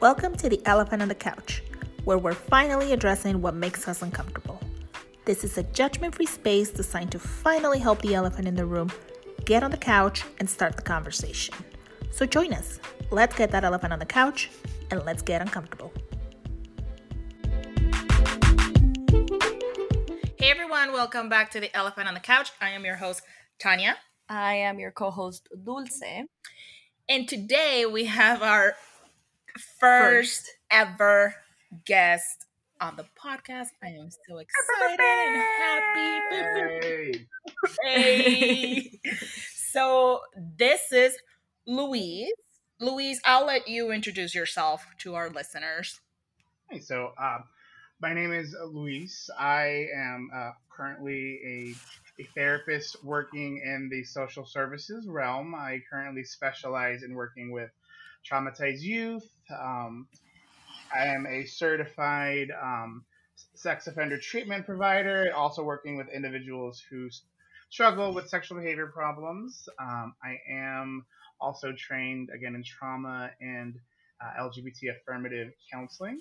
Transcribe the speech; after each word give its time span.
Welcome 0.00 0.36
to 0.36 0.48
the 0.48 0.64
Elephant 0.64 1.02
on 1.02 1.08
the 1.08 1.14
Couch, 1.16 1.60
where 2.04 2.18
we're 2.18 2.32
finally 2.32 2.92
addressing 2.92 3.42
what 3.42 3.54
makes 3.54 3.88
us 3.88 4.00
uncomfortable. 4.00 4.60
This 5.24 5.42
is 5.42 5.58
a 5.58 5.64
judgment 5.64 6.14
free 6.14 6.24
space 6.24 6.70
designed 6.70 7.10
to 7.10 7.18
finally 7.18 7.80
help 7.80 8.00
the 8.02 8.14
elephant 8.14 8.46
in 8.46 8.54
the 8.54 8.64
room 8.64 8.92
get 9.44 9.64
on 9.64 9.72
the 9.72 9.76
couch 9.76 10.22
and 10.38 10.48
start 10.48 10.76
the 10.76 10.82
conversation. 10.82 11.52
So 12.12 12.26
join 12.26 12.52
us. 12.52 12.78
Let's 13.10 13.34
get 13.34 13.50
that 13.50 13.64
elephant 13.64 13.92
on 13.92 13.98
the 13.98 14.06
couch 14.06 14.50
and 14.92 15.04
let's 15.04 15.20
get 15.20 15.42
uncomfortable. 15.42 15.92
Hey 20.38 20.52
everyone, 20.52 20.92
welcome 20.92 21.28
back 21.28 21.50
to 21.50 21.58
the 21.58 21.76
Elephant 21.76 22.06
on 22.06 22.14
the 22.14 22.20
Couch. 22.20 22.52
I 22.60 22.70
am 22.70 22.84
your 22.84 22.96
host, 22.96 23.22
Tanya. 23.58 23.96
I 24.28 24.54
am 24.54 24.78
your 24.78 24.92
co-host 24.92 25.48
Dulce. 25.64 26.28
And 27.08 27.26
today 27.26 27.84
we 27.84 28.04
have 28.04 28.42
our 28.42 28.74
first, 29.56 29.78
first. 29.80 30.50
ever 30.70 31.34
guest 31.84 32.46
on 32.80 32.96
the 32.96 33.04
podcast. 33.22 33.68
I 33.82 33.88
am 33.88 34.08
so 34.10 34.38
excited 34.38 35.00
and 35.00 35.36
happy. 36.42 37.28
Hey. 37.82 39.00
so 39.54 40.20
this 40.56 40.92
is 40.92 41.16
Luis. 41.66 42.30
Luis, 42.80 43.20
I'll 43.24 43.46
let 43.46 43.66
you 43.68 43.90
introduce 43.90 44.34
yourself 44.34 44.86
to 44.98 45.14
our 45.14 45.30
listeners. 45.30 46.00
Hey, 46.70 46.78
so 46.78 47.12
uh, 47.20 47.38
my 48.00 48.14
name 48.14 48.32
is 48.32 48.54
Luis. 48.72 49.28
I 49.38 49.86
am 49.94 50.30
uh, 50.34 50.50
currently 50.70 51.40
a 51.44 51.74
a 52.20 52.24
therapist 52.34 53.04
working 53.04 53.62
in 53.64 53.88
the 53.88 54.02
social 54.02 54.44
services 54.44 55.06
realm. 55.06 55.54
I 55.54 55.80
currently 55.88 56.24
specialize 56.24 57.02
in 57.04 57.14
working 57.14 57.52
with 57.52 57.70
traumatized 58.30 58.82
youth. 58.82 59.28
Um, 59.50 60.08
I 60.94 61.06
am 61.06 61.26
a 61.26 61.44
certified 61.44 62.48
um, 62.50 63.04
sex 63.54 63.86
offender 63.86 64.18
treatment 64.18 64.66
provider, 64.66 65.32
also 65.34 65.62
working 65.62 65.96
with 65.96 66.08
individuals 66.08 66.82
who 66.90 67.08
struggle 67.70 68.14
with 68.14 68.28
sexual 68.28 68.58
behavior 68.58 68.86
problems. 68.86 69.68
Um, 69.78 70.14
I 70.22 70.38
am 70.50 71.04
also 71.40 71.72
trained 71.72 72.30
again 72.34 72.54
in 72.54 72.64
trauma 72.64 73.30
and 73.40 73.76
uh, 74.20 74.42
LGBT 74.42 74.96
affirmative 74.96 75.52
counseling. 75.72 76.20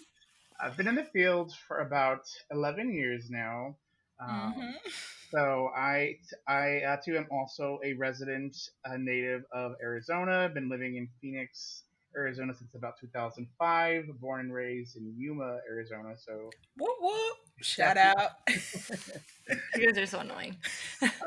I've 0.59 0.75
been 0.75 0.88
in 0.88 0.95
the 0.95 1.03
field 1.03 1.53
for 1.68 1.80
about 1.80 2.28
11 2.52 2.94
years 2.94 3.30
now. 3.30 3.75
Um, 4.20 4.56
mm-hmm. 4.58 4.90
So 5.31 5.70
I, 5.75 6.18
I 6.48 6.81
uh, 6.81 6.98
too 7.03 7.18
am 7.18 7.28
also 7.30 7.80
a 7.84 7.94
resident 7.94 8.58
uh, 8.86 8.98
native 8.98 9.44
of 9.52 9.73
Arizona. 9.81 10.50
Been 10.52 10.70
living 10.70 10.95
in 10.95 11.08
Phoenix, 11.22 11.84
Arizona 12.18 12.54
since 12.54 12.73
about 12.76 12.94
2005. 13.00 14.06
Born 14.20 14.40
and 14.42 14.54
raised 14.54 14.98
in 14.98 15.14
Yuma, 15.18 15.60
Arizona. 15.70 16.16
So 16.18 16.50
whoop 16.78 16.98
whoop! 17.00 17.38
Shout 17.62 17.98
out. 17.98 18.32
you 19.76 19.88
guys 19.88 19.98
are 19.98 20.06
so 20.06 20.20
annoying. 20.20 20.58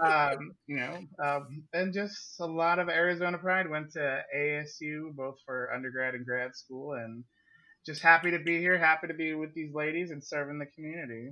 um, 0.03 0.53
you 0.67 0.77
know, 0.77 0.99
um, 1.25 1.63
and 1.73 1.95
just 1.95 2.41
a 2.41 2.47
lot 2.47 2.79
of 2.79 2.89
Arizona 2.89 3.39
pride. 3.39 3.71
Went 3.71 3.93
to 3.93 4.23
ASU 4.37 5.15
both 5.15 5.37
for 5.47 5.73
undergrad 5.75 6.15
and 6.15 6.27
grad 6.27 6.57
school, 6.57 6.95
and 6.95 7.25
just 7.87 8.03
happy 8.03 8.31
to 8.33 8.39
be 8.39 8.59
here. 8.59 8.79
Happy 8.79 9.07
to 9.07 9.15
be 9.15 9.35
with 9.35 9.55
these 9.55 9.73
ladies 9.73 10.11
and 10.11 10.23
serving 10.23 10.59
the 10.59 10.67
community. 10.67 11.31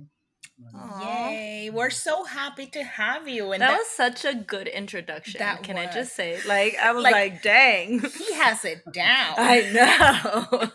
Aww. 0.75 1.31
Yay. 1.31 1.69
We're 1.69 1.89
so 1.89 2.25
happy 2.25 2.67
to 2.67 2.83
have 2.83 3.27
you. 3.27 3.51
And 3.51 3.61
that, 3.61 3.71
that 3.71 3.77
was 3.77 3.87
such 3.87 4.25
a 4.25 4.35
good 4.35 4.67
introduction. 4.67 5.41
Can 5.63 5.75
was. 5.75 5.87
I 5.87 5.93
just 5.93 6.15
say? 6.15 6.39
Like, 6.47 6.77
I 6.81 6.91
was 6.91 7.03
like, 7.03 7.13
like 7.13 7.41
dang. 7.41 7.99
He 7.99 8.33
has 8.33 8.65
it 8.65 8.81
down. 8.91 9.33
I 9.37 9.61
know. 9.71 10.69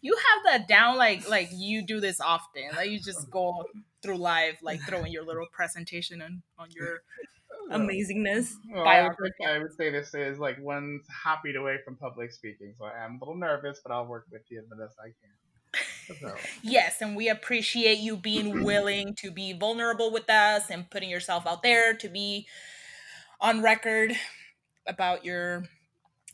you 0.00 0.16
have 0.16 0.44
that 0.44 0.68
down 0.68 0.96
like 0.96 1.28
like 1.28 1.48
you 1.52 1.82
do 1.82 2.00
this 2.00 2.20
often. 2.20 2.64
Like 2.76 2.90
you 2.90 2.98
just 2.98 3.30
go 3.30 3.64
through 4.02 4.18
life 4.18 4.58
like 4.62 4.80
throwing 4.82 5.12
your 5.12 5.24
little 5.24 5.46
presentation 5.52 6.22
on, 6.22 6.42
on 6.58 6.68
your 6.70 7.02
amazingness. 7.70 8.52
Well, 8.70 8.86
I, 8.86 9.02
would, 9.02 9.32
I 9.48 9.58
would 9.58 9.74
say 9.74 9.90
this 9.90 10.14
is 10.14 10.38
like 10.38 10.58
one 10.60 11.00
happy 11.24 11.54
away 11.54 11.78
from 11.84 11.96
public 11.96 12.32
speaking. 12.32 12.74
So 12.78 12.84
I 12.84 13.04
am 13.04 13.18
a 13.20 13.24
little 13.24 13.36
nervous, 13.36 13.80
but 13.82 13.92
I'll 13.92 14.06
work 14.06 14.26
with 14.30 14.42
you 14.48 14.62
the 14.68 14.76
best 14.76 14.96
I 15.00 15.06
can. 15.06 15.45
Yes, 16.62 17.00
and 17.00 17.16
we 17.16 17.28
appreciate 17.28 17.98
you 17.98 18.16
being 18.16 18.64
willing 18.64 19.14
to 19.16 19.30
be 19.30 19.52
vulnerable 19.52 20.12
with 20.12 20.28
us 20.30 20.70
and 20.70 20.88
putting 20.90 21.10
yourself 21.10 21.46
out 21.46 21.62
there 21.62 21.94
to 21.94 22.08
be 22.08 22.46
on 23.40 23.62
record 23.62 24.16
about 24.86 25.24
your 25.24 25.64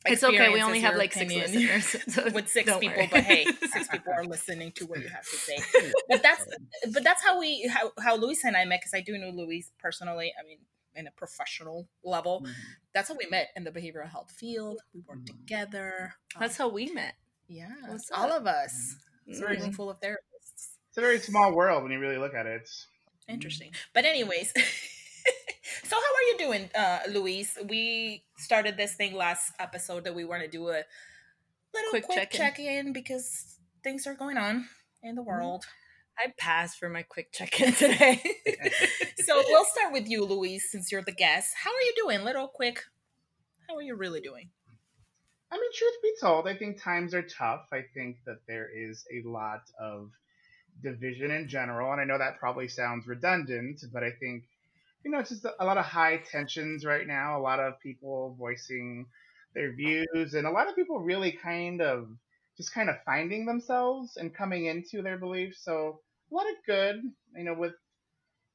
it's 0.05 0.25
okay. 0.25 0.53
We 0.53 0.63
only 0.63 0.81
have 0.81 0.97
like 0.97 1.13
six 1.13 1.33
listeners 1.33 1.97
so 2.09 2.29
with 2.31 2.49
six 2.49 2.77
people, 2.79 2.97
worry. 2.97 3.09
but 3.11 3.23
hey, 3.23 3.47
six 3.73 3.89
people 3.93 4.13
are 4.13 4.25
listening 4.25 4.73
to 4.73 4.87
what 4.87 5.01
you 5.01 5.09
have 5.09 5.23
to 5.23 5.37
say. 5.37 5.59
But 6.09 6.23
that's 6.23 6.45
but 6.93 7.05
that's 7.05 7.23
how 7.23 7.39
we 7.39 7.69
how 7.69 7.93
how 8.03 8.17
Luis 8.17 8.45
and 8.45 8.57
I 8.57 8.65
met 8.65 8.81
because 8.81 8.95
I 8.95 9.01
do 9.01 9.17
know 9.17 9.31
Luis 9.31 9.71
personally. 9.79 10.33
I 10.39 10.47
mean, 10.47 10.59
in 10.95 11.07
a 11.07 11.11
professional 11.13 11.89
level, 12.05 12.41
mm-hmm. 12.41 12.53
that's 12.93 13.09
how 13.09 13.15
we 13.15 13.29
met 13.31 13.49
in 13.57 13.65
the 13.65 13.71
behavioral 13.71 14.11
health 14.11 14.33
field. 14.33 14.81
We 14.93 15.03
worked 15.07 15.27
mm-hmm. 15.27 15.39
together. 15.39 16.15
That's 16.39 16.59
um, 16.59 16.69
how 16.69 16.75
we 16.75 16.91
met. 16.93 17.15
Yeah, 17.49 17.71
all 18.15 18.33
of 18.33 18.47
us. 18.47 18.97
It's 19.27 19.41
a 19.41 19.47
room 19.47 19.57
mm-hmm. 19.57 19.71
full 19.71 19.91
of 19.91 20.01
therapists. 20.01 20.77
It's 20.89 20.99
a 20.99 21.01
very 21.01 21.19
small 21.19 21.55
world 21.55 21.83
when 21.83 21.93
you 21.93 21.99
really 21.99 22.19
look 22.19 22.35
at 22.35 22.47
it. 22.47 22.63
It's 22.63 22.87
interesting. 23.29 23.71
But 23.95 24.05
anyways, 24.05 24.53
so 25.85 25.97
how 25.97 25.97
are 25.97 26.27
you 26.31 26.37
doing, 26.39 26.71
uh, 26.75 26.99
Luis? 27.11 27.57
We 27.69 28.25
started 28.37 28.77
this 28.77 28.95
thing 28.95 29.15
last 29.15 29.53
episode 29.59 30.05
that 30.05 30.15
we 30.15 30.25
want 30.25 30.43
to 30.43 30.49
do 30.49 30.69
a 30.69 30.83
little 31.75 31.91
quick, 31.91 32.05
quick 32.05 32.31
check 32.31 32.59
in 32.59 32.93
because 32.93 33.59
things 33.83 34.07
are 34.07 34.15
going 34.15 34.37
on 34.37 34.67
in 35.03 35.15
the 35.15 35.23
mm-hmm. 35.23 35.31
world. 35.31 35.65
I 36.19 36.33
passed 36.39 36.79
for 36.79 36.89
my 36.89 37.03
quick 37.03 37.33
check 37.33 37.61
in 37.61 37.73
today. 37.73 38.23
so 39.25 39.43
we'll 39.49 39.65
start 39.65 39.93
with 39.93 40.09
you, 40.09 40.25
Luis, 40.25 40.71
since 40.71 40.93
you're 40.93 41.03
the 41.03 41.13
guest. 41.13 41.53
How 41.65 41.71
are 41.71 41.83
you 41.83 41.95
doing? 41.97 42.25
Little 42.25 42.49
quick. 42.49 42.85
How 43.69 43.77
are 43.77 43.83
you 43.83 43.97
really 43.97 44.21
doing? 44.21 44.51
I 45.53 45.57
mean, 45.57 45.71
truth 45.75 45.97
be 46.03 46.15
told, 46.21 46.49
I 46.49 46.57
think 46.57 46.83
times 46.83 47.15
are 47.15 47.23
tough. 47.23 47.67
I 47.73 47.83
think 47.95 48.17
that 48.25 48.39
there 48.49 48.69
is 48.75 49.05
a 49.13 49.29
lot 49.29 49.63
of 49.79 50.11
division 50.83 51.31
in 51.31 51.49
general, 51.49 51.93
and 51.93 52.01
I 52.01 52.05
know 52.05 52.19
that 52.19 52.39
probably 52.41 52.69
sounds 52.69 53.07
redundant, 53.07 53.85
but 53.93 54.03
I 54.03 54.13
think 54.13 54.45
you 55.05 55.11
know 55.11 55.19
it's 55.21 55.31
just 55.31 55.45
a 55.45 55.65
lot 55.65 55.79
of 55.79 55.85
high 55.85 56.19
tensions 56.19 56.85
right 56.87 57.07
now. 57.07 57.39
A 57.39 57.43
lot 57.43 57.61
of 57.61 57.81
people 57.81 58.37
voicing 58.39 59.07
their 59.55 59.73
views, 59.75 60.35
and 60.35 60.47
a 60.47 60.51
lot 60.51 60.69
of 60.69 60.77
people 60.77 61.01
really 61.01 61.33
kind 61.33 61.83
of 61.83 62.09
just 62.57 62.73
kind 62.75 62.91
of 62.91 62.97
finding 63.05 63.47
themselves 63.47 64.17
and 64.17 64.35
coming 64.35 64.67
into 64.67 65.03
their 65.03 65.19
beliefs. 65.19 65.65
So 65.65 66.01
a 66.31 66.35
lot 66.35 66.47
of 66.49 66.57
good, 66.67 67.03
you 67.37 67.45
know, 67.45 67.55
with 67.55 67.75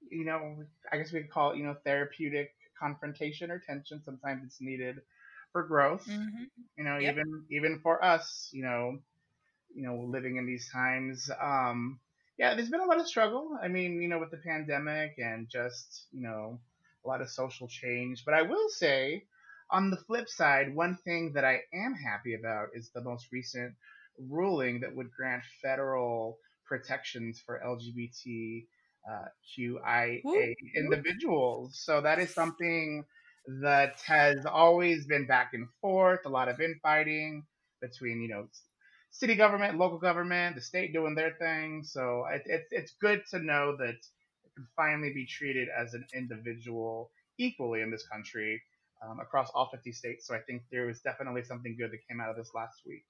you 0.10 0.26
know, 0.26 0.64
I 0.92 0.98
guess 0.98 1.12
we 1.12 1.22
could 1.22 1.32
call 1.32 1.52
it, 1.52 1.58
you 1.58 1.64
know, 1.64 1.76
therapeutic 1.84 2.52
confrontation 2.80 3.52
or 3.52 3.60
tension. 3.60 4.02
Sometimes 4.04 4.44
it's 4.46 4.62
needed 4.62 4.98
for 5.52 5.64
growth. 5.64 6.06
Mm-hmm. 6.08 6.44
You 6.78 6.84
know, 6.84 6.98
yep. 6.98 7.14
even 7.14 7.44
even 7.52 7.80
for 7.80 8.04
us, 8.04 8.50
you 8.52 8.64
know, 8.64 9.00
you 9.74 9.84
know, 9.84 10.08
living 10.08 10.38
in 10.38 10.46
these 10.46 10.70
times. 10.72 11.30
Um, 11.42 12.00
yeah, 12.38 12.54
there's 12.54 12.70
been 12.70 12.82
a 12.82 12.86
lot 12.86 13.00
of 13.00 13.08
struggle. 13.08 13.58
I 13.62 13.68
mean, 13.68 14.02
you 14.02 14.08
know, 14.08 14.20
with 14.20 14.32
the 14.32 14.38
pandemic 14.38 15.16
and 15.18 15.50
just 15.50 16.06
you 16.12 16.22
know 16.22 16.60
a 17.04 17.08
lot 17.08 17.22
of 17.22 17.30
social 17.30 17.68
change. 17.68 18.24
But 18.26 18.36
I 18.36 18.44
will 18.44 18.70
say, 18.70 19.24
on 19.72 19.90
the 19.90 19.98
flip 19.98 20.30
side, 20.30 20.76
one 20.76 20.98
thing 21.04 21.34
that 21.34 21.46
I 21.46 21.62
am 21.74 21.96
happy 21.96 22.36
about 22.36 22.70
is 22.74 22.92
the 22.94 23.02
most 23.02 23.28
recent 23.32 23.74
ruling 24.20 24.82
that 24.82 24.96
would 24.96 25.12
grant 25.12 25.44
federal 25.62 26.38
protections 26.66 27.42
for 27.46 27.62
LGBT 27.66 28.66
uh, 29.10 29.26
QIA 29.58 30.22
individuals. 30.76 31.80
So 31.82 32.02
that 32.02 32.20
is 32.20 32.34
something 32.34 33.06
that 33.48 34.02
has 34.06 34.46
always 34.46 35.06
been 35.06 35.26
back 35.26 35.52
and 35.54 35.68
forth, 35.82 36.22
a 36.26 36.30
lot 36.30 36.50
of 36.50 36.60
infighting 36.60 37.46
between, 37.82 38.22
you 38.22 38.28
know, 38.28 38.48
city 39.10 39.36
government, 39.36 39.78
local 39.78 39.98
government, 39.98 40.56
the 40.56 40.62
state 40.62 40.94
doing 40.94 41.16
their 41.16 41.32
thing. 41.40 41.84
So 41.84 42.26
it, 42.32 42.44
it's 42.46 42.68
it's 42.72 42.94
good 43.00 43.24
to 43.32 43.40
know 43.40 43.76
that 43.78 43.90
it 43.96 44.56
can 44.56 44.68
finally 44.76 45.14
be 45.14 45.26
treated 45.26 45.70
as 45.70 45.94
an 45.94 46.06
individual 46.14 47.12
equally 47.38 47.82
in 47.82 47.92
this 47.92 48.06
country 48.08 48.62
um, 49.06 49.20
across 49.20 49.50
all 49.54 49.70
50 49.72 49.92
states. 49.92 50.28
So 50.28 50.36
I 50.36 50.40
think 50.40 50.64
there 50.72 50.86
was 50.86 51.00
definitely 51.00 51.44
something 51.44 51.76
good 51.78 51.92
that 51.92 52.08
came 52.08 52.20
out 52.20 52.30
of 52.30 52.36
this 52.36 52.52
last 52.54 52.82
week. 52.86 53.06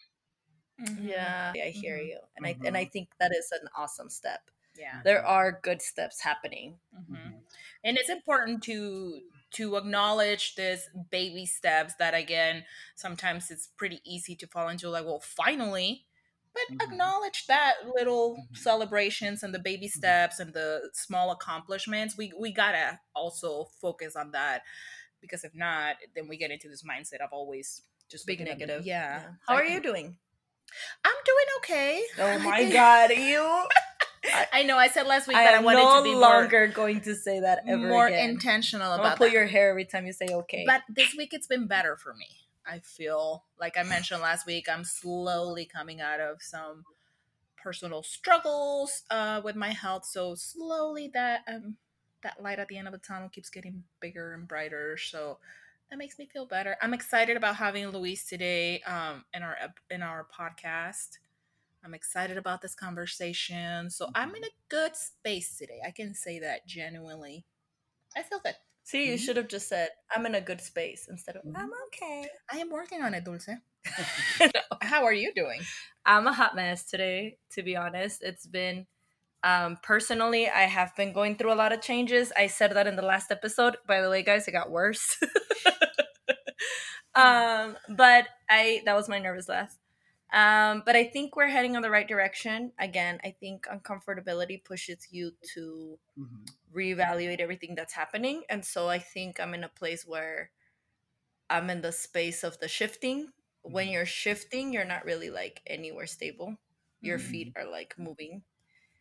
Mm-hmm. 0.81 1.07
Yeah, 1.07 1.53
I 1.55 1.69
hear 1.69 1.97
mm-hmm. 1.97 2.07
you, 2.07 2.19
and 2.35 2.45
mm-hmm. 2.45 2.63
I 2.63 2.67
and 2.67 2.77
I 2.77 2.83
mm-hmm. 2.83 2.91
think 2.91 3.09
that 3.19 3.31
is 3.31 3.51
an 3.51 3.67
awesome 3.75 4.09
step. 4.09 4.41
Yeah, 4.77 5.01
there 5.03 5.25
are 5.25 5.59
good 5.63 5.81
steps 5.81 6.21
happening, 6.21 6.75
mm-hmm. 6.95 7.37
and 7.83 7.97
it's 7.97 8.09
important 8.09 8.61
to 8.63 9.21
to 9.51 9.75
acknowledge 9.75 10.55
this 10.55 10.89
baby 11.09 11.45
steps 11.45 11.93
that 11.99 12.13
again 12.13 12.63
sometimes 12.95 13.49
it's 13.49 13.67
pretty 13.77 14.01
easy 14.05 14.35
to 14.35 14.47
fall 14.47 14.67
into 14.69 14.89
like 14.89 15.05
well 15.05 15.19
finally 15.19 16.05
but 16.53 16.75
mm-hmm. 16.75 16.91
acknowledge 16.91 17.45
that 17.47 17.75
little 17.95 18.33
mm-hmm. 18.33 18.55
celebrations 18.55 19.43
and 19.43 19.53
the 19.53 19.59
baby 19.59 19.87
mm-hmm. 19.87 19.99
steps 19.99 20.39
and 20.39 20.53
the 20.53 20.89
small 20.93 21.31
accomplishments 21.31 22.17
we 22.17 22.31
we 22.39 22.51
gotta 22.51 22.99
also 23.15 23.67
focus 23.81 24.15
on 24.15 24.31
that 24.31 24.63
because 25.21 25.43
if 25.43 25.55
not 25.55 25.95
then 26.15 26.27
we 26.27 26.37
get 26.37 26.51
into 26.51 26.67
this 26.67 26.83
mindset 26.83 27.21
of 27.21 27.29
always 27.31 27.83
just 28.09 28.27
big 28.27 28.39
negative 28.39 28.85
yeah. 28.85 29.21
yeah. 29.21 29.29
how 29.47 29.55
are 29.55 29.65
you 29.65 29.81
doing 29.81 30.17
I'm 31.03 31.15
doing 31.25 31.45
okay. 31.59 32.03
Oh 32.19 32.39
my 32.43 32.69
god, 32.71 33.11
you! 33.11 33.67
I, 34.33 34.47
I 34.53 34.63
know 34.63 34.77
I 34.77 34.87
said 34.87 35.07
last 35.07 35.27
week 35.27 35.37
I 35.37 35.43
that 35.43 35.53
I 35.55 35.61
wanted 35.61 35.83
no 35.83 35.97
to 35.97 36.03
be 36.03 36.15
longer 36.15 36.67
going 36.67 37.01
to 37.01 37.15
say 37.15 37.39
that 37.39 37.63
ever 37.67 37.87
more 37.87 38.07
again. 38.07 38.29
intentional 38.29 38.91
I'm 38.91 38.99
gonna 38.99 39.15
pull 39.15 39.27
that. 39.27 39.33
your 39.33 39.45
hair 39.45 39.69
every 39.69 39.85
time 39.85 40.05
you 40.05 40.13
say 40.13 40.27
okay. 40.29 40.63
But 40.65 40.81
this 40.89 41.15
week 41.17 41.33
it's 41.33 41.47
been 41.47 41.67
better 41.67 41.95
for 41.97 42.13
me. 42.13 42.27
I 42.65 42.79
feel 42.79 43.45
like 43.59 43.77
I 43.77 43.83
mentioned 43.83 44.21
last 44.21 44.45
week, 44.45 44.67
I'm 44.69 44.83
slowly 44.83 45.65
coming 45.65 46.01
out 46.01 46.19
of 46.19 46.41
some 46.41 46.83
personal 47.55 48.03
struggles 48.03 49.03
uh, 49.09 49.41
with 49.43 49.55
my 49.55 49.71
health. 49.71 50.05
So 50.05 50.35
slowly 50.35 51.09
that 51.13 51.41
um 51.47 51.77
that 52.23 52.41
light 52.41 52.59
at 52.59 52.67
the 52.67 52.77
end 52.77 52.87
of 52.87 52.93
the 52.93 52.99
tunnel 52.99 53.29
keeps 53.29 53.49
getting 53.49 53.83
bigger 54.01 54.33
and 54.33 54.47
brighter. 54.47 54.97
So 54.97 55.37
that 55.89 55.97
makes 55.97 56.19
me 56.19 56.27
feel 56.31 56.45
better. 56.45 56.75
I'm 56.81 56.93
excited 56.93 57.37
about 57.37 57.55
having 57.55 57.87
Luis 57.87 58.25
today 58.25 58.81
um, 58.81 59.23
in 59.33 59.43
our 59.43 59.55
in 59.89 60.01
our 60.01 60.27
podcast. 60.37 61.19
I'm 61.83 61.93
excited 61.93 62.37
about 62.37 62.61
this 62.61 62.75
conversation. 62.75 63.89
So 63.89 64.09
I'm 64.15 64.35
in 64.35 64.43
a 64.43 64.55
good 64.69 64.95
space 64.95 65.57
today. 65.57 65.79
I 65.85 65.91
can 65.91 66.13
say 66.13 66.39
that 66.39 66.67
genuinely. 66.67 67.45
I 68.15 68.23
feel 68.23 68.39
good. 68.39 68.55
See, 68.83 69.09
you 69.09 69.15
Mhm. 69.15 69.19
should 69.19 69.37
have 69.37 69.47
just 69.49 69.67
said, 69.67 69.89
I'm 70.11 70.25
in 70.25 70.35
a 70.35 70.41
good 70.41 70.61
space 70.61 71.07
instead 71.09 71.35
of, 71.35 71.43
I'm 71.55 71.71
okay. 71.87 72.29
I 72.51 72.57
am 72.59 72.69
working 72.69 73.01
on 73.01 73.13
it, 73.13 73.23
Dulce. 73.25 73.49
How 74.81 75.03
are 75.05 75.13
you 75.13 75.33
doing? 75.35 75.61
I'm 76.05 76.27
a 76.27 76.33
hot 76.33 76.55
mess 76.55 76.85
today, 76.85 77.37
to 77.51 77.63
be 77.63 77.75
honest. 77.75 78.23
It's 78.23 78.45
been, 78.47 78.87
um, 79.43 79.77
personally, 79.83 80.49
I 80.49 80.63
have 80.63 80.95
been 80.95 81.13
going 81.13 81.35
through 81.35 81.53
a 81.53 81.55
lot 81.55 81.73
of 81.73 81.81
changes. 81.81 82.31
I 82.37 82.47
said 82.47 82.71
that 82.73 82.87
in 82.87 82.95
the 82.95 83.01
last 83.01 83.31
episode. 83.31 83.77
By 83.87 84.01
the 84.01 84.09
way, 84.09 84.23
guys, 84.23 84.47
it 84.47 84.51
got 84.51 84.71
worse. 84.71 85.17
um, 87.15 87.75
but 87.89 88.27
I, 88.49 88.81
that 88.85 88.95
was 88.95 89.09
my 89.09 89.19
nervous 89.19 89.49
laugh. 89.49 89.77
Um, 90.33 90.83
but 90.85 90.95
I 90.95 91.05
think 91.05 91.35
we're 91.35 91.47
heading 91.47 91.75
in 91.75 91.81
the 91.81 91.89
right 91.89 92.07
direction. 92.07 92.73
Again, 92.79 93.19
I 93.23 93.31
think 93.31 93.65
uncomfortability 93.67 94.63
pushes 94.63 95.07
you 95.11 95.33
to 95.53 95.99
Mhm. 96.17 96.57
reevaluate 96.73 97.39
everything 97.39 97.75
that's 97.75 97.93
happening. 97.93 98.43
And 98.49 98.65
so 98.65 98.89
I 98.89 98.99
think 98.99 99.39
I'm 99.39 99.53
in 99.53 99.63
a 99.63 99.69
place 99.69 100.05
where 100.05 100.51
I'm 101.49 101.69
in 101.69 101.81
the 101.81 101.91
space 101.91 102.43
of 102.43 102.59
the 102.59 102.67
shifting. 102.69 103.33
When 103.61 103.87
Mhm. 103.87 103.91
you're 103.91 104.05
shifting, 104.05 104.71
you're 104.73 104.85
not 104.85 105.05
really 105.05 105.29
like 105.29 105.61
anywhere 105.67 106.07
stable. 106.07 106.57
Your 107.01 107.19
Mhm. 107.19 107.19
feet 107.19 107.53
are 107.55 107.65
like 107.65 107.97
moving. 107.99 108.43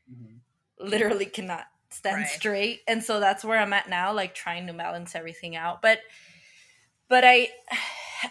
Mhm. 0.08 0.40
Literally 0.78 1.26
cannot 1.26 1.66
stand 1.90 2.26
Right. 2.26 2.28
straight. 2.28 2.82
And 2.86 3.02
so 3.02 3.18
that's 3.20 3.44
where 3.44 3.58
I'm 3.58 3.72
at 3.72 3.88
now, 3.88 4.12
like 4.12 4.34
trying 4.34 4.66
to 4.66 4.72
balance 4.74 5.14
everything 5.14 5.56
out. 5.56 5.80
But 5.80 6.00
but 7.08 7.24
I 7.24 7.48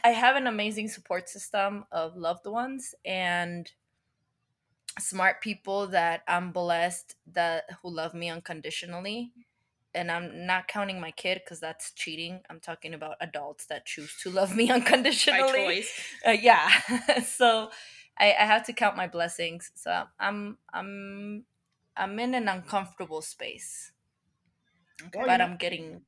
I 0.04 0.10
have 0.10 0.36
an 0.36 0.48
amazing 0.48 0.88
support 0.88 1.30
system 1.30 1.86
of 1.92 2.16
loved 2.16 2.46
ones 2.46 2.96
and 3.06 3.70
smart 5.00 5.42
people 5.42 5.88
that 5.88 6.24
I'm 6.28 6.52
blessed 6.52 7.16
that 7.34 7.66
who 7.82 7.90
love 7.90 8.14
me 8.14 8.30
unconditionally. 8.30 9.32
And 9.94 10.12
I'm 10.12 10.46
not 10.46 10.68
counting 10.68 11.00
my 11.00 11.12
kid 11.12 11.42
because 11.44 11.60
that's 11.60 11.92
cheating. 11.94 12.42
I'm 12.50 12.60
talking 12.60 12.94
about 12.94 13.16
adults 13.22 13.66
that 13.68 13.86
choose 13.86 14.14
to 14.24 14.30
love 14.30 14.56
me 14.56 14.68
By 14.70 14.76
unconditionally. 14.76 15.52
choice. 15.52 15.92
Uh, 16.26 16.32
yeah. 16.32 16.70
so 17.26 17.70
I, 18.18 18.36
I 18.38 18.46
have 18.46 18.66
to 18.66 18.74
count 18.74 18.98
my 18.98 19.08
blessings. 19.08 19.72
So 19.76 20.04
I'm 20.20 20.58
I'm 20.74 21.46
I'm 21.96 22.20
in 22.20 22.34
an 22.34 22.50
uncomfortable 22.50 23.22
space, 23.22 23.94
Okay. 25.08 25.22
But 25.26 25.42
I'm 25.42 25.58
getting 25.58 26.02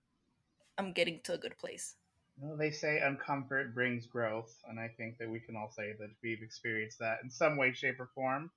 I'm 0.77 0.93
getting 0.93 1.19
to 1.23 1.33
a 1.33 1.37
good 1.37 1.57
place. 1.57 1.95
Well, 2.39 2.55
they 2.55 2.69
say 2.71 3.01
uncomfort 3.03 3.73
brings 3.73 4.05
growth, 4.05 4.53
and 4.69 4.79
I 4.79 4.89
think 4.89 5.17
that 5.17 5.29
we 5.29 5.39
can 5.39 5.55
all 5.55 5.71
say 5.71 5.93
that 5.99 6.09
we've 6.21 6.43
experienced 6.43 6.99
that 6.99 7.19
in 7.23 7.31
some 7.31 7.57
way, 7.57 7.73
shape, 7.73 7.99
or 7.99 8.09
form. 8.13 8.51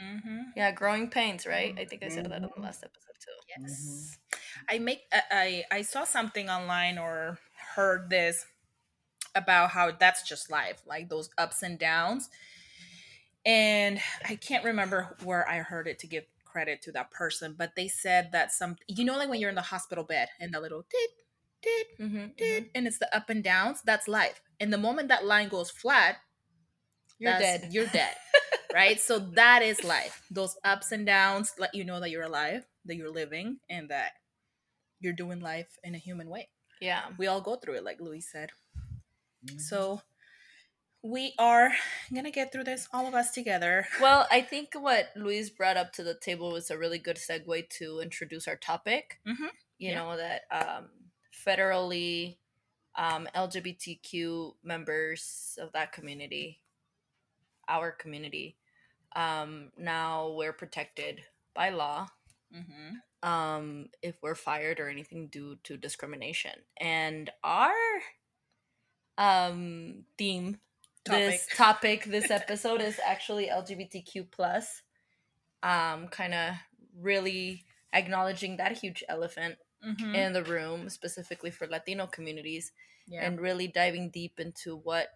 Mm-hmm. 0.00 0.40
Yeah, 0.56 0.70
growing 0.72 1.10
pains, 1.10 1.46
right? 1.46 1.74
I 1.76 1.84
think 1.84 2.02
I 2.02 2.08
said 2.08 2.26
that 2.26 2.36
in 2.36 2.42
the 2.42 2.48
Mhm. 2.48 2.62
last 2.62 2.84
episode 2.84 3.16
too. 3.20 3.32
Yes. 3.48 4.18
I 4.68 4.78
make 4.78 5.02
I 5.12 5.22
I 5.30 5.78
I 5.78 5.82
saw 5.82 6.04
something 6.04 6.48
online 6.48 6.98
or 6.98 7.38
heard 7.74 8.08
this 8.10 8.46
about 9.34 9.70
how 9.70 9.90
that's 9.90 10.22
just 10.28 10.50
life, 10.50 10.82
like 10.86 11.08
those 11.08 11.30
ups 11.38 11.62
and 11.62 11.78
downs. 11.78 12.30
And 13.44 14.00
I 14.24 14.36
can't 14.36 14.64
remember 14.64 15.16
where 15.24 15.48
I 15.48 15.58
heard 15.58 15.88
it 15.88 15.98
to 16.00 16.06
give 16.06 16.24
credit 16.44 16.82
to 16.82 16.92
that 16.92 17.10
person, 17.10 17.54
but 17.56 17.74
they 17.76 17.88
said 17.88 18.30
that 18.32 18.52
some 18.52 18.76
you 18.88 19.04
know 19.04 19.16
like 19.16 19.28
when 19.28 19.40
you're 19.40 19.50
in 19.50 19.56
the 19.56 19.62
hospital 19.62 20.04
bed 20.04 20.28
and 20.40 20.54
the 20.54 20.60
little 20.60 20.82
tit 20.84 21.10
tit 21.62 21.86
Mm-hmm, 22.00 22.26
tit 22.36 22.70
and 22.74 22.86
it's 22.86 22.98
the 22.98 23.14
up 23.16 23.30
and 23.30 23.42
downs, 23.44 23.82
that's 23.84 24.08
life. 24.08 24.40
And 24.60 24.72
the 24.72 24.78
moment 24.78 25.08
that 25.08 25.24
line 25.24 25.48
goes 25.48 25.70
flat, 25.70 26.16
You're 27.18 27.38
dead. 27.38 27.68
You're 27.72 27.86
dead. 27.86 28.14
right? 28.74 28.98
So 29.00 29.18
that 29.18 29.62
is 29.62 29.84
life. 29.84 30.22
Those 30.30 30.56
ups 30.64 30.92
and 30.92 31.06
downs 31.06 31.52
let 31.58 31.74
you 31.74 31.84
know 31.84 32.00
that 32.00 32.10
you're 32.10 32.24
alive, 32.24 32.64
that 32.86 32.96
you're 32.96 33.12
living, 33.12 33.58
and 33.70 33.88
that 33.90 34.12
you're 35.00 35.12
doing 35.12 35.40
life 35.40 35.78
in 35.84 35.94
a 35.94 35.98
human 35.98 36.28
way. 36.28 36.48
Yeah. 36.80 37.02
We 37.18 37.26
all 37.26 37.40
go 37.40 37.56
through 37.56 37.74
it, 37.74 37.84
like 37.84 38.00
Louis 38.00 38.20
said. 38.22 38.50
Mhm. 39.46 39.60
So 39.60 40.02
we 41.02 41.34
are 41.38 41.72
gonna 42.14 42.30
get 42.30 42.52
through 42.52 42.64
this, 42.64 42.88
all 42.92 43.06
of 43.08 43.14
us 43.14 43.32
together. 43.32 43.86
Well, 44.00 44.26
I 44.30 44.40
think 44.40 44.74
what 44.74 45.10
Luis 45.16 45.50
brought 45.50 45.76
up 45.76 45.92
to 45.94 46.04
the 46.04 46.14
table 46.14 46.52
was 46.52 46.70
a 46.70 46.78
really 46.78 46.98
good 46.98 47.16
segue 47.16 47.68
to 47.78 48.00
introduce 48.00 48.46
our 48.46 48.56
topic. 48.56 49.18
Mhm. 49.26 49.50
You 49.78 49.90
Yeah. 49.90 49.94
know, 49.96 50.16
that 50.16 50.42
um, 50.50 50.90
federally 51.46 52.36
um, 52.96 53.28
LGBTQ 53.34 54.54
members 54.62 55.58
of 55.60 55.72
that 55.72 55.92
community, 55.92 56.60
our 57.68 57.90
community, 57.90 58.56
um, 59.14 59.70
now 59.76 60.30
we're 60.36 60.52
protected 60.52 61.20
by 61.54 61.70
law 61.70 62.08
Mm-hmm. 62.54 63.26
um, 63.26 63.88
if 64.02 64.16
we're 64.22 64.34
fired 64.34 64.78
or 64.78 64.90
anything 64.90 65.28
due 65.28 65.56
to 65.64 65.78
discrimination. 65.78 66.52
And 66.78 67.30
our 67.42 67.72
um, 69.16 70.04
theme 70.18 70.58
this 71.06 71.46
Topic. 71.46 71.56
topic 71.56 72.04
this 72.04 72.30
episode 72.40 72.80
is 72.80 73.00
actually 73.04 73.48
lgbtq 73.48 74.30
plus 74.30 74.82
um 75.64 76.06
kind 76.08 76.32
of 76.32 76.54
really 76.96 77.64
acknowledging 77.92 78.56
that 78.58 78.78
huge 78.78 79.02
elephant 79.08 79.56
Mm-hmm. 79.84 80.14
in 80.14 80.32
the 80.32 80.44
room 80.44 80.88
specifically 80.88 81.50
for 81.50 81.66
latino 81.66 82.06
communities 82.06 82.70
yeah. 83.08 83.26
and 83.26 83.40
really 83.40 83.66
diving 83.66 84.10
deep 84.10 84.38
into 84.38 84.76
what 84.76 85.08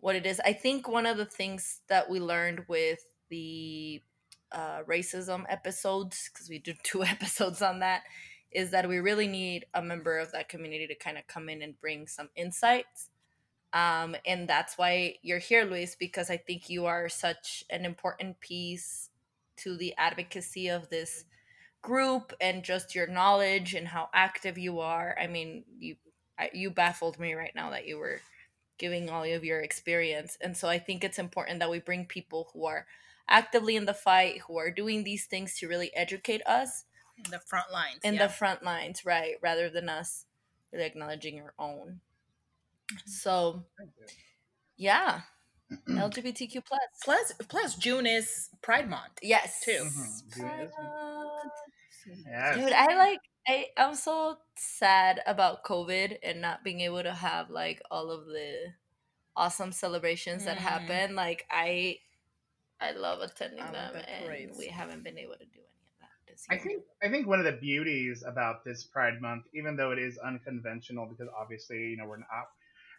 what 0.00 0.16
it 0.16 0.26
is 0.26 0.40
i 0.44 0.52
think 0.52 0.88
one 0.88 1.06
of 1.06 1.16
the 1.16 1.24
things 1.24 1.80
that 1.86 2.10
we 2.10 2.18
learned 2.18 2.64
with 2.66 3.06
the 3.28 4.02
uh, 4.50 4.82
racism 4.88 5.44
episodes 5.48 6.28
because 6.32 6.48
we 6.48 6.58
did 6.58 6.78
two 6.82 7.04
episodes 7.04 7.62
on 7.62 7.78
that 7.78 8.02
is 8.50 8.72
that 8.72 8.88
we 8.88 8.98
really 8.98 9.28
need 9.28 9.66
a 9.72 9.80
member 9.80 10.18
of 10.18 10.32
that 10.32 10.48
community 10.48 10.88
to 10.88 10.94
kind 10.96 11.16
of 11.16 11.24
come 11.28 11.48
in 11.48 11.62
and 11.62 11.80
bring 11.80 12.08
some 12.08 12.30
insights 12.34 13.10
um, 13.72 14.16
and 14.26 14.48
that's 14.48 14.76
why 14.76 15.14
you're 15.22 15.38
here 15.38 15.64
luis 15.64 15.94
because 15.94 16.28
i 16.28 16.36
think 16.36 16.68
you 16.68 16.86
are 16.86 17.08
such 17.08 17.62
an 17.70 17.84
important 17.84 18.40
piece 18.40 19.10
to 19.56 19.76
the 19.76 19.94
advocacy 19.96 20.68
of 20.68 20.90
this 20.90 21.24
group 21.84 22.32
and 22.40 22.64
just 22.64 22.94
your 22.94 23.06
knowledge 23.06 23.74
and 23.74 23.86
how 23.86 24.08
active 24.12 24.58
you 24.58 24.80
are. 24.80 25.16
I 25.20 25.26
mean 25.26 25.64
you 25.78 25.96
you 26.52 26.70
baffled 26.70 27.18
me 27.18 27.34
right 27.34 27.54
now 27.54 27.70
that 27.70 27.86
you 27.86 27.98
were 27.98 28.20
giving 28.78 29.08
all 29.08 29.22
of 29.22 29.44
your 29.44 29.60
experience. 29.60 30.36
And 30.40 30.56
so 30.56 30.68
i 30.68 30.78
think 30.78 31.04
it's 31.04 31.18
important 31.18 31.60
that 31.60 31.70
we 31.70 31.78
bring 31.78 32.06
people 32.06 32.50
who 32.52 32.66
are 32.66 32.86
actively 33.28 33.76
in 33.76 33.86
the 33.86 33.94
fight 33.94 34.40
who 34.46 34.58
are 34.58 34.70
doing 34.70 35.04
these 35.04 35.26
things 35.26 35.58
to 35.58 35.68
really 35.68 35.94
educate 35.94 36.42
us. 36.46 36.84
In 37.24 37.30
the 37.30 37.38
front 37.38 37.72
lines. 37.72 38.00
in 38.02 38.14
yeah. 38.14 38.26
the 38.26 38.32
front 38.32 38.64
lines 38.64 39.04
right 39.04 39.36
rather 39.40 39.70
than 39.70 39.88
us 39.88 40.26
really 40.72 40.84
acknowledging 40.84 41.40
our 41.40 41.54
own. 41.58 42.00
Mm-hmm. 42.92 43.10
So 43.10 43.64
yeah 44.76 45.20
lgbtq 45.88 46.64
plus 46.64 46.80
plus 47.04 47.32
plus 47.48 47.74
June 47.76 48.06
is 48.06 48.50
Pride 48.62 48.88
Month. 48.88 49.18
yes 49.22 49.60
Too. 49.64 49.84
Mhm. 49.84 50.34
June 50.36 50.60
is- 50.60 50.70
Pride. 50.72 51.50
Yes. 52.26 52.56
Dude, 52.56 52.72
I 52.72 52.96
like 52.96 53.20
I 53.48 53.66
I'm 53.76 53.94
so 53.94 54.38
sad 54.56 55.22
about 55.26 55.64
COVID 55.64 56.18
and 56.22 56.40
not 56.40 56.62
being 56.62 56.80
able 56.80 57.02
to 57.02 57.12
have 57.12 57.50
like 57.50 57.80
all 57.90 58.10
of 58.10 58.26
the 58.26 58.72
awesome 59.36 59.72
celebrations 59.72 60.44
that 60.44 60.58
Mm. 60.58 60.60
happen. 60.60 61.14
Like 61.14 61.46
I 61.50 61.98
I 62.80 62.92
love 62.92 63.20
attending 63.20 63.60
I 63.62 63.70
love 63.70 63.94
them 63.94 64.04
and 64.06 64.26
parades. 64.26 64.58
we 64.58 64.66
haven't 64.66 65.02
been 65.02 65.16
able 65.18 65.34
to 65.34 65.46
do 65.46 65.60
any 65.60 65.86
of 65.88 65.98
that 66.00 66.10
this 66.26 66.46
I 66.50 66.58
think 66.58 66.84
I 67.02 67.08
think 67.08 67.26
one 67.26 67.38
of 67.38 67.44
the 67.46 67.52
beauties 67.52 68.22
about 68.26 68.64
this 68.64 68.84
Pride 68.84 69.20
Month, 69.22 69.46
even 69.54 69.76
though 69.76 69.90
it 69.92 69.98
is 69.98 70.18
unconventional, 70.18 71.06
because 71.06 71.28
obviously 71.34 71.88
you 71.88 71.96
know 71.96 72.06
we're 72.06 72.18
not 72.18 72.50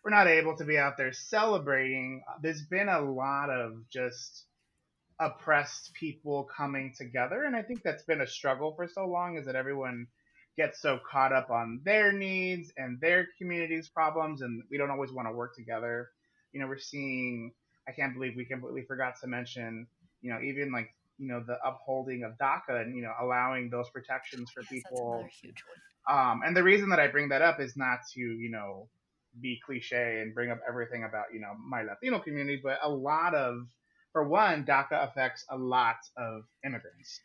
we're 0.05 0.11
not 0.11 0.27
able 0.27 0.55
to 0.55 0.63
be 0.63 0.77
out 0.77 0.97
there 0.97 1.11
celebrating. 1.11 2.23
There's 2.39 2.61
been 2.61 2.89
a 2.89 3.01
lot 3.01 3.49
of 3.49 3.89
just 3.89 4.45
oppressed 5.19 5.93
people 5.95 6.47
coming 6.55 6.93
together, 6.95 7.43
and 7.43 7.55
I 7.55 7.63
think 7.63 7.81
that's 7.81 8.03
been 8.03 8.21
a 8.21 8.27
struggle 8.27 8.75
for 8.75 8.87
so 8.87 9.07
long. 9.07 9.37
Is 9.37 9.47
that 9.47 9.55
everyone 9.55 10.05
gets 10.57 10.79
so 10.79 10.99
caught 11.11 11.33
up 11.33 11.49
on 11.49 11.81
their 11.83 12.11
needs 12.11 12.71
and 12.77 13.01
their 13.01 13.27
community's 13.39 13.89
problems, 13.89 14.43
and 14.43 14.61
we 14.69 14.77
don't 14.77 14.91
always 14.91 15.11
want 15.11 15.27
to 15.27 15.33
work 15.33 15.55
together. 15.55 16.11
You 16.53 16.61
know, 16.61 16.67
we're 16.67 16.77
seeing 16.77 17.51
I 17.87 17.91
can't 17.91 18.13
believe 18.13 18.35
we 18.35 18.45
completely 18.45 18.83
forgot 18.83 19.19
to 19.21 19.27
mention, 19.27 19.87
you 20.21 20.31
know, 20.31 20.39
even 20.39 20.71
like 20.71 20.93
you 21.17 21.29
know 21.29 21.43
the 21.45 21.57
upholding 21.65 22.23
of 22.23 22.33
DACA 22.37 22.81
and 22.81 22.95
you 22.95 23.01
know 23.01 23.13
allowing 23.19 23.71
those 23.71 23.89
protections 23.89 24.51
for 24.51 24.61
Yes, 24.61 24.69
people. 24.69 25.21
That's 25.23 25.39
huge 25.41 25.63
one. 25.65 25.79
Um, 26.07 26.41
and 26.45 26.55
the 26.55 26.61
reason 26.61 26.89
that 26.89 26.99
I 26.99 27.07
bring 27.07 27.29
that 27.29 27.41
up 27.41 27.59
is 27.59 27.75
not 27.75 28.01
to 28.13 28.19
you 28.19 28.51
know 28.51 28.87
be 29.41 29.59
cliche 29.65 30.21
and 30.21 30.33
bring 30.33 30.51
up 30.51 30.59
everything 30.67 31.03
about 31.03 31.33
you 31.33 31.39
know 31.39 31.53
my 31.57 31.83
Latino 31.83 32.19
community, 32.19 32.59
but 32.63 32.79
a 32.83 32.89
lot 32.89 33.35
of 33.35 33.67
for 34.13 34.27
one, 34.27 34.65
DACA 34.65 35.09
affects 35.09 35.45
a 35.49 35.57
lot 35.57 35.97
of 36.17 36.43
immigrants, 36.65 37.19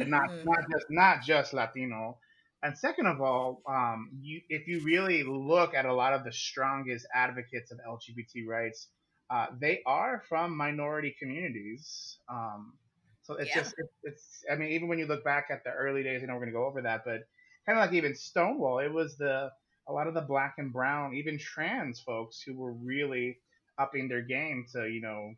and 0.00 0.10
not 0.10 0.22
Mhm. 0.24 0.44
not 0.44 0.58
just 0.70 0.86
not 0.90 1.22
just 1.22 1.52
Latino. 1.54 2.18
And 2.62 2.76
second 2.76 3.06
of 3.06 3.20
all, 3.20 3.62
um, 3.68 4.10
you, 4.20 4.40
if 4.48 4.66
you 4.66 4.80
really 4.82 5.22
look 5.22 5.74
at 5.74 5.84
a 5.84 5.92
lot 5.94 6.14
of 6.14 6.24
the 6.24 6.32
strongest 6.32 7.06
advocates 7.14 7.70
of 7.70 7.78
LGBT 7.86 8.44
rights, 8.48 8.88
uh, 9.30 9.46
they 9.60 9.82
are 9.86 10.22
from 10.28 10.56
minority 10.56 11.14
communities. 11.18 12.18
Um, 12.28 12.78
so 13.22 13.34
it's 13.34 13.52
Yeah. 13.52 13.52
just 13.52 13.74
it, 13.78 13.86
it's. 14.04 14.44
I 14.50 14.56
mean, 14.56 14.70
even 14.72 14.88
when 14.88 14.98
you 14.98 15.06
look 15.06 15.24
back 15.24 15.46
at 15.50 15.64
the 15.64 15.70
early 15.70 16.02
days, 16.02 16.22
I 16.22 16.26
know 16.26 16.34
we're 16.34 16.40
going 16.40 16.52
to 16.52 16.58
go 16.58 16.66
over 16.66 16.82
that, 16.82 17.02
but 17.04 17.22
kind 17.66 17.78
of 17.78 17.84
like 17.84 17.92
even 17.92 18.14
Stonewall, 18.14 18.78
it 18.78 18.92
was 18.92 19.16
the 19.16 19.50
a 19.88 19.92
lot 19.92 20.06
of 20.06 20.14
the 20.14 20.20
black 20.20 20.54
and 20.58 20.72
brown, 20.72 21.14
even 21.14 21.38
trans 21.38 22.00
folks 22.00 22.42
who 22.42 22.54
were 22.54 22.72
really 22.72 23.38
upping 23.78 24.08
their 24.08 24.22
game 24.22 24.66
to 24.72 24.88
you 24.88 25.00
know 25.00 25.34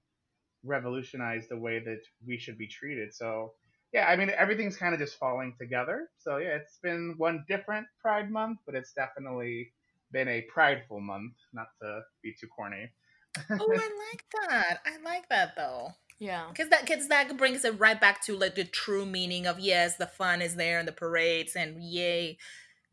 revolutionize 0.64 1.48
the 1.48 1.56
way 1.56 1.78
that 1.78 2.00
we 2.26 2.38
should 2.38 2.58
be 2.58 2.66
treated. 2.66 3.14
So 3.14 3.52
yeah, 3.92 4.06
I 4.06 4.16
mean 4.16 4.30
everything's 4.30 4.76
kind 4.76 4.94
of 4.94 5.00
just 5.00 5.18
falling 5.18 5.54
together. 5.58 6.08
So 6.18 6.38
yeah, 6.38 6.56
it's 6.56 6.78
been 6.82 7.14
one 7.16 7.44
different 7.48 7.86
Pride 8.00 8.30
month, 8.30 8.58
but 8.66 8.74
it's 8.74 8.92
definitely 8.92 9.72
been 10.12 10.28
a 10.28 10.42
prideful 10.42 11.00
month. 11.00 11.34
Not 11.52 11.68
to 11.82 12.02
be 12.22 12.34
too 12.38 12.48
corny. 12.48 12.90
oh, 13.36 13.42
I 13.50 13.56
like 14.12 14.24
that. 14.48 14.80
I 14.84 15.02
like 15.04 15.28
that 15.28 15.54
though. 15.56 15.92
Yeah. 16.18 16.46
Because 16.48 16.68
that 16.70 16.80
because 16.80 17.08
that 17.08 17.36
brings 17.36 17.64
it 17.64 17.78
right 17.78 18.00
back 18.00 18.24
to 18.26 18.36
like 18.36 18.56
the 18.56 18.64
true 18.64 19.06
meaning 19.06 19.46
of 19.46 19.58
yes, 19.60 19.96
the 19.96 20.06
fun 20.06 20.42
is 20.42 20.56
there 20.56 20.78
and 20.78 20.88
the 20.88 20.92
parades 20.92 21.54
and 21.54 21.82
yay, 21.82 22.38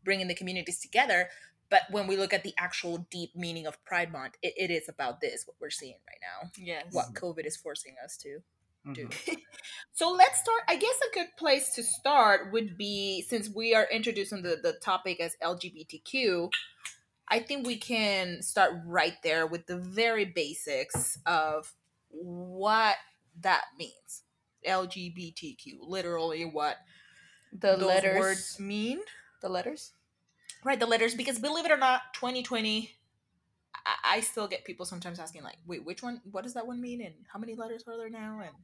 bringing 0.05 0.27
the 0.29 0.35
communities 0.35 0.79
together. 0.79 1.27
But 1.69 1.81
when 1.89 2.05
we 2.07 2.15
look 2.15 2.31
at 2.33 2.43
the 2.43 2.53
actual 2.57 3.07
deep 3.09 3.35
meaning 3.35 3.65
of 3.65 3.83
Pride 3.83 4.11
Month, 4.11 4.37
it, 4.41 4.53
it 4.55 4.71
is 4.71 4.87
about 4.87 5.19
this 5.19 5.43
what 5.45 5.55
we're 5.59 5.71
seeing 5.71 5.97
right 6.07 6.19
now, 6.21 6.51
Yes. 6.57 6.85
what 6.91 7.13
COVID 7.15 7.45
is 7.45 7.57
forcing 7.57 7.95
us 8.03 8.15
to 8.17 8.39
do. 8.93 9.07
Mhm. 9.09 9.37
So 9.93 10.11
let's 10.11 10.39
start. 10.41 10.61
I 10.67 10.75
guess 10.75 10.99
a 11.09 11.13
good 11.15 11.29
place 11.39 11.73
to 11.75 11.81
start 11.83 12.51
would 12.51 12.77
be 12.77 13.23
since 13.27 13.49
we 13.49 13.73
are 13.73 13.87
introducing 13.91 14.43
the, 14.43 14.57
the 14.61 14.73
topic 14.73 15.19
as 15.21 15.35
LGBTQ, 15.41 16.49
I 17.29 17.39
think 17.39 17.65
we 17.65 17.77
can 17.77 18.41
start 18.43 18.73
right 18.85 19.15
there 19.23 19.47
with 19.47 19.65
the 19.67 19.77
very 19.77 20.25
basics 20.25 21.17
of 21.25 21.73
what 22.09 22.97
that 23.41 23.63
means. 23.79 24.23
LGBTQ, 24.67 25.77
literally 25.81 26.43
what 26.45 26.77
The 27.57 27.75
those 27.77 27.83
letters. 27.87 28.19
words 28.19 28.59
mean. 28.59 28.99
The 29.41 29.49
letters. 29.49 29.93
Right, 30.65 30.79
the 30.79 30.87
letters, 30.87 31.13
because 31.13 31.37
believe 31.37 31.65
it 31.65 31.71
or 31.71 31.77
not, 31.77 32.15
2020, 32.15 32.91
I, 33.85 34.15
I 34.15 34.19
still 34.21 34.47
get 34.47 34.65
people 34.65 34.83
sometimes 34.83 35.19
asking, 35.19 35.43
like, 35.43 35.57
wait, 35.67 35.85
which 35.85 36.01
one, 36.01 36.21
what 36.31 36.43
does 36.43 36.55
that 36.55 36.65
one 36.65 36.81
mean? 36.81 37.01
And 37.03 37.13
how 37.31 37.37
many 37.37 37.53
letters 37.53 37.83
are 37.87 37.95
there 37.95 38.09
now? 38.09 38.41
And, 38.41 38.55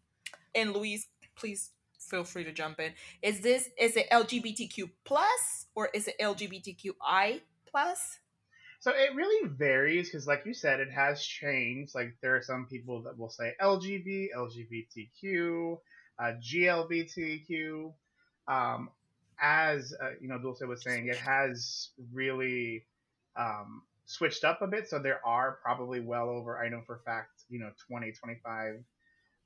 and 0.55 0.73
Luis, 0.73 1.05
please 1.35 1.69
feel 1.99 2.23
free 2.23 2.43
to 2.43 2.51
jump 2.51 2.79
in. 2.79 2.93
Is 3.21 3.41
this, 3.41 3.69
is 3.77 3.95
it 3.95 4.09
LGBTQ 4.09 4.89
plus 5.05 5.67
or 5.75 5.89
is 5.93 6.07
it 6.07 6.15
LGBTQI 6.19 7.41
plus? 7.69 8.17
So 8.79 8.89
it 8.89 9.15
really 9.15 9.47
varies 9.49 10.09
because, 10.09 10.25
like 10.25 10.41
you 10.43 10.55
said, 10.55 10.79
it 10.79 10.91
has 10.91 11.23
changed. 11.23 11.93
Like 11.93 12.15
there 12.23 12.35
are 12.35 12.41
some 12.41 12.65
people 12.65 13.03
that 13.03 13.15
will 13.15 13.29
say 13.29 13.53
LGB, 13.61 14.29
LGBTQ, 14.35 15.77
uh, 16.17 16.31
GLBTQ. 16.41 17.93
Um, 18.47 18.89
as 19.41 19.93
uh, 20.01 20.11
you 20.21 20.27
know, 20.29 20.39
Dulce 20.39 20.61
was 20.67 20.83
saying, 20.83 21.07
it 21.07 21.17
has 21.17 21.89
really 22.13 22.85
um, 23.37 23.83
switched 24.05 24.43
up 24.43 24.61
a 24.61 24.67
bit. 24.67 24.89
So 24.89 24.99
there 24.99 25.21
are 25.25 25.59
probably 25.63 25.99
well 26.01 26.29
over, 26.29 26.57
I 26.59 26.69
know 26.69 26.81
for 26.85 26.97
a 26.97 26.99
fact, 26.99 27.31
you 27.49 27.59
know, 27.59 27.71
20, 27.89 28.11
25 28.13 28.75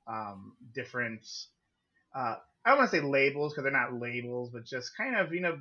um, 0.08 0.54
different. 0.74 1.26
Uh, 2.14 2.36
I 2.64 2.70
don't 2.70 2.78
want 2.78 2.90
to 2.90 2.96
say 2.98 3.02
labels 3.02 3.52
because 3.52 3.64
they're 3.64 3.72
not 3.72 4.00
labels, 4.00 4.50
but 4.52 4.64
just 4.64 4.96
kind 4.96 5.16
of 5.16 5.32
you 5.32 5.40
know 5.40 5.58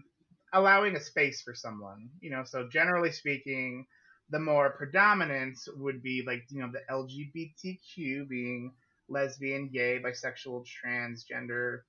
allowing 0.53 0.95
a 0.95 1.01
space 1.01 1.41
for 1.41 1.53
someone. 1.55 2.09
You 2.21 2.31
know, 2.31 2.43
so 2.45 2.67
generally 2.71 3.11
speaking, 3.11 3.85
the 4.29 4.39
more 4.39 4.71
predominant 4.71 5.57
would 5.77 6.01
be 6.01 6.23
like 6.25 6.43
you 6.49 6.61
know 6.61 6.71
the 6.71 6.81
LGBTQ 6.91 8.27
being 8.29 8.73
lesbian, 9.09 9.69
gay, 9.73 9.99
bisexual, 10.03 10.65
transgender, 10.85 11.81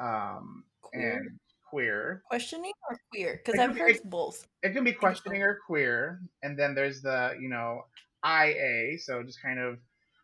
um, 0.00 0.64
Queer. 0.82 1.18
and 1.18 1.40
queer. 1.72 2.22
Questioning 2.28 2.72
or 2.90 2.98
queer? 3.10 3.40
Because 3.42 3.58
I've 3.58 3.76
heard 3.76 3.96
it- 3.96 4.04
both. 4.10 4.46
It 4.62 4.72
can 4.74 4.84
be 4.84 4.92
questioning 4.92 5.42
or 5.42 5.58
queer, 5.66 6.20
and 6.42 6.58
then 6.58 6.74
there's 6.74 7.00
the 7.02 7.36
you 7.40 7.48
know 7.48 7.86
IA, 8.24 8.98
so 8.98 9.22
just 9.22 9.40
kind 9.42 9.58
of 9.58 9.78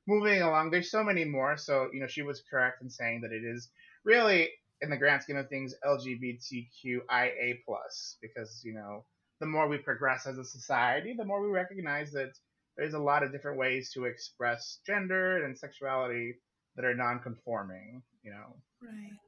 moving 0.07 0.43
along. 0.43 0.71
There's 0.71 0.91
so 0.91 1.03
many 1.03 1.25
more. 1.25 1.57
So 1.57 1.89
you 1.93 2.01
know 2.01 2.07
she 2.07 2.23
was 2.23 2.43
correct 2.51 2.83
in 2.83 2.91
saying 2.91 3.23
that 3.23 3.33
it 3.33 3.45
is 3.45 3.71
really 4.05 4.51
in 4.81 4.91
the 4.91 4.97
grand 4.97 5.23
scheme 5.23 5.37
of 5.37 5.49
things 5.49 5.75
LGBTQIA 5.85 7.65
plus 7.65 8.17
because 8.21 8.63
you 8.65 8.75
know 8.75 9.05
the 9.41 9.47
more 9.47 9.69
we 9.69 9.79
progress 9.79 10.27
as 10.27 10.39
a 10.39 10.45
society, 10.45 11.15
the 11.17 11.25
more 11.25 11.41
we 11.43 11.49
recognize 11.49 12.13
that 12.13 12.33
there's 12.77 12.95
a 12.95 12.99
lot 12.99 13.23
of 13.23 13.33
different 13.33 13.59
ways 13.59 13.91
to 13.93 14.05
express 14.05 14.79
gender 14.87 15.45
and 15.45 15.59
sexuality 15.59 16.35
that 16.77 16.85
are 16.85 16.95
non-conforming. 16.95 18.03
You 18.23 18.33
know. 18.33 18.57
Right. 18.83 19.19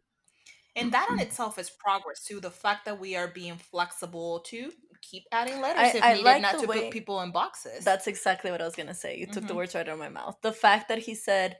And 0.76 0.92
that 0.92 1.08
on 1.10 1.18
itself 1.20 1.58
is 1.58 1.68
progress 1.70 2.24
too. 2.24 2.40
The 2.40 2.50
fact 2.50 2.84
that 2.84 2.98
we 3.00 3.16
are 3.16 3.28
being 3.28 3.56
flexible 3.56 4.40
to 4.46 4.72
keep 5.02 5.24
adding 5.32 5.60
letters 5.60 5.94
I- 5.94 5.98
if 5.98 6.04
I 6.04 6.12
needed, 6.12 6.24
like 6.24 6.42
not 6.42 6.58
to 6.60 6.66
way- 6.66 6.82
put 6.84 6.90
people 6.92 7.20
in 7.22 7.32
boxes. 7.32 7.84
That's 7.84 8.06
exactly 8.06 8.50
what 8.50 8.60
I 8.60 8.64
was 8.64 8.76
gonna 8.76 8.94
say. 8.94 9.16
You 9.16 9.26
took 9.26 9.46
the 9.46 9.52
Mhm. 9.54 9.56
words 9.56 9.74
right 9.74 9.88
out 9.88 9.92
of 9.94 9.98
my 9.98 10.08
mouth. 10.08 10.36
The 10.42 10.52
fact 10.52 10.88
that 10.88 10.98
he 10.98 11.14
said 11.14 11.58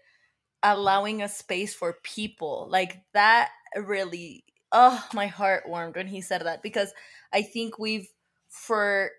allowing 0.63 1.23
a 1.23 1.29
space 1.29 1.75
for 1.75 1.95
people, 2.03 2.67
like 2.71 2.99
that 3.13 3.51
really 3.75 4.45
oh 4.73 5.09
my 5.13 5.27
heart 5.27 5.69
warmed 5.69 5.97
when 5.97 6.07
he 6.07 6.21
said 6.21 6.43
that 6.43 6.63
because 6.63 6.93
I 7.33 7.43
think 7.43 7.79
we've 7.79 8.09
for 8.49 9.11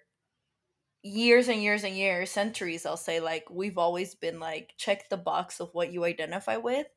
years 1.03 1.48
and 1.48 1.62
years 1.63 1.83
and 1.83 1.95
years, 1.95 2.29
centuries, 2.31 2.86
I'll 2.86 2.95
say, 2.98 3.19
like 3.19 3.50
we've 3.50 3.77
always 3.77 4.13
been 4.15 4.39
like 4.39 4.74
check 4.77 5.10
the 5.10 5.17
box 5.17 5.60
of 5.60 5.74
what 5.74 5.91
you 5.91 6.05
identify 6.05 6.57
with. 6.57 6.88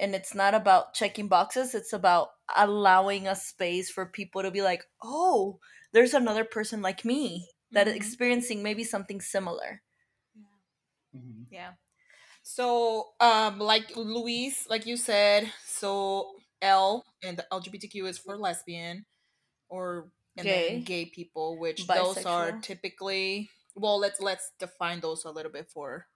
And 0.00 0.16
it's 0.16 0.34
not 0.34 0.54
about 0.54 0.94
checking 0.94 1.28
boxes, 1.28 1.76
it's 1.76 1.92
about 1.92 2.30
allowing 2.56 3.28
a 3.28 3.36
space 3.36 3.90
for 3.90 4.06
people 4.06 4.42
to 4.42 4.50
be 4.50 4.62
like, 4.62 4.84
oh, 5.02 5.60
there's 5.92 6.14
another 6.14 6.44
person 6.44 6.82
like 6.82 7.04
me 7.04 7.48
that 7.74 7.88
is 7.88 7.94
Mhm. 7.94 7.96
experiencing 7.96 8.64
maybe 8.64 8.84
something 8.84 9.20
similar. 9.20 9.82
Mhm. 11.14 11.46
Yeah. 11.50 11.72
So, 12.42 13.10
um, 13.20 13.60
like 13.60 13.96
Luis, 13.96 14.68
like 14.68 14.86
you 14.86 14.96
said, 14.96 15.52
so 15.66 16.32
L 16.62 17.04
and 17.22 17.38
the 17.38 17.46
LGBTQ 17.52 18.06
is 18.08 18.18
for 18.18 18.36
lesbian 18.38 19.06
or 19.70 20.10
and 20.38 20.46
Gay. 20.46 20.68
then 20.68 20.84
gay 20.84 21.06
people, 21.06 21.58
which 21.58 21.86
those 21.88 22.26
are 22.26 22.52
typically 22.62 23.50
well, 23.76 23.98
let's 24.00 24.20
let's 24.20 24.52
define 24.60 25.00
those 25.00 25.24
a 25.26 25.32
little 25.32 25.52
bit 25.52 25.68
for 25.70 26.06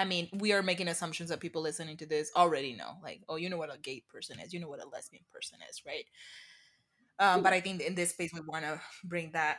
I 0.00 0.06
mean, 0.06 0.28
we 0.32 0.52
are 0.52 0.62
making 0.62 0.88
assumptions 0.88 1.28
that 1.28 1.40
people 1.40 1.60
listening 1.60 1.98
to 1.98 2.06
this 2.06 2.30
already 2.34 2.72
know. 2.72 2.94
Like, 3.02 3.20
oh, 3.28 3.36
you 3.36 3.50
know 3.50 3.58
what 3.58 3.74
a 3.74 3.78
gay 3.78 4.02
person 4.08 4.40
is, 4.40 4.54
you 4.54 4.58
know 4.60 4.68
what 4.68 4.82
a 4.82 4.88
lesbian 4.88 5.24
person 5.30 5.58
is, 5.68 5.82
right? 5.86 6.06
Um, 7.18 7.42
but 7.42 7.52
I 7.52 7.60
think 7.60 7.82
in 7.82 7.94
this 7.94 8.10
space 8.10 8.32
we 8.32 8.40
want 8.40 8.64
to 8.64 8.80
bring 9.04 9.32
that 9.32 9.58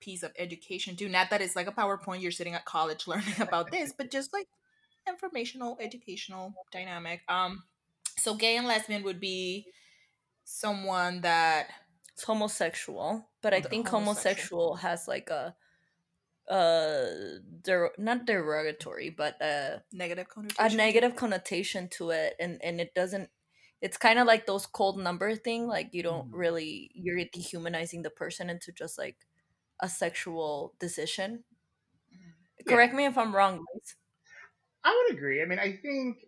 piece 0.00 0.22
of 0.22 0.32
education 0.38 0.94
too. 0.94 1.08
Not 1.08 1.30
that 1.30 1.42
it's 1.42 1.56
like 1.56 1.66
a 1.66 1.72
PowerPoint 1.72 2.22
you're 2.22 2.30
sitting 2.30 2.54
at 2.54 2.64
college 2.64 3.06
learning 3.08 3.40
about 3.40 3.72
this, 3.72 3.92
but 3.96 4.10
just 4.10 4.32
like 4.32 4.46
informational, 5.08 5.76
educational 5.80 6.54
dynamic. 6.70 7.22
Um, 7.28 7.64
so 8.16 8.34
gay 8.34 8.56
and 8.56 8.68
lesbian 8.68 9.02
would 9.02 9.18
be 9.20 9.66
someone 10.44 11.22
that 11.22 11.66
It's 12.12 12.22
homosexual, 12.22 13.26
but 13.42 13.52
I 13.52 13.60
think 13.60 13.88
homosexual. 13.88 14.74
homosexual 14.74 14.74
has 14.76 15.08
like 15.08 15.28
a 15.30 15.56
uh 16.48 17.06
der- 17.62 17.92
not 17.98 18.24
derogatory 18.26 19.10
but 19.10 19.40
uh 19.42 19.78
negative 19.92 20.26
a 20.58 20.68
negative 20.70 21.16
connotation 21.16 21.88
to 21.88 22.10
it 22.10 22.34
and 22.38 22.62
and 22.62 22.80
it 22.80 22.94
doesn't 22.94 23.30
it's 23.80 23.96
kind 23.96 24.18
of 24.18 24.26
like 24.26 24.46
those 24.46 24.66
cold 24.66 24.98
number 24.98 25.34
thing 25.34 25.66
like 25.66 25.88
you 25.92 26.02
don't 26.02 26.30
Mhm. 26.30 26.32
really 26.32 26.90
you're 26.94 27.22
dehumanizing 27.32 28.02
the 28.02 28.10
person 28.10 28.48
into 28.50 28.72
just 28.72 28.96
like 28.98 29.16
a 29.80 29.88
sexual 29.88 30.74
decision 30.78 31.44
Mhm. 32.12 32.34
Yeah. 32.66 32.74
correct 32.74 32.94
me 32.94 33.04
if 33.06 33.18
i'm 33.18 33.34
wrong 33.34 33.64
Liz. 33.74 33.96
I 34.84 35.04
would 35.08 35.16
agree. 35.16 35.42
I 35.42 35.46
mean, 35.46 35.58
I 35.58 35.72
think 35.76 36.18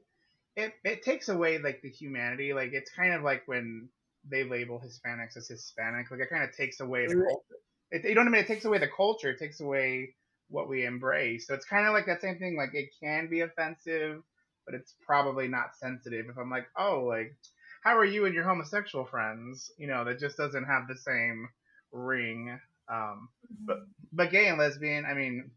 it, 0.56 0.74
it 0.84 1.02
takes 1.02 1.28
away 1.28 1.58
like 1.58 1.80
the 1.82 1.90
humanity. 1.90 2.52
Like 2.52 2.72
it's 2.72 2.90
kind 2.90 3.14
of 3.14 3.22
like 3.22 3.42
when 3.46 3.88
they 4.28 4.44
label 4.44 4.80
Hispanics 4.80 5.36
as 5.36 5.48
Hispanic. 5.48 6.10
Like 6.10 6.20
it 6.20 6.30
kind 6.30 6.44
of 6.44 6.54
takes 6.56 6.80
away 6.80 7.06
the 7.06 7.14
culture. 7.16 7.60
It, 7.90 8.04
you 8.04 8.14
know 8.14 8.22
what 8.22 8.28
I 8.28 8.30
mean? 8.30 8.42
It 8.42 8.46
takes 8.46 8.64
away 8.64 8.78
the 8.78 8.88
culture. 8.88 9.30
It 9.30 9.38
takes 9.38 9.60
away 9.60 10.14
what 10.50 10.68
we 10.68 10.84
embrace. 10.84 11.46
So 11.46 11.54
it's 11.54 11.66
kind 11.66 11.86
of 11.86 11.92
like 11.92 12.06
that 12.06 12.20
same 12.20 12.38
thing. 12.38 12.56
Like 12.56 12.74
it 12.74 12.90
can 13.00 13.28
be 13.28 13.40
offensive, 13.40 14.22
but 14.66 14.74
it's 14.74 14.94
probably 15.06 15.48
not 15.48 15.76
sensitive. 15.76 16.26
If 16.28 16.38
I'm 16.38 16.50
like, 16.50 16.66
oh, 16.76 17.04
like, 17.04 17.36
how 17.82 17.96
are 17.96 18.04
you 18.04 18.26
and 18.26 18.34
your 18.34 18.44
homosexual 18.44 19.04
friends? 19.04 19.70
You 19.78 19.86
know, 19.86 20.04
that 20.04 20.18
just 20.18 20.36
doesn't 20.36 20.64
have 20.64 20.88
the 20.88 20.96
same 20.96 21.48
ring. 21.92 22.58
Um, 22.88 23.28
but 23.64 23.78
but 24.12 24.30
gay 24.30 24.48
and 24.48 24.58
lesbian, 24.58 25.04
I 25.04 25.14
mean, 25.14 25.50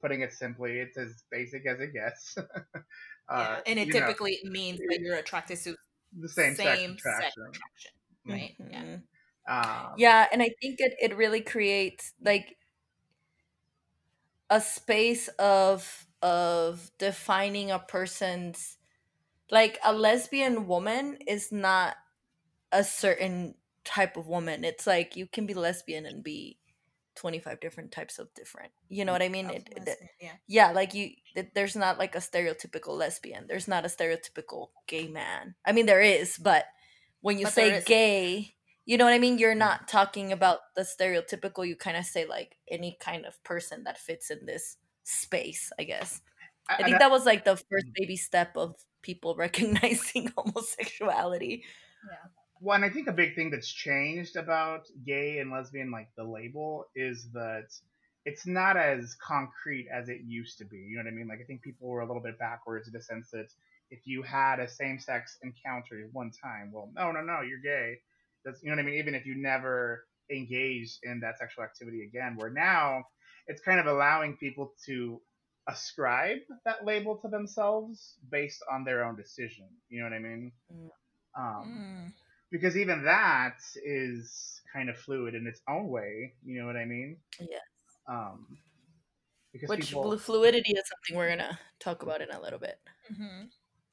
putting 0.00 0.20
it 0.20 0.32
simply, 0.32 0.78
it's 0.78 0.96
as 0.96 1.24
basic 1.30 1.66
as 1.66 1.80
it 1.80 1.92
gets. 1.92 2.36
uh, 2.38 2.42
yeah, 3.30 3.60
and 3.66 3.78
it 3.78 3.88
you 3.88 3.94
know, 3.94 4.00
typically 4.00 4.38
means 4.44 4.78
that 4.78 5.00
you're 5.00 5.16
attracted 5.16 5.58
to 5.64 5.76
the 6.18 6.28
same, 6.28 6.54
sex 6.54 6.80
attraction. 6.80 6.98
sex 6.98 7.36
attraction, 7.36 7.92
right? 8.26 8.54
Yeah. 8.70 8.96
Um, 9.48 9.94
yeah 9.96 10.26
and 10.32 10.42
i 10.42 10.50
think 10.60 10.76
it, 10.80 10.94
it 11.00 11.16
really 11.16 11.40
creates 11.40 12.12
like 12.24 12.56
a 14.50 14.60
space 14.60 15.28
of 15.38 16.06
of 16.22 16.90
defining 16.98 17.70
a 17.70 17.78
person's 17.78 18.76
like 19.50 19.78
a 19.84 19.92
lesbian 19.92 20.66
woman 20.66 21.18
is 21.26 21.52
not 21.52 21.96
a 22.72 22.84
certain 22.84 23.54
type 23.84 24.16
of 24.16 24.26
woman. 24.28 24.64
It's 24.64 24.86
like 24.86 25.16
you 25.16 25.26
can 25.26 25.46
be 25.46 25.54
lesbian 25.54 26.06
and 26.06 26.24
be 26.24 26.58
25 27.16 27.60
different 27.60 27.92
types 27.92 28.18
of 28.18 28.32
different. 28.34 28.72
You 28.88 29.04
know 29.04 29.12
what 29.12 29.22
i 29.22 29.28
mean? 29.28 29.46
It, 29.50 29.68
it- 29.76 29.86
lesbian, 29.86 30.10
yeah. 30.20 30.32
yeah 30.48 30.72
like 30.72 30.94
you 30.94 31.10
th- 31.34 31.50
there's 31.54 31.76
not 31.76 31.98
like 31.98 32.14
a 32.14 32.18
stereotypical 32.18 32.96
lesbian. 32.98 33.46
There's 33.48 33.68
not 33.68 33.84
a 33.84 33.88
stereotypical 33.88 34.68
gay 34.86 35.08
man. 35.08 35.54
I 35.64 35.72
mean 35.72 35.86
there 35.86 36.02
is 36.02 36.38
but 36.38 36.66
when 37.20 37.38
you 37.38 37.44
But 37.44 37.54
say 37.54 37.82
gay 37.84 38.55
you 38.86 38.96
know 38.96 39.04
what 39.04 39.14
i 39.14 39.18
mean 39.18 39.38
you're 39.38 39.54
not 39.54 39.88
talking 39.88 40.32
about 40.32 40.60
the 40.76 40.82
stereotypical 40.82 41.66
you 41.66 41.76
kind 41.76 41.96
of 41.96 42.04
say 42.04 42.24
like 42.26 42.56
any 42.68 42.96
kind 43.00 43.26
of 43.26 43.42
person 43.44 43.84
that 43.84 43.98
fits 43.98 44.30
in 44.30 44.46
this 44.46 44.78
space 45.04 45.70
i 45.78 45.84
guess 45.84 46.22
i 46.68 46.76
and 46.76 46.84
think 46.84 46.96
I- 46.96 47.00
that 47.00 47.10
was 47.10 47.26
like 47.26 47.44
the 47.44 47.56
first 47.56 47.88
mm. 47.88 47.94
baby 47.94 48.16
step 48.16 48.56
of 48.56 48.76
people 49.02 49.34
recognizing 49.38 50.32
homosexuality 50.36 51.62
Yeah. 52.08 52.30
Well, 52.60 52.76
and 52.76 52.84
I 52.84 52.90
think 52.90 53.06
a 53.08 53.12
big 53.12 53.34
thing 53.34 53.50
that's 53.50 53.70
changed 53.70 54.36
about 54.36 54.86
gay 55.04 55.38
and 55.40 55.50
lesbian, 55.50 55.90
like 55.90 56.08
the 56.16 56.24
label, 56.24 56.86
is 56.94 57.28
that 57.32 57.68
it's 58.24 58.46
not 58.46 58.76
as 58.76 59.14
concrete 59.16 59.88
as 59.92 60.08
it 60.08 60.22
used 60.26 60.58
to 60.58 60.64
be. 60.64 60.78
You 60.78 60.96
know 60.96 61.04
what 61.04 61.12
I 61.12 61.14
mean? 61.14 61.28
Like 61.28 61.40
I 61.40 61.44
think 61.44 61.62
people 61.62 61.88
were 61.88 62.00
a 62.00 62.06
little 62.06 62.22
bit 62.22 62.38
backwards 62.38 62.86
in 62.88 62.94
the 62.94 63.02
sense 63.02 63.30
that 63.32 63.48
if 63.90 64.06
you 64.06 64.22
had 64.22 64.58
a 64.58 64.68
same-sex 64.68 65.38
encounter 65.42 66.08
one 66.12 66.30
time, 66.30 66.72
well, 66.72 66.90
no, 66.94 67.12
no, 67.12 67.20
no, 67.20 67.42
you're 67.42 67.58
gay. 67.60 68.00
That's 68.46 68.62
you 68.62 68.70
know 68.70 68.76
what 68.76 68.82
I 68.82 68.86
mean. 68.86 68.94
Even 68.98 69.14
if 69.14 69.26
you 69.26 69.34
never 69.34 70.06
engage 70.30 70.98
in 71.02 71.20
that 71.20 71.38
sexual 71.38 71.64
activity 71.64 72.02
again, 72.04 72.36
where 72.36 72.50
now 72.50 73.04
it's 73.48 73.60
kind 73.60 73.80
of 73.80 73.86
allowing 73.86 74.36
people 74.36 74.72
to 74.86 75.20
ascribe 75.68 76.38
that 76.64 76.84
label 76.84 77.16
to 77.16 77.28
themselves 77.28 78.14
based 78.30 78.62
on 78.70 78.84
their 78.84 79.04
own 79.04 79.16
decision. 79.16 79.66
You 79.88 79.98
know 79.98 80.04
what 80.04 80.12
I 80.14 80.18
mean? 80.20 80.52
Mm. 80.72 80.90
Um, 81.36 81.66
Mm. 81.68 82.12
because 82.50 82.76
even 82.76 83.02
that 83.04 83.58
is 83.84 84.62
kind 84.72 84.88
of 84.88 84.96
fluid 84.96 85.34
in 85.34 85.46
its 85.46 85.60
own 85.68 85.88
way. 85.88 86.34
You 86.44 86.60
know 86.60 86.66
what 86.66 86.76
I 86.76 86.84
mean? 86.84 87.18
Yes. 87.40 87.60
Um, 88.08 88.58
because 89.52 89.68
which 89.68 89.88
people, 89.88 90.16
fluidity 90.18 90.72
is 90.72 90.84
something 90.88 91.16
we're 91.16 91.28
gonna 91.28 91.58
talk 91.80 92.02
about 92.02 92.20
in 92.20 92.30
a 92.30 92.40
little 92.40 92.58
bit 92.58 92.78
hmm 93.08 93.44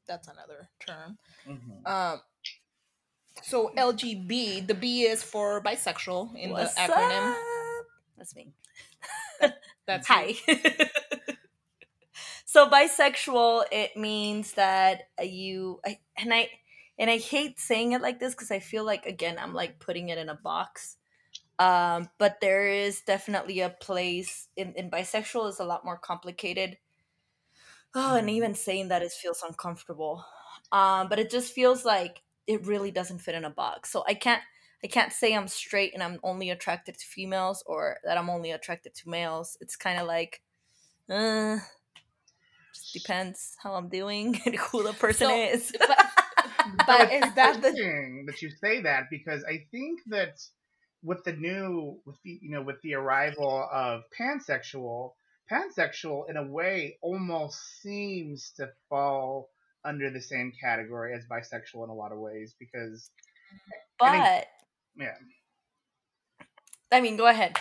That's 0.05 0.27
another 0.27 0.69
term. 0.79 1.17
Mhm. 1.47 1.87
Um, 1.87 2.21
so 3.41 3.71
LGB, 3.75 4.61
the 4.61 4.73
B 4.73 5.03
is 5.03 5.23
for 5.23 5.61
bisexual 5.61 6.35
in 6.37 6.55
What's 6.55 6.75
the 6.75 6.81
acronym. 6.81 7.35
up? 7.35 7.85
that's 8.17 8.35
me 8.35 8.53
That's 9.85 10.07
Hi. 10.07 10.33
so 12.45 12.69
bisexual 12.69 13.65
it 13.71 13.95
means 13.97 14.53
that 14.53 15.03
you 15.21 15.79
I, 15.85 15.99
and 16.17 16.33
I 16.33 16.49
and 16.97 17.09
I 17.09 17.17
hate 17.17 17.59
saying 17.59 17.93
it 17.93 18.01
like 18.01 18.19
this 18.19 18.33
because 18.33 18.51
I 18.51 18.59
feel 18.59 18.83
like 18.83 19.05
again 19.05 19.37
I'm 19.39 19.53
like 19.53 19.79
putting 19.79 20.09
it 20.09 20.17
in 20.17 20.29
a 20.29 20.35
box. 20.35 20.97
Um, 21.59 22.09
but 22.19 22.41
there 22.41 22.67
is 22.67 23.01
definitely 23.01 23.61
a 23.61 23.69
place 23.69 24.49
in, 24.57 24.73
in 24.75 24.91
bisexual 24.91 25.49
is 25.49 25.59
a 25.59 25.65
lot 25.65 25.85
more 25.85 25.97
complicated. 25.97 26.77
Oh, 27.95 28.15
and 28.15 28.29
Mhm. 28.29 28.29
even 28.29 28.55
saying 28.55 28.87
that 28.89 29.01
it 29.03 29.11
feels 29.11 29.43
uncomfortable. 29.43 30.25
Um, 30.71 31.09
but 31.09 31.19
it 31.19 31.29
just 31.29 31.53
feels 31.53 31.85
like 31.85 32.23
it 32.47 32.65
really 32.65 32.91
doesn't 32.91 33.19
fit 33.19 33.35
in 33.35 33.45
a 33.45 33.49
box. 33.49 33.91
So 33.91 34.03
I 34.07 34.13
can't 34.13 34.41
I 34.83 34.87
can't 34.87 35.13
say 35.13 35.33
I'm 35.33 35.47
straight 35.47 35.93
and 35.93 36.03
I'm 36.03 36.19
only 36.23 36.49
attracted 36.49 36.97
to 36.97 37.05
females 37.05 37.63
or 37.65 37.97
that 38.03 38.17
I'm 38.17 38.29
only 38.29 38.51
attracted 38.51 38.93
to 38.95 39.09
males. 39.09 39.57
It's 39.61 39.77
kind 39.77 39.99
of 39.99 40.07
like, 40.07 40.41
uh, 41.09 41.59
just 42.73 42.93
depends 42.93 43.55
how 43.61 43.73
I'm 43.75 43.89
doing 43.89 44.41
and 44.45 44.55
who 44.55 44.83
the 44.83 44.93
person 44.93 45.27
So, 45.27 45.35
is. 45.35 45.71
but, 45.77 45.97
but 46.85 47.11
is 47.11 47.33
that 47.35 47.61
the 47.61 47.69
interesting 47.69 48.25
that 48.27 48.41
you 48.41 48.49
say 48.49 48.81
that 48.81 49.09
because 49.09 49.43
I 49.45 49.65
think 49.71 50.01
that 50.07 50.41
with 51.03 51.23
the 51.23 51.33
new, 51.33 51.99
with 52.05 52.21
the 52.23 52.39
you 52.41 52.51
know, 52.51 52.61
with 52.61 52.81
the 52.81 52.95
arrival 52.95 53.67
of 53.71 54.03
pansexual, 54.17 55.13
pansexual 55.51 56.29
in 56.29 56.37
a 56.37 56.43
way 56.43 56.97
almost 57.01 57.59
seems 57.81 58.51
to 58.57 58.71
fall 58.89 59.49
under 59.85 60.09
the 60.09 60.21
same 60.21 60.51
category 60.59 61.13
as 61.13 61.25
bisexual 61.25 61.83
in 61.83 61.89
a 61.89 61.93
lot 61.93 62.11
of 62.11 62.19
ways 62.19 62.55
because 62.59 63.11
I 64.01 64.11
think- 64.11 64.23
but 64.95 65.03
yeah. 65.03 65.15
I 66.91 67.01
mean, 67.01 67.17
go 67.17 67.27
ahead. 67.27 67.57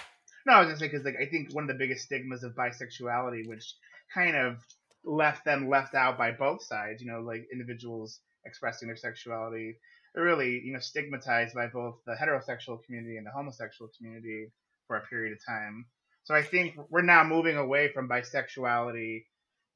No, 0.47 0.55
I 0.55 0.59
was 0.61 0.67
gonna 0.67 0.79
say 0.79 0.89
because 0.89 1.05
like 1.05 1.17
I 1.21 1.27
think 1.27 1.55
one 1.55 1.65
of 1.65 1.69
the 1.69 1.75
biggest 1.75 2.05
stigmas 2.05 2.43
of 2.43 2.55
bisexuality, 2.55 3.47
which 3.49 3.75
kind 4.13 4.37
of 4.37 4.59
left 5.05 5.45
them 5.45 5.69
left 5.69 5.95
out 5.95 6.19
by 6.19 6.33
both 6.33 6.63
sides, 6.63 7.01
you 7.03 7.11
know, 7.11 7.21
like 7.21 7.47
individuals 7.53 8.21
expressing 8.45 8.89
their 8.89 8.97
sexuality, 8.97 9.77
really 10.15 10.61
you 10.65 10.73
know 10.73 10.79
stigmatized 10.81 11.55
by 11.55 11.67
both 11.69 11.97
the 12.07 12.15
heterosexual 12.15 12.83
community 12.85 13.17
and 13.17 13.27
the 13.27 13.31
homosexual 13.31 13.91
community 13.97 14.53
for 14.87 14.97
a 14.97 15.07
period 15.07 15.33
of 15.33 15.39
time. 15.47 15.87
So 16.25 16.35
I 16.35 16.43
think 16.43 16.77
we're 16.91 17.03
now 17.03 17.25
moving 17.25 17.57
away 17.57 17.91
from 17.93 18.09
bisexuality 18.09 19.25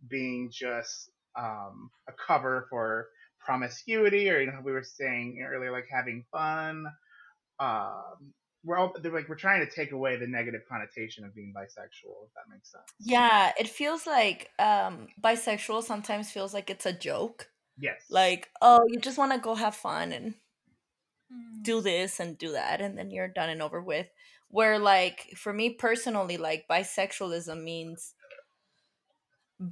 being 0.08 0.50
just 0.52 1.10
um, 1.36 1.90
a 2.08 2.12
cover 2.12 2.66
for 2.70 3.08
promiscuity, 3.38 4.30
or 4.30 4.40
you 4.40 4.46
know, 4.46 4.52
how 4.52 4.62
we 4.62 4.72
were 4.72 4.82
saying 4.84 5.44
earlier, 5.46 5.72
like 5.72 5.86
having 5.90 6.24
fun. 6.32 6.86
Um, 7.58 8.32
we're 8.64 8.76
all 8.76 8.94
they're 9.00 9.12
like 9.12 9.28
we're 9.28 9.36
trying 9.36 9.64
to 9.64 9.70
take 9.70 9.92
away 9.92 10.16
the 10.16 10.26
negative 10.26 10.62
connotation 10.68 11.24
of 11.24 11.34
being 11.34 11.52
bisexual, 11.56 12.26
if 12.26 12.34
that 12.34 12.50
makes 12.50 12.72
sense. 12.72 12.84
Yeah, 12.98 13.52
it 13.58 13.68
feels 13.68 14.06
like 14.06 14.50
um, 14.58 15.08
bisexual 15.22 15.84
sometimes 15.84 16.30
feels 16.30 16.52
like 16.52 16.70
it's 16.70 16.86
a 16.86 16.92
joke. 16.92 17.48
Yes. 17.78 18.02
Like, 18.10 18.48
oh, 18.60 18.84
you 18.88 18.98
just 18.98 19.18
want 19.18 19.32
to 19.32 19.38
go 19.38 19.54
have 19.54 19.74
fun 19.74 20.12
and 20.12 20.34
Mm. 21.32 21.62
do 21.62 21.80
this 21.80 22.20
and 22.20 22.38
do 22.38 22.52
that 22.52 22.80
and 22.80 22.96
then 22.96 23.10
you're 23.10 23.26
done 23.26 23.48
and 23.50 23.60
over 23.60 23.82
with 23.82 24.06
where 24.48 24.78
like 24.78 25.32
for 25.36 25.52
me 25.52 25.70
personally 25.70 26.36
like 26.36 26.66
bisexualism 26.70 27.64
means 27.64 28.14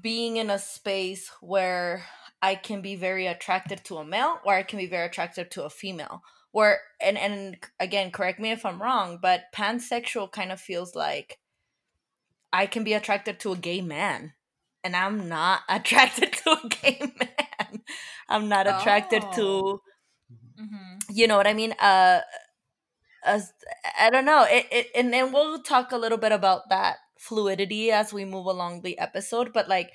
being 0.01 0.37
in 0.37 0.51
a 0.51 0.59
space 0.59 1.31
where 1.41 2.05
i 2.43 2.55
can 2.55 2.81
be 2.81 2.97
very 2.97 3.27
attracted 3.27 3.85
to 3.85 3.97
a 3.99 4.05
male 4.05 4.39
or 4.45 4.55
i 4.55 4.63
can 4.63 4.79
be 4.79 4.87
very 4.87 5.07
attracted 5.07 5.51
to 5.51 5.65
a 5.65 5.71
female 5.71 6.23
where 6.53 6.81
and 7.01 7.19
and 7.19 7.57
again 7.79 8.11
correct 8.11 8.41
me 8.41 8.51
if 8.51 8.65
i'm 8.65 8.81
wrong 8.81 9.19
but 9.21 9.43
pansexual 9.55 10.31
kind 10.31 10.51
of 10.53 10.61
feels 10.61 10.95
like 10.95 11.39
i 12.53 12.67
can 12.67 12.85
be 12.85 12.93
attracted 12.95 13.39
to 13.41 13.53
a 13.53 13.57
gay 13.57 13.81
man 13.81 14.33
and 14.83 14.97
i'm 14.97 15.29
not 15.29 15.63
attracted 15.69 16.33
to 16.33 16.51
a 16.51 16.69
gay 16.69 16.99
man 17.19 17.83
i'm 18.29 18.49
not 18.49 18.67
attracted 18.67 19.31
to 19.33 19.43
Oh. 19.43 19.81
Mhm. 20.61 21.01
you 21.11 21.27
know 21.27 21.37
what 21.37 21.47
I 21.47 21.55
mean? 21.55 21.73
Uh, 21.81 22.21
as 23.25 23.53
I 23.99 24.11
don't 24.11 24.25
know. 24.25 24.45
It, 24.49 24.67
it 24.71 24.87
and 24.95 25.13
then 25.13 25.33
we'll 25.33 25.63
talk 25.63 25.93
a 25.93 25.97
little 25.99 26.19
bit 26.19 26.33
about 26.33 26.69
that 26.71 26.97
fluidity 27.29 27.91
as 27.91 28.13
we 28.13 28.25
move 28.25 28.47
along 28.47 28.83
the 28.83 28.99
episode. 28.99 29.53
But 29.53 29.69
like 29.69 29.93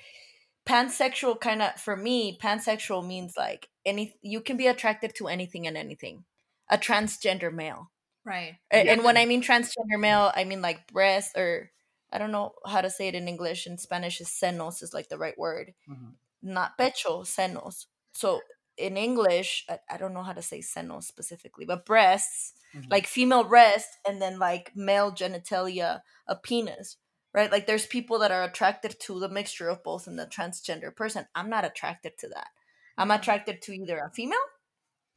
pansexual, 0.66 1.40
kind 1.40 1.62
of 1.62 1.80
for 1.80 1.96
me, 1.96 2.38
pansexual 2.42 3.06
means 3.06 3.34
like 3.36 3.68
any 3.84 4.14
you 4.22 4.40
can 4.40 4.56
be 4.56 4.66
attracted 4.66 5.14
to 5.16 5.28
anything 5.28 5.66
and 5.66 5.76
anything. 5.76 6.24
A 6.68 6.78
transgender 6.78 7.52
male, 7.52 7.90
Right. 8.24 8.58
A- 8.70 8.84
Yeah. 8.84 8.92
and 8.92 9.02
when 9.04 9.16
I 9.16 9.24
mean 9.26 9.42
transgender 9.42 9.98
male, 9.98 10.30
I 10.34 10.44
mean 10.44 10.62
like 10.62 10.86
breast 10.92 11.36
or 11.36 11.70
I 12.12 12.18
don't 12.18 12.32
know 12.32 12.54
how 12.66 12.80
to 12.80 12.90
say 12.90 13.08
it 13.08 13.14
in 13.14 13.28
English. 13.28 13.66
In 13.66 13.78
Spanish, 13.78 14.20
is 14.20 14.28
senos 14.28 14.82
is 14.82 14.92
like 14.94 15.08
the 15.08 15.18
right 15.18 15.38
word 15.38 15.74
Mhm. 15.88 16.14
not 16.42 16.76
pecho, 16.78 17.22
senos. 17.24 17.86
So 18.12 18.40
in 18.76 18.96
English, 18.96 19.64
I, 19.68 19.78
I 19.90 19.96
don't 19.96 20.14
know 20.14 20.22
how 20.22 20.32
to 20.32 20.42
say 20.42 20.60
senos 20.60 21.04
specifically, 21.04 21.66
but 21.66 21.84
breasts, 21.86 22.54
Mhm. 22.74 22.90
like 22.90 23.06
female 23.06 23.44
breast, 23.44 23.88
and 24.06 24.20
then 24.22 24.38
like 24.38 24.72
male 24.76 25.12
genitalia, 25.12 26.02
a 26.26 26.36
penis, 26.36 26.96
right? 27.32 27.50
Like 27.50 27.66
there's 27.66 27.86
people 27.86 28.18
that 28.20 28.30
are 28.32 28.42
attracted 28.44 28.98
to 29.00 29.20
the 29.20 29.28
mixture 29.28 29.68
of 29.68 29.82
both 29.82 30.06
in 30.08 30.16
the 30.16 30.26
transgender 30.26 30.94
person. 30.94 31.26
I'm 31.34 31.50
not 31.50 31.64
attracted 31.64 32.18
to 32.18 32.28
that. 32.30 32.48
I'm 32.98 33.10
attracted 33.10 33.62
to 33.62 33.72
either 33.72 33.98
a 33.98 34.10
female 34.10 34.38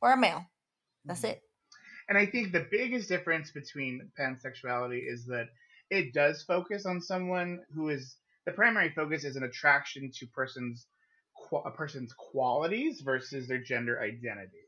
or 0.02 0.14
a 0.14 0.18
male. 0.18 0.46
That's 1.06 1.22
Mhm. 1.22 1.32
it. 1.32 1.44
And 2.10 2.18
I 2.18 2.26
think 2.26 2.52
the 2.52 2.68
biggest 2.70 3.10
difference 3.10 3.52
between 3.52 4.12
pansexuality 4.20 5.02
is 5.12 5.26
that 5.28 5.50
it 5.90 6.14
does 6.14 6.44
focus 6.44 6.86
on 6.86 7.02
someone 7.02 7.66
who 7.74 7.90
is 7.90 8.18
the 8.46 8.52
primary 8.52 8.90
focus 8.92 9.24
is 9.24 9.36
an 9.36 9.44
attraction 9.44 10.12
to 10.12 10.28
persons 10.28 10.88
a 11.66 11.72
person's 11.72 12.14
qualities 12.14 13.02
versus 13.02 13.48
their 13.48 13.62
gender 13.62 14.02
identity. 14.02 14.66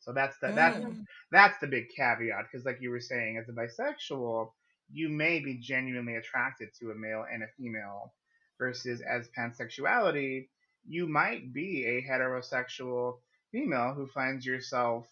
So 0.00 0.12
that's 0.12 0.38
the 0.40 0.52
that's 0.52 0.78
Mm. 0.78 1.06
that's 1.30 1.58
the 1.60 1.66
big 1.66 1.88
caveat 1.96 2.46
because, 2.50 2.64
like 2.64 2.80
you 2.80 2.90
were 2.90 3.00
saying, 3.00 3.38
as 3.38 3.48
a 3.48 3.52
bisexual, 3.52 4.52
you 4.92 5.08
may 5.08 5.40
be 5.40 5.54
genuinely 5.54 6.16
attracted 6.16 6.68
to 6.80 6.90
a 6.90 6.94
male 6.94 7.24
and 7.32 7.42
a 7.42 7.46
female, 7.56 8.14
versus 8.58 9.00
as 9.00 9.28
pansexuality, 9.36 10.48
you 10.86 11.08
might 11.08 11.52
be 11.52 11.86
a 11.86 12.02
heterosexual 12.02 13.18
female 13.52 13.94
who 13.94 14.06
finds 14.06 14.44
yourself 14.44 15.06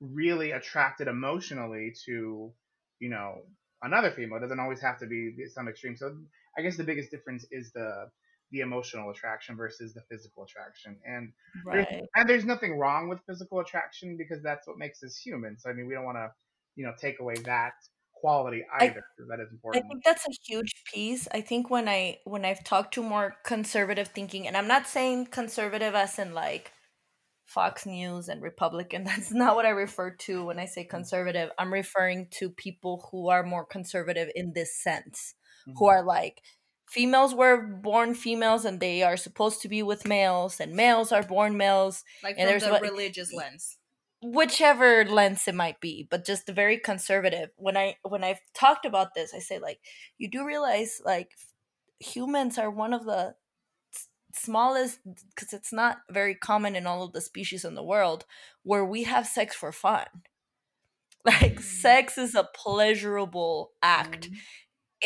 really 0.00 0.52
attracted 0.52 1.08
emotionally 1.08 1.92
to, 2.06 2.52
you 3.00 3.08
know, 3.08 3.42
another 3.82 4.10
female. 4.10 4.38
It 4.38 4.42
doesn't 4.42 4.60
always 4.60 4.80
have 4.80 4.98
to 5.00 5.06
be 5.06 5.34
some 5.52 5.68
extreme. 5.68 5.96
So 5.96 6.16
I 6.56 6.62
guess 6.62 6.76
the 6.76 6.84
biggest 6.84 7.10
difference 7.10 7.44
is 7.50 7.72
the 7.72 8.10
the 8.50 8.60
emotional 8.60 9.10
attraction 9.10 9.56
versus 9.56 9.92
the 9.92 10.00
physical 10.10 10.44
attraction. 10.44 10.96
And 11.04 11.32
there's, 11.70 11.86
and 12.16 12.28
there's 12.28 12.46
nothing 12.46 12.78
wrong 12.78 13.08
with 13.10 13.18
physical 13.26 13.60
attraction 13.60 14.16
because 14.16 14.42
that's 14.42 14.66
what 14.66 14.78
makes 14.78 15.02
us 15.02 15.16
human. 15.16 15.58
So 15.58 15.68
I 15.68 15.74
mean, 15.74 15.86
we 15.86 15.92
don't 15.92 16.06
want 16.06 16.16
to, 16.16 16.32
you 16.74 16.86
know, 16.86 16.94
take 16.98 17.20
away 17.20 17.34
that 17.44 17.74
quality 18.20 18.64
I 18.72 18.88
that 19.28 19.40
is 19.40 19.50
important. 19.52 19.84
I 19.84 19.88
think 19.88 20.04
that's 20.04 20.26
a 20.26 20.32
huge 20.46 20.72
piece. 20.92 21.28
I 21.32 21.40
think 21.40 21.70
when 21.70 21.88
I 21.88 22.18
when 22.24 22.44
I've 22.44 22.64
talked 22.64 22.94
to 22.94 23.02
more 23.02 23.36
conservative 23.44 24.08
thinking, 24.08 24.46
and 24.46 24.56
I'm 24.56 24.68
not 24.68 24.86
saying 24.86 25.26
conservative 25.26 25.94
as 25.94 26.18
in 26.18 26.34
like 26.34 26.72
Fox 27.46 27.86
News 27.86 28.28
and 28.28 28.42
Republican. 28.42 29.04
That's 29.08 29.32
not 29.32 29.54
what 29.56 29.64
I 29.66 29.70
refer 29.70 30.10
to 30.26 30.44
when 30.44 30.58
I 30.58 30.66
say 30.66 30.84
conservative. 30.84 31.50
I'm 31.58 31.72
referring 31.72 32.28
to 32.32 32.50
people 32.50 33.08
who 33.10 33.28
are 33.30 33.42
more 33.42 33.64
conservative 33.64 34.28
in 34.34 34.52
this 34.54 34.76
sense, 34.82 35.34
who 35.64 35.86
Mhm. 35.86 35.88
are 35.88 36.02
like 36.04 36.42
females 36.90 37.34
were 37.34 37.60
born 37.62 38.14
females 38.14 38.64
and 38.64 38.80
they 38.80 39.02
are 39.02 39.16
supposed 39.16 39.62
to 39.62 39.68
be 39.68 39.82
with 39.82 40.06
males, 40.06 40.60
and 40.60 40.74
males 40.74 41.12
are 41.12 41.22
born 41.22 41.56
males, 41.56 42.04
like 42.22 42.36
and 42.38 42.42
from 42.44 42.48
there's 42.50 42.64
the 42.64 42.70
what 42.70 42.82
religious 42.82 43.32
lens. 43.40 43.77
Whichever 44.22 45.04
lens 45.04 45.46
it 45.46 45.54
might 45.54 45.80
be 45.80 46.06
but 46.10 46.24
just 46.24 46.48
very 46.48 46.76
conservative 46.78 47.50
when 47.56 47.76
i 47.76 47.96
when 48.02 48.24
i've 48.24 48.40
talked 48.52 48.84
about 48.84 49.14
this 49.14 49.32
i 49.32 49.38
say 49.38 49.58
like 49.60 49.80
you 50.18 50.28
do 50.28 50.44
realize 50.44 51.00
like 51.04 51.32
humans 52.00 52.58
are 52.58 52.70
one 52.70 52.92
of 52.92 53.04
the 53.04 53.34
smallest 54.34 55.00
because 55.34 55.52
it's 55.52 55.72
not 55.72 55.98
very 56.10 56.34
common 56.34 56.76
in 56.76 56.86
all 56.86 57.02
of 57.02 57.12
the 57.12 57.20
species 57.20 57.64
in 57.64 57.74
the 57.74 57.82
world 57.82 58.24
where 58.62 58.84
we 58.84 59.04
have 59.04 59.26
sex 59.26 59.54
for 59.54 59.72
fun 59.72 60.06
like 61.24 61.60
Mm. 61.60 61.60
sex 61.60 62.18
is 62.18 62.34
a 62.34 62.48
pleasurable 62.54 63.72
act 63.82 64.30
Mhm. 64.30 64.40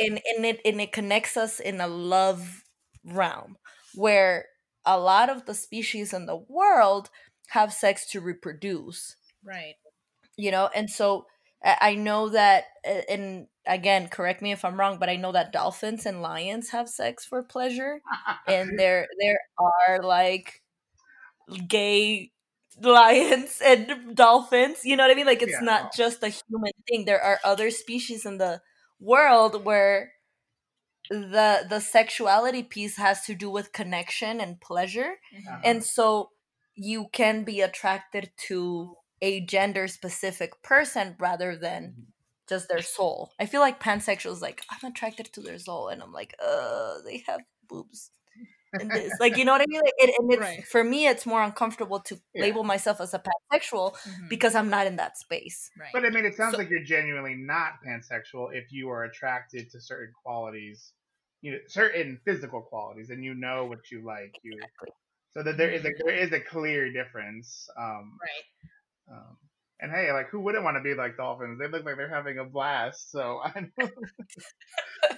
and 0.01 0.21
and 0.37 0.47
it 0.47 0.61
and 0.65 0.81
it 0.81 0.93
connects 0.93 1.37
us 1.37 1.61
in 1.61 1.81
a 1.81 1.89
love 1.89 2.65
realm 3.05 3.59
where 3.95 4.47
a 4.87 4.99
lot 4.99 5.31
of 5.31 5.47
the 5.47 5.55
species 5.55 6.13
in 6.13 6.27
the 6.27 6.37
world 6.37 7.11
have 7.57 7.73
sex 7.73 8.07
to 8.11 8.21
reproduce 8.21 9.17
Right. 9.45 9.77
you 10.37 10.51
know 10.51 10.71
and 10.75 10.89
so 10.91 11.27
i 11.65 11.95
know 11.95 12.29
that 12.31 12.65
and 13.09 13.47
again 13.67 14.09
correct 14.09 14.43
me 14.43 14.53
if 14.53 14.65
i'm 14.65 14.79
wrong 14.79 14.99
but 14.99 15.09
i 15.09 15.17
know 15.17 15.33
that 15.33 15.53
dolphins 15.53 16.07
and 16.07 16.23
lions 16.23 16.71
have 16.71 16.89
sex 16.89 17.25
for 17.25 17.43
pleasure 17.43 18.01
and 18.49 18.79
there 18.79 19.07
there 19.21 19.39
are 19.59 20.03
like 20.03 20.63
gay 21.69 22.31
lions 22.81 23.61
and 23.65 24.17
dolphins 24.17 24.85
you 24.85 24.97
know 24.97 25.05
what 25.05 25.11
i 25.11 25.15
mean 25.15 25.27
like 25.27 25.43
it's 25.43 25.61
Yeah. 25.61 25.67
not 25.67 25.95
just 25.95 26.23
a 26.23 26.29
human 26.29 26.73
thing 26.89 27.05
there 27.05 27.23
are 27.23 27.39
other 27.45 27.71
species 27.71 28.25
in 28.27 28.39
the 28.39 28.61
world 29.01 29.65
where 29.65 30.13
the 31.11 31.67
the 31.69 31.81
sexuality 31.81 32.63
piece 32.63 32.97
has 32.97 33.25
to 33.27 33.35
do 33.35 33.51
with 33.51 33.73
connection 33.73 34.41
and 34.41 34.61
pleasure 34.61 35.17
Mhm. 35.35 35.47
Uh-huh. 35.49 35.61
and 35.65 35.85
so 35.85 36.31
you 36.75 37.09
can 37.13 37.45
be 37.45 37.61
attracted 37.61 38.31
to 38.49 38.97
a 39.21 39.41
gender 39.41 39.87
specific 39.89 40.63
person 40.63 41.17
rather 41.19 41.57
than 41.57 41.95
Mhm. 41.99 42.07
just 42.49 42.69
their 42.69 42.83
soul 42.83 43.33
i 43.41 43.47
feel 43.47 43.61
like 43.61 43.81
pansexuals 43.81 44.41
like 44.41 44.63
i'm 44.71 44.91
attracted 44.91 45.27
to 45.33 45.41
their 45.41 45.59
soul 45.59 45.89
and 45.89 46.03
i'm 46.03 46.13
like 46.13 46.35
uh 46.45 46.95
they 47.05 47.19
have 47.27 47.41
boobs 47.69 48.11
and 48.73 48.91
this 48.91 49.13
like 49.21 49.37
you 49.37 49.45
know 49.45 49.53
what 49.53 49.61
i 49.61 49.67
mean 49.69 49.81
like 49.81 49.95
it, 49.99 50.15
and 50.19 50.33
it's 50.33 50.41
Right. 50.41 50.67
for 50.67 50.83
me 50.83 51.07
it's 51.07 51.27
more 51.27 51.43
uncomfortable 51.43 52.01
to 52.01 52.17
Yeah. 52.35 52.43
label 52.43 52.65
myself 52.65 53.01
as 53.01 53.15
a 53.15 53.23
pansexual 53.29 53.95
Mhm. 53.97 54.29
because 54.31 54.55
i'm 54.55 54.71
not 54.71 54.87
in 54.87 54.97
that 54.97 55.19
space 55.19 55.71
right. 55.79 55.91
But 55.93 56.05
I 56.07 56.11
mean, 56.11 56.25
it 56.25 56.35
sounds 56.35 56.53
So- 56.55 56.59
like 56.59 56.71
you're 56.71 56.83
genuinely 56.85 57.35
not 57.37 57.75
pansexual 57.87 58.55
if 58.55 58.73
you 58.73 58.91
are 58.91 59.05
attracted 59.05 59.71
to 59.71 59.81
certain 59.81 60.13
qualities, 60.25 60.95
you 61.43 61.53
know, 61.53 61.59
certain 61.69 62.21
physical 62.25 62.63
qualities, 62.63 63.11
and 63.11 63.23
you 63.25 63.35
know 63.35 63.67
what 63.67 63.91
you 63.91 64.03
like. 64.05 64.35
You 64.43 64.53
exactly 64.55 64.91
so 65.35 65.43
that 65.43 65.57
there 65.57 65.71
is 65.71 65.85
a 65.85 65.91
there 66.05 66.17
is 66.17 66.33
a 66.33 66.41
clear 66.41 66.93
difference. 66.93 67.69
Um, 67.79 68.19
right. 68.21 69.17
um, 69.17 69.37
and 69.81 69.91
hey, 69.91 70.13
like 70.13 70.29
who 70.29 70.41
wouldn't 70.41 70.63
want 70.63 70.77
to 70.77 70.83
be 70.83 70.95
like 70.95 71.17
dolphins? 71.17 71.59
They 71.59 71.67
look 71.69 71.85
like 71.85 71.97
they're 71.97 72.09
having 72.09 72.39
a 72.39 72.45
blast. 72.45 73.11
So 73.11 73.41
I 73.45 73.69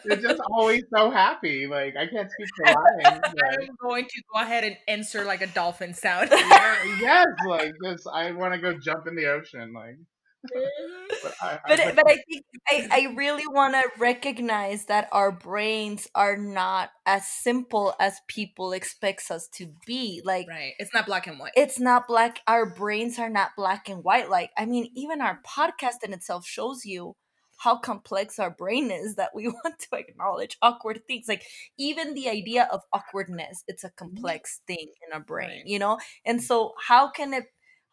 they're 0.05 0.17
just 0.17 0.41
always 0.51 0.83
so 0.95 1.11
happy. 1.11 1.67
Like 1.67 1.95
I 1.97 2.07
can't 2.07 2.31
speak 2.31 2.49
for 2.57 2.65
lions. 2.65 3.21
I'm 3.61 3.69
going 3.81 4.07
to 4.07 4.23
go 4.33 4.41
ahead 4.41 4.65
and 4.65 4.77
insert 4.89 5.27
like 5.27 5.43
a 5.43 5.47
dolphin 5.49 5.93
sound. 5.93 6.31
yeah, 6.31 6.77
yes, 7.01 7.27
like 7.47 7.73
just 7.85 8.09
I 8.13 8.33
want 8.33 8.55
to 8.55 8.59
go 8.59 8.79
jump 8.79 9.07
in 9.07 9.17
the 9.17 9.27
ocean. 9.27 9.75
Like, 9.75 9.99
Mm-hmm. 10.45 11.15
but 11.23 11.35
I, 11.43 11.59
but 11.67 11.81
I, 11.81 11.93
but 11.93 12.05
I 12.11 12.17
think 12.29 12.45
I, 12.69 12.89
I 12.91 13.15
really 13.15 13.47
want 13.47 13.75
to 13.75 13.83
recognize 13.99 14.87
that 14.87 15.09
our 15.13 15.33
brains 15.33 16.09
are 16.15 16.37
not 16.37 16.91
as 17.07 17.27
simple 17.27 17.95
as 17.99 18.21
people 18.29 18.73
expects 18.73 19.31
us 19.31 19.49
to 19.55 19.73
be. 19.87 20.21
Like 20.25 20.49
right. 20.49 20.73
It's 20.79 20.93
not 20.93 21.07
black 21.07 21.27
and 21.27 21.39
white. 21.39 21.53
it's 21.57 21.81
not 21.81 22.07
black. 22.07 22.41
Our 22.47 22.67
brains 22.67 23.19
are 23.19 23.31
not 23.31 23.51
black 23.57 23.89
and 23.89 24.05
white. 24.05 24.29
Like 24.31 24.51
I 24.57 24.67
mean, 24.67 24.91
even 24.95 25.21
our 25.21 25.41
podcast 25.47 26.05
in 26.05 26.13
itself 26.13 26.47
shows 26.47 26.85
you 26.85 27.15
how 27.59 27.79
complex 27.79 28.39
our 28.39 28.51
brain 28.51 28.91
is 28.91 29.15
that 29.15 29.31
we 29.35 29.49
want 29.65 29.79
to 29.79 29.97
acknowledge 29.97 30.57
awkward 30.61 31.01
things. 31.07 31.27
Like 31.29 31.45
even 31.79 32.15
the 32.15 32.29
idea 32.29 32.69
of 32.71 32.83
awkwardness, 32.93 33.65
it's 33.69 33.85
a 33.85 33.89
mm-hmm. 33.89 33.97
complex 33.99 34.61
thing 34.67 34.89
in 35.07 35.13
our 35.13 35.21
brain, 35.21 35.49
Right. 35.49 35.63
you 35.67 35.79
know. 35.79 35.99
And 36.25 36.43
so 36.43 36.75
how 36.87 37.11
can 37.11 37.33
it 37.35 37.45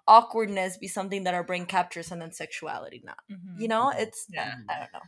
awkwardness 0.07 0.77
be 0.77 0.87
something 0.87 1.23
that 1.23 1.33
our 1.33 1.43
brain 1.43 1.65
captures 1.65 2.11
and 2.11 2.21
then 2.21 2.31
sexuality 2.31 3.01
not? 3.03 3.19
Mhm. 3.31 3.59
you 3.61 3.67
know 3.67 3.91
Mhm. 3.93 4.01
it's 4.01 4.25
Yeah. 4.29 4.55
I, 4.69 4.73
I 4.73 4.79
don't 4.79 4.93
know 4.93 5.01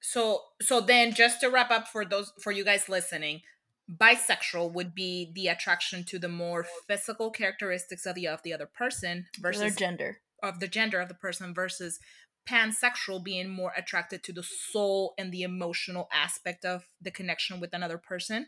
So 0.00 0.42
so 0.62 0.80
then 0.80 1.12
just 1.14 1.40
to 1.40 1.48
wrap 1.50 1.70
up 1.70 1.88
for 1.88 2.04
those 2.04 2.32
for 2.42 2.52
you 2.52 2.64
guys 2.64 2.88
listening, 2.88 3.42
bisexual 3.90 4.72
would 4.72 4.94
be 4.94 5.30
the 5.34 5.48
attraction 5.48 6.04
to 6.04 6.18
the 6.18 6.28
more 6.28 6.64
physical 6.88 7.30
characteristics 7.30 8.06
of 8.06 8.14
the 8.14 8.26
of 8.28 8.42
the 8.42 8.52
other 8.54 8.66
person 8.66 9.26
their 9.34 9.42
versus 9.52 9.76
gender 9.76 10.20
of 10.42 10.60
the 10.60 10.68
gender 10.68 11.00
of 11.00 11.08
the 11.08 11.14
person 11.14 11.52
versus 11.54 11.98
pansexual 12.48 13.22
being 13.22 13.48
more 13.50 13.72
attracted 13.76 14.22
to 14.24 14.32
the 14.32 14.42
soul 14.42 15.14
and 15.18 15.30
the 15.32 15.42
emotional 15.42 16.08
aspect 16.12 16.64
of 16.64 16.88
the 17.00 17.10
connection 17.10 17.60
with 17.60 17.74
another 17.74 17.98
person. 17.98 18.46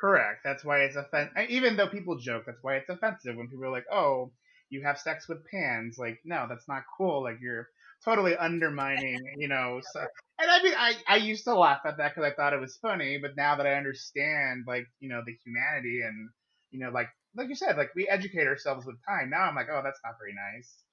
Correct. 0.00 0.40
That's 0.44 0.64
why 0.64 0.80
it's 0.80 0.96
offensive. 0.96 1.36
Even 1.48 1.76
though 1.76 1.88
people 1.88 2.18
joke, 2.18 2.44
that's 2.46 2.62
why 2.62 2.76
it's 2.76 2.88
offensive 2.88 3.36
when 3.36 3.48
people 3.48 3.64
are 3.64 3.70
like, 3.70 3.86
"Oh, 3.90 4.32
you 4.70 4.82
have 4.82 4.98
sex 4.98 5.28
with 5.28 5.46
pans." 5.46 5.98
Like, 5.98 6.20
no, 6.24 6.46
that's 6.48 6.68
not 6.68 6.84
cool. 6.96 7.22
Like, 7.22 7.38
you're 7.40 7.68
totally 8.04 8.36
undermining, 8.36 9.32
you 9.36 9.48
know. 9.48 9.80
So, 9.82 10.00
and 10.38 10.50
I 10.50 10.62
mean, 10.62 10.74
I 10.76 10.94
I 11.08 11.16
used 11.16 11.44
to 11.44 11.54
laugh 11.54 11.80
at 11.84 11.98
that 11.98 12.14
because 12.14 12.30
I 12.30 12.34
thought 12.34 12.52
it 12.52 12.60
was 12.60 12.76
funny, 12.76 13.18
but 13.18 13.36
now 13.36 13.56
that 13.56 13.66
I 13.66 13.74
understand, 13.74 14.64
like, 14.66 14.86
you 15.00 15.08
know, 15.08 15.22
the 15.24 15.36
humanity 15.44 16.02
and, 16.02 16.30
you 16.70 16.80
know, 16.80 16.90
like 16.90 17.08
like 17.34 17.48
you 17.48 17.54
said, 17.54 17.76
like 17.76 17.94
we 17.94 18.08
educate 18.08 18.46
ourselves 18.46 18.86
with 18.86 18.96
time. 19.06 19.30
Now 19.30 19.42
I'm 19.42 19.54
like, 19.56 19.68
oh, 19.70 19.82
that's 19.84 20.00
not 20.04 20.18
very 20.18 20.34
nice. 20.34 20.84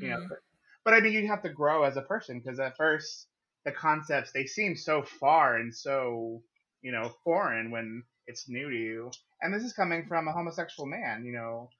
You 0.00 0.10
know, 0.10 0.18
Mhm. 0.18 0.28
but, 0.28 0.38
but 0.84 0.94
I 0.94 1.00
mean, 1.00 1.12
you 1.12 1.28
have 1.28 1.42
to 1.42 1.48
grow 1.52 1.84
as 1.84 1.96
a 1.96 2.02
person 2.02 2.40
because 2.40 2.58
at 2.58 2.76
first 2.76 3.28
the 3.64 3.72
concepts 3.72 4.32
they 4.32 4.46
seem 4.46 4.76
so 4.76 5.02
far 5.02 5.56
and 5.56 5.74
so 5.74 6.42
you 6.82 6.90
know 6.92 7.10
foreign 7.24 7.70
when 7.70 8.04
it's 8.26 8.48
new 8.48 8.70
to 8.70 8.76
you. 8.76 9.10
And 9.42 9.52
this 9.54 9.62
is 9.64 9.72
coming 9.72 10.06
from 10.06 10.28
a 10.28 10.32
homosexual 10.32 10.86
man, 10.88 11.24
you 11.24 11.32
know, 11.32 11.72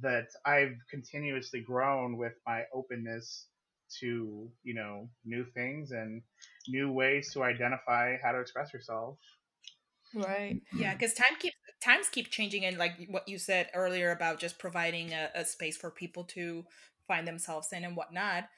that 0.00 0.28
I've 0.44 0.76
continuously 0.90 1.60
grown 1.60 2.16
with 2.16 2.34
my 2.46 2.64
openness 2.72 3.46
to 4.00 4.50
you 4.62 4.74
know 4.74 5.08
new 5.24 5.44
things 5.54 5.92
and 5.92 6.22
new 6.68 6.90
ways 6.90 7.32
to 7.32 7.42
identify 7.42 8.16
how 8.22 8.32
to 8.32 8.40
express 8.40 8.72
yourself. 8.72 9.18
right 10.14 10.60
Yeah, 10.72 10.94
because 10.94 11.14
time 11.14 11.36
keeps 11.38 11.56
times 11.82 12.08
keep 12.08 12.30
changing, 12.30 12.64
and 12.64 12.78
like 12.78 12.92
what 13.08 13.28
you 13.28 13.38
said 13.38 13.68
earlier 13.74 14.10
about 14.10 14.38
just 14.38 14.58
providing 14.58 15.12
a, 15.12 15.30
a 15.34 15.44
space 15.44 15.76
for 15.76 15.90
people 15.90 16.24
to 16.24 16.64
find 17.06 17.28
themselves 17.28 17.68
in 17.72 17.84
and 17.84 17.96
whatnot. 17.96 18.48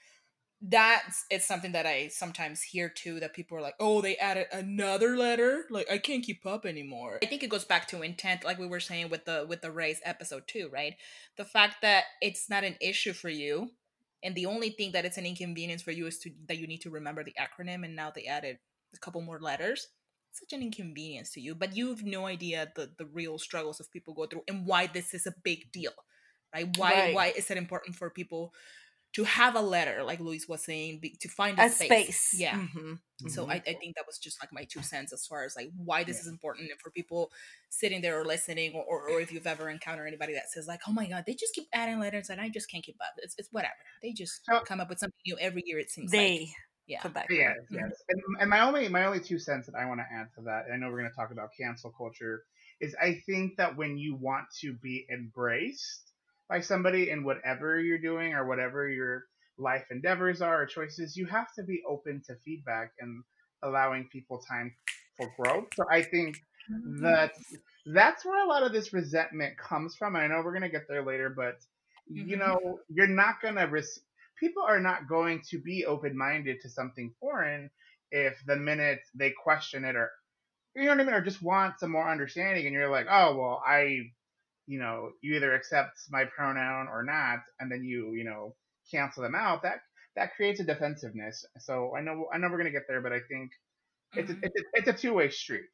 That's 0.69 1.25
it's 1.31 1.47
something 1.47 1.73
that 1.73 1.87
I 1.87 2.09
sometimes 2.09 2.63
hear 2.63 2.89
too. 2.89 3.21
That 3.21 3.35
people 3.35 3.57
are 3.57 3.61
like, 3.61 3.77
"Oh, 3.79 4.01
they 4.01 4.17
added 4.17 4.49
another 4.53 5.17
letter. 5.17 5.67
Like 5.71 5.91
I 5.91 5.99
can't 5.99 6.25
keep 6.25 6.45
up 6.45 6.67
anymore." 6.67 7.21
I 7.23 7.27
think 7.27 7.43
it 7.43 7.51
goes 7.51 7.65
back 7.65 7.89
to 7.89 8.03
intent, 8.03 8.45
like 8.45 8.59
we 8.59 8.67
were 8.67 8.81
saying 8.81 9.09
with 9.09 9.25
the 9.25 9.47
with 9.49 9.63
the 9.63 9.71
race 9.73 10.01
episode 10.05 10.47
too, 10.47 10.69
right? 10.73 10.95
The 11.37 11.45
fact 11.45 11.77
that 11.83 12.05
it's 12.21 12.51
not 12.51 12.65
an 12.65 12.77
issue 12.81 13.13
for 13.13 13.29
you, 13.31 13.71
and 14.23 14.35
the 14.35 14.47
only 14.47 14.71
thing 14.71 14.93
that 14.93 15.05
it's 15.05 15.17
an 15.19 15.27
inconvenience 15.27 15.83
for 15.83 15.93
you 15.93 16.07
is 16.07 16.19
to 16.21 16.31
that 16.47 16.59
you 16.59 16.67
need 16.67 16.83
to 16.83 16.91
remember 16.91 17.25
the 17.25 17.35
acronym, 17.39 17.85
and 17.85 17.97
now 17.97 18.11
they 18.11 18.27
added 18.27 18.59
a 18.95 18.99
couple 18.99 19.21
more 19.23 19.41
letters 19.41 19.89
such 20.33 20.53
an 20.53 20.61
inconvenience 20.63 21.31
to 21.33 21.41
you, 21.41 21.55
but 21.55 21.75
you 21.75 21.89
have 21.89 22.03
no 22.05 22.27
idea 22.27 22.71
the 22.77 22.93
the 22.99 23.07
real 23.07 23.39
struggles 23.39 23.81
of 23.81 23.91
people 23.91 24.13
go 24.15 24.27
through 24.27 24.43
and 24.49 24.67
why 24.67 24.87
this 24.87 25.15
is 25.15 25.27
a 25.27 25.35
big 25.43 25.73
deal. 25.73 25.93
Right? 26.55 26.69
Why 26.77 27.03
Right. 27.03 27.11
why 27.11 27.29
is 27.29 27.51
it 27.51 27.57
important 27.59 27.97
for 27.97 28.11
people 28.11 28.53
to 29.17 29.25
have 29.25 29.55
a 29.57 29.61
letter, 29.61 30.03
like 30.05 30.21
Luis 30.21 30.47
was 30.49 30.63
saying, 30.65 31.01
be, 31.01 31.17
to 31.21 31.29
find 31.29 31.59
a, 31.59 31.65
A 31.65 31.69
space. 31.71 31.89
space. 31.89 32.35
Yeah. 32.41 32.55
Mhm. 32.59 33.01
So 33.29 33.47
Mhm. 33.47 33.51
I, 33.51 33.55
I 33.57 33.75
think 33.75 33.97
that 33.97 34.07
was 34.07 34.19
just 34.19 34.41
like 34.43 34.53
my 34.53 34.65
two 34.65 34.83
cents 34.83 35.13
as 35.13 35.27
far 35.27 35.45
as 35.45 35.57
like 35.57 35.71
why 35.77 36.05
this 36.05 36.17
Yeah. 36.17 36.21
is 36.23 36.27
important 36.29 36.71
and 36.71 36.81
for 36.81 36.91
people 36.91 37.33
sitting 37.71 38.01
there 38.03 38.21
or 38.21 38.25
listening 38.25 38.75
or, 38.75 38.85
or, 38.85 39.09
or 39.11 39.21
if 39.21 39.33
you've 39.33 39.47
ever 39.47 39.69
encountered 39.71 40.07
anybody 40.07 40.35
that 40.35 40.51
says 40.51 40.67
like, 40.67 40.81
oh 40.87 40.93
my 40.93 41.07
god, 41.09 41.25
they 41.27 41.35
just 41.35 41.55
keep 41.55 41.67
adding 41.73 41.99
letters 41.99 42.31
and 42.31 42.41
I 42.41 42.49
just 42.51 42.71
can't 42.71 42.85
keep 42.85 42.97
up. 43.01 43.15
It's, 43.19 43.35
it's 43.39 43.49
whatever. 43.51 43.75
They 44.03 44.13
just 44.13 44.45
So- 44.45 44.61
come 44.61 44.81
up 44.81 44.89
with 44.89 44.99
something 44.99 45.19
new 45.27 45.37
every 45.39 45.63
year. 45.67 45.79
It 45.79 45.91
seems 45.91 46.13
like 46.13 46.21
They 46.21 46.49
yeah. 46.87 47.01
Quebec. 47.01 47.27
Yes, 47.31 47.57
Mhm. 47.73 47.81
yes. 47.81 47.93
And, 48.09 48.21
and 48.41 48.51
my 48.51 48.61
only 48.61 48.87
my 48.89 49.07
only 49.07 49.21
two 49.21 49.39
cents 49.41 49.67
that 49.67 49.75
I 49.75 49.87
want 49.87 50.01
to 50.01 50.07
add 50.15 50.27
to 50.37 50.43
that, 50.43 50.67
and 50.67 50.75
I 50.75 50.77
know 50.77 50.89
we're 50.93 51.01
going 51.01 51.11
to 51.11 51.17
talk 51.17 51.33
about 51.33 51.51
cancel 51.59 51.91
culture, 51.91 52.45
is 52.81 52.95
I 53.01 53.15
think 53.27 53.57
that 53.57 53.77
when 53.77 53.97
you 53.99 54.15
want 54.15 54.45
to 54.61 54.75
be 54.75 55.07
embraced 55.11 56.06
by 56.49 56.61
somebody 56.61 57.11
in 57.11 57.25
whatever 57.25 57.81
you're 57.81 57.99
doing 57.99 58.35
or 58.35 58.47
whatever 58.47 58.89
your 58.89 59.25
life 59.59 59.87
endeavors 59.91 60.43
are 60.43 60.63
or 60.63 60.67
choices, 60.67 61.17
you 61.17 61.27
have 61.27 61.53
to 61.55 61.63
be 61.63 61.83
open 61.89 62.23
to 62.27 62.37
feedback 62.45 62.93
and 63.01 63.25
allowing 63.63 64.09
people 64.09 64.41
time 64.49 64.75
for 65.17 65.33
growth. 65.37 65.69
So 65.75 65.85
I 65.91 66.03
think 66.03 66.37
that 67.03 67.33
that's 67.87 68.25
where 68.25 68.45
a 68.45 68.49
lot 68.49 68.63
of 68.63 68.73
this 68.73 68.93
resentment 68.93 69.57
comes 69.59 69.97
from. 69.97 70.15
And 70.17 70.25
I 70.25 70.29
know 70.29 70.43
we're 70.45 70.53
going 70.53 70.63
to 70.63 70.69
get 70.69 70.89
there 70.89 71.05
later, 71.05 71.31
but 71.31 71.57
you 72.07 72.37
Mhm. 72.37 72.37
know, 72.37 72.81
you're 72.89 73.07
not 73.09 73.41
going 73.41 73.57
to 73.57 73.65
res- 73.65 74.01
people 74.39 74.63
are 74.63 74.81
not 74.81 75.09
going 75.09 75.43
to 75.51 75.59
be 75.59 75.85
open-minded 75.87 76.61
to 76.63 76.69
something 76.71 77.15
foreign 77.21 77.71
if 78.11 78.39
the 78.47 78.57
minute 78.57 79.01
they 79.15 79.33
question 79.33 79.85
it 79.85 79.97
or 79.97 80.11
you 80.75 80.85
know 80.85 80.91
what 80.91 81.01
I 81.01 81.05
mean 81.05 81.15
or 81.15 81.23
just 81.23 81.43
want 81.43 81.81
some 81.81 81.91
more 81.91 82.09
understanding 82.09 82.67
and 82.67 82.75
you're 82.75 82.91
like, 82.91 83.07
"Oh, 83.11 83.37
well, 83.37 83.63
I 83.67 84.13
you 84.67 84.79
know, 84.79 85.11
you 85.23 85.37
either 85.37 85.55
accept 85.55 85.93
my 86.11 86.25
pronoun 86.25 86.89
or 86.89 87.03
not 87.05 87.41
and 87.61 87.71
then 87.71 87.85
you, 87.85 88.13
you 88.15 88.25
know, 88.25 88.55
cancel 88.91 89.23
them 89.23 89.35
out." 89.35 89.63
That 89.63 89.79
that 90.17 90.35
creates 90.37 90.61
a 90.61 90.65
defensiveness. 90.65 91.45
So 91.61 91.95
I 91.97 92.01
know 92.01 92.27
I 92.33 92.39
know 92.39 92.49
we're 92.49 92.59
going 92.59 92.73
to 92.73 92.79
get 92.79 92.87
there, 92.89 93.01
but 93.03 93.13
I 93.13 93.21
think 93.29 93.51
it's 94.15 94.31
a, 94.31 94.35
Mhm. 94.35 94.41
it's 94.43 94.57
a, 94.61 94.65
it's 94.75 94.89
a 94.89 94.93
two-way 94.93 95.29
street. 95.31 95.65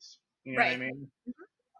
You 0.44 0.54
know 0.56 0.62
what 0.62 0.66
I 0.66 0.70
Right. 0.72 0.80
mean? 0.80 1.10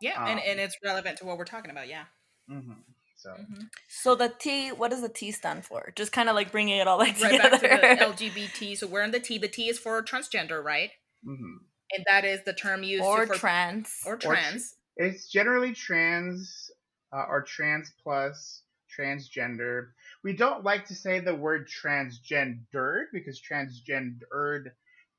Yeah, 0.00 0.24
and, 0.28 0.38
Um, 0.38 0.44
and 0.46 0.60
it's 0.60 0.76
relevant 0.84 1.18
to 1.18 1.24
what 1.24 1.38
we're 1.38 1.44
talking 1.44 1.70
about. 1.70 1.88
Yeah. 1.88 2.04
hmm 2.48 2.72
So 3.16 3.30
Mhm. 3.30 3.68
So 3.88 4.14
the 4.16 4.28
T, 4.30 4.72
what 4.72 4.90
does 4.90 5.00
the 5.00 5.08
T 5.08 5.30
stand 5.32 5.64
for? 5.64 5.92
Just 5.96 6.10
kind 6.12 6.28
of 6.28 6.34
like 6.34 6.50
bringing 6.50 6.78
it 6.78 6.88
all 6.88 6.98
like 6.98 7.20
Right 7.20 7.32
together. 7.32 7.50
back 7.68 7.98
to 8.00 8.04
the 8.04 8.04
LGBT. 8.06 8.74
So 8.78 8.86
we're 8.88 9.02
in 9.04 9.10
the 9.12 9.20
T. 9.20 9.38
The 9.38 9.48
T 9.48 9.68
is 9.68 9.78
for 9.78 10.02
transgender, 10.02 10.62
right? 10.62 10.90
mhm. 11.24 11.58
And 11.94 12.04
that 12.08 12.24
is 12.24 12.42
the 12.44 12.52
term 12.54 12.82
used 12.82 13.04
or 13.04 13.26
for 13.26 13.34
trans. 13.34 14.00
or 14.06 14.16
trans. 14.16 14.74
It's 14.96 15.30
generally 15.30 15.72
trans 15.74 16.70
uh, 17.12 17.24
or 17.28 17.42
trans 17.42 17.92
plus, 18.02 18.62
transgender. 18.98 19.88
We 20.22 20.34
don't 20.34 20.64
like 20.64 20.86
to 20.86 20.94
say 20.94 21.20
the 21.20 21.34
word 21.34 21.68
transgendered 21.68 23.04
because 23.12 23.40
transgendered 23.40 24.70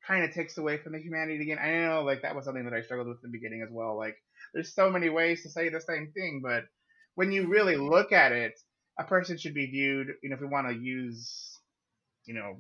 kind 0.06 0.24
of 0.24 0.34
takes 0.34 0.58
away 0.58 0.78
from 0.78 0.94
the 0.94 1.00
humanity 1.00 1.42
again. 1.42 1.60
I 1.60 1.86
know, 1.86 2.04
like, 2.04 2.22
that 2.24 2.36
was 2.36 2.46
something 2.46 2.66
that 2.66 2.74
I 2.74 2.82
struggled 2.82 3.08
with 3.08 3.24
in 3.24 3.32
the 3.32 3.38
beginning 3.38 3.62
as 3.62 3.72
well. 3.72 3.98
Like, 3.98 4.18
there's 4.54 4.74
so 4.74 4.90
many 4.90 5.10
ways 5.10 5.44
to 5.44 5.50
say 5.50 5.70
the 5.70 5.82
same 5.82 6.12
thing, 6.14 6.42
but 6.44 6.66
when 7.16 7.32
you 7.32 7.48
really 7.48 7.78
look 7.78 8.12
at 8.12 8.32
it, 8.32 8.54
a 9.00 9.04
person 9.04 9.38
should 9.38 9.54
be 9.54 9.68
viewed, 9.68 10.08
you 10.22 10.30
know, 10.30 10.36
if 10.36 10.42
we 10.42 10.48
want 10.48 10.68
to 10.68 10.76
use, 10.76 11.58
you 12.26 12.34
know, 12.34 12.58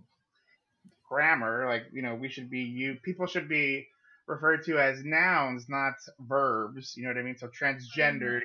grammar, 1.08 1.68
like, 1.68 1.84
you 1.92 2.02
know, 2.02 2.16
we 2.16 2.30
should 2.30 2.50
be, 2.50 2.62
you, 2.62 2.98
people 3.04 3.28
should 3.28 3.50
be 3.50 3.88
referred 4.28 4.64
to 4.66 4.80
as 4.80 5.04
nouns, 5.04 5.66
not 5.68 5.94
verbs. 6.20 6.96
You 6.96 7.04
know 7.04 7.10
what 7.10 7.18
I 7.18 7.24
mean? 7.24 7.38
So 7.38 7.48
transgendered 7.50 8.42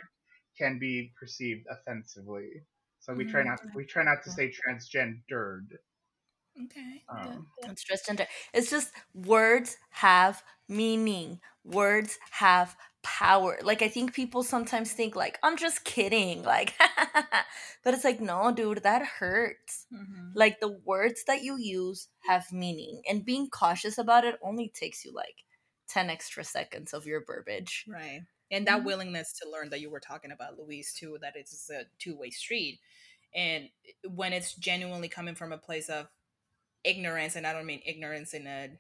can 0.58 0.78
be 0.78 1.12
perceived 1.18 1.66
offensively. 1.70 2.66
So 3.00 3.14
we 3.14 3.24
try 3.26 3.42
not 3.44 3.60
we 3.74 3.86
try 3.86 4.04
not 4.04 4.22
to 4.24 4.30
say 4.30 4.52
transgendered. 4.52 5.78
Okay. 6.64 7.04
Um, 7.08 7.46
It's 7.66 7.84
transgender. 7.84 8.26
It's 8.52 8.70
just 8.70 8.92
words 9.14 9.76
have 9.90 10.42
meaning. 10.68 11.40
Words 11.64 12.18
have 12.30 12.76
power. 13.02 13.58
Like 13.62 13.82
I 13.82 13.88
think 13.88 14.12
people 14.14 14.42
sometimes 14.42 14.92
think 14.92 15.14
like 15.14 15.38
I'm 15.42 15.56
just 15.56 15.84
kidding, 15.84 16.42
like, 16.42 16.74
but 17.84 17.94
it's 17.94 18.04
like 18.04 18.20
no, 18.20 18.52
dude, 18.52 18.82
that 18.82 19.02
hurts. 19.06 19.86
Mhm. 19.90 20.34
Like 20.34 20.60
the 20.60 20.68
words 20.84 21.24
that 21.26 21.42
you 21.42 21.56
use 21.58 22.08
have 22.26 22.52
meaning, 22.52 23.02
and 23.08 23.24
being 23.24 23.48
cautious 23.50 23.98
about 23.98 24.24
it 24.24 24.38
only 24.42 24.68
takes 24.68 25.04
you 25.04 25.12
like 25.12 25.44
ten 25.88 26.10
extra 26.10 26.44
seconds 26.44 26.92
of 26.94 27.06
your 27.06 27.24
verbiage. 27.24 27.88
Right. 27.88 28.22
And 28.50 28.66
that 28.66 28.80
Mhm. 28.80 28.84
willingness 28.84 29.32
to 29.34 29.50
learn 29.50 29.70
that 29.70 29.80
you 29.80 29.90
were 29.90 30.00
talking 30.00 30.32
about, 30.32 30.58
Luis, 30.58 30.94
too, 30.94 31.18
that 31.20 31.37
it's 31.37 31.70
a 31.70 31.84
two 31.98 32.16
way 32.16 32.30
street. 32.30 32.80
And 33.34 33.68
when 34.08 34.32
it's 34.32 34.54
genuinely 34.54 35.08
coming 35.08 35.34
from 35.34 35.52
a 35.52 35.58
place 35.58 35.88
of 35.88 36.08
ignorance, 36.84 37.37
and 37.37 37.46
I 37.46 37.52
don't 37.52 37.66
mean 37.66 37.82
ignorance 37.84 38.34
in 38.34 38.46
a 38.46 38.70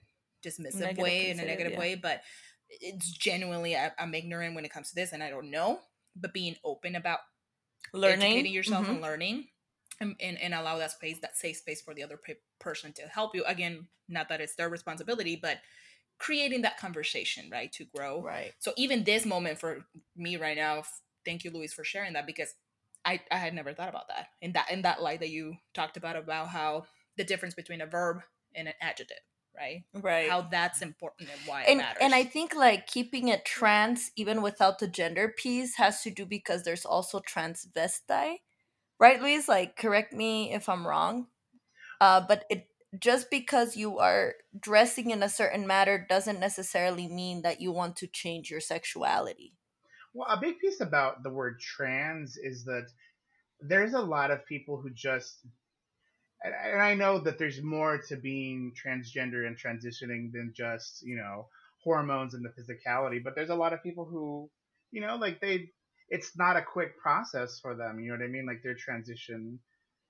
dismissive 0.42 0.80
Negative 0.80 1.02
way, 1.02 1.30
in 1.30 1.40
a 1.40 1.44
negative 1.44 1.72
yeah. 1.72 1.78
way, 1.78 1.94
but 1.96 2.22
it's 2.70 3.10
genuinely, 3.12 3.76
I, 3.76 3.92
I'm 3.98 4.14
ignorant 4.14 4.54
when 4.54 4.64
it 4.64 4.72
comes 4.72 4.90
to 4.90 4.94
this 4.94 5.12
and 5.12 5.22
I 5.22 5.30
don't 5.30 5.50
know. 5.50 5.80
But 6.16 6.32
being 6.32 6.56
open 6.64 6.96
about 6.96 7.20
Learning, 7.92 8.22
educating 8.22 8.52
yourself 8.52 8.86
Mhm. 8.86 8.92
and 8.94 9.02
learning 9.02 9.48
and, 10.00 10.16
and, 10.20 10.40
and 10.40 10.54
allow 10.54 10.78
that 10.78 10.92
space 10.92 11.18
that 11.20 11.36
safe 11.36 11.56
space 11.58 11.80
for 11.80 11.94
the 11.94 12.02
other 12.02 12.16
pe- 12.16 12.36
person 12.58 12.92
to 12.94 13.02
help 13.02 13.34
you 13.34 13.44
again 13.44 13.88
not 14.08 14.28
that 14.28 14.40
it's 14.40 14.54
their 14.56 14.68
responsibility 14.68 15.36
but 15.36 15.58
creating 16.18 16.62
that 16.62 16.78
conversation 16.78 17.48
right 17.50 17.72
to 17.72 17.84
grow 17.94 18.22
right? 18.22 18.52
so 18.58 18.72
even 18.76 19.04
this 19.04 19.24
moment 19.24 19.58
for 19.58 19.86
me 20.16 20.36
right 20.36 20.56
now 20.56 20.82
thank 21.24 21.44
you 21.44 21.50
luis 21.50 21.72
for 21.72 21.84
sharing 21.84 22.12
that 22.12 22.26
because 22.26 22.54
i 23.04 23.20
i 23.30 23.36
had 23.36 23.54
never 23.54 23.72
thought 23.72 23.88
about 23.88 24.08
that 24.08 24.28
in 24.40 24.52
that 24.52 24.70
in 24.70 24.82
that 24.82 25.02
light 25.02 25.20
that 25.20 25.30
you 25.30 25.54
talked 25.74 25.96
about 25.96 26.16
about 26.16 26.48
how 26.48 26.84
the 27.16 27.24
difference 27.24 27.54
between 27.54 27.80
a 27.80 27.86
verb 27.86 28.18
and 28.54 28.68
an 28.68 28.74
adjective 28.80 29.18
right 29.56 29.84
Right. 29.94 30.28
how 30.30 30.42
that's 30.42 30.82
important 30.82 31.30
and 31.30 31.40
why 31.46 31.62
it 31.62 31.70
and 31.70 31.78
matters 31.78 31.98
and 32.00 32.14
I 32.14 32.24
think 32.24 32.54
like 32.54 32.86
keeping 32.86 33.28
it 33.28 33.44
trans 33.44 34.10
even 34.16 34.42
without 34.42 34.78
the 34.78 34.88
gender 34.88 35.28
piece 35.36 35.76
has 35.76 36.02
to 36.02 36.10
do 36.10 36.24
because 36.24 36.62
there's 36.62 36.84
also 36.84 37.20
transvestite, 37.20 38.38
right, 38.98 39.20
Luis? 39.20 39.48
Like, 39.48 39.76
correct 39.76 40.12
me 40.12 40.52
if 40.52 40.68
I'm 40.68 40.86
wrong. 40.86 41.26
Uh, 42.00 42.20
but 42.26 42.44
it 42.50 42.68
just 42.98 43.30
because 43.30 43.76
you 43.76 43.98
are 43.98 44.34
dressing 44.58 45.10
in 45.10 45.22
a 45.22 45.28
certain 45.28 45.66
manner 45.66 46.04
doesn't 46.08 46.40
necessarily 46.40 47.06
mean 47.08 47.42
that 47.42 47.60
you 47.60 47.72
want 47.72 47.96
to 47.96 48.06
change 48.06 48.50
your 48.50 48.60
sexuality. 48.60 49.54
well, 50.14 50.28
a 50.30 50.40
big 50.40 50.58
piece 50.58 50.80
about 50.80 51.22
the 51.22 51.30
word 51.30 51.60
trans 51.60 52.36
is 52.36 52.64
that 52.64 52.86
there's 53.60 53.92
a 53.92 54.00
lot 54.00 54.30
of 54.30 54.46
people 54.46 54.80
who 54.80 54.90
just 54.90 55.46
and 56.42 56.80
I 56.80 56.94
know 56.94 57.18
that 57.18 57.38
there's 57.38 57.62
more 57.62 57.98
to 58.08 58.16
being 58.16 58.72
transgender 58.72 59.46
and 59.46 59.56
transitioning 59.58 60.32
than 60.32 60.52
just 60.54 61.02
you 61.02 61.16
know 61.16 61.48
hormones 61.82 62.34
and 62.34 62.44
the 62.44 62.50
physicality, 62.50 63.22
but 63.22 63.34
there's 63.34 63.50
a 63.50 63.54
lot 63.54 63.72
of 63.72 63.82
people 63.82 64.04
who 64.04 64.50
you 64.90 65.00
know 65.00 65.16
like 65.16 65.40
they 65.40 65.70
it's 66.08 66.36
not 66.36 66.56
a 66.56 66.62
quick 66.62 66.98
process 66.98 67.58
for 67.60 67.74
them. 67.74 68.00
You 68.00 68.10
know 68.10 68.18
what 68.18 68.24
I 68.24 68.28
mean? 68.28 68.46
Like 68.46 68.62
their 68.62 68.74
transition. 68.74 69.58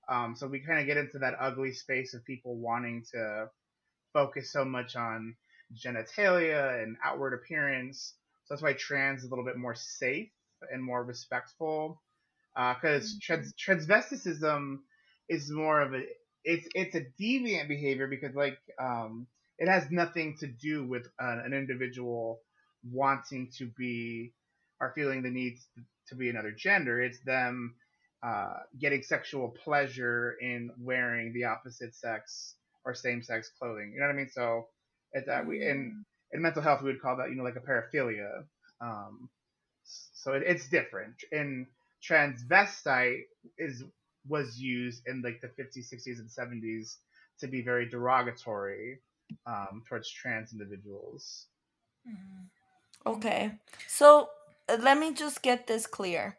Um, 0.09 0.35
so 0.35 0.47
we 0.47 0.59
kind 0.59 0.79
of 0.79 0.87
get 0.87 0.97
into 0.97 1.19
that 1.19 1.35
ugly 1.39 1.73
space 1.73 2.13
of 2.13 2.25
people 2.25 2.57
wanting 2.57 3.05
to 3.13 3.49
focus 4.13 4.51
so 4.51 4.65
much 4.65 4.95
on 4.95 5.35
genitalia 5.75 6.83
and 6.83 6.97
outward 7.03 7.33
appearance. 7.33 8.15
So 8.45 8.53
that's 8.53 8.63
why 8.63 8.73
trans 8.73 9.21
is 9.23 9.27
a 9.27 9.29
little 9.29 9.45
bit 9.45 9.57
more 9.57 9.75
safe 9.75 10.29
and 10.71 10.83
more 10.83 11.03
respectful. 11.03 12.01
Because 12.55 13.17
trans- 13.21 13.53
transvesticism 13.53 14.79
is 15.29 15.49
more 15.51 15.81
of 15.81 15.93
a 15.93 16.01
it's 16.43 16.67
it's 16.73 16.95
a 16.95 17.05
deviant 17.21 17.67
behavior 17.67 18.07
because 18.07 18.35
like 18.35 18.57
um, 18.81 19.27
it 19.59 19.69
has 19.69 19.91
nothing 19.91 20.37
to 20.39 20.47
do 20.47 20.85
with 20.85 21.05
uh, 21.21 21.39
an 21.45 21.53
individual 21.53 22.41
wanting 22.91 23.51
to 23.57 23.67
be 23.77 24.33
or 24.81 24.91
feeling 24.95 25.21
the 25.21 25.29
need 25.29 25.57
to 26.07 26.15
be 26.15 26.29
another 26.29 26.51
gender. 26.51 27.01
It's 27.01 27.19
them 27.21 27.75
uh, 28.23 28.57
getting 28.79 29.01
sexual 29.01 29.49
pleasure 29.49 30.35
in 30.41 30.71
wearing 30.79 31.33
the 31.33 31.45
opposite 31.45 31.95
sex 31.95 32.55
or 32.85 32.93
same 32.93 33.21
sex 33.21 33.51
clothing. 33.57 33.91
You 33.93 33.99
know 33.99 34.07
what 34.07 34.13
I 34.13 34.17
mean? 34.17 34.29
So 34.29 34.67
it's 35.13 35.27
that 35.27 35.45
we 35.45 35.63
in 35.63 36.05
in 36.31 36.41
mental 36.41 36.61
health 36.61 36.81
we 36.81 36.91
would 36.91 37.01
call 37.01 37.17
that 37.17 37.29
you 37.29 37.35
know 37.35 37.43
like 37.43 37.55
a 37.55 37.59
paraphilia. 37.59 38.43
Um, 38.81 39.29
so 39.83 40.33
it, 40.33 40.43
it's 40.45 40.69
different. 40.69 41.15
And 41.31 41.67
transvestite 42.07 43.23
is 43.57 43.83
was 44.27 44.59
used 44.59 45.07
in 45.07 45.21
like 45.21 45.41
the 45.41 45.47
50s, 45.47 45.91
60s, 45.91 46.19
and 46.19 46.29
70s 46.29 46.97
to 47.39 47.47
be 47.47 47.61
very 47.61 47.87
derogatory 47.87 48.99
um, 49.47 49.83
towards 49.87 50.09
trans 50.09 50.51
individuals. 50.51 51.47
Mhm. 52.07 52.49
Okay. 53.05 53.51
So 53.87 54.29
uh, 54.67 54.77
let 54.79 54.97
me 54.97 55.13
just 55.13 55.41
get 55.41 55.67
this 55.67 55.87
clear. 55.87 56.37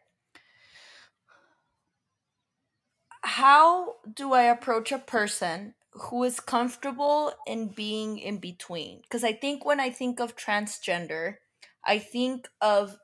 How 3.31 3.95
do 4.13 4.33
I 4.33 4.43
approach 4.43 4.91
a 4.91 4.99
person 4.99 5.73
who 5.93 6.23
is 6.25 6.41
comfortable 6.41 7.31
in 7.47 7.69
being 7.69 8.17
in 8.17 8.39
between? 8.39 9.01
Because 9.03 9.23
i 9.23 9.31
think 9.33 9.63
when 9.65 9.79
i 9.79 9.89
think 9.89 10.19
of 10.19 10.35
transgender 10.35 11.35
i 11.85 11.97
think 11.97 12.49
of 12.59 12.97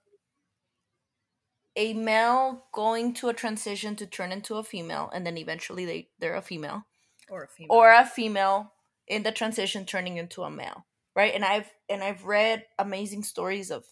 a 1.77 1.93
male 1.93 2.65
going 2.73 3.13
to 3.13 3.29
a 3.29 3.33
transition 3.33 3.95
to 3.95 4.05
turn 4.05 4.31
into 4.33 4.55
a 4.55 4.63
female 4.63 5.09
and 5.13 5.25
then 5.25 5.37
eventually 5.37 5.85
they 5.85 6.09
they're 6.19 6.35
a 6.35 6.41
female. 6.41 6.83
Or 7.29 7.43
a 7.43 7.47
female. 7.47 7.77
Or 7.77 7.93
a 7.93 8.05
female 8.05 8.73
in 9.07 9.23
the 9.23 9.31
transition 9.31 9.85
turning 9.85 10.17
into 10.17 10.43
a 10.43 10.51
male 10.51 10.85
right? 11.15 11.33
And 11.33 11.45
i've 11.45 11.71
and 11.87 12.03
i've 12.03 12.25
read 12.25 12.65
amazing 12.77 13.23
stories 13.23 13.71
of 13.71 13.85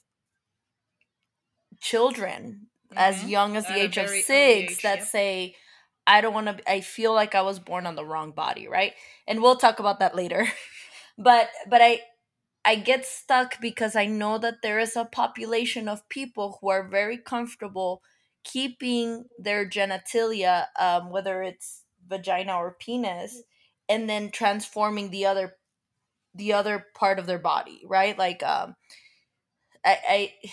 children 1.79 2.67
as 2.95 3.23
Mhm. 3.23 3.29
young 3.29 3.57
as 3.57 3.65
the 3.67 3.73
At 3.73 3.85
age 3.85 3.97
of 3.97 4.09
six 4.09 4.29
age, 4.29 4.81
that 4.81 5.03
say 5.03 5.55
i 6.07 6.21
don't 6.21 6.33
want 6.33 6.47
to 6.47 6.71
i 6.71 6.81
feel 6.81 7.13
like 7.13 7.35
i 7.35 7.41
was 7.41 7.59
born 7.59 7.85
on 7.85 7.95
the 7.95 8.05
wrong 8.05 8.31
body 8.31 8.67
right? 8.67 8.93
And 9.27 9.41
we'll 9.41 9.57
talk 9.57 9.79
about 9.79 9.99
that 9.99 10.15
later. 10.15 10.47
But 11.17 11.49
but 11.69 11.81
i 11.81 12.01
i 12.65 12.75
get 12.75 13.05
stuck 13.05 13.61
because 13.61 13.95
i 13.95 14.05
know 14.05 14.37
that 14.37 14.61
there 14.63 14.79
is 14.79 14.95
a 14.95 15.05
population 15.05 15.87
of 15.87 16.07
people 16.09 16.57
who 16.61 16.69
are 16.69 16.87
very 16.87 17.17
comfortable 17.17 18.01
keeping 18.43 19.25
their 19.39 19.67
genitalia 19.69 20.67
um, 20.79 21.09
whether 21.11 21.43
it's 21.43 21.83
vagina 22.07 22.55
or 22.57 22.75
penis 22.79 23.43
and 23.89 24.09
then 24.09 24.31
transforming 24.31 25.11
the 25.11 25.25
other 25.25 25.55
the 26.35 26.53
other 26.53 26.85
part 26.95 27.19
of 27.19 27.27
their 27.27 27.39
body 27.39 27.81
right? 27.87 28.17
Like 28.17 28.43
um 28.43 28.75
i 29.85 29.97
i 30.09 30.49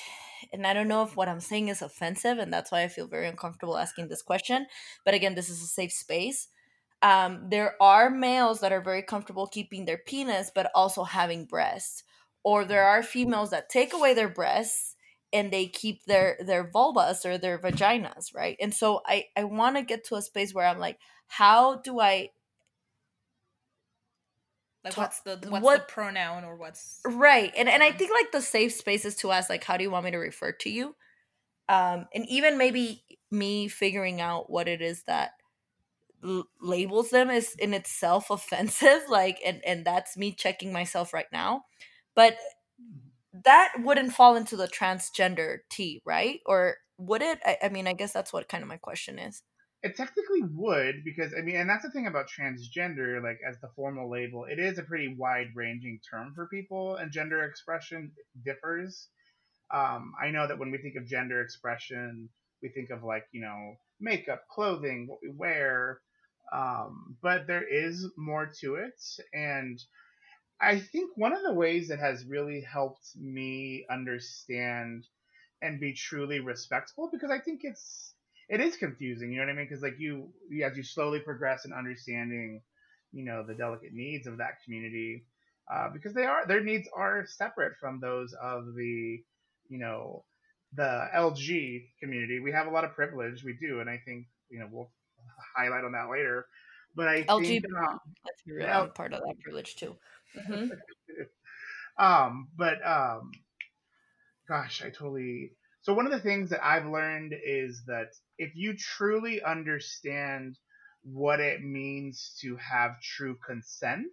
and 0.52 0.66
i 0.66 0.72
don't 0.72 0.88
know 0.88 1.02
if 1.02 1.16
what 1.16 1.28
i'm 1.28 1.40
saying 1.40 1.68
is 1.68 1.82
offensive 1.82 2.38
and 2.38 2.52
that's 2.52 2.70
why 2.70 2.82
i 2.82 2.88
feel 2.88 3.06
very 3.06 3.28
uncomfortable 3.28 3.76
asking 3.76 4.08
this 4.08 4.22
question 4.22 4.66
but 5.04 5.14
again 5.14 5.34
this 5.34 5.48
is 5.48 5.62
a 5.62 5.66
safe 5.66 5.92
space. 5.92 6.48
Um, 7.04 7.48
there 7.50 7.74
are 7.82 8.10
males 8.10 8.60
that 8.60 8.70
are 8.70 8.80
very 8.80 9.02
comfortable 9.02 9.48
keeping 9.48 9.86
their 9.86 9.98
penis 9.98 10.52
but 10.54 10.70
also 10.72 11.02
having 11.02 11.46
breasts 11.46 12.04
or 12.44 12.64
there 12.64 12.84
are 12.84 13.02
females 13.02 13.50
that 13.50 13.68
take 13.68 13.92
away 13.92 14.14
their 14.14 14.28
breasts 14.28 14.94
and 15.32 15.50
they 15.50 15.66
keep 15.66 16.04
their 16.04 16.36
their 16.44 16.70
vulvas 16.70 17.24
or 17.24 17.38
their 17.38 17.58
vaginas 17.58 18.32
right? 18.34 18.56
And 18.60 18.72
so 18.72 19.00
i 19.06 19.24
i 19.36 19.42
want 19.42 19.76
to 19.76 19.82
get 19.82 20.04
to 20.06 20.14
a 20.14 20.22
space 20.22 20.54
where 20.54 20.66
i'm 20.66 20.78
like 20.78 20.98
how 21.26 21.76
do 21.80 21.98
i 21.98 22.28
like 24.84 24.96
what's 24.96 25.20
the 25.20 25.38
what's 25.48 25.64
what- 25.64 25.86
the 25.88 25.92
pronoun 25.92 26.44
or 26.44 26.56
what's 26.56 27.00
right 27.06 27.52
and 27.56 27.68
and 27.68 27.82
i 27.82 27.92
think 27.92 28.10
like 28.12 28.32
the 28.32 28.40
safe 28.40 28.72
space 28.72 29.04
is 29.04 29.16
to 29.16 29.30
ask 29.30 29.48
like 29.48 29.64
how 29.64 29.76
do 29.76 29.84
you 29.84 29.90
want 29.90 30.04
me 30.04 30.10
to 30.10 30.18
refer 30.18 30.52
to 30.52 30.70
you? 30.70 30.94
Um 31.68 32.06
and 32.14 32.26
even 32.28 32.58
maybe 32.58 33.04
me 33.30 33.68
figuring 33.68 34.20
out 34.20 34.50
what 34.50 34.68
it 34.68 34.82
is 34.82 35.04
that 35.04 35.32
l- 36.24 36.48
labels 36.60 37.10
them 37.10 37.30
is 37.30 37.54
in 37.58 37.74
itself 37.74 38.30
offensive 38.30 39.02
like 39.08 39.38
and 39.44 39.62
and 39.64 39.84
that's 39.84 40.16
me 40.16 40.32
checking 40.32 40.72
myself 40.72 41.12
right 41.12 41.30
now 41.32 41.64
but 42.14 42.36
that 43.44 43.72
wouldn't 43.80 44.12
fall 44.12 44.36
into 44.36 44.56
the 44.56 44.68
transgender 44.68 45.58
t 45.70 46.02
right? 46.04 46.40
Or 46.46 46.76
would 46.98 47.22
it? 47.22 47.38
I, 47.44 47.56
I 47.64 47.68
mean 47.70 47.86
i 47.86 47.92
guess 47.94 48.12
that's 48.12 48.32
what 48.32 48.48
kind 48.48 48.62
of 48.62 48.68
my 48.68 48.76
question 48.76 49.18
is 49.18 49.42
It 49.82 49.96
technically 49.96 50.42
would 50.42 51.04
because 51.04 51.34
I 51.36 51.42
mean, 51.42 51.56
and 51.56 51.68
that's 51.68 51.84
the 51.84 51.90
thing 51.90 52.06
about 52.06 52.28
transgender. 52.28 53.22
Like 53.22 53.40
as 53.48 53.60
the 53.60 53.70
formal 53.76 54.10
label, 54.10 54.44
it 54.44 54.58
is 54.58 54.78
a 54.78 54.82
pretty 54.84 55.14
wide-ranging 55.16 56.00
term 56.08 56.32
for 56.34 56.46
people, 56.48 56.96
and 56.96 57.12
gender 57.12 57.42
expression 57.44 58.12
differs. 58.44 59.08
Um, 59.72 60.14
I 60.22 60.30
know 60.30 60.46
that 60.46 60.58
when 60.58 60.70
we 60.70 60.78
think 60.78 60.96
of 60.96 61.06
gender 61.06 61.40
expression, 61.42 62.28
we 62.62 62.68
think 62.70 62.90
of 62.90 63.02
like 63.04 63.24
you 63.32 63.40
know 63.42 63.76
makeup, 64.00 64.44
clothing, 64.50 65.06
what 65.08 65.20
we 65.22 65.30
wear, 65.30 66.00
um, 66.52 67.16
but 67.22 67.46
there 67.46 67.66
is 67.66 68.06
more 68.16 68.50
to 68.60 68.76
it, 68.76 69.00
and 69.34 69.80
I 70.60 70.78
think 70.80 71.16
one 71.16 71.32
of 71.32 71.42
the 71.42 71.52
ways 71.54 71.88
that 71.88 71.98
has 71.98 72.24
really 72.24 72.62
helped 72.62 73.16
me 73.16 73.84
understand 73.90 75.06
and 75.60 75.80
be 75.80 75.92
truly 75.94 76.40
respectful 76.40 77.10
because 77.12 77.30
I 77.30 77.40
think 77.40 77.60
it's 77.64 78.11
it 78.52 78.60
is 78.60 78.76
confusing. 78.76 79.32
You 79.32 79.38
know 79.38 79.46
what 79.46 79.52
I 79.52 79.56
mean? 79.56 79.66
Because 79.66 79.82
like 79.82 79.98
you, 79.98 80.34
you- 80.50 80.64
as 80.64 80.76
you 80.76 80.84
slowly 80.84 81.20
progress 81.20 81.64
in 81.66 81.72
understanding, 81.74 82.62
you 83.12 83.24
know, 83.24 83.44
the 83.46 83.54
delicate 83.54 83.94
needs 83.94 84.26
of 84.28 84.38
that 84.38 84.62
community, 84.64 85.26
uh, 85.72 85.90
because 85.90 86.14
they 86.14 86.24
are 86.26 86.46
their 86.46 86.62
needs 86.64 86.88
are 86.94 87.26
separate 87.26 87.78
from 87.80 88.00
those 88.00 88.34
of 88.34 88.74
the, 88.76 89.24
you 89.68 89.78
know, 89.78 90.26
the 90.74 91.08
LG 91.12 91.94
community. 92.00 92.40
We 92.40 92.52
have 92.52 92.68
a 92.68 92.70
lot 92.70 92.84
of 92.84 92.94
privilege, 92.94 93.44
we 93.44 93.54
do, 93.60 93.80
and 93.80 93.90
I 93.90 93.98
think 94.04 94.28
you 94.50 94.60
know 94.60 94.68
we'll 94.70 94.92
highlight 95.56 95.84
on 95.84 95.92
that 95.92 96.10
later. 96.10 96.46
But 96.94 97.08
I 97.08 97.24
think, 97.24 97.64
lgbt 97.64 97.66
um, 97.82 97.98
real 98.46 98.86
L- 98.86 98.94
part 98.94 99.12
of 99.12 99.20
that 99.20 99.40
privilege 99.40 99.76
too 99.76 99.98
Mhm. 100.34 100.72
um, 101.98 102.50
but 102.56 102.84
um, 102.86 103.32
gosh, 104.48 104.82
I 104.82 104.90
totally. 104.90 105.56
So 105.82 105.94
one 105.94 106.06
of 106.06 106.12
the 106.12 106.20
things 106.20 106.50
that 106.50 106.64
I've 106.64 106.86
learned 106.86 107.34
is 107.44 107.84
that 107.86 108.12
if 108.42 108.56
you 108.56 108.76
truly 108.76 109.40
understand 109.40 110.58
what 111.04 111.38
it 111.38 111.62
means 111.62 112.36
to 112.40 112.56
have 112.56 113.00
true 113.00 113.36
consent, 113.46 114.10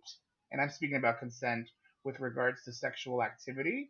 and 0.51 0.61
I'm 0.61 0.69
speaking 0.69 0.97
about 0.97 1.19
consent 1.19 1.67
with 2.03 2.19
regards 2.19 2.63
to 2.65 2.71
sexual 2.71 3.23
activity, 3.23 3.89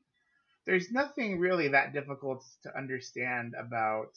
there's 0.65 0.91
nothing 0.91 1.39
really 1.39 1.67
that 1.67 1.91
difficult 1.91 2.45
to 2.63 2.77
understand 2.77 3.53
about 3.59 4.11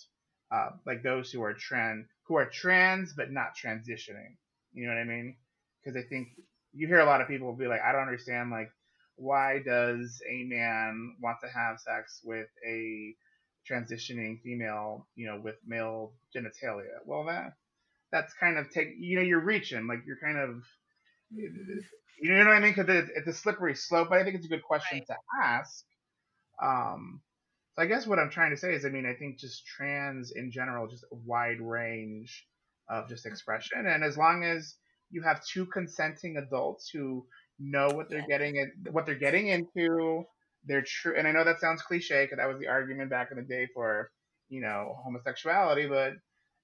uh, 0.52 0.70
like 0.86 1.02
those 1.02 1.32
who 1.32 1.42
are 1.42 1.54
trans 1.54 2.06
who 2.28 2.36
are 2.36 2.48
trans 2.48 3.14
but 3.14 3.32
not 3.32 3.56
transitioning. 3.56 4.36
You 4.72 4.86
know 4.86 4.94
what 4.94 5.00
I 5.00 5.04
mean? 5.04 5.34
Because 5.82 5.96
I 5.96 6.06
think 6.08 6.28
you 6.72 6.86
hear 6.86 7.00
a 7.00 7.04
lot 7.04 7.20
of 7.20 7.26
people 7.26 7.52
be 7.52 7.66
like, 7.66 7.80
I 7.80 7.90
don't 7.90 8.02
understand 8.02 8.50
like 8.52 8.70
why 9.16 9.58
does 9.64 10.22
a 10.30 10.44
man 10.44 11.16
want 11.20 11.38
to 11.42 11.48
have 11.48 11.80
sex 11.80 12.20
with 12.24 12.48
a 12.64 13.16
transitioning 13.70 14.40
female, 14.42 15.06
you 15.14 15.26
know, 15.26 15.40
with 15.40 15.56
male 15.66 16.12
genitalia? 16.34 16.98
Well, 17.06 17.24
that 17.26 17.54
that's 18.12 18.34
kind 18.34 18.58
of 18.58 18.70
take 18.70 18.88
you 18.98 19.16
know 19.16 19.22
you're 19.22 19.40
reaching 19.44 19.86
like 19.86 20.00
you're 20.06 20.18
kind 20.22 20.38
of 20.38 20.62
you 21.30 22.30
know 22.30 22.38
what 22.44 22.48
I 22.56 22.60
mean? 22.60 22.74
Because 22.74 22.88
it's, 22.94 23.10
it's 23.16 23.28
a 23.28 23.32
slippery 23.32 23.74
slope. 23.74 24.08
But 24.10 24.18
I 24.18 24.24
think 24.24 24.36
it's 24.36 24.46
a 24.46 24.50
good 24.50 24.62
question 24.62 25.04
to 25.06 25.16
ask. 25.42 25.84
Um, 26.62 27.22
so 27.74 27.82
I 27.82 27.86
guess 27.86 28.06
what 28.06 28.18
I'm 28.18 28.30
trying 28.30 28.50
to 28.50 28.56
say 28.56 28.74
is, 28.74 28.84
I 28.84 28.90
mean, 28.90 29.06
I 29.06 29.14
think 29.14 29.38
just 29.38 29.66
trans 29.66 30.32
in 30.32 30.50
general, 30.52 30.88
just 30.88 31.04
a 31.04 31.16
wide 31.16 31.60
range 31.60 32.46
of 32.88 33.08
just 33.08 33.26
expression, 33.26 33.86
and 33.86 34.04
as 34.04 34.16
long 34.16 34.44
as 34.44 34.76
you 35.10 35.22
have 35.22 35.44
two 35.44 35.66
consenting 35.66 36.36
adults 36.36 36.90
who 36.90 37.26
know 37.58 37.88
what 37.90 38.10
they're 38.10 38.20
Yeah. 38.20 38.26
getting 38.28 38.56
in, 38.56 38.92
what 38.92 39.06
they're 39.06 39.14
getting 39.14 39.48
into, 39.48 40.24
they're 40.64 40.84
true. 40.86 41.14
And 41.16 41.26
I 41.28 41.32
know 41.32 41.44
that 41.44 41.60
sounds 41.60 41.82
cliche 41.82 42.24
because 42.24 42.38
that 42.38 42.48
was 42.48 42.58
the 42.60 42.68
argument 42.68 43.10
back 43.10 43.28
in 43.30 43.36
the 43.38 43.44
day 43.44 43.66
for 43.74 44.10
you 44.48 44.60
know 44.60 44.96
homosexuality, 45.04 45.86
but 45.88 46.14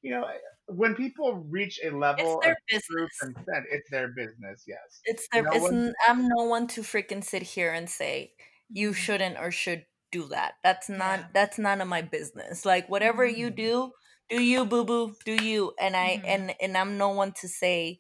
you 0.02 0.11
know 0.12 0.26
when 0.66 0.94
people 0.94 1.34
reach 1.50 1.80
a 1.84 1.90
level 1.90 2.18
it's 2.18 2.37
their 2.42 2.54
of 2.54 2.56
true 2.68 3.08
business 3.08 3.18
consent, 3.20 3.66
it's 3.70 3.90
their 3.90 4.08
business. 4.08 4.64
Yes. 4.66 5.04
it's 5.04 5.28
their 5.32 5.42
No 5.42 5.66
n- 5.66 5.92
i'm 6.06 6.28
no 6.28 6.44
one 6.44 6.66
to 6.66 6.82
freaking 6.82 7.22
sit 7.24 7.42
here 7.42 7.72
and 7.72 7.88
say 7.88 8.34
you 8.72 8.92
Mhm. 8.92 8.92
shouldn't 8.92 9.38
or 9.38 9.50
should 9.50 9.87
do 10.11 10.26
that 10.28 10.54
that's 10.62 10.88
not 10.88 11.20
Yeah. 11.20 11.28
that's 11.34 11.58
none 11.58 11.80
of 11.80 11.88
my 11.88 12.02
business 12.02 12.64
like 12.64 12.88
whatever 12.88 13.24
you 13.26 13.50
Mhm. 13.50 13.54
do 13.56 13.92
do 14.28 14.42
you 14.42 14.64
boo 14.64 14.84
boo 14.84 15.14
do 15.24 15.34
you 15.44 15.72
and 15.78 15.96
i 15.96 16.20
Mhm. 16.20 16.24
and 16.24 16.54
and 16.61 16.76
i'm 16.76 16.96
no 16.98 17.11
one 17.11 17.32
to 17.32 17.48
say 17.48 17.98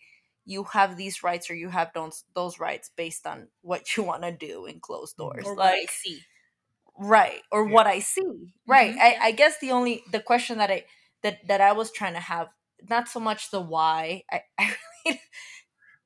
you 0.48 0.64
have 0.64 0.96
these 0.96 1.22
rights 1.22 1.50
or 1.50 1.54
you 1.54 1.68
have 1.70 1.92
those 1.94 2.24
those 2.34 2.58
rights 2.60 2.90
based 2.96 3.26
on 3.26 3.48
what 3.62 3.96
you 3.96 4.02
want 4.04 4.22
to 4.24 4.32
do 4.32 4.66
in 4.66 4.80
closed 4.80 5.16
Mhm. 5.18 5.18
doors 5.18 5.44
or 5.44 5.54
what 5.54 5.74
I 5.74 5.80
like 5.80 5.90
see. 5.90 6.26
right 6.98 7.42
or 7.52 7.64
Yeah. 7.64 7.74
what 7.74 7.86
i 7.86 7.98
see 8.00 8.54
right 8.66 8.94
Mhm, 8.94 8.98
I. 9.00 9.18
I 9.22 9.32
guess 9.32 9.58
the 9.60 9.70
only 9.72 10.02
the 10.10 10.20
question 10.20 10.58
that 10.58 10.70
i 10.70 10.84
that 11.22 11.46
that 11.46 11.60
i 11.60 11.72
was 11.72 11.92
trying 11.92 12.14
to 12.14 12.20
have 12.20 12.48
not 12.88 13.08
so 13.08 13.20
much 13.20 13.50
the 13.50 13.60
why 13.60 14.24
i, 14.32 14.42
I 14.58 14.74
really 15.06 15.20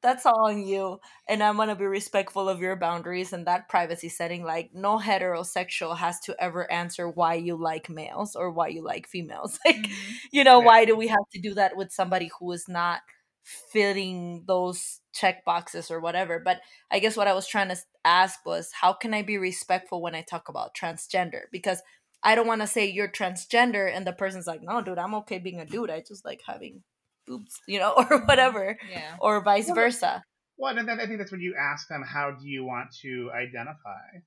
that's 0.03 0.27
all 0.27 0.49
on 0.49 0.67
you 0.67 1.01
and 1.29 1.43
i'm 1.43 1.57
gonna 1.57 1.77
be 1.77 1.85
respectful 1.87 2.49
of 2.49 2.61
your 2.61 2.77
boundaries 2.77 3.33
and 3.33 3.47
that 3.47 3.69
privacy 3.69 4.09
setting 4.09 4.45
like 4.45 4.71
no 4.75 4.99
heterosexual 4.99 5.97
has 5.97 6.21
to 6.21 6.37
ever 6.43 6.71
answer 6.73 7.09
why 7.09 7.35
you 7.35 7.57
like 7.57 7.89
males 7.91 8.37
or 8.37 8.51
why 8.51 8.69
you 8.69 8.83
like 8.83 9.07
females 9.09 9.59
like 9.67 9.89
Mhm. 9.89 10.21
you 10.33 10.45
know 10.45 10.59
Yeah. 10.59 10.61
why 10.61 10.85
do 10.85 10.97
we 10.97 11.09
have 11.09 11.29
to 11.33 11.41
do 11.41 11.55
that 11.55 11.77
with 11.77 11.93
somebody 11.93 12.31
who 12.41 12.53
is 12.53 12.69
not 12.69 13.01
fitting 13.43 14.45
those 14.47 15.01
check 15.13 15.45
boxes 15.45 15.91
or 15.91 16.01
whatever 16.01 16.39
but 16.39 16.61
i 16.91 16.99
guess 16.99 17.17
what 17.17 17.27
i 17.29 17.35
was 17.35 17.47
trying 17.47 17.69
to 17.69 17.77
ask 18.05 18.45
was 18.47 18.71
how 18.73 18.93
can 18.93 19.13
i 19.13 19.23
be 19.23 19.37
respectful 19.37 20.01
when 20.01 20.15
i 20.15 20.23
talk 20.23 20.49
about 20.49 20.75
transgender 20.75 21.43
because 21.51 21.83
i 22.23 22.35
don't 22.35 22.47
want 22.47 22.61
to 22.61 22.67
say 22.67 22.87
you're 22.87 23.09
transgender 23.09 23.93
and 23.93 24.07
the 24.07 24.13
person's 24.13 24.47
like 24.47 24.63
no 24.63 24.81
dude 24.81 24.99
i'm 24.99 25.15
okay 25.15 25.39
being 25.39 25.61
a 25.61 25.67
dude 25.67 25.91
i 25.91 26.01
just 26.01 26.25
like 26.25 26.41
having 26.47 26.83
boobs 27.27 27.59
you 27.67 27.79
know 27.79 27.93
or 27.97 28.05
Mhm. 28.07 28.27
whatever 28.27 28.79
Yeah. 28.89 29.17
or 29.21 29.43
vice 29.43 29.67
Well, 29.67 29.75
versa 29.75 30.23
Well, 30.57 30.79
and 30.79 30.89
then 30.89 31.01
I 31.01 31.07
think 31.07 31.19
that's 31.19 31.33
when 31.33 31.41
you 31.41 31.55
ask 31.59 31.89
them, 31.89 32.03
how 32.03 32.33
do 32.33 32.49
you 32.49 32.65
want 32.65 32.93
to 33.03 33.31
identify? 33.35 34.23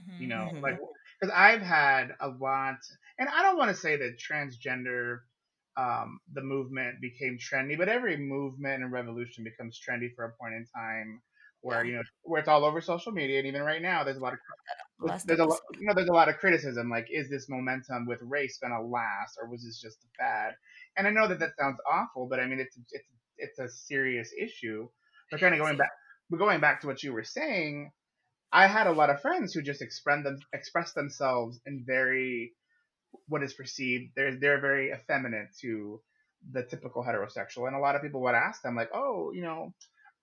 Mhm. 0.00 0.20
You 0.20 0.28
know, 0.28 0.50
Mhm. 0.52 0.62
like 0.62 0.78
because 1.20 1.32
I've 1.34 1.62
had 1.62 2.14
a 2.20 2.28
lot, 2.28 2.78
and 3.18 3.28
I 3.28 3.42
don't 3.42 3.56
want 3.58 3.70
to 3.70 3.76
say 3.76 3.96
that 3.96 4.18
transgender 4.18 5.20
um, 5.78 6.18
the 6.34 6.42
movement 6.42 7.00
became 7.00 7.38
trendy. 7.38 7.78
But 7.78 7.88
every 7.88 8.16
movement 8.16 8.82
and 8.82 8.92
revolution 8.92 9.44
becomes 9.44 9.78
trendy 9.78 10.14
for 10.14 10.24
a 10.24 10.32
point 10.32 10.54
in 10.54 10.66
time 10.74 11.22
where 11.60 11.84
you 11.84 11.96
know 11.96 12.02
where 12.22 12.40
it's 12.40 12.48
all 12.48 12.64
over 12.64 12.80
social 12.80 13.12
media, 13.12 13.38
and 13.38 13.46
even 13.46 13.62
right 13.62 13.82
now, 13.82 14.04
there's 14.04 14.16
a 14.16 14.20
lot 14.20 14.32
of 14.32 14.38
there's 15.26 15.40
a 15.40 15.44
lot, 15.44 15.60
you 15.78 15.86
know 15.86 15.94
there's 15.94 16.08
a 16.08 16.12
lot 16.12 16.28
of 16.28 16.38
criticism 16.38 16.90
like 16.90 17.06
is 17.10 17.30
this 17.30 17.48
momentum 17.48 18.06
with 18.06 18.20
race 18.22 18.58
gonna 18.60 18.82
last 18.82 19.38
or 19.40 19.48
was 19.48 19.64
this 19.64 19.80
just 19.80 19.98
a 20.04 20.08
fad 20.18 20.54
and 20.96 21.06
i 21.06 21.10
know 21.10 21.28
that 21.28 21.38
that 21.38 21.50
sounds 21.58 21.78
awful 21.90 22.26
but 22.28 22.40
i 22.40 22.46
mean 22.46 22.58
it's 22.58 22.76
it's 22.90 23.08
it's 23.36 23.58
a 23.60 23.68
serious 23.68 24.32
issue. 24.40 24.88
But 25.30 25.40
kind 25.40 25.54
of 25.54 25.60
going 25.60 25.76
back 25.76 25.90
but 26.30 26.38
going 26.38 26.60
back 26.60 26.80
to 26.80 26.86
what 26.86 27.02
you 27.02 27.12
were 27.12 27.24
saying 27.24 27.92
i 28.50 28.66
had 28.66 28.86
a 28.86 28.92
lot 28.92 29.10
of 29.10 29.20
friends 29.20 29.52
who 29.52 29.62
just 29.62 29.82
express 29.82 30.24
them 30.24 30.38
express 30.52 30.92
themselves 30.94 31.60
in 31.66 31.84
very 31.86 32.52
what 33.28 33.42
is 33.42 33.54
perceived 33.54 34.12
they're 34.16 34.36
they're 34.36 34.60
very 34.60 34.92
effeminate 34.92 35.48
to 35.60 36.00
the 36.52 36.62
typical 36.62 37.02
heterosexual. 37.04 37.66
And 37.66 37.76
a 37.76 37.80
lot 37.80 37.96
of 37.96 38.02
people 38.02 38.22
would 38.22 38.34
ask 38.34 38.62
them 38.62 38.76
like 38.76 38.90
oh 38.94 39.32
you 39.32 39.42
know 39.42 39.72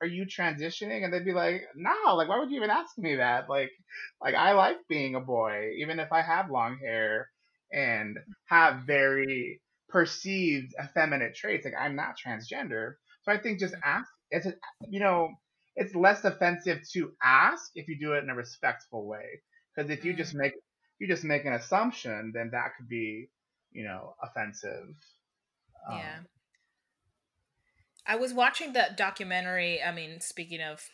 are 0.01 0.07
you 0.07 0.25
transitioning? 0.25 1.03
And 1.05 1.13
they'd 1.13 1.25
be 1.25 1.33
like 1.33 1.63
no 1.75 2.15
like 2.15 2.27
why 2.29 2.39
would 2.39 2.51
you 2.51 2.57
even 2.57 2.69
ask 2.69 2.97
me 2.97 3.15
that? 3.15 3.49
Like 3.49 3.71
like 4.21 4.35
i 4.35 4.53
like 4.53 4.77
being 4.89 5.15
a 5.15 5.19
boy 5.21 5.71
even 5.77 5.99
if 5.99 6.11
i 6.11 6.21
have 6.21 6.49
long 6.51 6.77
hair 6.77 7.29
and 7.71 8.17
have 8.45 8.83
very 8.83 9.61
perceived 9.89 10.73
effeminate 10.81 11.35
traits 11.35 11.65
like 11.65 11.73
i'm 11.79 11.95
not 11.95 12.15
transgender. 12.23 12.93
So 13.23 13.31
i 13.31 13.37
think 13.37 13.59
just 13.59 13.75
ask 13.83 14.09
it's 14.31 14.45
a, 14.45 14.53
you 14.89 14.99
know 14.99 15.29
it's 15.75 15.93
less 15.95 16.23
offensive 16.23 16.79
to 16.93 17.13
ask 17.23 17.71
if 17.75 17.87
you 17.87 17.99
do 17.99 18.13
it 18.13 18.23
in 18.23 18.29
a 18.29 18.35
respectful 18.35 19.05
way. 19.07 19.41
Because 19.75 19.89
if 19.91 20.05
you 20.05 20.13
Mm. 20.13 20.17
just 20.17 20.33
make 20.33 20.53
you 20.99 21.07
just 21.07 21.23
make 21.23 21.45
an 21.45 21.53
assumption 21.53 22.31
then 22.33 22.49
that 22.51 22.71
could 22.77 22.87
be 22.89 23.29
you 23.71 23.83
know 23.83 24.15
offensive 24.21 24.95
Um, 25.87 25.97
Yeah. 25.99 26.19
I 28.07 28.15
was 28.17 28.33
watching 28.33 28.73
that 28.73 28.97
documentary. 28.97 29.81
I 29.81 29.91
mean, 29.91 30.21
speaking 30.21 30.61
of 30.61 30.89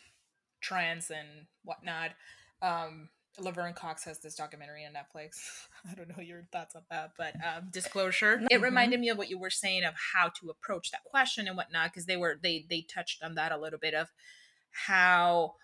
trans 0.61 1.11
and 1.11 1.47
whatnot, 1.63 2.11
um, 2.61 3.09
Laverne 3.39 3.73
Cox 3.73 4.03
has 4.05 4.19
this 4.19 4.35
documentary 4.35 4.85
on 4.85 4.93
Netflix. 4.93 5.67
I 5.89 5.93
don't 5.93 6.09
know 6.09 6.23
your 6.23 6.47
thoughts 6.51 6.75
on 6.75 6.83
that, 6.89 7.11
but 7.17 7.35
um, 7.45 7.69
disclosure. 7.71 8.41
It 8.49 8.59
Mhm. 8.59 8.61
reminded 8.61 8.99
me 8.99 9.09
of 9.09 9.17
what 9.17 9.29
you 9.29 9.37
were 9.39 9.49
saying 9.49 9.83
of 9.83 9.93
how 10.13 10.29
to 10.29 10.49
approach 10.49 10.91
that 10.91 11.03
question 11.03 11.47
and 11.47 11.57
whatnot, 11.57 11.91
because 11.91 12.05
they 12.05 12.17
were 12.17 12.39
they 12.41 12.65
they 12.69 12.81
touched 12.81 13.23
on 13.23 13.35
that 13.35 13.51
a 13.51 13.57
little 13.57 13.79
bit 13.79 13.93
of 13.93 14.09
how 14.71 15.55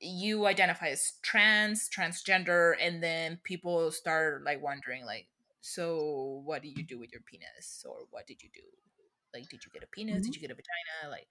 you 0.00 0.46
identify 0.46 0.88
as 0.88 1.14
trans, 1.22 1.88
transgender, 1.88 2.74
and 2.80 3.02
then 3.02 3.38
people 3.44 3.90
start 3.90 4.44
like 4.44 4.62
wondering 4.62 5.04
like, 5.04 5.26
so 5.60 6.42
what 6.44 6.62
do 6.62 6.68
you 6.68 6.84
do 6.86 6.98
with 6.98 7.12
your 7.12 7.22
penis, 7.22 7.84
or 7.88 8.06
what 8.10 8.26
did 8.26 8.42
you 8.42 8.48
do? 8.52 8.62
Like, 9.34 9.48
did 9.48 9.64
you 9.64 9.70
get 9.72 9.82
a 9.82 9.86
penis? 9.86 10.26
Did 10.26 10.34
you 10.34 10.40
get 10.40 10.50
a 10.50 10.54
vagina? 10.54 11.10
Like, 11.10 11.26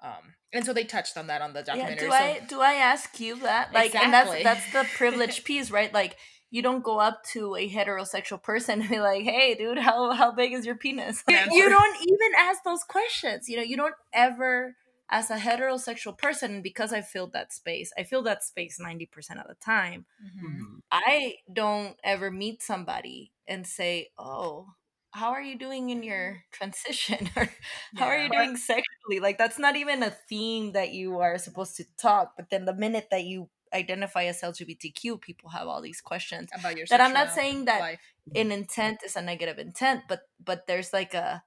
um, 0.00 0.34
and 0.52 0.64
so 0.64 0.72
they 0.72 0.84
touched 0.84 1.16
on 1.16 1.26
that 1.28 1.42
on 1.42 1.52
the 1.52 1.60
Yeah, 1.60 1.64
documentary. 1.64 2.06
do 2.06 2.10
so, 2.10 2.16
I 2.16 2.40
do 2.48 2.60
I 2.60 2.74
ask 2.74 3.18
you 3.20 3.36
that? 3.40 3.72
Like, 3.72 3.94
and 3.94 4.12
that's 4.12 4.30
that's 4.42 4.72
the 4.72 4.84
privilege 4.96 5.44
piece, 5.44 5.70
right? 5.70 5.92
Like, 5.92 6.16
you 6.50 6.62
don't 6.62 6.82
go 6.84 6.98
up 6.98 7.24
to 7.32 7.56
a 7.56 7.68
heterosexual 7.68 8.42
person 8.42 8.80
and 8.80 8.90
be 8.90 9.00
like, 9.00 9.24
"Hey, 9.24 9.54
dude, 9.54 9.78
how 9.78 10.12
how 10.12 10.32
big 10.32 10.52
is 10.52 10.64
your 10.66 10.76
penis?" 10.76 11.24
You, 11.28 11.36
you 11.36 11.68
don't 11.68 11.96
even 12.00 12.32
ask 12.38 12.62
those 12.64 12.84
questions. 12.84 13.48
You 13.48 13.56
know, 13.56 13.62
you 13.62 13.76
don't 13.76 13.94
ever, 14.12 14.76
as 15.10 15.30
a 15.30 15.36
heterosexual 15.38 16.16
person, 16.18 16.62
because 16.62 16.92
I 16.92 17.00
filled 17.02 17.32
that 17.32 17.52
space, 17.52 17.92
I 17.98 18.04
fill 18.04 18.22
that 18.24 18.44
space 18.44 18.78
ninety 18.80 19.06
percent 19.06 19.40
of 19.40 19.46
the 19.48 19.54
time. 19.56 20.06
Mhm. 20.20 20.30
mhm. 20.34 20.80
I 20.90 21.36
don't 21.52 21.98
ever 22.04 22.30
meet 22.30 22.62
somebody 22.62 23.32
and 23.46 23.66
say, 23.66 24.10
"Oh, 24.18 24.74
how 25.12 25.30
are 25.30 25.42
you 25.42 25.58
doing 25.58 25.90
in 25.90 26.02
your 26.02 26.44
transition?" 26.52 27.28
or 27.36 27.50
"How 27.96 28.06
are 28.08 28.18
you 28.18 28.30
doing 28.30 28.56
sexually?" 28.56 29.20
Like 29.20 29.38
that's 29.38 29.58
not 29.58 29.76
even 29.76 30.02
a 30.02 30.10
theme 30.10 30.72
that 30.72 30.90
you 30.92 31.18
are 31.20 31.38
supposed 31.38 31.76
to 31.76 31.84
talk. 31.96 32.34
But 32.36 32.50
then 32.50 32.64
the 32.64 32.74
minute 32.74 33.08
that 33.10 33.24
you 33.24 33.50
identify 33.74 34.24
as 34.24 34.42
LGBTQ, 34.42 35.18
people 35.18 35.50
have 35.50 35.68
all 35.68 35.82
these 35.82 36.00
questions. 36.00 36.50
about 36.52 36.76
your 36.76 36.86
That 36.90 37.00
I'm 37.00 37.12
not 37.12 37.30
saying 37.32 37.66
that 37.66 37.80
life. 37.80 38.00
An 38.34 38.52
intent 38.52 39.02
is 39.04 39.16
a 39.16 39.22
negative 39.22 39.58
intent, 39.58 40.04
but 40.08 40.28
but 40.38 40.66
there's 40.66 40.92
like 40.92 41.14
a, 41.14 41.44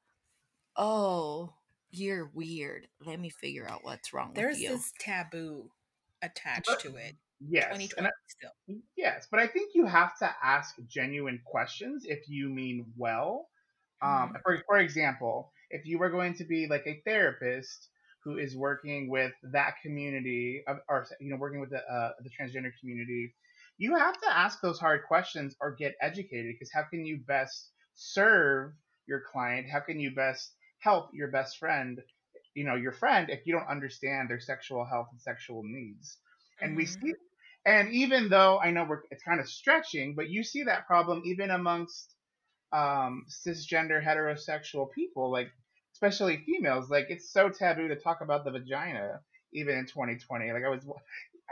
"Oh, 0.75 1.55
you're 1.91 2.29
weird. 2.33 2.87
Let 3.05 3.19
me 3.19 3.29
figure 3.29 3.67
out 3.69 3.83
what's 3.83 4.13
wrong 4.13 4.31
There's 4.33 4.55
with 4.55 4.63
you." 4.63 4.69
this 4.77 4.91
taboo 4.99 5.69
attached 6.21 6.67
But- 6.67 6.79
to 6.81 6.95
it. 6.95 7.15
yes 7.39 7.65
2020 7.65 8.07
I- 8.07 8.11
still. 8.27 8.81
Yes, 8.95 9.27
but 9.31 9.39
I 9.39 9.47
think 9.47 9.71
you 9.73 9.85
have 9.85 10.17
to 10.19 10.35
ask 10.43 10.75
genuine 10.87 11.41
questions 11.45 12.05
if 12.05 12.27
you 12.29 12.49
mean 12.49 12.85
well. 12.97 13.47
Um, 14.01 14.35
for, 14.43 14.63
for 14.67 14.77
example, 14.79 15.51
if 15.69 15.85
you 15.85 15.99
were 15.99 16.09
going 16.09 16.33
to 16.35 16.43
be 16.45 16.67
like 16.67 16.85
a 16.87 17.01
therapist 17.05 17.89
who 18.23 18.37
is 18.37 18.55
working 18.55 19.09
with 19.09 19.31
that 19.43 19.75
community, 19.81 20.63
of, 20.67 20.77
or 20.87 21.05
you 21.19 21.29
know, 21.29 21.37
working 21.37 21.59
with 21.59 21.69
the 21.71 21.83
uh, 21.91 22.11
the 22.21 22.29
transgender 22.29 22.71
community, 22.79 23.35
you 23.77 23.95
have 23.95 24.19
to 24.21 24.27
ask 24.37 24.59
those 24.61 24.79
hard 24.79 25.01
questions 25.07 25.55
or 25.59 25.71
get 25.75 25.95
educated. 26.01 26.53
Because 26.53 26.71
how 26.71 26.83
can 26.83 27.05
you 27.05 27.17
best 27.27 27.71
serve 27.95 28.73
your 29.07 29.21
client? 29.31 29.67
How 29.71 29.79
can 29.79 29.99
you 29.99 30.13
best 30.15 30.53
help 30.81 31.11
your 31.13 31.29
best 31.29 31.57
friend? 31.59 32.01
You 32.55 32.65
know, 32.65 32.75
your 32.75 32.93
friend 32.93 33.29
if 33.29 33.45
you 33.47 33.53
don't 33.53 33.67
understand 33.69 34.29
their 34.29 34.39
sexual 34.41 34.85
health 34.85 35.07
and 35.11 35.21
sexual 35.21 35.63
needs. 35.63 36.17
And 36.61 36.75
we 36.75 36.85
Mhm. 36.85 36.87
see 36.87 37.13
and 37.65 37.89
even 37.93 38.29
though 38.29 38.59
I 38.59 38.71
know 38.71 38.85
we're, 38.85 39.03
it's 39.11 39.23
kind 39.23 39.39
of 39.39 39.47
stretching, 39.49 40.15
but 40.15 40.29
you 40.29 40.43
see 40.43 40.63
that 40.63 40.87
problem 40.87 41.23
even 41.25 41.51
amongst 41.51 42.15
um, 42.73 43.25
cisgender 43.29 44.03
heterosexual 44.03 44.91
people, 44.93 45.31
like 45.31 45.49
especially 45.93 46.43
females. 46.45 46.89
Like 46.89 47.07
it's 47.09 47.31
so 47.31 47.49
taboo 47.49 47.87
to 47.89 47.95
talk 47.95 48.21
about 48.21 48.45
the 48.45 48.51
vagina, 48.51 49.21
even 49.53 49.77
in 49.77 49.85
2020. 49.87 50.51
Like 50.51 50.63
I 50.65 50.69
was, 50.69 50.85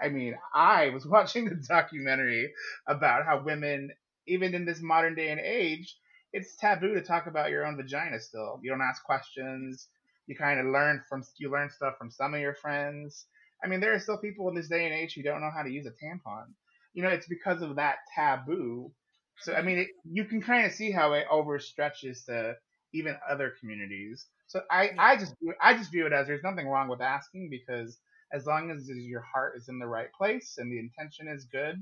I 0.01 0.09
mean, 0.09 0.35
I 0.53 0.89
was 0.89 1.05
watching 1.07 1.45
the 1.45 1.55
documentary 1.67 2.53
about 2.87 3.25
how 3.25 3.43
women, 3.43 3.91
even 4.27 4.53
in 4.55 4.65
this 4.65 4.81
modern 4.81 5.15
day 5.15 5.29
and 5.29 5.39
age, 5.39 5.95
it's 6.33 6.55
taboo 6.57 6.93
to 6.93 7.01
talk 7.01 7.27
about 7.27 7.49
your 7.49 7.65
own 7.65 7.77
vagina. 7.77 8.19
Still, 8.19 8.59
you 8.61 8.69
don't 8.69 8.81
ask 8.81 9.03
questions. 9.03 9.87
You 10.27 10.35
kind 10.35 10.59
of 10.59 10.67
learn 10.67 11.01
from 11.09 11.23
you 11.37 11.51
learn 11.51 11.69
stuff 11.69 11.95
from 11.97 12.11
some 12.11 12.33
of 12.33 12.39
your 12.39 12.55
friends. 12.55 13.25
I 13.63 13.67
mean, 13.67 13.79
there 13.79 13.93
are 13.93 13.99
still 13.99 14.17
people 14.17 14.47
in 14.49 14.55
this 14.55 14.69
day 14.69 14.85
and 14.85 14.93
age 14.93 15.13
who 15.13 15.23
don't 15.23 15.41
know 15.41 15.51
how 15.55 15.63
to 15.63 15.71
use 15.71 15.85
a 15.85 15.89
tampon. 15.89 16.45
You 16.93 17.03
know, 17.03 17.09
it's 17.09 17.27
because 17.27 17.61
of 17.61 17.75
that 17.75 17.97
taboo. 18.15 18.91
So 19.41 19.53
I 19.53 19.57
mm-hmm. 19.57 19.65
mean, 19.65 19.77
it, 19.79 19.87
you 20.09 20.25
can 20.25 20.41
kind 20.41 20.65
of 20.65 20.73
see 20.73 20.91
how 20.91 21.13
it 21.13 21.25
overstretches 21.31 22.25
to 22.25 22.55
even 22.93 23.17
other 23.29 23.53
communities. 23.59 24.25
So 24.47 24.61
I, 24.69 24.91
I 24.97 25.17
just 25.17 25.35
I 25.61 25.75
just 25.75 25.91
view 25.91 26.07
it 26.07 26.13
as 26.13 26.27
there's 26.27 26.43
nothing 26.43 26.67
wrong 26.67 26.87
with 26.87 27.01
asking 27.01 27.49
because 27.49 27.97
as 28.33 28.45
long 28.45 28.71
as 28.71 28.87
your 28.87 29.21
heart 29.21 29.53
is 29.57 29.69
in 29.69 29.79
the 29.79 29.87
right 29.87 30.11
place 30.17 30.55
and 30.57 30.71
the 30.71 30.79
intention 30.79 31.27
is 31.27 31.45
good, 31.51 31.75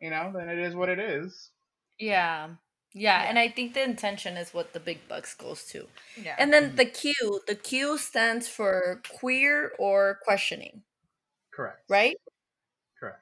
you 0.00 0.10
know, 0.10 0.32
then 0.34 0.48
it 0.48 0.58
is 0.58 0.74
what 0.74 0.88
it 0.88 0.98
is. 0.98 1.50
Yeah. 1.98 2.48
Yeah, 2.94 3.22
Yeah. 3.22 3.28
and 3.28 3.38
I 3.38 3.48
think 3.48 3.74
the 3.74 3.82
intention 3.82 4.36
is 4.36 4.54
what 4.54 4.72
the 4.72 4.80
big 4.80 5.06
bucks 5.08 5.34
goes 5.34 5.64
to. 5.66 5.88
Yeah. 6.16 6.34
And 6.38 6.52
then 6.52 6.76
the 6.76 6.86
Q, 6.86 7.40
the 7.46 7.54
Q 7.54 7.98
stands 7.98 8.48
for 8.48 9.02
queer 9.20 9.72
or 9.78 10.18
questioning, 10.24 10.82
Correct. 11.52 11.82
right? 11.88 12.16
Correct. 12.98 13.20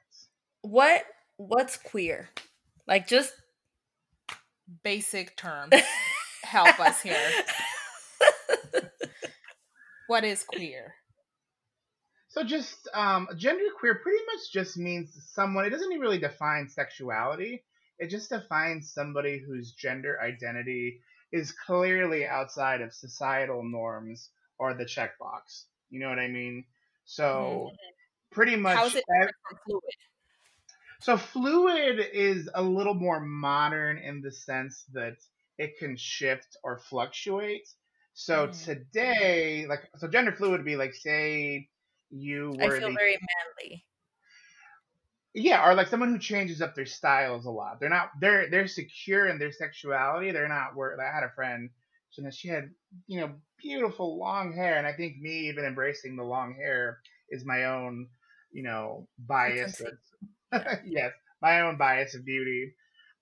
What 0.61 1.05
what's 1.37 1.77
queer? 1.77 2.29
Like 2.87 3.07
just 3.07 3.33
Basic 4.83 5.35
terms 5.37 5.73
help 6.43 6.79
us 6.79 7.01
here. 7.01 7.31
What 10.07 10.23
is 10.23 10.43
queer? 10.43 10.95
So 12.27 12.43
just 12.43 12.87
um, 12.93 13.27
genderqueer 13.33 14.01
pretty 14.01 14.23
much 14.25 14.51
just 14.51 14.77
means 14.77 15.09
someone. 15.33 15.65
It 15.65 15.69
doesn't 15.69 15.99
really 15.99 16.17
define 16.19 16.67
sexuality. 16.67 17.63
It 17.99 18.07
just 18.09 18.29
defines 18.29 18.93
somebody 18.93 19.39
whose 19.39 19.73
gender 19.73 20.21
identity 20.21 21.01
is 21.31 21.51
clearly 21.51 22.25
outside 22.25 22.81
of 22.81 22.93
societal 22.93 23.63
norms 23.63 24.31
or 24.57 24.73
the 24.73 24.85
checkbox. 24.85 25.65
You 25.89 25.99
know 26.01 26.09
what 26.09 26.19
I 26.19 26.27
mean? 26.27 26.65
So 27.05 27.71
pretty 28.31 28.55
much. 28.55 28.77
How 28.77 28.85
is 28.85 28.95
it 28.95 29.05
ev- 29.21 29.29
fluid? 29.65 29.81
so 31.01 31.17
fluid 31.17 31.99
is 31.99 32.49
a 32.53 32.61
little 32.61 32.93
more 32.93 33.19
modern 33.19 33.97
in 33.97 34.21
the 34.21 34.31
sense 34.31 34.83
that 34.93 35.17
it 35.57 35.77
can 35.77 35.95
shift 35.97 36.57
or 36.63 36.79
fluctuate. 36.79 37.67
So 38.13 38.47
Mm. 38.47 38.53
today, 38.63 39.65
like, 39.67 39.89
so 39.97 40.07
gender 40.07 40.31
fluid 40.31 40.51
would 40.59 40.65
be 40.65 40.75
like, 40.77 40.93
say 40.93 41.69
you 42.09 42.51
were. 42.51 42.75
I 42.75 42.79
feel 42.79 42.89
the 42.89 42.95
very 42.97 43.17
manly. 43.17 43.85
Yeah, 45.35 45.67
or 45.67 45.75
like 45.75 45.89
someone 45.89 46.09
who 46.09 46.19
changes 46.19 46.61
up 46.61 46.75
their 46.75 46.85
styles 46.85 47.45
a 47.45 47.51
lot. 47.51 47.79
They're 47.79 47.89
not 47.89 48.11
they're 48.21 48.49
they're 48.49 48.67
secure 48.67 49.27
in 49.27 49.37
their 49.37 49.51
sexuality. 49.51 50.31
They're 50.31 50.47
not 50.47 50.75
where 50.75 50.97
I 50.99 51.13
had 51.13 51.23
a 51.23 51.35
friend, 51.35 51.69
that 52.17 52.33
she 52.33 52.47
had 52.47 52.71
you 53.07 53.19
know 53.19 53.31
beautiful 53.61 54.17
long 54.17 54.53
hair, 54.53 54.77
and 54.77 54.87
I 54.87 54.93
think 54.93 55.17
me 55.17 55.49
even 55.49 55.65
embracing 55.65 56.15
the 56.15 56.23
long 56.23 56.55
hair 56.55 56.99
is 57.29 57.45
my 57.45 57.65
own 57.65 58.07
you 58.51 58.63
know 58.63 59.07
bias. 59.19 59.81
Yes, 60.85 61.11
my 61.41 61.61
own 61.61 61.77
bias 61.77 62.15
of 62.15 62.23
beauty. 62.23 62.75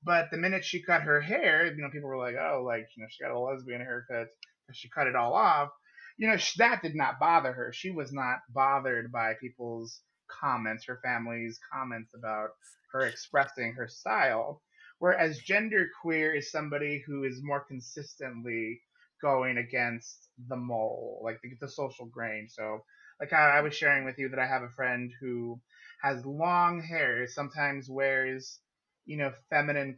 But 0.03 0.29
the 0.29 0.37
minute 0.37 0.63
she 0.63 0.83
cut 0.83 1.01
her 1.01 1.19
hair, 1.19 1.65
you 1.65 1.81
know, 1.81 1.89
people 1.89 2.09
were 2.09 2.17
like, 2.17 2.35
oh, 2.35 2.61
like, 2.63 2.87
you 2.95 3.01
know, 3.01 3.07
she 3.09 3.23
got 3.23 3.33
a 3.33 3.39
lesbian 3.39 3.81
haircut 3.81 4.27
because 4.67 4.77
she 4.77 4.89
cut 4.89 5.07
it 5.07 5.15
all 5.15 5.33
off. 5.33 5.69
You 6.17 6.27
know, 6.27 6.37
that 6.57 6.83
did 6.83 6.93
not 6.93 7.19
bother 7.19 7.53
her. 7.53 7.73
She 7.73 7.89
was 7.89 8.11
not 8.11 8.39
bothered 8.53 9.11
by 9.11 9.33
people's 9.41 9.99
comments, 10.39 10.85
her 10.85 10.99
family's 11.03 11.59
comments 11.71 12.11
about 12.13 12.49
her 12.91 13.01
expressing 13.01 13.73
her 13.73 13.87
style. 13.87 14.61
Whereas 14.99 15.41
genderqueer 15.41 16.37
is 16.37 16.51
somebody 16.51 17.03
who 17.05 17.23
is 17.23 17.41
more 17.43 17.59
consistently 17.59 18.81
going 19.21 19.57
against 19.57 20.29
the 20.47 20.55
mole, 20.55 21.21
like 21.23 21.39
the, 21.41 21.51
the 21.59 21.67
social 21.67 22.05
grain. 22.05 22.47
So, 22.49 22.83
like 23.19 23.33
I, 23.33 23.57
I 23.57 23.61
was 23.61 23.75
sharing 23.75 24.05
with 24.05 24.19
you 24.19 24.29
that 24.29 24.39
I 24.39 24.45
have 24.45 24.63
a 24.63 24.69
friend 24.69 25.11
who 25.19 25.59
has 26.01 26.25
long 26.25 26.81
hair, 26.81 27.25
sometimes 27.27 27.89
wears, 27.89 28.59
you 29.05 29.17
know, 29.17 29.31
feminine 29.49 29.95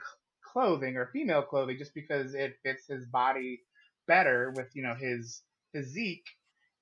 clothing 0.53 0.95
or 0.95 1.09
female 1.11 1.41
clothing 1.41 1.77
just 1.77 1.93
because 1.93 2.33
it 2.35 2.55
fits 2.63 2.87
his 2.87 3.05
body 3.05 3.61
better 4.07 4.53
with, 4.55 4.67
you 4.73 4.83
know, 4.83 4.95
his 4.95 5.41
physique. 5.73 6.25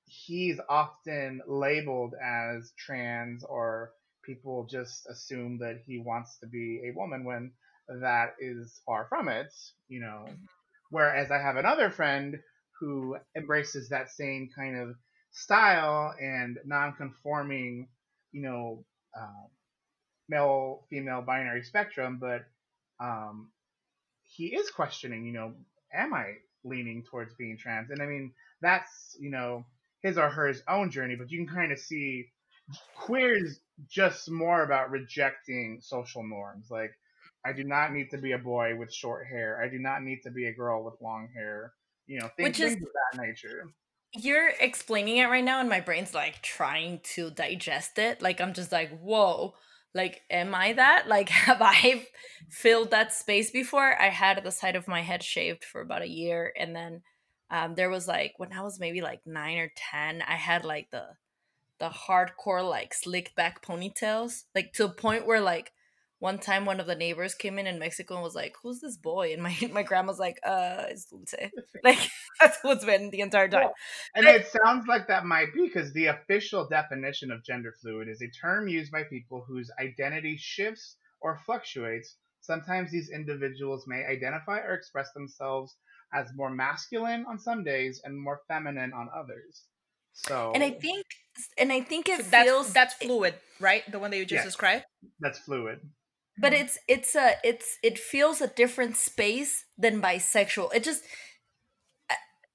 He's 0.06 0.60
often 0.70 1.41
labeled 1.47 2.14
as 2.22 2.72
trans 2.78 3.43
or 3.43 3.91
people 4.24 4.66
just 4.70 5.08
assume 5.10 5.60
that 5.60 5.82
he 5.86 5.97
wants 5.99 6.38
to 6.39 6.47
be 6.47 6.82
a 6.86 6.97
woman 6.97 7.24
when 7.24 7.51
that 7.88 8.36
is 8.39 8.80
far 8.86 9.06
from 9.10 9.28
it, 9.28 9.54
you 9.88 9.99
know. 10.01 10.26
Mm-hmm. 10.28 10.45
Whereas 10.89 11.32
I 11.32 11.39
have 11.39 11.58
another 11.58 11.89
friend 11.89 12.39
who 12.80 13.18
embraces 13.36 13.89
that 13.89 14.12
same 14.12 14.49
kind 14.56 14.78
of 14.78 14.95
style 15.32 16.14
and 16.20 16.60
non-conforming, 16.66 17.88
you 18.32 18.41
know, 18.41 18.86
uh, 19.20 19.47
male 20.30 20.86
female 20.89 21.22
binary 21.22 21.64
spectrum, 21.64 22.20
but 22.20 22.45
um, 22.99 23.49
he 24.24 24.47
is 24.56 24.70
questioning, 24.70 25.26
you 25.26 25.34
know, 25.34 25.54
am 25.93 26.14
I 26.14 26.36
leaning 26.64 27.04
towards 27.04 27.34
being 27.36 27.58
trans? 27.58 27.89
And 27.89 28.01
I 28.01 28.06
mean, 28.06 28.34
that's 28.62 29.16
you 29.20 29.30
know 29.30 29.66
his 30.04 30.18
or 30.18 30.30
her 30.30 30.54
own 30.68 30.91
journey, 30.91 31.16
but 31.16 31.32
you 31.32 31.43
can 31.43 31.56
kind 31.56 31.72
of 31.72 31.80
see 31.80 32.28
queer 32.95 33.43
is 33.43 33.60
just 33.89 34.30
more 34.30 34.64
about 34.64 34.91
rejecting 34.91 35.80
social 35.82 36.24
norms. 36.24 36.68
Like, 36.70 36.91
I 37.45 37.54
do 37.54 37.64
not 37.64 37.91
need 37.91 38.10
to 38.12 38.18
be 38.18 38.34
a 38.34 38.38
boy 38.38 38.76
with 38.78 38.93
short 38.93 39.28
hair. 39.28 39.62
I 39.62 39.70
do 39.70 39.80
not 39.80 40.04
need 40.04 40.22
to 40.24 40.32
be 40.32 40.47
a 40.47 40.54
girl 40.54 40.84
with 40.84 41.01
long 41.01 41.30
hair. 41.34 41.74
You 42.06 42.20
know, 42.20 42.30
things, 42.38 42.49
Which 42.49 42.60
is, 42.60 42.74
things 42.74 42.84
of 42.84 42.89
that 43.14 43.22
nature. 43.22 43.64
You're 44.14 44.49
explaining 44.60 45.18
it 45.18 45.26
right 45.26 45.43
now, 45.43 45.60
and 45.60 45.70
my 45.70 45.80
brain's 45.80 46.14
like 46.14 46.41
trying 46.41 46.99
to 47.16 47.32
digest 47.32 47.97
it. 47.97 48.22
Like, 48.22 48.39
I'm 48.39 48.54
just 48.54 48.72
like, 48.72 48.97
whoa. 48.99 49.56
Like, 49.95 50.22
am 50.30 50.56
I 50.56 50.74
that? 50.74 51.08
Like, 51.08 51.30
have 51.30 51.62
I 51.62 52.08
filled 52.49 52.91
that 52.91 53.14
space 53.14 53.51
before? 53.51 53.99
I 53.99 54.10
had 54.10 54.43
the 54.43 54.51
side 54.51 54.76
of 54.76 54.88
my 54.88 55.01
head 55.01 55.24
shaved 55.24 55.64
for 55.64 55.82
about 55.82 56.01
a 56.01 56.10
year, 56.10 56.54
and 56.58 56.76
then 56.76 57.01
um, 57.54 57.76
there 57.76 57.89
was 57.91 58.08
like 58.08 58.34
when 58.38 58.51
I 58.51 58.64
was 58.64 58.80
maybe 58.80 59.01
like 59.01 59.22
nine 59.28 59.60
or 59.60 59.72
ten, 59.76 60.24
I 60.24 60.36
had 60.36 60.66
like 60.66 60.89
the 60.89 61.06
the 61.80 61.89
hardcore 61.89 62.68
like 62.68 62.95
slick 62.95 63.36
back 63.36 63.64
ponytails, 63.64 64.45
like 64.56 64.74
to 64.74 64.86
a 64.86 64.89
point 64.89 65.28
where 65.28 65.39
like 65.39 65.72
one 66.18 66.39
time 66.39 66.66
one 66.66 66.80
of 66.80 66.88
the 66.88 66.95
neighbors 66.95 67.36
came 67.36 67.60
in 67.60 67.68
in 67.68 67.78
Mexico 67.78 68.16
and 68.16 68.24
was 68.24 68.34
like, 68.34 68.56
"Who's 68.64 68.82
this 68.82 68.97
boy?" 68.97 69.34
And 69.34 69.43
my 69.43 69.56
my 69.72 69.84
grandma's 69.84 70.18
like, 70.18 70.39
"Uh, 70.43 70.86
it's 70.89 71.06
Dulce." 71.06 71.51
like 71.84 71.99
that's 72.41 72.58
what's 72.64 72.86
been 72.86 73.12
the 73.12 73.22
entire 73.22 73.47
time. 73.47 73.70
And 74.16 74.26
it 74.26 74.47
sounds 74.47 74.88
like 74.88 75.08
that 75.08 75.26
might 75.26 75.54
be 75.54 75.68
because 75.68 75.93
the 75.93 76.08
official 76.08 76.68
definition 76.68 77.30
of 77.30 77.45
gender 77.45 77.76
fluid 77.84 78.08
is 78.10 78.24
a 78.24 78.32
term 78.32 78.68
used 78.68 78.91
by 78.91 79.04
people 79.04 79.45
whose 79.47 79.70
identity 79.80 80.38
shifts 80.39 80.95
or 81.22 81.39
fluctuates. 81.45 82.18
Sometimes 82.41 82.89
these 82.89 83.12
individuals 83.12 83.86
may 83.88 84.04
identify 84.06 84.58
or 84.58 84.74
express 84.74 85.14
themselves 85.14 85.78
as 86.14 86.28
more 86.36 86.49
masculine 86.49 87.26
on 87.28 87.39
some 87.39 87.64
days 87.64 88.01
and 88.03 88.20
more 88.20 88.41
feminine 88.47 88.93
on 88.93 89.09
others. 89.16 89.64
So 90.14 90.51
And 90.53 90.64
I 90.64 90.72
think 90.72 91.05
and 91.57 91.72
I 91.72 91.82
think 91.82 92.07
it 92.07 92.18
so 92.24 92.30
that's, 92.30 92.45
feels 92.45 92.74
that's 92.74 92.93
fluid, 92.93 93.36
right? 93.59 93.89
The 93.91 93.99
one 93.99 94.11
that 94.11 94.18
you 94.18 94.26
just 94.26 94.45
described? 94.45 94.86
That's 95.20 95.39
fluid. 95.39 95.80
But 96.38 96.53
it's 96.53 96.78
it's 96.88 97.16
a 97.16 97.36
it's 97.43 97.78
it 97.84 97.97
feels 97.97 98.41
a 98.41 98.47
different 98.47 98.95
space 98.95 99.66
than 99.78 100.01
bisexual. 100.01 100.74
It 100.74 100.84
just 100.84 101.03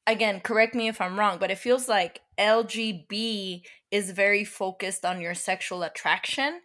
again, 0.06 0.40
correct 0.40 0.74
me 0.74 0.88
if 0.88 1.00
I'm 1.00 1.18
wrong, 1.18 1.38
but 1.38 1.50
it 1.50 1.58
feels 1.58 1.88
like 1.88 2.20
LGB 2.38 3.62
is 3.90 4.10
very 4.10 4.44
focused 4.44 5.04
on 5.04 5.20
your 5.20 5.34
sexual 5.34 5.82
attraction 5.82 6.60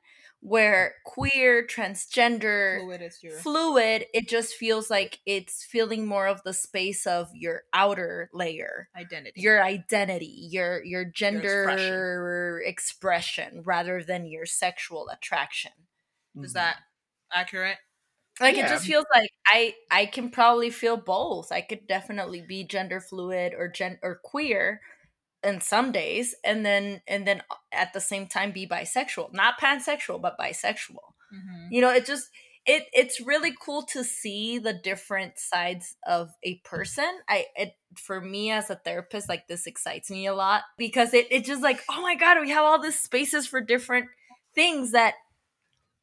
where 0.45 0.95
queer, 1.05 1.65
transgender, 1.65 2.81
fluid, 2.81 3.13
your... 3.21 3.37
fluid, 3.37 4.05
it 4.13 4.27
just 4.27 4.55
feels 4.55 4.89
like 4.89 5.19
it's 5.25 5.63
feeling 5.63 6.05
more 6.05 6.27
of 6.27 6.43
the 6.43 6.51
space 6.51 7.07
of 7.07 7.29
your 7.33 7.63
outer 7.73 8.29
layer 8.33 8.89
identity, 8.95 9.39
your 9.39 9.63
identity, 9.63 10.47
your 10.51 10.83
your 10.83 11.05
gender 11.05 11.63
your 11.77 12.59
expression. 12.59 13.43
expression. 13.47 13.63
rather 13.63 14.03
than 14.03 14.25
your 14.25 14.45
sexual 14.45 15.07
attraction. 15.09 15.71
Is 16.35 16.49
mm-hmm. 16.49 16.53
that 16.55 16.77
accurate? 17.33 17.77
Like 18.41 18.57
yeah. 18.57 18.65
it 18.65 18.69
just 18.69 18.85
feels 18.85 19.05
like 19.15 19.29
I 19.47 19.75
I 19.89 20.07
can 20.07 20.29
probably 20.29 20.71
feel 20.71 20.97
both. 20.97 21.53
I 21.53 21.61
could 21.61 21.87
definitely 21.87 22.41
be 22.41 22.65
gender 22.65 22.99
fluid 22.99 23.53
or 23.57 23.69
gen 23.69 23.97
or 24.03 24.19
queer 24.21 24.81
in 25.43 25.61
some 25.61 25.91
days 25.91 26.35
and 26.43 26.65
then 26.65 27.01
and 27.07 27.27
then 27.27 27.41
at 27.71 27.93
the 27.93 27.99
same 27.99 28.27
time 28.27 28.51
be 28.51 28.67
bisexual 28.67 29.33
not 29.33 29.59
pansexual 29.59 30.21
but 30.21 30.37
bisexual. 30.39 31.13
Mm-hmm. 31.33 31.67
you 31.71 31.81
know 31.81 31.91
it 31.91 32.05
just 32.05 32.29
it 32.65 32.85
it's 32.93 33.19
really 33.19 33.53
cool 33.59 33.83
to 33.83 34.03
see 34.03 34.57
the 34.57 34.73
different 34.73 35.37
sides 35.37 35.95
of 36.07 36.31
a 36.43 36.59
person. 36.59 37.09
I 37.27 37.45
it 37.55 37.73
for 37.97 38.21
me 38.21 38.51
as 38.51 38.69
a 38.69 38.75
therapist 38.75 39.27
like 39.27 39.47
this 39.47 39.67
excites 39.67 40.09
me 40.09 40.27
a 40.27 40.33
lot 40.33 40.63
because 40.77 41.13
it, 41.13 41.27
it 41.29 41.45
just 41.45 41.61
like 41.61 41.81
oh 41.89 42.01
my 42.01 42.15
god 42.15 42.37
we 42.41 42.49
have 42.49 42.63
all 42.63 42.81
these 42.81 42.99
spaces 42.99 43.45
for 43.45 43.61
different 43.61 44.07
things 44.55 44.91
that 44.91 45.15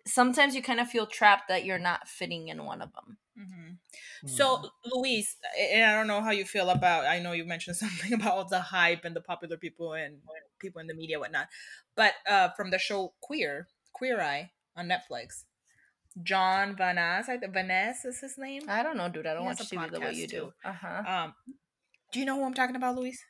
sometimes 0.06 0.54
you 0.54 0.62
kind 0.62 0.80
of 0.80 0.88
feel 0.88 1.06
trapped 1.06 1.48
that 1.48 1.64
you're 1.64 1.78
not 1.78 2.06
fitting 2.06 2.48
in 2.48 2.64
one 2.64 2.82
of 2.82 2.92
them 2.92 3.16
Mm-hmm. 3.40 4.28
So, 4.28 4.56
mm. 4.58 4.68
Luis, 4.92 5.36
and 5.58 5.84
I 5.84 5.94
don't 5.94 6.06
know 6.06 6.20
how 6.20 6.30
you 6.30 6.44
feel 6.44 6.70
about. 6.70 7.06
I 7.06 7.18
know 7.20 7.32
you 7.32 7.44
mentioned 7.44 7.76
something 7.84 8.12
about 8.12 8.32
all 8.32 8.48
the 8.48 8.60
hype 8.60 9.04
and 9.04 9.16
the 9.16 9.20
popular 9.20 9.56
people 9.56 9.94
and 9.94 10.18
people 10.58 10.80
in 10.80 10.86
the 10.86 10.94
media, 10.94 11.18
whatnot. 11.18 11.48
But 11.96 12.14
uh, 12.28 12.50
from 12.50 12.70
the 12.70 12.78
show 12.78 13.14
Queer, 13.20 13.68
Queer 13.92 14.20
Eye 14.20 14.50
on 14.76 14.88
Netflix, 14.88 15.44
John 16.22 16.76
Van 16.76 16.96
Ness, 16.96 17.28
I 17.28 17.36
think 17.36 17.54
Van 17.54 17.68
Ness 17.68 18.04
is 18.04 18.20
his 18.20 18.36
name. 18.36 18.62
I 18.68 18.82
don't 18.82 18.96
know, 18.96 19.08
dude. 19.08 19.26
I 19.26 19.34
don't 19.34 19.44
watch 19.44 19.58
TV 19.58 19.90
the 19.90 20.00
way 20.00 20.12
you 20.12 20.26
do. 20.26 20.52
Uh 20.64 20.72
huh. 20.72 21.02
Um, 21.06 21.34
do 22.12 22.18
you 22.18 22.26
know 22.26 22.36
who 22.36 22.44
I'm 22.44 22.54
talking 22.54 22.76
about, 22.76 22.96
Luis? 22.96 23.24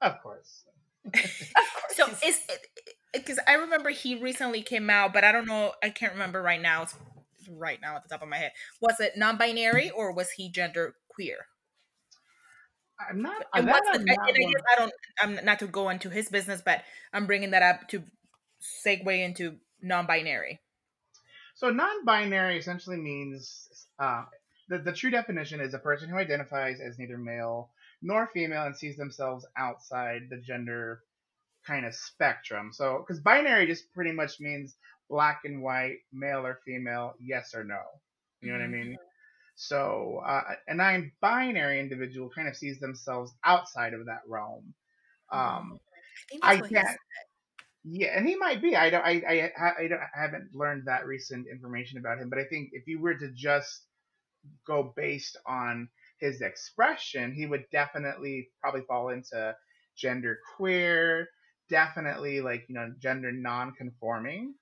Of 0.00 0.20
course. 0.22 0.64
of 1.06 1.12
course. 1.12 1.96
So 1.96 2.06
is 2.24 2.40
because 3.12 3.38
I 3.46 3.54
remember 3.54 3.90
he 3.90 4.14
recently 4.16 4.62
came 4.62 4.90
out, 4.90 5.12
but 5.12 5.24
I 5.24 5.32
don't 5.32 5.46
know. 5.46 5.72
I 5.82 5.90
can't 5.90 6.12
remember 6.12 6.42
right 6.42 6.60
now. 6.60 6.86
Right 7.48 7.78
now 7.80 7.96
at 7.96 8.02
the 8.02 8.08
top 8.08 8.22
of 8.22 8.28
my 8.28 8.36
head. 8.38 8.52
Was 8.80 9.00
it 9.00 9.12
non-binary 9.16 9.90
or 9.90 10.12
was 10.12 10.30
he 10.30 10.50
gender 10.50 10.94
queer? 11.08 11.46
I'm 13.10 13.20
not. 13.20 13.44
And 13.54 13.66
what's 13.66 13.98
the, 13.98 14.04
not 14.04 14.18
I, 14.20 14.32
I 14.72 14.76
don't. 14.76 14.92
I'm 15.20 15.44
not 15.44 15.58
to 15.60 15.66
go 15.66 15.90
into 15.90 16.08
his 16.08 16.28
business, 16.28 16.62
but 16.64 16.82
I'm 17.12 17.26
bringing 17.26 17.50
that 17.50 17.62
up 17.62 17.88
to 17.88 18.02
segue 18.84 19.24
into 19.24 19.56
non-binary. 19.82 20.60
So 21.54 21.70
non-binary 21.70 22.58
essentially 22.58 22.96
means 22.96 23.68
uh, 23.98 24.24
the 24.68 24.78
the 24.78 24.92
true 24.92 25.10
definition 25.10 25.60
is 25.60 25.74
a 25.74 25.78
person 25.78 26.08
who 26.08 26.16
identifies 26.16 26.78
as 26.80 26.98
neither 26.98 27.18
male 27.18 27.70
nor 28.02 28.28
female 28.32 28.64
and 28.64 28.76
sees 28.76 28.96
themselves 28.96 29.46
outside 29.56 30.22
the 30.30 30.40
gender 30.40 31.00
kind 31.66 31.84
of 31.84 31.94
spectrum. 31.94 32.70
So 32.72 32.98
because 32.98 33.20
binary 33.20 33.66
just 33.66 33.92
pretty 33.92 34.12
much 34.12 34.40
means 34.40 34.76
black 35.08 35.40
and 35.44 35.62
white, 35.62 35.98
male 36.12 36.44
or 36.44 36.60
female, 36.64 37.14
yes 37.20 37.54
or 37.54 37.64
no. 37.64 37.80
You 38.40 38.52
know 38.52 38.58
mm-hmm. 38.58 38.72
what 38.72 38.78
I 38.78 38.82
mean? 38.82 38.92
Mm-hmm. 38.92 39.02
So 39.56 40.22
uh, 40.24 40.42
a 40.68 40.74
non-binary 40.74 41.80
individual 41.80 42.28
kind 42.28 42.46
of 42.46 42.56
sees 42.56 42.78
themselves 42.78 43.32
outside 43.44 43.94
of 43.94 44.04
that 44.06 44.20
realm. 44.28 44.74
Um, 45.32 45.78
I 46.42 46.58
can't. 46.58 46.98
Yeah, 47.82 48.18
and 48.18 48.26
he 48.26 48.36
might 48.36 48.60
be. 48.60 48.76
I 48.76 48.90
don't. 48.90 49.04
I, 49.04 49.22
I. 49.56 49.82
I 49.84 49.88
don't. 49.88 50.00
I 50.00 50.20
haven't 50.20 50.54
learned 50.54 50.82
that 50.86 51.06
recent 51.06 51.46
information 51.50 51.98
about 51.98 52.18
him. 52.18 52.28
But 52.28 52.38
I 52.38 52.44
think 52.44 52.70
if 52.72 52.86
you 52.86 53.00
were 53.00 53.14
to 53.14 53.30
just 53.32 53.86
go 54.66 54.92
based 54.94 55.38
on 55.46 55.88
his 56.18 56.42
expression, 56.42 57.32
he 57.32 57.46
would 57.46 57.64
definitely 57.72 58.48
probably 58.60 58.82
fall 58.82 59.08
into 59.10 59.54
gender 59.96 60.38
queer, 60.56 61.28
definitely 61.70 62.40
like 62.40 62.64
you 62.68 62.74
know 62.74 62.92
gender 62.98 63.32
non-conforming 63.32 64.54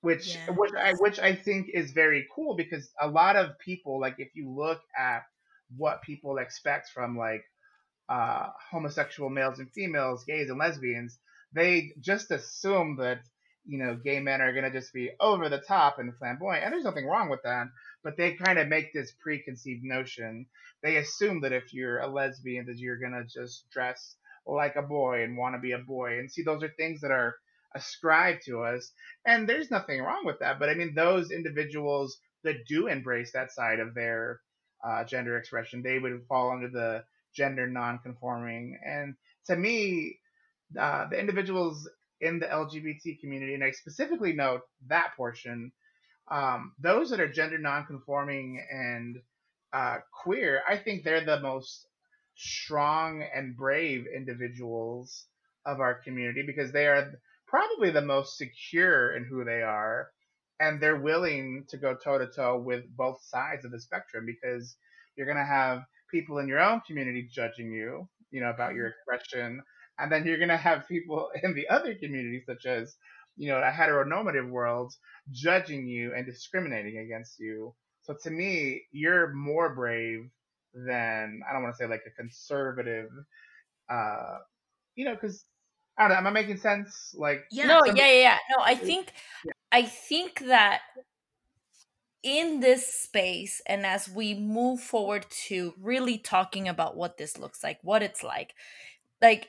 which 0.00 0.28
yes. 0.28 0.56
which 0.56 0.72
I 0.74 0.92
which 0.94 1.18
I 1.18 1.34
think 1.34 1.68
is 1.72 1.92
very 1.92 2.26
cool 2.34 2.56
because 2.56 2.90
a 3.00 3.08
lot 3.08 3.36
of 3.36 3.58
people 3.58 4.00
like 4.00 4.16
if 4.18 4.28
you 4.34 4.50
look 4.50 4.80
at 4.98 5.22
what 5.76 6.02
people 6.02 6.38
expect 6.38 6.90
from 6.90 7.16
like 7.16 7.44
uh, 8.08 8.48
homosexual 8.70 9.30
males 9.30 9.60
and 9.60 9.70
females, 9.70 10.24
gays 10.24 10.50
and 10.50 10.58
lesbians, 10.58 11.18
they 11.54 11.92
just 12.00 12.30
assume 12.30 12.96
that 12.96 13.20
you 13.66 13.78
know, 13.78 13.94
gay 13.94 14.20
men 14.20 14.40
are 14.40 14.52
gonna 14.52 14.72
just 14.72 14.92
be 14.92 15.10
over 15.20 15.48
the 15.48 15.58
top 15.60 15.98
and 15.98 16.16
flamboyant, 16.16 16.64
and 16.64 16.72
there's 16.72 16.84
nothing 16.84 17.06
wrong 17.06 17.28
with 17.28 17.42
that. 17.44 17.66
But 18.02 18.16
they 18.16 18.34
kind 18.34 18.58
of 18.58 18.68
make 18.68 18.92
this 18.92 19.12
preconceived 19.22 19.84
notion. 19.84 20.46
They 20.82 20.96
assume 20.96 21.42
that 21.42 21.52
if 21.52 21.72
you're 21.72 22.00
a 22.00 22.08
lesbian, 22.08 22.66
that 22.66 22.78
you're 22.78 22.98
gonna 22.98 23.24
just 23.24 23.68
dress 23.70 24.16
like 24.46 24.76
a 24.76 24.82
boy 24.82 25.22
and 25.22 25.36
want 25.36 25.54
to 25.54 25.60
be 25.60 25.72
a 25.72 25.78
boy. 25.78 26.18
And 26.18 26.30
see, 26.32 26.42
those 26.42 26.62
are 26.62 26.72
things 26.76 27.02
that 27.02 27.10
are 27.10 27.36
ascribed 27.74 28.42
to 28.46 28.62
us, 28.62 28.90
and 29.24 29.48
there's 29.48 29.70
nothing 29.70 30.00
wrong 30.00 30.22
with 30.24 30.38
that. 30.40 30.58
But 30.58 30.68
I 30.68 30.74
mean, 30.74 30.94
those 30.94 31.30
individuals 31.30 32.18
that 32.44 32.66
do 32.68 32.86
embrace 32.86 33.32
that 33.32 33.52
side 33.52 33.80
of 33.80 33.94
their 33.94 34.40
uh, 34.84 35.04
gender 35.04 35.36
expression, 35.36 35.82
they 35.82 35.98
would 35.98 36.24
fall 36.28 36.52
under 36.52 36.68
the 36.68 37.04
gender 37.34 37.66
non-conforming. 37.66 38.78
And 38.84 39.14
to 39.46 39.56
me, 39.56 40.18
uh, 40.78 41.08
the 41.08 41.18
individuals 41.18 41.88
in 42.20 42.38
the 42.38 42.46
LGBT 42.46 43.20
community, 43.20 43.54
and 43.54 43.64
I 43.64 43.70
specifically 43.70 44.32
note 44.32 44.62
that 44.88 45.12
portion, 45.16 45.72
um, 46.30 46.72
those 46.78 47.10
that 47.10 47.20
are 47.20 47.30
gender 47.30 47.58
non-conforming 47.58 48.64
and 48.70 49.16
uh, 49.72 49.98
queer, 50.22 50.62
I 50.68 50.76
think 50.76 51.02
they're 51.02 51.24
the 51.24 51.40
most 51.40 51.86
strong 52.36 53.22
and 53.34 53.56
brave 53.56 54.06
individuals 54.14 55.26
of 55.66 55.80
our 55.80 55.94
community 55.94 56.42
because 56.46 56.72
they 56.72 56.86
are 56.86 57.12
probably 57.50 57.90
the 57.90 58.00
most 58.00 58.38
secure 58.38 59.16
in 59.16 59.24
who 59.24 59.44
they 59.44 59.62
are 59.62 60.08
and 60.60 60.80
they're 60.80 61.00
willing 61.00 61.64
to 61.68 61.78
go 61.78 61.96
toe 61.96 62.18
to 62.18 62.26
toe 62.26 62.58
with 62.58 62.84
both 62.96 63.20
sides 63.22 63.64
of 63.64 63.72
the 63.72 63.80
spectrum 63.80 64.26
because 64.26 64.76
you're 65.16 65.26
going 65.26 65.38
to 65.38 65.44
have 65.44 65.82
people 66.10 66.38
in 66.38 66.46
your 66.46 66.60
own 66.60 66.80
community 66.86 67.28
judging 67.32 67.72
you, 67.72 68.08
you 68.30 68.40
know, 68.40 68.50
about 68.50 68.74
your 68.74 68.90
mm-hmm. 68.90 69.14
expression, 69.14 69.62
and 69.98 70.12
then 70.12 70.24
you're 70.24 70.38
going 70.38 70.48
to 70.48 70.56
have 70.56 70.86
people 70.86 71.30
in 71.42 71.54
the 71.54 71.68
other 71.68 71.94
community, 71.94 72.42
such 72.46 72.66
as, 72.66 72.94
you 73.36 73.48
know, 73.48 73.58
a 73.58 73.70
heteronormative 73.70 74.48
world, 74.48 74.94
judging 75.32 75.86
you 75.86 76.12
and 76.14 76.26
discriminating 76.26 76.98
against 76.98 77.38
you. 77.38 77.74
So 78.02 78.14
to 78.22 78.30
me, 78.30 78.82
you're 78.92 79.32
more 79.32 79.74
brave 79.74 80.28
than 80.74 81.40
I 81.48 81.52
don't 81.52 81.62
want 81.62 81.74
to 81.74 81.82
say 81.82 81.88
like 81.88 82.02
a 82.06 82.10
conservative, 82.10 83.08
uh, 83.88 84.38
you 84.94 85.04
know, 85.04 85.14
because 85.14 85.44
I 86.00 86.08
don't 86.08 86.12
know. 86.12 86.16
Am 86.16 86.26
I 86.28 86.30
making 86.30 86.56
sense? 86.56 87.14
Like, 87.16 87.44
yeah. 87.50 87.66
no, 87.66 87.82
yeah, 87.84 88.06
yeah, 88.06 88.12
yeah. 88.12 88.38
No, 88.56 88.64
I 88.64 88.74
think, 88.74 89.12
yeah. 89.44 89.52
I 89.70 89.82
think 89.82 90.46
that 90.46 90.80
in 92.22 92.60
this 92.60 92.86
space 92.94 93.62
and 93.66 93.86
as 93.86 94.08
we 94.08 94.34
move 94.34 94.80
forward 94.80 95.26
to 95.30 95.74
really 95.80 96.18
talking 96.18 96.68
about 96.68 96.96
what 96.96 97.16
this 97.16 97.38
looks 97.38 97.64
like 97.64 97.78
what 97.82 98.02
it's 98.02 98.22
like 98.22 98.54
like 99.22 99.48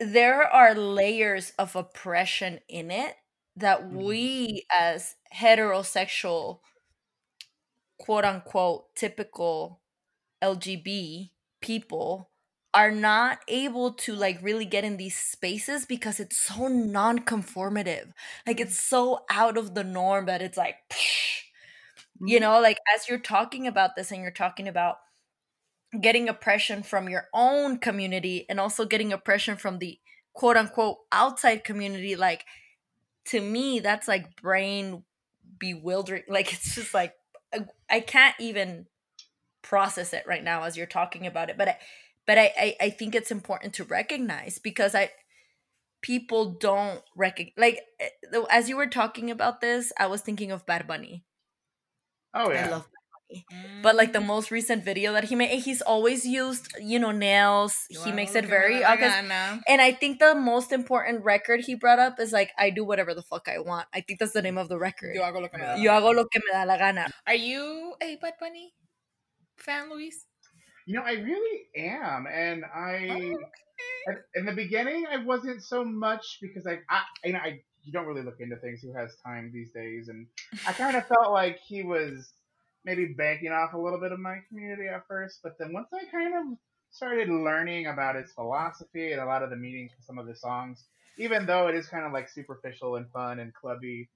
there 0.00 0.42
are 0.42 0.74
layers 0.74 1.52
of 1.58 1.76
oppression 1.76 2.58
in 2.68 2.90
it 2.90 3.14
that 3.54 3.80
mm-hmm. 3.80 4.02
we 4.02 4.66
as 4.76 5.14
heterosexual 5.36 6.58
quote 7.96 8.24
unquote 8.24 8.92
typical 8.96 9.80
lgb 10.42 11.30
people 11.60 12.28
are 12.74 12.90
not 12.90 13.40
able 13.48 13.92
to 13.92 14.14
like 14.14 14.42
really 14.42 14.64
get 14.64 14.84
in 14.84 14.96
these 14.96 15.16
spaces 15.16 15.84
because 15.84 16.18
it's 16.18 16.38
so 16.38 16.68
non-conformative. 16.68 18.12
Like 18.46 18.60
it's 18.60 18.80
so 18.80 19.24
out 19.30 19.58
of 19.58 19.74
the 19.74 19.84
norm 19.84 20.26
that 20.26 20.42
it's 20.42 20.56
like 20.56 20.76
psh, 20.90 21.42
you 22.20 22.36
mm-hmm. 22.36 22.44
know 22.44 22.60
like 22.60 22.78
as 22.94 23.08
you're 23.08 23.18
talking 23.18 23.66
about 23.66 23.90
this 23.96 24.10
and 24.10 24.22
you're 24.22 24.30
talking 24.30 24.68
about 24.68 24.96
getting 26.00 26.28
oppression 26.28 26.82
from 26.82 27.08
your 27.08 27.28
own 27.34 27.78
community 27.78 28.46
and 28.48 28.58
also 28.58 28.86
getting 28.86 29.12
oppression 29.12 29.56
from 29.56 29.78
the 29.78 29.98
quote 30.32 30.56
unquote 30.56 30.96
outside 31.12 31.64
community 31.64 32.16
like 32.16 32.46
to 33.26 33.40
me 33.40 33.78
that's 33.78 34.08
like 34.08 34.34
brain 34.40 35.04
bewildering. 35.58 36.22
Like 36.28 36.52
it's 36.52 36.74
just 36.74 36.94
like 36.94 37.14
i 37.90 38.00
can't 38.00 38.34
even 38.40 38.86
process 39.60 40.14
it 40.14 40.24
right 40.26 40.42
now 40.42 40.62
as 40.62 40.76
you're 40.76 40.86
talking 40.86 41.26
about 41.26 41.50
it 41.50 41.58
but 41.58 41.68
i 41.68 41.76
but 42.26 42.38
i 42.38 42.52
i, 42.58 42.76
I 42.80 42.90
think 42.90 43.14
it's 43.14 43.30
important 43.30 43.74
to 43.74 43.84
recognize 43.84 44.58
because 44.58 44.94
i 44.94 45.10
people 46.02 46.56
don't 46.58 47.00
recognize 47.16 47.54
like 47.56 47.80
eh, 48.00 48.08
as 48.50 48.68
you 48.68 48.76
were 48.76 48.88
talking 48.88 49.30
about 49.30 49.60
this 49.60 49.92
i 49.98 50.06
was 50.06 50.20
thinking 50.20 50.50
of 50.50 50.66
bad 50.66 50.86
bunny 50.86 51.24
Oh 52.34 52.50
yeah. 52.50 52.66
I 52.66 52.70
love 52.70 52.88
Mm. 53.50 53.82
But 53.82 53.96
like 53.96 54.12
the 54.12 54.20
most 54.20 54.50
recent 54.50 54.84
video 54.84 55.14
that 55.14 55.24
he 55.24 55.34
made, 55.34 55.58
he's 55.60 55.80
always 55.80 56.26
used, 56.26 56.74
you 56.80 56.98
know, 56.98 57.12
nails. 57.12 57.86
he 57.88 58.12
makes 58.12 58.34
it 58.34 58.44
very 58.44 58.84
obvious. 58.84 59.14
And 59.66 59.80
I 59.80 59.92
think 59.92 60.18
the 60.18 60.34
most 60.34 60.72
important 60.72 61.24
record 61.24 61.60
he 61.60 61.74
brought 61.74 61.98
up 61.98 62.20
is 62.20 62.30
like, 62.30 62.50
I 62.58 62.70
do 62.70 62.84
whatever 62.84 63.14
the 63.14 63.22
fuck 63.22 63.48
I 63.48 63.58
want. 63.58 63.86
I 63.94 64.02
think 64.02 64.18
that's 64.18 64.32
the 64.32 64.42
name 64.42 64.58
of 64.58 64.68
the 64.68 64.78
record. 64.78 65.14
Yo 65.14 65.22
hago 65.22 65.40
lo 65.40 65.48
que 65.48 65.58
me 65.58 65.64
da, 65.64 65.76
Yo 65.76 65.90
hago 65.92 66.14
lo 66.14 66.26
que 66.26 66.40
me 66.44 66.52
da 66.52 66.64
la 66.64 66.76
gana. 66.76 67.08
Are 67.26 67.34
you 67.34 67.94
a 68.02 68.16
Bad 68.16 68.34
Bunny 68.38 68.74
fan, 69.56 69.88
Luis? 69.88 70.26
You 70.86 70.94
know, 70.94 71.02
I 71.02 71.12
really 71.12 71.66
am, 71.76 72.26
and 72.26 72.64
I. 72.64 73.34
Okay. 73.34 74.18
In 74.34 74.46
the 74.46 74.52
beginning, 74.52 75.06
I 75.08 75.18
wasn't 75.18 75.62
so 75.62 75.84
much 75.84 76.38
because 76.40 76.66
I, 76.66 76.80
I, 76.88 77.02
you 77.24 77.32
know, 77.34 77.38
I 77.38 77.62
you 77.84 77.92
don't 77.92 78.06
really 78.06 78.22
look 78.22 78.40
into 78.40 78.56
things. 78.56 78.80
Who 78.82 78.92
has 78.92 79.16
time 79.24 79.50
these 79.52 79.70
days? 79.70 80.08
And 80.08 80.26
I 80.66 80.72
kind 80.72 80.96
of 80.96 81.06
felt 81.06 81.32
like 81.32 81.58
he 81.58 81.82
was 81.82 82.32
maybe 82.84 83.06
banking 83.06 83.52
off 83.52 83.74
a 83.74 83.78
little 83.78 84.00
bit 84.00 84.12
of 84.12 84.18
my 84.18 84.38
community 84.48 84.88
at 84.88 85.06
first, 85.06 85.40
but 85.42 85.56
then 85.58 85.72
once 85.72 85.88
I 85.92 86.04
kind 86.10 86.34
of 86.34 86.58
started 86.90 87.28
learning 87.28 87.86
about 87.86 88.16
his 88.16 88.32
philosophy 88.32 89.12
and 89.12 89.20
a 89.20 89.26
lot 89.26 89.42
of 89.42 89.50
the 89.50 89.56
meanings 89.56 89.92
for 89.96 90.02
some 90.02 90.18
of 90.18 90.26
the 90.26 90.34
songs, 90.34 90.84
even 91.16 91.46
though 91.46 91.68
it 91.68 91.74
is 91.74 91.86
kind 91.86 92.04
of 92.04 92.12
like 92.12 92.28
superficial 92.28 92.96
and 92.96 93.08
fun 93.10 93.38
and 93.38 93.54
clubby, 93.54 94.08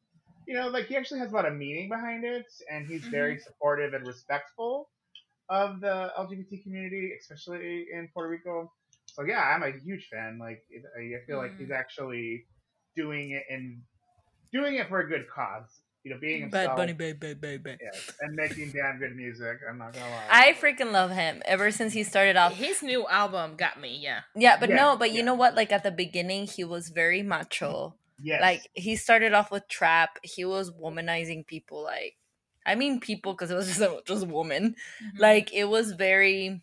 you 0.46 0.54
know, 0.54 0.68
like 0.68 0.86
he 0.86 0.96
actually 0.96 1.20
has 1.20 1.30
a 1.30 1.34
lot 1.34 1.46
of 1.46 1.54
meaning 1.54 1.88
behind 1.88 2.24
it, 2.24 2.46
and 2.70 2.86
he's 2.86 3.02
mm-hmm. 3.02 3.10
very 3.10 3.38
supportive 3.38 3.94
and 3.94 4.06
respectful 4.06 4.88
of 5.49 5.80
the 5.80 6.12
LGBT 6.18 6.62
community, 6.62 7.12
especially 7.18 7.86
in 7.92 8.09
Puerto 8.12 8.30
Rico. 8.30 8.72
So 9.07 9.22
yeah, 9.24 9.40
I'm 9.40 9.62
a 9.62 9.72
huge 9.78 10.09
fan. 10.12 10.38
Like 10.40 10.62
I 10.72 11.24
feel 11.26 11.38
mm. 11.38 11.42
like 11.42 11.59
he's 11.59 11.68
mm. 11.68 11.78
actually 11.78 12.47
doing 12.97 13.30
it 13.30 13.44
and 13.51 13.80
doing 14.53 14.74
it 14.76 14.88
for 14.88 15.01
a 15.01 15.09
good 15.09 15.26
cause. 15.32 15.80
You 16.05 16.12
know, 16.12 16.20
being 16.20 16.42
himself. 16.42 16.68
Bad 16.68 16.76
Bunny, 16.76 16.92
babe, 16.92 17.18
babe, 17.18 17.40
babe, 17.40 17.64
babe. 17.64 17.78
Yes, 17.82 18.12
and 18.20 18.36
making 18.36 18.70
damn 18.70 18.99
good 18.99 19.16
music. 19.16 19.59
I'm 19.68 19.76
not 19.78 19.92
gonna 19.92 20.09
lie. 20.09 20.22
I 20.30 20.53
freaking 20.53 20.92
love 20.92 21.11
him 21.11 21.42
ever 21.44 21.72
since 21.72 21.92
he 21.92 22.05
started 22.05 22.36
off. 22.36 22.55
His 22.55 22.80
new 22.80 23.09
album 23.09 23.57
got 23.57 23.80
me. 23.80 23.99
Yeah. 24.01 24.20
Yeah, 24.36 24.57
but 24.57 24.68
yeah, 24.68 24.76
no, 24.76 24.97
but 24.97 25.11
yeah. 25.11 25.16
you 25.16 25.22
know 25.24 25.34
what? 25.34 25.57
Like 25.57 25.72
at 25.72 25.82
the 25.82 25.90
beginning, 25.90 26.47
he 26.47 26.62
was 26.62 26.90
very 26.90 27.22
macho. 27.22 27.97
Yes. 28.22 28.40
Like 28.40 28.70
he 28.74 28.94
started 28.94 29.32
off 29.32 29.51
with 29.51 29.66
trap. 29.66 30.18
He 30.22 30.44
was 30.44 30.70
womanizing 30.70 31.44
people. 31.44 31.82
Like, 31.82 32.14
I 32.66 32.74
mean, 32.74 33.00
people 33.00 33.32
because 33.32 33.50
it 33.50 33.54
was 33.54 33.66
just 33.76 33.80
a, 33.80 34.00
just 34.06 34.24
a 34.24 34.28
woman. 34.28 34.74
Mm-hmm. 35.02 35.22
Like 35.22 35.52
it 35.52 35.64
was 35.64 35.92
very 35.92 36.62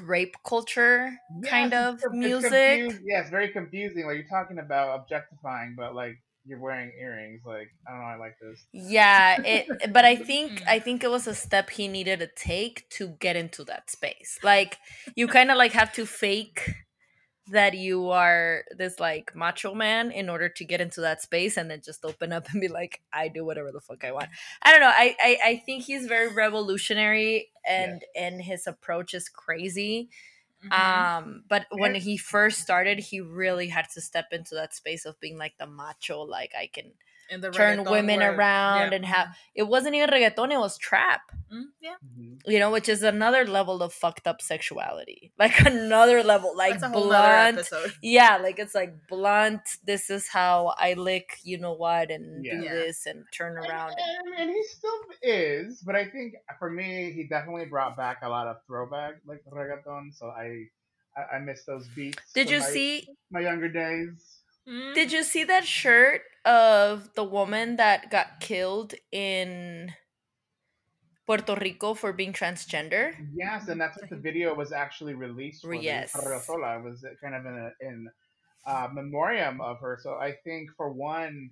rape 0.00 0.36
culture 0.44 1.16
kind 1.44 1.74
of 1.74 2.00
music. 2.12 2.52
It's 2.52 2.98
yeah, 3.04 3.20
it's 3.20 3.30
very 3.30 3.48
confusing. 3.48 4.06
Like 4.06 4.16
you're 4.16 4.28
talking 4.28 4.58
about 4.58 5.00
objectifying, 5.00 5.74
but 5.76 5.94
like 5.94 6.18
you're 6.44 6.60
wearing 6.60 6.92
earrings. 7.00 7.42
Like 7.44 7.68
I 7.86 7.92
don't 7.92 8.00
know, 8.00 8.06
I 8.06 8.16
like 8.16 8.36
this. 8.40 8.64
Yeah, 8.72 9.40
it. 9.42 9.92
but 9.92 10.04
I 10.04 10.16
think 10.30 10.62
I 10.66 10.78
think 10.78 11.04
it 11.04 11.10
was 11.10 11.26
a 11.26 11.34
step 11.34 11.70
he 11.70 11.88
needed 11.88 12.20
to 12.20 12.28
take 12.36 12.88
to 12.90 13.08
get 13.20 13.36
into 13.36 13.64
that 13.64 13.90
space. 13.90 14.38
Like 14.42 14.78
you 15.14 15.28
kind 15.28 15.50
of 15.50 15.56
like 15.56 15.72
have 15.72 15.92
to 15.94 16.06
fake 16.06 16.74
that 17.50 17.74
you 17.74 18.10
are 18.10 18.64
this 18.76 18.98
like 19.00 19.34
macho 19.34 19.74
man 19.74 20.10
in 20.10 20.28
order 20.28 20.48
to 20.48 20.64
get 20.64 20.80
into 20.80 21.00
that 21.00 21.20
space 21.20 21.56
and 21.56 21.70
then 21.70 21.80
just 21.84 22.04
open 22.04 22.32
up 22.32 22.46
and 22.52 22.60
be 22.60 22.68
like 22.68 23.00
i 23.12 23.28
do 23.28 23.44
whatever 23.44 23.72
the 23.72 23.80
fuck 23.80 24.04
i 24.04 24.12
want 24.12 24.28
i 24.62 24.70
don't 24.70 24.80
know 24.80 24.92
i 24.92 25.14
i, 25.20 25.38
I 25.44 25.62
think 25.64 25.84
he's 25.84 26.06
very 26.06 26.32
revolutionary 26.32 27.50
and 27.66 28.02
yeah. 28.14 28.22
and 28.22 28.42
his 28.42 28.66
approach 28.66 29.14
is 29.14 29.28
crazy 29.28 30.08
mm-hmm. 30.64 31.20
um 31.20 31.44
but 31.48 31.66
when 31.70 31.94
he 31.94 32.16
first 32.16 32.60
started 32.60 32.98
he 32.98 33.20
really 33.20 33.68
had 33.68 33.86
to 33.94 34.00
step 34.00 34.26
into 34.32 34.54
that 34.54 34.74
space 34.74 35.04
of 35.04 35.18
being 35.20 35.38
like 35.38 35.58
the 35.58 35.66
macho 35.66 36.22
like 36.22 36.52
i 36.58 36.68
can 36.72 36.92
turn 37.52 37.84
women 37.84 38.20
word. 38.20 38.36
around 38.36 38.90
yeah. 38.90 38.96
and 38.96 39.04
have 39.04 39.28
it 39.54 39.62
wasn't 39.62 39.94
even 39.94 40.08
reggaeton 40.10 40.50
it 40.50 40.58
was 40.58 40.76
trap 40.78 41.20
mm, 41.52 41.64
yeah 41.80 41.94
mm-hmm. 42.04 42.50
you 42.50 42.58
know 42.58 42.70
which 42.70 42.88
is 42.88 43.02
another 43.02 43.46
level 43.46 43.82
of 43.82 43.92
fucked 43.92 44.26
up 44.26 44.42
sexuality 44.42 45.32
like 45.38 45.58
another 45.60 46.22
level 46.22 46.56
like 46.56 46.80
blunt 46.92 47.68
yeah 48.02 48.36
like 48.36 48.58
it's 48.58 48.74
like 48.74 48.94
blunt 49.08 49.60
this 49.84 50.10
is 50.10 50.28
how 50.28 50.74
i 50.78 50.94
lick 50.94 51.38
you 51.42 51.58
know 51.58 51.72
what 51.72 52.10
and 52.10 52.44
yeah. 52.44 52.60
do 52.60 52.62
this 52.62 53.06
and 53.06 53.24
turn 53.32 53.56
around 53.56 53.90
and, 53.90 54.32
and, 54.32 54.40
and, 54.40 54.50
he 54.50 54.62
still 54.64 55.00
is 55.22 55.82
but 55.84 55.94
i 55.94 56.04
think 56.04 56.34
for 56.58 56.70
me 56.70 57.12
he 57.12 57.26
definitely 57.28 57.64
brought 57.64 57.96
back 57.96 58.18
a 58.22 58.28
lot 58.28 58.46
of 58.46 58.56
throwback 58.66 59.14
like 59.26 59.40
reggaeton 59.52 60.12
so 60.12 60.26
i 60.26 60.64
i, 61.16 61.36
I 61.36 61.38
miss 61.38 61.64
those 61.64 61.86
beats 61.94 62.32
did 62.34 62.50
you 62.50 62.60
my, 62.60 62.66
see 62.66 63.08
my 63.30 63.40
younger 63.40 63.68
days 63.68 64.39
Mm. 64.70 64.94
Did 64.94 65.12
you 65.12 65.24
see 65.24 65.44
that 65.44 65.64
shirt 65.64 66.22
of 66.44 67.12
the 67.14 67.24
woman 67.24 67.76
that 67.76 68.10
got 68.10 68.40
killed 68.40 68.94
in 69.10 69.92
Puerto 71.26 71.56
Rico 71.60 71.94
for 71.94 72.12
being 72.12 72.32
transgender? 72.32 73.14
Yes, 73.34 73.68
and 73.68 73.80
that's 73.80 74.00
what 74.00 74.10
the 74.10 74.16
video 74.16 74.54
was 74.54 74.72
actually 74.72 75.14
released 75.14 75.62
for. 75.62 75.74
Yes, 75.74 76.12
Sola 76.12 76.80
was 76.80 77.04
kind 77.22 77.34
of 77.34 77.46
in 77.46 77.56
a, 77.58 77.70
in 77.80 78.08
uh, 78.66 78.88
memoriam 78.92 79.60
of 79.60 79.80
her. 79.80 79.98
So 80.00 80.14
I 80.14 80.34
think 80.44 80.70
for 80.76 80.90
one, 80.92 81.50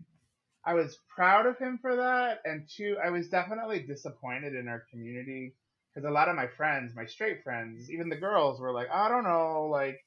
I 0.64 0.74
was 0.74 0.98
proud 1.08 1.46
of 1.46 1.58
him 1.58 1.78
for 1.80 1.96
that, 1.96 2.40
and 2.44 2.68
two, 2.68 2.96
I 3.04 3.10
was 3.10 3.28
definitely 3.28 3.80
disappointed 3.80 4.54
in 4.54 4.68
our 4.68 4.84
community 4.90 5.54
because 5.92 6.08
a 6.08 6.12
lot 6.12 6.28
of 6.28 6.36
my 6.36 6.46
friends, 6.46 6.94
my 6.94 7.06
straight 7.06 7.42
friends, 7.42 7.90
even 7.90 8.08
the 8.08 8.16
girls, 8.16 8.60
were 8.60 8.72
like, 8.72 8.88
I 8.92 9.08
don't 9.08 9.24
know, 9.24 9.68
like 9.72 9.98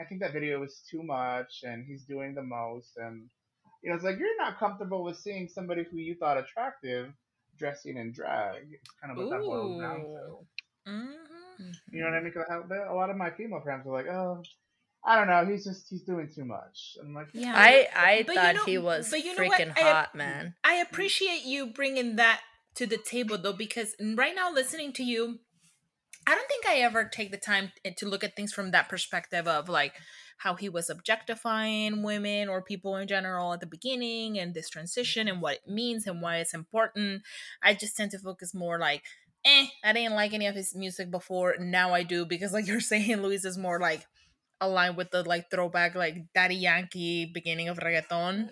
I 0.00 0.04
think 0.04 0.20
that 0.22 0.32
video 0.32 0.58
was 0.60 0.82
too 0.90 1.02
much, 1.02 1.62
and 1.62 1.84
he's 1.86 2.04
doing 2.04 2.34
the 2.34 2.42
most, 2.42 2.96
and 2.96 3.28
you 3.82 3.90
know, 3.90 3.96
it's 3.96 4.04
like 4.04 4.18
you're 4.18 4.36
not 4.38 4.58
comfortable 4.58 5.04
with 5.04 5.16
seeing 5.16 5.48
somebody 5.48 5.84
who 5.90 5.98
you 5.98 6.14
thought 6.14 6.38
attractive 6.38 7.12
dressing 7.58 7.96
in 7.96 8.12
drag. 8.12 8.62
It's 8.72 8.90
kind 9.00 9.10
of 9.12 9.18
what 9.18 9.30
that 9.30 9.40
boils 9.40 9.80
down 9.80 10.00
to. 10.00 10.90
Mm-hmm. 10.90 11.70
You 11.92 12.00
know 12.00 12.06
what 12.06 12.14
I 12.14 12.20
mean? 12.20 12.32
'Cause 12.32 12.46
I- 12.50 12.84
a 12.90 12.94
lot 12.94 13.10
of 13.10 13.16
my 13.16 13.30
female 13.30 13.60
friends 13.60 13.84
were 13.84 13.92
like, 13.92 14.06
"Oh, 14.06 14.42
I 15.04 15.16
don't 15.16 15.28
know, 15.28 15.44
he's 15.50 15.64
just 15.64 15.88
he's 15.90 16.02
doing 16.02 16.28
too 16.34 16.44
much." 16.44 16.96
I'm 17.00 17.14
like, 17.14 17.28
Yeah. 17.32 17.52
I 17.54 17.88
I 17.94 18.22
But 18.26 18.34
you 18.36 18.40
thought 18.40 18.54
know- 18.56 18.64
he 18.64 18.78
was 18.78 19.10
but 19.10 19.24
you 19.24 19.34
know 19.34 19.44
what? 19.44 19.60
freaking 19.60 19.76
I- 19.78 19.80
hot, 19.82 20.14
man. 20.14 20.54
I 20.64 20.74
appreciate 20.76 21.44
you 21.44 21.66
bringing 21.66 22.16
that 22.16 22.40
to 22.76 22.86
the 22.86 22.98
table 22.98 23.36
though, 23.38 23.52
because 23.52 23.94
right 24.00 24.34
now 24.34 24.50
listening 24.52 24.92
to 24.94 25.02
you, 25.04 25.40
I 26.30 26.36
don't 26.36 26.46
think 26.46 26.64
I 26.64 26.76
ever 26.82 27.06
take 27.06 27.32
the 27.32 27.36
time 27.36 27.72
to 27.96 28.08
look 28.08 28.22
at 28.22 28.36
things 28.36 28.52
from 28.52 28.70
that 28.70 28.88
perspective 28.88 29.48
of 29.48 29.68
like 29.68 29.94
how 30.38 30.54
he 30.54 30.68
was 30.68 30.88
objectifying 30.88 32.04
women 32.04 32.48
or 32.48 32.62
people 32.62 32.94
in 32.94 33.08
general 33.08 33.52
at 33.52 33.58
the 33.58 33.66
beginning 33.66 34.38
and 34.38 34.54
this 34.54 34.68
transition 34.68 35.26
and 35.26 35.42
what 35.42 35.54
it 35.54 35.66
means 35.68 36.06
and 36.06 36.22
why 36.22 36.36
it's 36.36 36.54
important. 36.54 37.22
I 37.64 37.74
just 37.74 37.96
tend 37.96 38.12
to 38.12 38.18
focus 38.20 38.54
more 38.54 38.78
like, 38.78 39.02
eh, 39.44 39.66
I 39.82 39.92
didn't 39.92 40.14
like 40.14 40.32
any 40.32 40.46
of 40.46 40.54
his 40.54 40.72
music 40.72 41.10
before. 41.10 41.56
Now 41.58 41.94
I 41.94 42.04
do 42.04 42.24
because 42.24 42.52
like 42.52 42.66
you're 42.68 42.78
saying, 42.78 43.22
Luis 43.22 43.44
is 43.44 43.58
more 43.58 43.80
like 43.80 44.06
aligned 44.60 44.96
with 44.96 45.10
the 45.10 45.24
like 45.24 45.50
throwback 45.50 45.96
like 45.96 46.14
Daddy 46.32 46.54
Yankee 46.54 47.28
beginning 47.34 47.68
of 47.68 47.78
reggaeton 47.78 48.50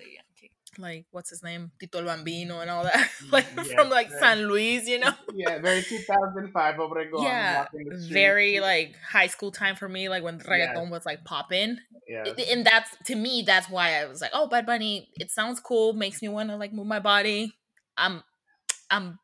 like 0.79 1.07
what's 1.11 1.31
his 1.31 1.43
name 1.43 1.73
Tito 1.81 1.99
el 1.99 2.05
Bambino 2.05 2.61
and 2.61 2.71
all 2.71 2.85
that 2.85 3.09
like 3.33 3.47
Yes, 3.57 3.73
from 3.73 3.91
like 3.91 4.11
right. 4.11 4.21
San 4.21 4.47
Luis 4.49 4.87
you 4.89 4.99
know 4.99 5.13
yeah, 5.35 5.59
very 5.59 5.83
2005 5.83 6.75
Obregón. 6.77 7.23
yeah 7.25 7.59
walking 7.61 7.89
the 7.89 7.97
streets. 7.97 8.07
very 8.07 8.61
like 8.61 8.95
high 9.11 9.27
school 9.27 9.51
time 9.51 9.77
for 9.77 9.89
me 9.89 10.09
like 10.09 10.23
when 10.23 10.39
reggaeton 10.39 10.83
Yes. 10.85 10.91
was 10.91 11.07
like 11.07 11.25
popping 11.25 11.79
Yes. 12.09 12.29
and 12.51 12.65
that's 12.65 12.91
to 13.05 13.15
me 13.15 13.43
that's 13.47 13.69
why 13.69 14.01
I 14.01 14.07
was 14.07 14.21
like 14.21 14.31
oh 14.33 14.47
Bad 14.49 14.65
Bunny 14.67 15.11
it 15.17 15.31
sounds 15.31 15.61
cool 15.61 15.93
makes 15.93 16.23
me 16.23 16.29
want 16.29 16.49
to 16.51 16.57
like 16.57 16.73
move 16.73 16.87
my 16.87 17.01
body 17.01 17.55
I'm 17.97 18.23
I'm 18.91 19.19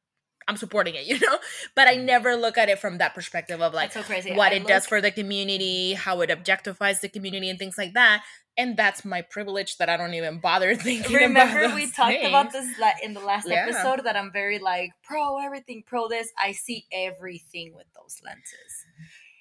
I'm 0.47 0.57
supporting 0.59 0.95
it 0.95 1.07
you 1.11 1.19
know 1.19 1.39
but 1.75 1.89
I 1.89 1.97
mm. 1.97 2.05
never 2.05 2.37
look 2.37 2.59
at 2.59 2.69
it 2.69 2.79
from 2.79 2.99
that 2.99 3.15
perspective 3.15 3.63
of 3.63 3.73
like 3.75 3.93
so 3.93 4.03
crazy. 4.03 4.33
what 4.35 4.53
I 4.53 4.57
it 4.57 4.67
does 4.67 4.87
for 4.87 5.01
the 5.01 5.11
community, 5.11 5.95
how 5.95 6.21
it 6.21 6.31
objectifies 6.31 7.01
the 7.01 7.09
community, 7.09 7.49
and 7.51 7.59
things 7.59 7.79
like 7.79 7.95
that. 7.95 8.23
And 8.57 8.77
that's 8.77 9.05
my 9.05 9.23
privilege 9.23 9.79
that 9.79 9.89
I 9.89 9.97
don't 9.97 10.15
even 10.15 10.39
bother 10.39 10.75
thinking. 10.77 11.17
About. 11.17 11.55
Remember 11.55 11.75
we 11.75 11.91
talked 11.91 12.25
about 12.25 12.53
this 12.53 12.67
in 13.03 13.15
the 13.15 13.21
last 13.21 13.49
Yeah. 13.49 13.65
episode 13.67 14.05
that 14.05 14.17
I'm 14.17 14.31
very 14.33 14.59
like 14.59 14.91
pro 15.03 15.39
everything, 15.39 15.83
pro 15.87 16.09
this. 16.09 16.31
I 16.39 16.53
see 16.53 16.87
everything 16.93 17.75
with 17.75 17.87
those 17.97 18.21
lenses. 18.25 18.87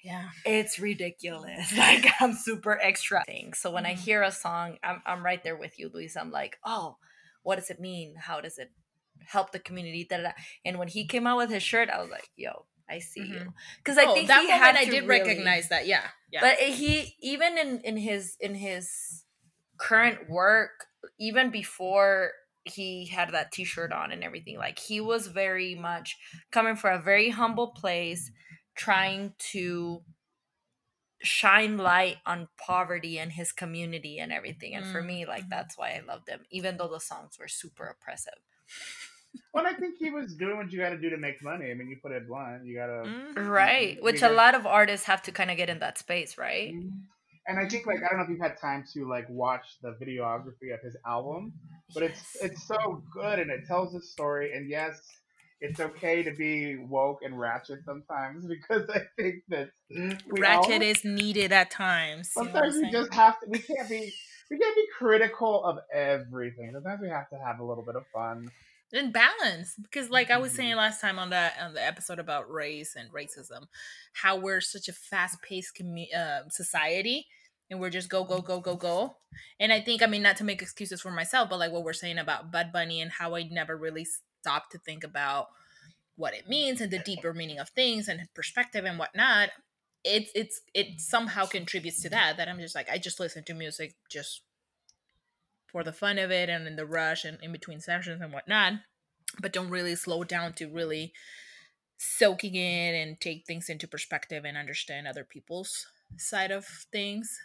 Yeah, 0.02 0.28
It's 0.44 0.78
ridiculous. 0.78 1.72
Like 1.78 2.06
I'm 2.20 2.34
super 2.34 2.78
extra 2.80 3.24
thing. 3.24 3.54
So 3.54 3.70
when 3.70 3.86
I 3.86 3.94
Mhm. 3.94 3.98
hear 3.98 4.22
a 4.22 4.30
song, 4.32 4.78
I'm 4.82 5.00
I'm 5.06 5.24
right 5.24 5.42
there 5.42 5.56
with 5.56 5.78
you, 5.78 5.90
Luis. 5.94 6.16
I'm 6.16 6.30
like, 6.30 6.58
oh, 6.64 6.96
what 7.42 7.56
does 7.56 7.70
it 7.70 7.80
mean? 7.80 8.16
How 8.18 8.40
does 8.40 8.58
it 8.58 8.70
help 9.26 9.52
the 9.52 9.58
community? 9.60 10.06
Da, 10.08 10.16
da, 10.18 10.22
da. 10.24 10.32
And 10.64 10.78
when 10.78 10.88
he 10.88 11.06
came 11.06 11.26
out 11.26 11.38
with 11.38 11.50
his 11.50 11.62
shirt, 11.62 11.88
I 11.88 12.00
was 12.02 12.10
like, 12.10 12.28
yo, 12.36 12.66
I 12.88 12.98
see 12.98 13.20
you. 13.22 13.36
Mhm. 13.40 13.54
Because 13.78 13.98
I 13.98 14.04
oh, 14.04 14.14
think 14.14 14.28
that 14.28 14.42
he 14.42 14.50
had 14.50 14.76
I 14.76 14.84
did 14.84 15.06
really- 15.06 15.06
recognize 15.06 15.68
that. 15.70 15.86
Yeah, 15.86 16.06
yeah. 16.30 16.40
but 16.40 16.58
he 16.58 17.14
even 17.20 17.56
in 17.58 17.80
in 17.80 17.96
his 17.96 18.36
in 18.40 18.54
his 18.54 19.24
current 19.78 20.28
work 20.30 20.86
even 21.18 21.50
before 21.50 22.32
he 22.64 23.06
had 23.06 23.30
that 23.32 23.52
t-shirt 23.52 23.92
on 23.92 24.10
and 24.12 24.22
everything 24.24 24.56
like 24.56 24.78
he 24.78 25.00
was 25.00 25.26
very 25.26 25.74
much 25.74 26.16
coming 26.50 26.76
from 26.76 26.98
a 26.98 27.02
very 27.02 27.28
humble 27.30 27.68
place 27.72 28.30
trying 28.74 29.34
to 29.38 30.02
shine 31.20 31.76
light 31.76 32.16
on 32.24 32.48
poverty 32.56 33.18
and 33.18 33.32
his 33.32 33.50
community 33.52 34.18
and 34.18 34.32
everything 34.32 34.74
and 34.74 34.86
for 34.86 35.02
Mm, 35.02 35.06
me 35.06 35.26
like 35.26 35.48
that's 35.50 35.76
why 35.76 35.90
i 35.90 36.00
loved 36.06 36.28
him 36.28 36.40
even 36.50 36.76
though 36.76 36.88
the 36.88 37.00
songs 37.00 37.36
were 37.38 37.48
super 37.48 37.84
oppressive 37.86 38.40
Well, 39.52 39.66
I 39.66 39.74
think 39.74 39.96
he 39.98 40.10
was 40.10 40.34
doing 40.34 40.56
what 40.56 40.72
you 40.72 40.78
got 40.80 40.90
to 40.90 40.98
do 40.98 41.10
to 41.10 41.16
make 41.16 41.42
money. 41.42 41.70
I 41.70 41.74
mean, 41.74 41.88
you 41.88 41.96
put 42.02 42.12
it 42.12 42.26
blunt. 42.26 42.64
You 42.66 42.76
got 42.76 42.86
to. 42.86 43.08
Mhm. 43.08 43.48
right 43.48 44.02
which 44.02 44.22
a 44.22 44.28
lot 44.28 44.54
of 44.54 44.66
artists 44.66 45.06
have 45.06 45.22
to 45.22 45.32
kind 45.32 45.50
of 45.50 45.56
get 45.56 45.68
in 45.68 45.78
that 45.80 45.98
space 45.98 46.38
right 46.38 46.72
And 47.46 47.58
I 47.58 47.68
think 47.68 47.86
like 47.86 47.98
I 48.02 48.08
don't 48.08 48.18
know 48.18 48.24
if 48.24 48.30
you've 48.30 48.40
had 48.40 48.58
time 48.60 48.84
to 48.94 49.08
like 49.08 49.26
watch 49.28 49.66
the 49.82 49.92
videography 50.02 50.72
of 50.72 50.80
his 50.80 50.96
album, 51.06 51.52
but 51.92 52.02
it's 52.02 52.22
Yes. 52.40 52.44
it's 52.52 52.66
so 52.66 53.02
good 53.12 53.38
and 53.38 53.50
it 53.50 53.66
tells 53.66 53.94
a 53.94 54.00
story. 54.00 54.52
And 54.54 54.68
yes, 54.70 54.98
it's 55.60 55.78
okay 55.80 56.22
to 56.22 56.32
be 56.32 56.76
woke 56.76 57.20
and 57.22 57.38
ratchet 57.38 57.80
sometimes 57.84 58.46
because 58.54 58.88
I 58.88 59.02
think 59.18 59.36
that 59.48 59.68
we 59.90 60.40
Ratchet 60.40 60.82
all, 60.82 60.82
is 60.82 61.04
needed 61.04 61.52
at 61.52 61.70
times. 61.70 62.32
you 62.36 62.44
know 62.44 62.50
what 62.52 62.64
I'm 62.64 62.70
sometimes 62.70 62.84
we 62.84 62.90
just 62.98 63.12
have 63.14 63.38
to. 63.40 63.46
We 63.48 63.58
can't 63.58 63.88
be 63.88 64.12
we 64.50 64.58
can't 64.58 64.76
be 64.76 64.86
critical 64.98 65.64
of 65.64 65.78
everything. 65.92 66.70
Sometimes 66.72 67.00
we 67.02 67.08
have 67.08 67.28
to 67.30 67.38
have 67.38 67.58
a 67.60 67.64
little 67.64 67.84
bit 67.84 67.96
of 67.96 68.04
fun. 68.12 68.50
And 68.94 69.12
balance 69.12 69.74
because 69.82 70.08
like 70.08 70.30
i 70.30 70.38
was 70.38 70.52
saying 70.52 70.76
last 70.76 71.00
time 71.00 71.18
on 71.18 71.30
that 71.30 71.54
on 71.60 71.74
the 71.74 71.84
episode 71.84 72.20
about 72.20 72.50
race 72.50 72.94
and 72.96 73.12
racism 73.12 73.66
how 74.12 74.36
we're 74.36 74.60
such 74.60 74.88
a 74.88 74.92
fast-paced 74.92 75.76
commu- 75.76 76.14
uh, 76.14 76.48
society 76.48 77.26
and 77.70 77.80
we're 77.80 77.90
just 77.90 78.08
go 78.08 78.22
go 78.22 78.40
go 78.40 78.60
go 78.60 78.76
go. 78.76 79.16
And 79.58 79.72
i 79.72 79.80
think 79.80 80.00
i 80.02 80.06
mean 80.06 80.22
not 80.22 80.36
to 80.36 80.44
make 80.44 80.62
excuses 80.62 81.00
for 81.00 81.10
myself 81.10 81.50
but 81.50 81.58
like 81.58 81.72
what 81.72 81.82
we're 81.82 81.92
saying 81.92 82.18
about 82.18 82.52
Bad 82.52 82.72
Bunny 82.72 83.00
and 83.00 83.10
how 83.10 83.34
i 83.34 83.42
never 83.42 83.76
really 83.76 84.06
stopped 84.40 84.70
to 84.72 84.78
think 84.78 85.02
about 85.02 85.48
what 86.16 86.34
it 86.34 86.48
means 86.48 86.80
and 86.80 86.92
the 86.92 87.00
deeper 87.00 87.34
meaning 87.34 87.58
of 87.58 87.70
things 87.70 88.06
and 88.06 88.20
perspective 88.32 88.84
and 88.84 88.98
whatnot 88.98 89.50
it's 90.04 90.30
it's 90.36 90.60
it 90.74 91.00
somehow 91.00 91.46
contributes 91.46 92.00
to 92.02 92.08
that 92.10 92.36
that 92.36 92.48
i'm 92.48 92.60
just 92.60 92.76
like 92.76 92.88
i 92.90 92.98
just 92.98 93.18
listen 93.18 93.42
to 93.42 93.54
music 93.54 93.96
just 94.08 94.42
for 95.74 95.82
the 95.82 95.92
fun 95.92 96.18
of 96.20 96.30
it 96.30 96.48
and 96.48 96.68
in 96.68 96.76
the 96.76 96.86
rush 96.86 97.24
and 97.24 97.36
in 97.42 97.50
between 97.50 97.80
sessions 97.80 98.22
and 98.22 98.32
whatnot, 98.32 98.74
but 99.40 99.52
don't 99.52 99.70
really 99.70 99.96
slow 99.96 100.22
down 100.22 100.52
to 100.52 100.66
really 100.68 101.12
soaking 101.98 102.54
in 102.54 102.94
and 102.94 103.20
take 103.20 103.44
things 103.44 103.68
into 103.68 103.88
perspective 103.88 104.44
and 104.44 104.56
understand 104.56 105.08
other 105.08 105.24
people's 105.24 105.84
side 106.16 106.52
of 106.52 106.64
things. 106.92 107.36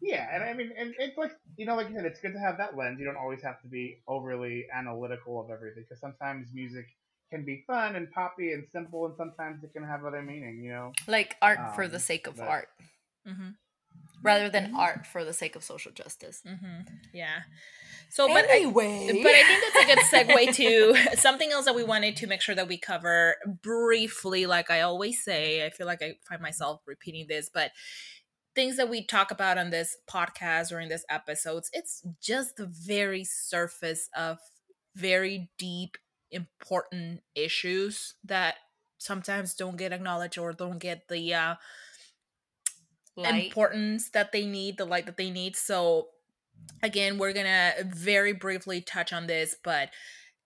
Yeah, 0.00 0.28
and 0.32 0.44
I 0.44 0.52
mean, 0.54 0.70
and 0.78 0.94
it's 1.00 1.18
like 1.18 1.32
you 1.56 1.66
know, 1.66 1.74
like 1.74 1.88
you 1.88 1.96
said, 1.96 2.04
it's 2.04 2.20
good 2.20 2.34
to 2.34 2.38
have 2.38 2.56
that 2.58 2.76
lens. 2.76 3.00
You 3.00 3.04
don't 3.04 3.16
always 3.16 3.42
have 3.42 3.60
to 3.62 3.66
be 3.66 3.98
overly 4.06 4.66
analytical 4.72 5.40
of 5.40 5.50
everything 5.50 5.82
because 5.88 6.00
sometimes 6.00 6.50
music 6.54 6.86
can 7.32 7.44
be 7.44 7.64
fun 7.66 7.96
and 7.96 8.08
poppy 8.12 8.52
and 8.52 8.64
simple, 8.72 9.06
and 9.06 9.16
sometimes 9.16 9.64
it 9.64 9.72
can 9.72 9.82
have 9.82 10.04
other 10.04 10.22
meaning. 10.22 10.62
You 10.62 10.70
know. 10.70 10.92
like 11.08 11.34
art 11.42 11.74
for 11.74 11.88
the 11.88 11.96
Um, 11.96 12.00
sake 12.00 12.28
of 12.28 12.36
but- 12.36 12.46
art 12.48 12.68
Mm-hmm. 13.26 13.50
Rather 14.22 14.48
than 14.48 14.74
art 14.74 15.06
for 15.06 15.24
the 15.24 15.32
sake 15.32 15.56
of 15.56 15.62
social 15.62 15.92
justice 15.92 16.42
Mm-hmm. 16.46 16.94
Yeah. 17.12 17.40
So, 18.10 18.26
but 18.26 18.48
I, 18.48 18.56
anyway 18.56 19.22
but 19.22 19.30
I 19.30 19.42
think 19.42 20.08
that's 20.08 20.16
a 20.16 20.24
good 20.24 20.26
segue 20.28 20.54
to 20.54 21.16
something 21.16 21.52
else 21.52 21.66
that 21.66 21.74
we 21.74 21.84
wanted 21.84 22.16
to 22.16 22.26
make 22.26 22.40
sure 22.40 22.54
that 22.54 22.66
we 22.66 22.78
cover 22.78 23.36
briefly. 23.62 24.46
Like 24.46 24.70
I 24.70 24.80
always 24.80 25.22
say, 25.22 25.66
I 25.66 25.70
feel 25.70 25.86
like 25.86 26.02
I 26.02 26.14
find 26.26 26.40
myself 26.40 26.80
repeating 26.86 27.26
this, 27.28 27.50
but 27.52 27.72
things 28.54 28.76
that 28.76 28.88
we 28.88 29.04
talk 29.04 29.30
about 29.30 29.58
on 29.58 29.70
this 29.70 29.96
podcast 30.10 30.72
or 30.72 30.80
in 30.80 30.88
this 30.88 31.04
episodes, 31.08 31.70
it's 31.72 32.02
just 32.20 32.56
the 32.56 32.66
very 32.66 33.24
surface 33.24 34.08
of 34.16 34.38
very 34.96 35.50
deep, 35.58 35.96
important 36.30 37.20
issues 37.34 38.14
that 38.24 38.56
sometimes 38.98 39.54
don't 39.54 39.76
get 39.76 39.92
acknowledged 39.92 40.38
or 40.38 40.52
don't 40.52 40.78
get 40.78 41.08
the 41.08 41.32
uh, 41.34 41.54
Light. 43.22 43.46
importance 43.46 44.10
that 44.10 44.32
they 44.32 44.46
need, 44.46 44.78
the 44.78 44.84
light 44.84 45.06
that 45.06 45.16
they 45.16 45.30
need. 45.30 45.56
So, 45.56 46.08
again, 46.82 47.18
we're 47.18 47.32
gonna 47.32 47.72
very 47.86 48.32
briefly 48.32 48.80
touch 48.80 49.12
on 49.12 49.26
this, 49.26 49.56
but 49.62 49.90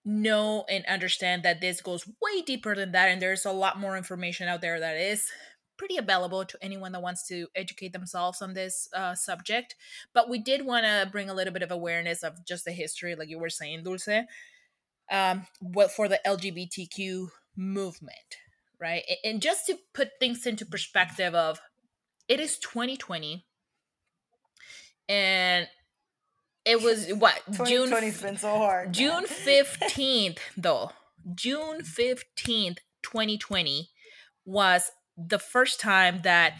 know 0.05 0.65
and 0.69 0.85
understand 0.85 1.43
that 1.43 1.61
this 1.61 1.81
goes 1.81 2.05
way 2.21 2.41
deeper 2.45 2.75
than 2.75 2.91
that, 2.91 3.09
and 3.09 3.21
there's 3.21 3.45
a 3.45 3.51
lot 3.51 3.79
more 3.79 3.97
information 3.97 4.47
out 4.47 4.61
there 4.61 4.79
that 4.79 4.97
is 4.97 5.27
pretty 5.77 5.97
available 5.97 6.45
to 6.45 6.57
anyone 6.61 6.91
that 6.91 7.01
wants 7.01 7.27
to 7.27 7.47
educate 7.55 7.93
themselves 7.93 8.41
on 8.41 8.53
this 8.53 8.89
uh, 8.95 9.15
subject. 9.15 9.75
But 10.13 10.29
we 10.29 10.39
did 10.39 10.65
want 10.65 10.85
to 10.85 11.09
bring 11.11 11.29
a 11.29 11.33
little 11.33 11.53
bit 11.53 11.63
of 11.63 11.71
awareness 11.71 12.23
of 12.23 12.45
just 12.45 12.65
the 12.65 12.71
history, 12.71 13.15
like 13.15 13.29
you 13.29 13.39
were 13.39 13.49
saying, 13.49 13.83
Dulce, 13.83 14.25
um, 15.11 15.45
what 15.59 15.91
for 15.91 16.07
the 16.07 16.19
LGBTQ 16.25 17.27
movement, 17.55 18.37
right? 18.79 19.03
And 19.23 19.41
just 19.41 19.65
to 19.67 19.77
put 19.93 20.11
things 20.19 20.45
into 20.45 20.65
perspective 20.65 21.33
of 21.33 21.59
it 22.27 22.39
is 22.39 22.57
2020 22.57 23.45
and 25.09 25.67
it 26.65 26.81
was 26.81 27.09
what 27.13 27.41
june 27.65 27.89
2020's 27.89 28.21
been 28.21 28.37
so 28.37 28.57
hard 28.57 28.93
june 28.93 29.25
15th 29.27 30.39
though. 30.57 30.91
June 31.35 31.81
15th 31.81 32.79
2020 33.01 33.89
was 34.45 34.91
the 35.17 35.39
first 35.39 35.79
time 35.79 36.21
that 36.23 36.53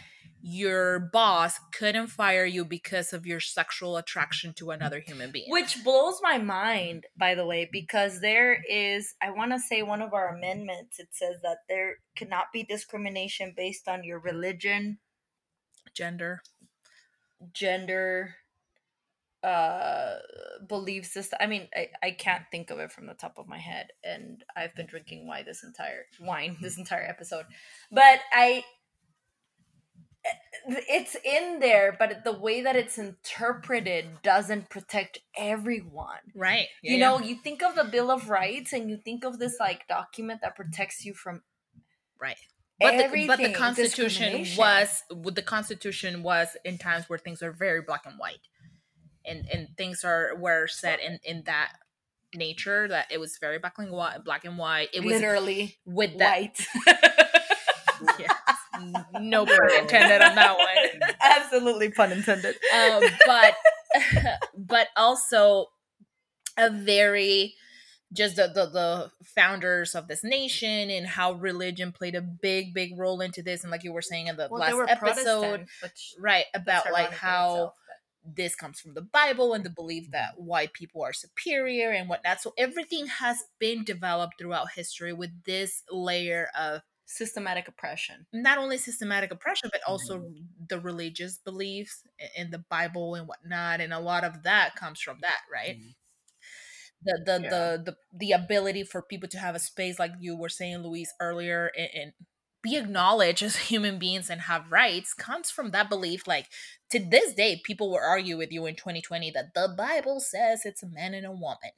your 0.45 0.99
boss 1.13 1.57
couldn't 1.73 2.07
fire 2.07 2.43
you 2.45 2.65
because 2.65 3.13
of 3.13 3.25
your 3.25 3.39
sexual 3.39 3.95
attraction 3.95 4.53
to 4.53 4.71
another 4.71 4.99
human 4.99 5.31
being. 5.31 5.49
Which 5.49 5.83
blows 5.85 6.19
my 6.21 6.37
mind, 6.37 7.05
by 7.17 7.33
the 7.33 7.45
way, 7.45 7.69
because 7.71 8.19
there 8.19 8.61
is, 8.69 9.15
I 9.21 9.31
want 9.31 9.53
to 9.53 9.59
say 9.59 9.83
one 9.83 10.01
of 10.01 10.13
our 10.13 10.35
amendments, 10.35 10.99
it 10.99 11.09
says 11.11 11.37
that 11.43 11.59
there 11.69 11.95
cannot 12.17 12.45
be 12.51 12.63
discrimination 12.63 13.53
based 13.55 13.87
on 13.87 14.03
your 14.03 14.19
religion, 14.19 14.99
gender, 15.93 16.41
gender, 17.53 18.35
uh 19.43 20.19
belief 20.69 21.05
system 21.05 21.37
i 21.41 21.45
mean 21.45 21.67
I, 21.75 21.89
I 22.01 22.11
can't 22.11 22.45
think 22.49 22.69
of 22.69 22.79
it 22.79 22.93
from 22.93 23.07
the 23.07 23.13
top 23.13 23.37
of 23.37 23.45
my 23.45 23.57
head 23.57 23.87
and 24.01 24.41
i've 24.55 24.73
been 24.73 24.85
drinking 24.85 25.27
wine 25.27 25.43
this 25.45 25.65
entire 25.65 26.05
wine 26.21 26.55
this 26.61 26.77
entire 26.77 27.03
episode 27.03 27.43
but 27.91 28.21
i 28.31 28.63
it's 30.65 31.15
in 31.25 31.59
there, 31.59 31.95
but 31.97 32.23
the 32.23 32.31
way 32.31 32.61
that 32.61 32.75
it's 32.75 32.97
interpreted 32.97 34.21
doesn't 34.21 34.69
protect 34.69 35.19
everyone. 35.37 36.19
Right. 36.33 36.67
Yeah, 36.81 36.93
you 36.93 36.99
know, 36.99 37.19
you 37.19 37.35
think 37.35 37.61
of 37.61 37.75
the 37.75 37.83
Bill 37.83 38.09
of 38.09 38.29
Rights 38.29 38.71
and 38.73 38.89
you 38.89 38.97
think 38.97 39.25
of 39.25 39.39
this 39.39 39.57
like 39.59 39.87
document 39.87 40.41
that 40.41 40.55
protects 40.55 41.03
you 41.03 41.13
from 41.13 41.41
right. 42.19 42.37
But 42.83 43.11
the, 43.11 43.27
but 43.27 43.39
the 43.39 43.53
Constitution 43.53 44.45
was 44.57 45.03
the 45.09 45.41
Constitution 45.41 46.23
was 46.23 46.49
in 46.63 46.77
times 46.77 47.05
where 47.09 47.19
things 47.19 47.41
are 47.41 47.51
very 47.51 47.81
black 47.81 48.05
and 48.05 48.19
white, 48.19 48.47
and 49.25 49.45
and 49.51 49.69
things 49.77 50.03
are 50.03 50.35
were 50.37 50.67
set 50.67 50.99
in 50.99 51.19
in 51.23 51.43
that 51.45 51.73
nature 52.35 52.87
that 52.87 53.07
it 53.11 53.19
was 53.19 53.37
very 53.37 53.57
black 53.57 53.75
and 53.77 53.91
white. 53.91 54.23
Black 54.23 54.45
and 54.45 54.57
white. 54.57 54.89
It 54.93 55.03
was 55.03 55.13
literally 55.13 55.77
with 55.85 56.17
that. 56.19 56.59
White. 56.85 58.19
yeah 58.19 58.33
no 59.19 59.45
pun 59.45 59.71
intended 59.79 60.21
on 60.21 60.35
that 60.35 60.57
one. 60.57 61.11
Absolutely 61.21 61.89
pun 61.91 62.11
intended. 62.11 62.55
Um, 62.73 63.03
but 63.25 63.55
but 64.57 64.87
also 64.95 65.67
a 66.57 66.69
very 66.69 67.55
just 68.13 68.35
the, 68.35 68.47
the, 68.47 68.65
the 68.67 69.11
founders 69.25 69.95
of 69.95 70.07
this 70.07 70.23
nation 70.23 70.89
and 70.89 71.05
how 71.07 71.33
religion 71.33 71.91
played 71.91 72.15
a 72.15 72.21
big 72.21 72.73
big 72.73 72.97
role 72.97 73.21
into 73.21 73.41
this. 73.41 73.63
And 73.63 73.71
like 73.71 73.83
you 73.83 73.93
were 73.93 74.01
saying 74.01 74.27
in 74.27 74.37
the 74.37 74.47
well, 74.49 74.59
last 74.59 74.89
episode 74.89 75.67
right 76.19 76.45
about 76.53 76.91
like 76.91 77.11
how 77.11 77.53
itself, 77.53 77.73
this 78.35 78.55
comes 78.55 78.79
from 78.79 78.93
the 78.93 79.01
bible 79.01 79.53
and 79.53 79.65
the 79.65 79.69
belief 79.69 80.11
that 80.11 80.39
white 80.39 80.73
people 80.73 81.01
are 81.01 81.13
superior 81.13 81.89
and 81.89 82.07
whatnot. 82.07 82.41
So 82.41 82.53
everything 82.57 83.07
has 83.07 83.43
been 83.59 83.83
developed 83.83 84.35
throughout 84.39 84.71
history 84.75 85.13
with 85.13 85.43
this 85.45 85.83
layer 85.91 86.49
of 86.57 86.81
systematic 87.05 87.67
oppression. 87.67 88.25
not 88.31 88.57
only 88.57 88.77
systematic 88.77 89.31
oppression 89.31 89.69
but 89.71 89.81
also 89.85 90.19
mm-hmm. 90.19 90.43
the 90.69 90.79
religious 90.79 91.37
beliefs 91.37 92.03
in 92.37 92.49
the 92.49 92.63
bible 92.69 93.15
and 93.15 93.27
whatnot. 93.27 93.81
And 93.81 93.93
a 93.93 93.99
lot 93.99 94.23
of 94.23 94.43
that 94.43 94.75
comes 94.75 95.01
from 95.01 95.17
that 95.21 95.41
right? 95.51 95.77
Mm-hmm. 95.77 95.89
The 97.05 97.21
the, 97.25 97.41
yeah. 97.43 97.49
the 97.49 97.83
the 97.85 97.95
the 98.13 98.31
ability 98.31 98.83
for 98.83 99.01
people 99.01 99.29
to 99.29 99.39
have 99.39 99.55
a 99.55 99.59
space 99.59 99.99
like 99.99 100.11
you 100.19 100.37
were 100.37 100.49
saying 100.49 100.79
Luis 100.79 101.13
earlier 101.19 101.71
and, 101.77 101.89
and 101.93 102.13
be 102.61 102.77
acknowledged 102.77 103.43
as 103.43 103.55
human 103.71 103.99
beings 103.99 104.29
and 104.29 104.41
have 104.41 104.71
rights 104.71 105.13
comes 105.13 105.51
from 105.51 105.71
that 105.71 105.89
belief 105.89 106.27
like 106.27 106.47
to 106.89 106.99
this 106.99 107.33
day 107.33 107.61
people 107.63 107.89
will 107.89 107.99
argue 108.01 108.37
with 108.37 108.51
you 108.51 108.65
in 108.65 108.75
2020 108.75 109.31
that 109.31 109.53
the 109.53 109.73
bible 109.77 110.21
says 110.21 110.61
it's 110.63 110.81
a 110.81 110.87
man 110.87 111.13
and 111.13 111.25
a 111.25 111.31
woman 111.31 111.71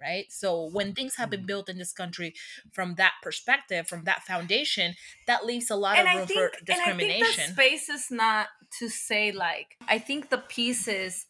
right? 0.00 0.26
So 0.30 0.68
when 0.72 0.94
things 0.94 1.16
have 1.16 1.30
been 1.30 1.40
mm-hmm. 1.40 1.46
built 1.46 1.68
in 1.68 1.78
this 1.78 1.92
country 1.92 2.34
from 2.72 2.96
that 2.96 3.12
perspective, 3.22 3.88
from 3.88 4.04
that 4.04 4.22
foundation, 4.22 4.94
that 5.26 5.44
leaves 5.44 5.70
a 5.70 5.76
lot 5.76 5.98
and 5.98 6.08
of 6.08 6.28
room 6.28 6.50
for 6.50 6.64
discrimination. 6.64 7.14
And 7.14 7.24
I 7.24 7.26
think 7.26 7.36
the 7.36 7.52
space 7.52 7.88
is 7.88 8.10
not 8.10 8.48
to 8.78 8.88
say 8.88 9.32
like 9.32 9.76
I 9.88 9.98
think 9.98 10.30
the 10.30 10.38
piece 10.38 10.88
is 10.88 11.26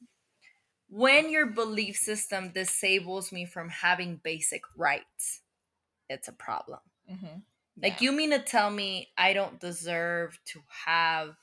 when 0.89 1.31
your 1.31 1.47
belief 1.47 1.97
system 1.97 2.51
disables 2.55 3.33
me 3.33 3.45
from 3.45 3.69
having 3.69 4.21
basic 4.23 4.63
rights, 4.77 5.43
it's 6.09 6.29
a 6.29 6.33
problem. 6.33 6.81
Mm-hmm. 7.11 7.39
Like 7.83 8.01
you 8.01 8.13
mean 8.13 8.31
to 8.31 8.39
tell 8.39 8.71
me 8.71 9.09
I 9.19 9.33
don't 9.33 9.61
deserve 9.61 10.39
to 10.47 10.61
have 10.87 11.37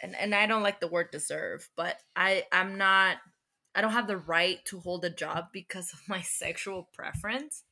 and, 0.00 0.14
and 0.14 0.34
I 0.34 0.46
don't 0.46 0.62
like 0.62 0.80
the 0.80 0.86
word 0.86 1.10
deserve, 1.10 1.68
but 1.76 1.96
I 2.14 2.44
I'm 2.52 2.78
not 2.78 3.16
I 3.74 3.80
don't 3.80 3.92
have 3.92 4.06
the 4.06 4.16
right 4.16 4.64
to 4.66 4.80
hold 4.80 5.04
a 5.04 5.10
job 5.10 5.46
because 5.52 5.92
of 5.92 6.00
my 6.08 6.20
sexual 6.22 6.88
preference. 6.94 7.64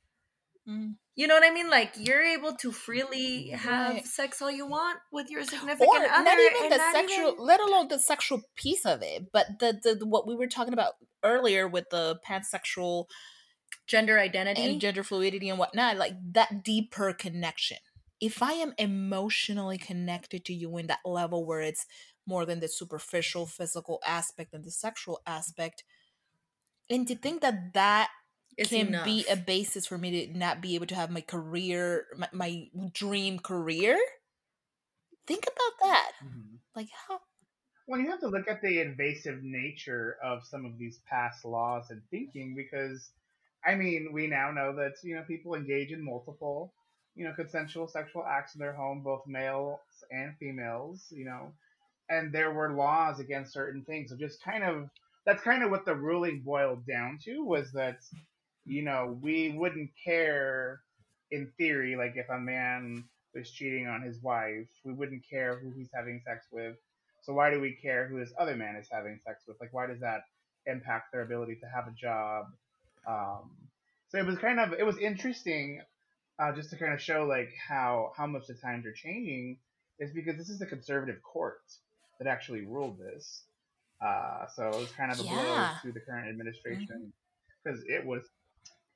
Mm. 0.68 0.96
You 1.14 1.26
know 1.26 1.34
what 1.34 1.44
I 1.44 1.54
mean? 1.54 1.70
Like 1.70 1.92
you're 1.96 2.22
able 2.22 2.54
to 2.56 2.72
freely 2.72 3.48
have 3.50 3.94
right. 3.94 4.06
sex 4.06 4.42
all 4.42 4.50
you 4.50 4.66
want 4.66 4.98
with 5.12 5.30
your 5.30 5.44
significant 5.44 5.88
or 5.88 6.08
other, 6.10 6.24
not 6.24 6.38
even 6.38 6.70
the 6.70 6.76
not 6.76 6.94
sexual, 6.94 7.32
even... 7.32 7.44
let 7.44 7.60
alone 7.60 7.88
the 7.88 7.98
sexual 7.98 8.42
piece 8.56 8.84
of 8.84 9.02
it, 9.02 9.26
but 9.32 9.46
the, 9.60 9.78
the, 9.82 9.94
the 9.94 10.06
what 10.06 10.26
we 10.26 10.34
were 10.34 10.48
talking 10.48 10.72
about 10.72 10.94
earlier 11.22 11.66
with 11.68 11.88
the 11.90 12.18
pansexual 12.28 13.06
gender 13.86 14.18
identity 14.18 14.64
and 14.64 14.80
gender 14.80 15.04
fluidity 15.04 15.48
and 15.48 15.58
whatnot, 15.58 15.96
like 15.96 16.14
that 16.32 16.64
deeper 16.64 17.12
connection. 17.12 17.78
If 18.20 18.42
I 18.42 18.52
am 18.52 18.74
emotionally 18.78 19.78
connected 19.78 20.44
to 20.46 20.54
you 20.54 20.76
in 20.78 20.86
that 20.88 21.00
level 21.04 21.46
where 21.46 21.60
it's 21.60 21.86
more 22.26 22.44
than 22.44 22.60
the 22.60 22.68
superficial 22.68 23.46
physical 23.46 24.00
aspect 24.06 24.52
and 24.52 24.64
the 24.64 24.70
sexual 24.70 25.20
aspect, 25.26 25.84
and 26.90 27.06
to 27.06 27.14
think 27.14 27.40
that 27.42 27.72
that 27.74 28.08
it's 28.56 28.70
can 28.70 28.88
enough. 28.88 29.04
be 29.04 29.24
a 29.30 29.36
basis 29.36 29.86
for 29.86 29.98
me 29.98 30.26
to 30.26 30.38
not 30.38 30.60
be 30.60 30.74
able 30.74 30.86
to 30.86 30.94
have 30.94 31.10
my 31.10 31.20
career 31.20 32.06
my, 32.16 32.28
my 32.32 32.68
dream 32.92 33.38
career 33.38 33.98
think 35.26 35.44
about 35.44 35.88
that 35.88 36.12
mm-hmm. 36.24 36.56
like 36.74 36.88
how 37.08 37.20
well 37.86 38.00
you 38.00 38.10
have 38.10 38.20
to 38.20 38.28
look 38.28 38.48
at 38.48 38.62
the 38.62 38.80
invasive 38.80 39.42
nature 39.42 40.16
of 40.24 40.44
some 40.44 40.64
of 40.64 40.78
these 40.78 41.00
past 41.08 41.44
laws 41.44 41.90
and 41.90 42.02
thinking 42.10 42.54
because 42.56 43.10
i 43.64 43.74
mean 43.74 44.10
we 44.12 44.26
now 44.26 44.50
know 44.50 44.74
that 44.74 44.92
you 45.02 45.14
know 45.14 45.22
people 45.26 45.54
engage 45.54 45.92
in 45.92 46.02
multiple 46.02 46.72
you 47.14 47.24
know 47.24 47.32
consensual 47.34 47.88
sexual 47.88 48.24
acts 48.24 48.54
in 48.54 48.60
their 48.60 48.74
home 48.74 49.02
both 49.02 49.22
males 49.26 49.80
and 50.10 50.34
females 50.38 51.06
you 51.10 51.24
know 51.24 51.52
and 52.08 52.32
there 52.32 52.52
were 52.52 52.72
laws 52.72 53.18
against 53.18 53.52
certain 53.52 53.82
things 53.84 54.10
so 54.10 54.16
just 54.16 54.42
kind 54.42 54.62
of 54.62 54.88
that's 55.24 55.42
kind 55.42 55.64
of 55.64 55.70
what 55.70 55.84
the 55.84 55.94
ruling 55.94 56.40
boiled 56.44 56.86
down 56.86 57.18
to 57.24 57.44
was 57.44 57.72
that 57.72 57.98
you 58.66 58.82
know 58.82 59.16
we 59.22 59.54
wouldn't 59.56 59.90
care 60.04 60.80
in 61.30 61.50
theory 61.56 61.96
like 61.96 62.14
if 62.16 62.28
a 62.28 62.38
man 62.38 63.04
was 63.34 63.50
cheating 63.50 63.86
on 63.86 64.02
his 64.02 64.20
wife 64.22 64.66
we 64.84 64.92
wouldn't 64.92 65.22
care 65.28 65.58
who 65.58 65.70
he's 65.70 65.88
having 65.94 66.20
sex 66.26 66.46
with 66.52 66.76
so 67.22 67.32
why 67.32 67.50
do 67.50 67.60
we 67.60 67.76
care 67.80 68.06
who 68.06 68.18
this 68.18 68.32
other 68.38 68.56
man 68.56 68.76
is 68.76 68.88
having 68.90 69.18
sex 69.24 69.42
with 69.46 69.56
like 69.60 69.72
why 69.72 69.86
does 69.86 70.00
that 70.00 70.22
impact 70.66 71.12
their 71.12 71.22
ability 71.22 71.54
to 71.54 71.66
have 71.66 71.86
a 71.86 71.92
job 71.92 72.46
um, 73.06 73.50
so 74.08 74.18
it 74.18 74.26
was 74.26 74.38
kind 74.38 74.58
of 74.58 74.72
it 74.72 74.84
was 74.84 74.98
interesting 74.98 75.80
uh, 76.38 76.52
just 76.52 76.70
to 76.70 76.76
kind 76.76 76.92
of 76.92 77.00
show 77.00 77.24
like 77.24 77.50
how 77.68 78.12
how 78.16 78.26
much 78.26 78.46
the 78.48 78.54
times 78.54 78.84
are 78.84 78.92
changing 78.92 79.56
is 79.98 80.12
because 80.12 80.36
this 80.36 80.48
is 80.48 80.58
the 80.58 80.66
conservative 80.66 81.22
court 81.22 81.60
that 82.18 82.26
actually 82.26 82.62
ruled 82.62 82.98
this 82.98 83.42
uh, 84.04 84.46
so 84.54 84.68
it 84.68 84.76
was 84.76 84.90
kind 84.92 85.12
of 85.12 85.20
a 85.20 85.22
yeah. 85.22 85.32
blow 85.32 85.68
to 85.82 85.92
the 85.92 86.00
current 86.00 86.28
administration 86.28 87.12
because 87.62 87.80
mm-hmm. 87.80 87.92
it 87.92 88.04
was 88.04 88.22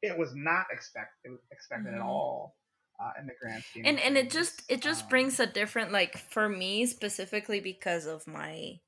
it 0.02 0.16
was 0.16 0.30
not 0.34 0.66
expected 0.72 1.32
expected 1.50 1.88
mm-hmm. 1.88 1.96
at 1.96 2.02
all 2.02 2.56
uh, 3.00 3.10
in 3.20 3.26
the 3.26 3.32
grand 3.40 3.62
scheme. 3.62 3.84
And 3.86 3.98
and 4.00 4.16
it 4.16 4.30
just 4.30 4.62
it 4.68 4.80
just 4.80 5.04
um, 5.04 5.08
brings 5.08 5.40
a 5.40 5.46
different 5.46 5.92
like 5.92 6.16
for 6.16 6.48
me 6.48 6.86
specifically 6.86 7.60
because 7.60 8.06
of 8.06 8.26
my 8.26 8.78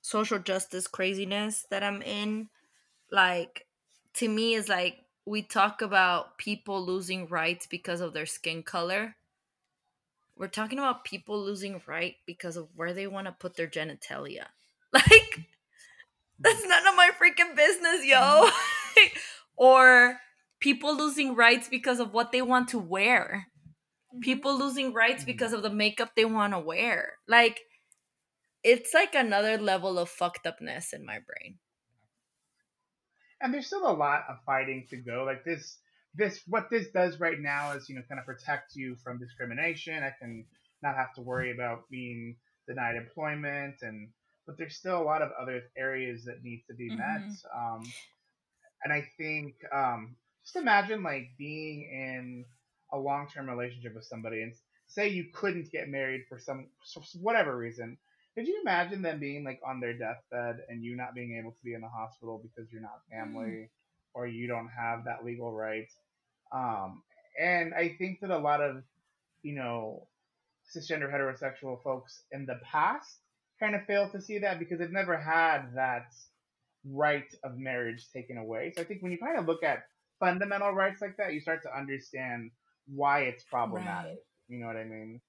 social 0.00 0.38
justice 0.38 0.86
craziness 0.86 1.66
that 1.70 1.82
I'm 1.82 2.02
in. 2.02 2.48
Like 3.10 3.66
to 4.14 4.28
me 4.28 4.54
is 4.54 4.68
like 4.68 4.98
we 5.24 5.42
talk 5.42 5.82
about 5.82 6.38
people 6.38 6.84
losing 6.84 7.28
rights 7.28 7.66
because 7.66 8.00
of 8.00 8.12
their 8.12 8.26
skin 8.26 8.62
color 8.62 9.16
we're 10.36 10.48
talking 10.48 10.78
about 10.78 11.04
people 11.04 11.40
losing 11.40 11.80
right 11.86 12.16
because 12.26 12.56
of 12.56 12.68
where 12.74 12.92
they 12.92 13.06
want 13.06 13.26
to 13.26 13.32
put 13.32 13.56
their 13.56 13.68
genitalia. 13.68 14.46
Like, 14.94 15.40
that's 16.38 16.66
none 16.66 16.86
of 16.86 16.94
my 16.96 17.12
freaking 17.18 17.56
business, 17.56 18.04
yo. 18.04 18.46
Or 19.56 20.18
people 20.60 20.96
losing 20.96 21.34
rights 21.34 21.68
because 21.68 22.00
of 22.00 22.12
what 22.12 22.32
they 22.32 22.42
want 22.42 22.68
to 22.68 22.78
wear. 22.78 23.48
Mm-hmm. 24.14 24.20
People 24.20 24.58
losing 24.58 24.92
rights 24.92 25.24
because 25.24 25.52
of 25.52 25.62
the 25.62 25.70
makeup 25.70 26.12
they 26.16 26.24
want 26.24 26.52
to 26.52 26.58
wear. 26.58 27.14
Like, 27.28 27.60
it's 28.62 28.94
like 28.94 29.14
another 29.14 29.58
level 29.58 29.98
of 29.98 30.08
fucked 30.08 30.46
upness 30.46 30.92
in 30.92 31.04
my 31.04 31.18
brain. 31.26 31.58
And 33.40 33.52
there's 33.52 33.66
still 33.66 33.90
a 33.90 33.92
lot 33.92 34.22
of 34.28 34.36
fighting 34.46 34.86
to 34.90 34.96
go. 34.96 35.24
Like 35.26 35.44
this, 35.44 35.78
this 36.14 36.40
what 36.46 36.70
this 36.70 36.86
does 36.94 37.18
right 37.18 37.40
now 37.40 37.72
is 37.72 37.88
you 37.88 37.96
know 37.96 38.02
kind 38.08 38.20
of 38.20 38.26
protect 38.26 38.76
you 38.76 38.96
from 39.02 39.18
discrimination. 39.18 40.02
I 40.04 40.12
can 40.20 40.44
not 40.80 40.94
have 40.94 41.12
to 41.14 41.22
worry 41.22 41.50
about 41.50 41.88
being 41.90 42.36
denied 42.68 42.94
employment 42.94 43.76
and 43.82 44.08
but 44.46 44.58
there's 44.58 44.76
still 44.76 45.00
a 45.00 45.02
lot 45.02 45.22
of 45.22 45.30
other 45.40 45.62
areas 45.76 46.24
that 46.24 46.42
need 46.42 46.64
to 46.68 46.74
be 46.74 46.90
mm-hmm. 46.90 46.98
met. 46.98 47.30
Um, 47.56 47.82
and 48.84 48.92
I 48.92 49.08
think 49.16 49.54
um, 49.72 50.16
just 50.44 50.56
imagine 50.56 51.02
like 51.02 51.30
being 51.38 51.82
in 51.82 52.44
a 52.92 52.98
long 52.98 53.28
term 53.32 53.48
relationship 53.48 53.94
with 53.94 54.04
somebody 54.04 54.42
and 54.42 54.52
say 54.86 55.08
you 55.08 55.26
couldn't 55.32 55.72
get 55.72 55.88
married 55.88 56.22
for 56.28 56.38
some 56.38 56.68
for 56.92 57.02
whatever 57.20 57.56
reason, 57.56 57.96
could 58.34 58.46
you 58.46 58.60
imagine 58.62 59.02
them 59.02 59.20
being 59.20 59.44
like 59.44 59.60
on 59.66 59.80
their 59.80 59.96
deathbed 59.96 60.64
and 60.68 60.82
you 60.82 60.96
not 60.96 61.14
being 61.14 61.38
able 61.38 61.52
to 61.52 61.64
be 61.64 61.74
in 61.74 61.80
the 61.80 61.88
hospital 61.88 62.42
because 62.42 62.70
you're 62.72 62.82
not 62.82 63.00
family 63.10 63.46
mm. 63.46 63.68
or 64.14 64.26
you 64.26 64.46
don't 64.46 64.68
have 64.68 65.04
that 65.04 65.24
legal 65.24 65.52
right? 65.52 65.88
Um, 66.52 67.02
and 67.40 67.74
I 67.74 67.94
think 67.98 68.20
that 68.20 68.30
a 68.30 68.38
lot 68.38 68.60
of, 68.60 68.82
you 69.42 69.54
know, 69.54 70.06
cisgender 70.74 71.10
heterosexual 71.12 71.82
folks 71.82 72.22
in 72.30 72.46
the 72.46 72.60
past 72.70 73.18
kind 73.58 73.74
of 73.74 73.84
failed 73.86 74.12
to 74.12 74.20
see 74.20 74.38
that 74.38 74.58
because 74.58 74.78
they've 74.78 74.90
never 74.90 75.16
had 75.16 75.74
that 75.74 76.12
right 76.90 77.24
of 77.44 77.56
marriage 77.56 78.06
taken 78.12 78.38
away. 78.38 78.72
So 78.74 78.82
I 78.82 78.84
think 78.84 79.02
when 79.02 79.12
you 79.12 79.18
kind 79.18 79.38
of 79.38 79.46
look 79.46 79.62
at 79.62 79.84
fundamental 80.20 80.72
rights 80.72 81.00
like 81.00 81.16
that, 81.18 81.32
you 81.32 81.40
start 81.40 81.62
to 81.62 81.76
understand 81.76 82.50
why 82.86 83.20
it's 83.20 83.44
problematic. 83.44 84.10
Right. 84.10 84.18
You 84.48 84.58
know 84.60 84.66
what 84.66 84.76
I 84.76 84.84
mean? 84.84 85.20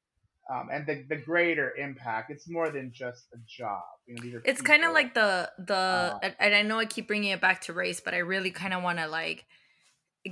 Um, 0.51 0.68
and 0.72 0.86
the 0.86 1.06
the 1.08 1.16
greater 1.16 1.74
impact. 1.78 2.30
It's 2.30 2.49
more 2.49 2.70
than 2.70 2.91
just 2.93 3.28
a 3.34 3.38
job. 3.47 3.82
You 4.06 4.16
know, 4.16 4.24
these 4.24 4.34
are 4.34 4.41
it's 4.43 4.62
kind 4.62 4.84
of 4.84 4.91
like 4.91 5.14
the 5.14 5.49
the 5.58 5.74
uh, 5.74 6.32
and 6.38 6.54
I 6.54 6.64
know 6.64 6.80
I 6.80 6.86
keep 6.86 7.08
bringing 7.08 7.32
it 7.32 7.39
back 7.39 7.62
to 7.62 7.74
race, 7.74 8.01
but 8.01 8.14
I 8.14 8.18
really 8.18 8.51
kind 8.51 8.74
of 8.74 8.84
want 8.84 8.99
to 8.99 9.08
like 9.08 9.45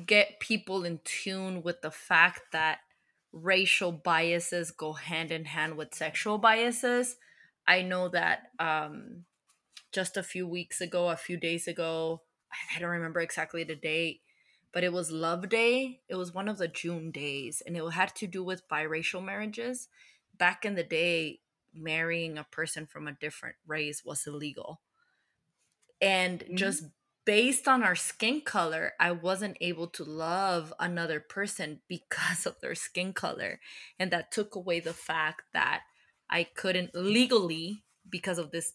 get 0.05 0.39
people 0.39 0.84
in 0.84 0.99
tune 1.05 1.63
with 1.63 1.82
the 1.82 1.91
fact 1.91 2.41
that 2.51 2.80
racial 3.32 3.93
biases 3.93 4.72
go 4.72 4.93
hand 4.93 5.32
in 5.32 5.45
hand 5.45 5.78
with 5.78 5.95
sexual 5.95 6.38
biases. 6.38 7.15
I 7.67 7.82
know 7.84 8.09
that 8.09 8.43
um, 8.59 9.24
just 9.91 10.17
a 10.17 10.23
few 10.23 10.47
weeks 10.47 10.81
ago, 10.81 11.09
a 11.09 11.15
few 11.15 11.37
days 11.37 11.67
ago, 11.67 12.21
I 12.75 12.79
don't 12.79 12.89
remember 12.89 13.19
exactly 13.19 13.63
the 13.63 13.75
date, 13.75 14.21
but 14.71 14.83
it 14.83 14.93
was 14.93 15.11
Love 15.11 15.49
Day. 15.49 16.01
It 16.09 16.15
was 16.15 16.33
one 16.33 16.47
of 16.47 16.57
the 16.57 16.67
June 16.67 17.11
days, 17.11 17.61
and 17.65 17.75
it 17.75 17.83
had 17.91 18.15
to 18.15 18.27
do 18.27 18.43
with 18.43 18.67
biracial 18.67 19.23
marriages. 19.23 19.87
Back 20.37 20.65
in 20.65 20.75
the 20.75 20.83
day, 20.83 21.39
marrying 21.73 22.37
a 22.37 22.43
person 22.43 22.85
from 22.85 23.07
a 23.07 23.13
different 23.13 23.55
race 23.65 24.03
was 24.03 24.25
illegal. 24.27 24.81
And 26.01 26.39
mm-hmm. 26.39 26.55
just 26.55 26.85
based 27.25 27.67
on 27.67 27.83
our 27.83 27.95
skin 27.95 28.41
color, 28.41 28.93
I 28.99 29.11
wasn't 29.11 29.57
able 29.61 29.87
to 29.87 30.03
love 30.03 30.73
another 30.79 31.19
person 31.19 31.81
because 31.87 32.45
of 32.45 32.59
their 32.61 32.75
skin 32.75 33.13
color. 33.13 33.59
And 33.99 34.11
that 34.11 34.31
took 34.31 34.55
away 34.55 34.79
the 34.79 34.93
fact 34.93 35.43
that 35.53 35.83
I 36.29 36.43
couldn't 36.43 36.91
legally, 36.95 37.83
because 38.09 38.37
of 38.37 38.51
this 38.51 38.73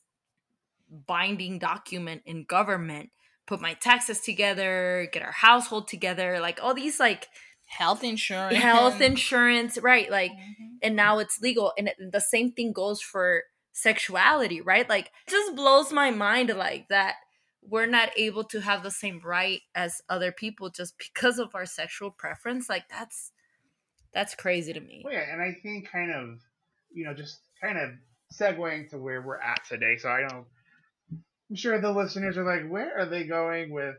binding 0.91 1.59
document 1.59 2.23
in 2.27 2.45
government, 2.45 3.11
put 3.47 3.61
my 3.61 3.75
taxes 3.75 4.21
together, 4.21 5.09
get 5.13 5.23
our 5.23 5.33
household 5.33 5.89
together, 5.89 6.41
like 6.41 6.59
all 6.63 6.75
these 6.75 7.01
like 7.01 7.29
health 7.67 8.05
insurance. 8.05 8.57
Health 8.57 9.01
insurance, 9.01 9.79
right? 9.79 10.11
Like 10.11 10.33
mm-hmm. 10.33 10.77
and 10.83 10.97
now 10.97 11.19
it's 11.19 11.41
legal 11.41 11.73
and 11.77 11.89
it, 11.89 11.97
the 12.13 12.21
same 12.21 12.53
thing 12.53 12.73
goes 12.73 13.01
for 13.01 13.45
sexuality, 13.73 14.61
right? 14.61 14.89
Like 14.89 15.11
just 15.29 15.55
blows 15.57 15.93
my 15.93 16.11
mind 16.11 16.55
like 16.57 16.89
that 16.89 17.15
we're 17.69 17.87
not 17.87 18.11
able 18.17 18.45
to 18.45 18.61
have 18.61 18.83
the 18.83 18.91
same 18.91 19.21
right 19.25 19.61
as 19.75 20.01
other 20.09 20.33
people 20.33 20.71
just 20.71 20.95
because 20.99 21.39
of 21.39 21.55
our 21.55 21.67
sexual 21.67 22.11
preference 22.11 22.69
like 22.69 22.89
that's 22.89 23.33
that's 24.15 24.35
crazy 24.35 24.73
to 24.73 24.81
me 24.81 25.03
well, 25.05 25.15
yeah 25.15 25.33
and 25.33 25.43
i 25.43 25.53
think 25.63 25.91
kind 25.91 26.13
of 26.13 26.39
you 26.93 27.05
know 27.05 27.15
just 27.15 27.41
kind 27.61 27.79
of 27.79 27.91
segueing 28.33 28.89
to 28.89 28.99
where 28.99 29.23
we're 29.23 29.41
at 29.41 29.65
today 29.69 29.97
so 29.97 30.09
i 30.09 30.21
don't 30.21 30.47
i'm 31.51 31.57
sure 31.57 31.81
the 31.81 31.91
listeners 31.91 32.37
are 32.37 32.45
like 32.45 32.69
where 32.69 32.99
are 32.99 33.07
they 33.07 33.25
going 33.25 33.71
with 33.73 33.97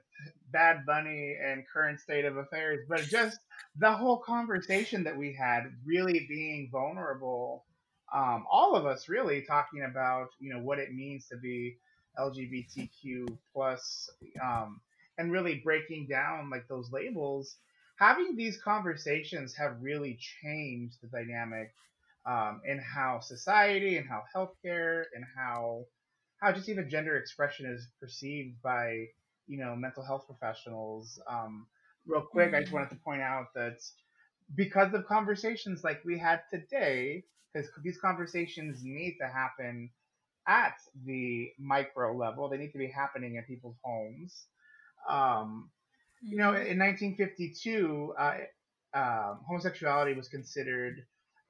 bad 0.52 0.86
bunny 0.86 1.36
and 1.43 1.66
current 1.72 2.00
state 2.00 2.26
of 2.26 2.38
affairs 2.38 2.80
but 2.89 3.02
just 3.02 3.39
the 3.78 3.91
whole 3.91 4.20
conversation 4.20 5.04
that 5.04 5.18
we 5.18 5.34
had 5.34 5.64
really 5.86 6.26
being 6.28 6.70
vulnerable 6.72 7.66
um, 8.14 8.45
all 8.50 8.76
of 8.76 8.86
us 8.86 9.10
really 9.10 9.41
talking 9.41 9.84
about 9.84 10.30
you 10.39 10.54
know 10.54 10.62
what 10.62 10.80
it 10.80 10.93
means 10.93 11.28
to 11.28 11.38
be 11.38 11.78
LGBTQ 12.18 13.38
plus, 13.54 14.10
um, 14.43 14.82
and 15.18 15.32
really 15.32 15.62
breaking 15.64 16.08
down 16.10 16.50
like 16.50 16.68
those 16.68 16.91
labels. 16.91 17.56
Having 18.00 18.36
these 18.36 18.62
conversations 18.62 19.56
have 19.56 19.82
really 19.82 20.20
changed 20.43 20.98
the 21.02 21.08
dynamic 21.08 21.74
um, 22.26 22.62
in 22.66 22.80
how 22.80 23.20
society 23.20 23.98
and 23.98 24.08
how 24.08 24.24
healthcare 24.36 25.04
and 25.16 25.26
how 25.36 25.86
how 26.40 26.52
just 26.52 26.70
even 26.70 26.90
gender 26.90 27.18
expression 27.18 27.66
is 27.66 27.88
perceived 28.00 28.62
by 28.62 29.06
you 29.48 29.58
know 29.58 29.76
mental 29.76 30.04
health 30.04 30.26
professionals. 30.28 31.20
Um, 31.30 31.68
real 32.06 32.22
quick, 32.22 32.54
I 32.54 32.62
just 32.62 32.74
wanted 32.74 32.90
to 32.90 32.98
point 32.98 33.22
out 33.22 33.48
that 33.56 33.78
because 34.56 34.94
of 34.94 35.06
conversations 35.06 35.84
like 35.84 36.02
we 36.06 36.18
had 36.18 36.42
today, 36.50 37.24
because 37.54 37.70
these 37.84 37.98
conversations 38.00 38.80
need 38.84 39.18
to 39.20 39.28
happen 39.28 39.90
at 40.48 40.76
the 41.06 41.52
micro 41.60 42.16
level. 42.16 42.50
They 42.50 42.58
need 42.58 42.72
to 42.72 42.78
be 42.78 42.88
happening 42.88 43.36
in 43.36 43.44
people's 43.44 43.76
homes. 43.84 44.46
Um, 45.10 45.70
you 46.22 46.38
know, 46.38 46.52
mm-hmm. 46.52 46.72
in 46.72 46.80
1952, 46.80 48.14
uh, 48.18 48.34
um, 48.94 49.40
homosexuality 49.46 50.14
was 50.14 50.30
considered 50.30 51.06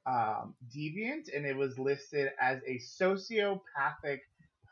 um, 0.05 0.55
deviant 0.75 1.35
and 1.35 1.45
it 1.45 1.55
was 1.55 1.77
listed 1.77 2.31
as 2.41 2.59
a 2.65 2.79
sociopathic 2.79 4.19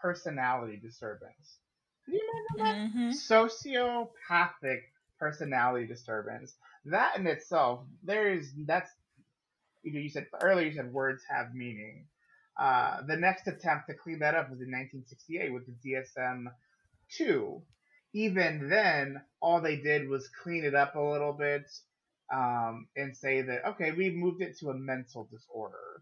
personality 0.06 0.78
disturbance. 0.78 1.58
Did 2.06 2.16
you 2.16 2.30
remember 2.58 2.92
that? 2.94 2.96
Mm-hmm. 2.96 3.10
Sociopathic 3.34 4.82
personality 5.20 5.88
disturbance. 5.88 6.54
That 6.86 7.18
in 7.18 7.26
itself, 7.26 7.80
there 8.04 8.32
is 8.32 8.54
that's 8.68 8.92
you 9.82 9.94
know 9.94 10.00
you 10.00 10.10
said 10.10 10.28
earlier 10.44 10.68
you 10.68 10.76
said 10.76 10.94
words 10.94 11.24
have 11.28 11.56
meaning. 11.56 12.06
Uh, 12.56 13.02
the 13.08 13.18
next 13.18 13.48
attempt 13.48 13.88
to 13.88 13.96
clean 13.96 14.20
that 14.20 14.36
up 14.36 14.52
was 14.52 14.62
in 14.62 14.72
1968 14.72 15.52
with 15.52 15.64
the 15.66 15.76
DSM 15.84 16.46
2. 17.18 17.62
Even 18.14 18.70
then, 18.70 19.22
all 19.42 19.60
they 19.60 19.76
did 19.76 20.08
was 20.08 20.30
clean 20.42 20.64
it 20.64 20.76
up 20.76 20.96
a 20.96 21.02
little 21.02 21.34
bit 21.34 21.66
um, 22.34 22.88
and 22.96 23.18
say 23.18 23.42
that, 23.42 23.66
okay, 23.72 23.92
we've 23.92 24.16
moved 24.16 24.42
it 24.42 24.58
to 24.60 24.70
a 24.70 24.74
mental 24.74 25.28
disorder. 25.30 26.02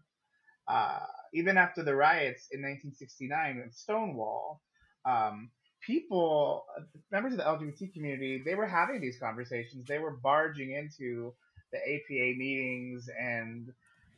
Uh, 0.68 1.00
even 1.34 1.58
after 1.58 1.82
the 1.84 1.94
riots 1.94 2.48
in 2.52 2.62
1969 2.62 3.62
in 3.64 3.72
Stonewall, 3.72 4.62
um, 5.06 5.50
people, 5.86 6.64
members 7.12 7.32
of 7.34 7.38
the 7.38 7.44
LGBT 7.44 7.92
community, 7.92 8.42
they 8.44 8.54
were 8.54 8.66
having 8.66 9.00
these 9.00 9.18
conversations. 9.20 9.86
They 9.86 9.98
were 9.98 10.16
barging 10.16 10.72
into 10.72 11.34
the 11.72 11.78
APA 11.78 12.38
meetings 12.38 13.08
and, 13.20 13.68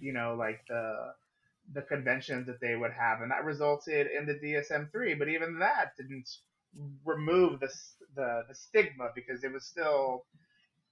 you 0.01 0.13
know, 0.13 0.37
like 0.39 0.61
the 0.69 1.15
the 1.73 1.83
conventions 1.83 2.47
that 2.47 2.61
they 2.61 2.77
would 2.77 2.93
have, 2.93 3.23
and 3.23 3.31
that 3.33 3.45
resulted 3.45 4.09
in 4.09 4.27
the 4.27 4.35
DSM 4.35 4.93
three. 4.93 5.15
But 5.15 5.29
even 5.29 5.59
that 5.61 5.93
didn't 5.99 6.29
remove 7.05 7.61
the, 7.61 7.69
the 8.15 8.45
the 8.49 8.55
stigma 8.55 9.11
because 9.17 9.45
it 9.45 9.53
was 9.53 9.67
still 9.67 10.25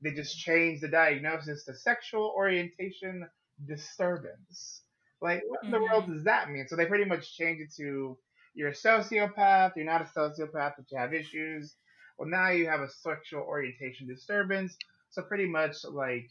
they 0.03 0.13
just 0.13 0.39
changed 0.39 0.83
the 0.83 0.89
diagnosis 0.89 1.65
to 1.67 1.75
sexual 1.75 2.35
orientation 2.37 3.29
disturbance. 3.67 4.84
Like, 5.25 5.43
what 5.49 5.65
in 5.65 5.71
the 5.71 5.81
world 5.81 6.05
mm-hmm. 6.05 6.17
does 6.17 6.25
that 6.25 6.51
mean? 6.51 6.67
So 6.69 6.77
they 6.77 6.85
pretty 6.85 7.07
much 7.07 7.35
changed 7.35 7.63
it 7.63 7.75
to 7.79 8.19
you're 8.53 8.69
a 8.69 8.75
sociopath, 8.75 9.73
you're 9.75 9.87
not 9.87 10.03
a 10.03 10.05
sociopath, 10.05 10.75
but 10.77 10.85
you 10.91 10.99
have 10.99 11.15
issues. 11.15 11.75
Well, 12.19 12.29
now 12.29 12.51
you 12.51 12.69
have 12.69 12.81
a 12.81 12.91
sexual 12.91 13.41
orientation 13.41 14.07
disturbance. 14.07 14.77
So 15.09 15.23
pretty 15.23 15.47
much 15.47 15.77
like 15.91 16.29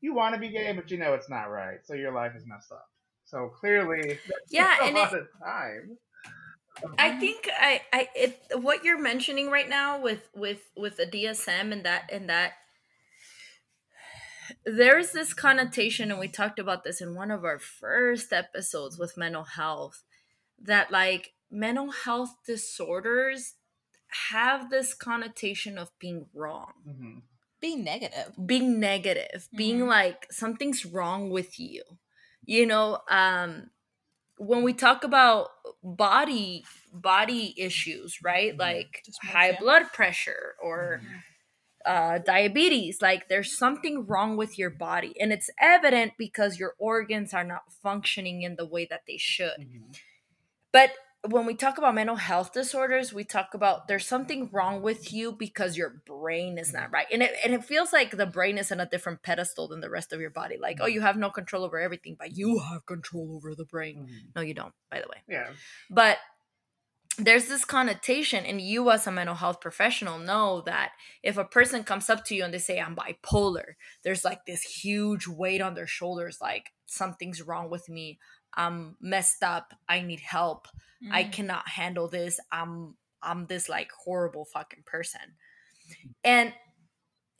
you 0.00 0.14
want 0.14 0.34
to 0.34 0.40
be 0.40 0.48
gay, 0.48 0.72
but 0.72 0.90
you 0.90 0.96
know 0.96 1.12
it's 1.12 1.28
not 1.28 1.50
right. 1.50 1.78
So 1.84 1.92
your 1.92 2.12
life 2.12 2.32
is 2.34 2.44
messed 2.46 2.72
up. 2.72 2.88
So 3.26 3.50
clearly, 3.60 4.18
yeah, 4.50 4.76
and 4.82 4.96
it, 4.96 5.26
time. 5.44 5.98
I 6.98 7.10
um, 7.10 7.20
think 7.20 7.50
I, 7.60 7.82
I, 7.92 8.08
it, 8.14 8.40
what 8.54 8.82
you're 8.82 9.00
mentioning 9.00 9.50
right 9.50 9.68
now 9.68 10.00
with 10.00 10.26
with 10.34 10.62
with 10.74 10.96
the 10.96 11.06
DSM 11.06 11.70
and 11.70 11.84
that 11.84 12.08
and 12.10 12.30
that, 12.30 12.52
there's 14.64 15.12
this 15.12 15.34
connotation, 15.34 16.10
and 16.10 16.20
we 16.20 16.28
talked 16.28 16.58
about 16.58 16.84
this 16.84 17.00
in 17.00 17.14
one 17.14 17.30
of 17.30 17.44
our 17.44 17.58
first 17.58 18.32
episodes 18.32 18.98
with 18.98 19.16
mental 19.16 19.44
health, 19.44 20.02
that 20.60 20.90
like 20.90 21.32
mental 21.50 21.90
health 21.90 22.34
disorders 22.46 23.54
have 24.30 24.70
this 24.70 24.94
connotation 24.94 25.78
of 25.78 25.90
being 25.98 26.26
wrong. 26.34 26.72
Mm-hmm. 26.88 27.18
Being 27.60 27.84
negative. 27.84 28.32
Being 28.44 28.78
negative. 28.80 29.48
Mm-hmm. 29.48 29.56
Being 29.56 29.86
like 29.86 30.26
something's 30.30 30.84
wrong 30.86 31.30
with 31.30 31.58
you 31.58 31.82
you 32.46 32.64
know 32.64 32.98
um 33.10 33.68
when 34.38 34.62
we 34.62 34.72
talk 34.72 35.04
about 35.04 35.48
body 35.82 36.64
body 36.92 37.54
issues 37.58 38.22
right 38.22 38.52
mm-hmm. 38.52 38.60
like 38.60 39.02
high 39.22 39.56
blood 39.60 39.92
pressure 39.92 40.54
or 40.62 41.00
mm-hmm. 41.02 41.16
Uh, 41.86 42.18
diabetes 42.18 43.00
like 43.00 43.28
there's 43.28 43.56
something 43.56 44.06
wrong 44.06 44.36
with 44.36 44.58
your 44.58 44.70
body 44.70 45.14
and 45.20 45.32
it's 45.32 45.50
evident 45.60 46.12
because 46.18 46.58
your 46.58 46.74
organs 46.78 47.32
are 47.32 47.44
not 47.44 47.72
functioning 47.82 48.42
in 48.42 48.56
the 48.56 48.66
way 48.66 48.86
that 48.88 49.02
they 49.06 49.16
should 49.16 49.60
mm-hmm. 49.60 49.90
but 50.72 50.90
when 51.30 51.46
we 51.46 51.54
talk 51.54 51.78
about 51.78 51.94
mental 51.94 52.16
health 52.16 52.52
disorders, 52.52 53.12
we 53.12 53.24
talk 53.24 53.54
about 53.54 53.88
there's 53.88 54.06
something 54.06 54.48
wrong 54.52 54.82
with 54.82 55.12
you 55.12 55.32
because 55.32 55.76
your 55.76 56.02
brain 56.06 56.58
is 56.58 56.72
not 56.72 56.92
right. 56.92 57.06
And 57.12 57.22
it, 57.22 57.32
and 57.44 57.54
it 57.54 57.64
feels 57.64 57.92
like 57.92 58.16
the 58.16 58.26
brain 58.26 58.58
is 58.58 58.70
on 58.70 58.80
a 58.80 58.86
different 58.86 59.22
pedestal 59.22 59.68
than 59.68 59.80
the 59.80 59.90
rest 59.90 60.12
of 60.12 60.20
your 60.20 60.30
body. 60.30 60.56
Like, 60.60 60.78
oh, 60.80 60.86
you 60.86 61.00
have 61.00 61.16
no 61.16 61.30
control 61.30 61.64
over 61.64 61.78
everything, 61.78 62.16
but 62.18 62.36
you 62.36 62.58
have 62.58 62.86
control 62.86 63.34
over 63.34 63.54
the 63.54 63.64
brain. 63.64 64.06
Mhm. 64.08 64.36
No, 64.36 64.42
you 64.42 64.54
don't, 64.54 64.74
by 64.90 65.00
the 65.00 65.08
way. 65.08 65.22
Yeah. 65.28 65.50
But 65.90 66.18
there's 67.16 67.46
this 67.46 67.64
connotation, 67.64 68.44
and 68.44 68.60
you, 68.60 68.90
as 68.90 69.06
a 69.06 69.12
mental 69.12 69.34
health 69.36 69.60
professional, 69.60 70.18
know 70.18 70.60
that 70.62 70.92
if 71.22 71.36
a 71.36 71.44
person 71.44 71.84
comes 71.84 72.10
up 72.10 72.24
to 72.26 72.34
you 72.34 72.44
and 72.44 72.52
they 72.54 72.58
say, 72.58 72.80
I'm 72.80 72.96
bipolar, 72.96 73.74
there's 74.02 74.24
like 74.24 74.44
this 74.46 74.62
huge 74.62 75.26
weight 75.26 75.60
on 75.60 75.74
their 75.74 75.86
shoulders, 75.86 76.40
like 76.40 76.72
something's 76.86 77.42
wrong 77.42 77.70
with 77.70 77.88
me. 77.88 78.18
I'm 78.54 78.96
messed 79.00 79.42
up. 79.42 79.74
I 79.88 80.00
need 80.00 80.20
help. 80.20 80.68
I 81.10 81.24
Mm. 81.24 81.32
cannot 81.32 81.68
handle 81.68 82.08
this. 82.08 82.40
I'm 82.50 82.96
I'm 83.22 83.46
this 83.46 83.68
like 83.68 83.90
horrible 83.92 84.44
fucking 84.44 84.84
person. 84.84 85.36
And 86.24 86.54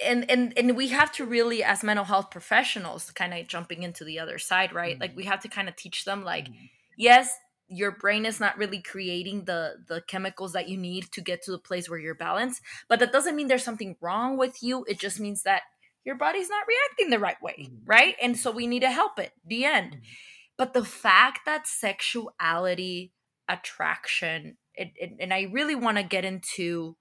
and 0.00 0.30
and 0.30 0.52
and 0.58 0.76
we 0.76 0.88
have 0.88 1.10
to 1.12 1.24
really 1.24 1.64
as 1.64 1.82
mental 1.82 2.04
health 2.04 2.30
professionals 2.30 3.10
kind 3.12 3.32
of 3.34 3.46
jumping 3.48 3.82
into 3.82 4.04
the 4.04 4.18
other 4.18 4.38
side, 4.38 4.72
right? 4.72 5.00
Like 5.00 5.16
we 5.16 5.24
have 5.24 5.40
to 5.40 5.48
kind 5.48 5.68
of 5.68 5.76
teach 5.76 6.04
them 6.04 6.22
like 6.24 6.48
Mhm. 6.48 6.70
yes, 6.96 7.36
your 7.68 7.90
brain 7.92 8.24
is 8.26 8.40
not 8.40 8.56
really 8.58 8.80
creating 8.80 9.44
the 9.44 9.76
the 9.88 10.00
chemicals 10.02 10.52
that 10.52 10.68
you 10.68 10.76
need 10.76 11.10
to 11.12 11.20
get 11.20 11.42
to 11.42 11.50
the 11.50 11.58
place 11.58 11.88
where 11.88 11.98
you're 11.98 12.14
balanced, 12.14 12.62
but 12.88 12.98
that 13.00 13.12
doesn't 13.12 13.36
mean 13.36 13.48
there's 13.48 13.64
something 13.64 13.96
wrong 14.00 14.36
with 14.36 14.62
you. 14.62 14.84
It 14.88 14.98
just 14.98 15.18
means 15.20 15.42
that 15.42 15.62
your 16.04 16.14
body's 16.14 16.48
not 16.48 16.64
reacting 16.68 17.10
the 17.10 17.18
right 17.18 17.40
way, 17.42 17.68
Mhm. 17.68 17.80
right? 17.84 18.16
And 18.22 18.38
so 18.38 18.50
we 18.50 18.66
need 18.66 18.80
to 18.80 18.90
help 18.90 19.18
it. 19.18 19.32
The 19.44 19.64
end. 19.64 19.96
Mhm. 19.96 20.00
But 20.56 20.72
the 20.72 20.84
fact 20.84 21.40
that 21.44 21.66
sexuality, 21.66 23.12
attraction, 23.48 24.56
it, 24.74 24.92
it, 24.96 25.16
and 25.18 25.34
I 25.34 25.42
really 25.52 25.74
want 25.74 25.96
to 25.98 26.02
get 26.04 26.24
into 26.24 26.96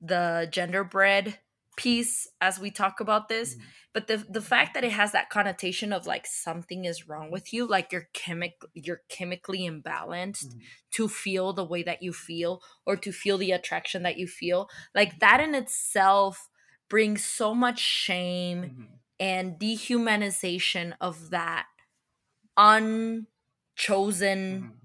the 0.00 0.48
genderbread 0.50 1.38
piece 1.78 2.28
as 2.40 2.58
we 2.60 2.70
talk 2.72 3.00
about 3.00 3.28
this 3.28 3.56
Mhm. 3.56 3.62
but 3.94 4.08
the 4.08 4.18
the 4.28 4.42
fact 4.42 4.74
that 4.74 4.84
it 4.84 4.92
has 4.92 5.12
that 5.12 5.30
connotation 5.30 5.92
of 5.92 6.06
like 6.06 6.26
something 6.26 6.84
is 6.84 7.08
wrong 7.08 7.30
with 7.30 7.52
you 7.54 7.66
like 7.66 7.92
you're 7.92 8.08
chemic 8.14 8.54
you're 8.74 9.02
chemically 9.08 9.60
imbalanced 9.60 10.56
Mhm. 10.56 10.62
to 10.90 11.08
feel 11.08 11.52
the 11.52 11.64
way 11.64 11.82
that 11.84 12.02
you 12.02 12.12
feel 12.12 12.60
or 12.86 12.96
to 12.96 13.12
feel 13.12 13.38
the 13.38 13.52
attraction 13.52 14.02
that 14.02 14.18
you 14.18 14.26
feel 14.26 14.68
like 14.94 15.20
that 15.20 15.40
in 15.40 15.54
itself 15.54 16.50
brings 16.90 17.24
so 17.24 17.54
much 17.54 17.78
shame 17.78 18.60
Mhm. 18.64 19.00
and 19.20 19.58
dehumanization 19.60 20.96
of 21.00 21.30
that 21.30 21.66
unchosen 22.56 23.26
Mhm. 24.60 24.78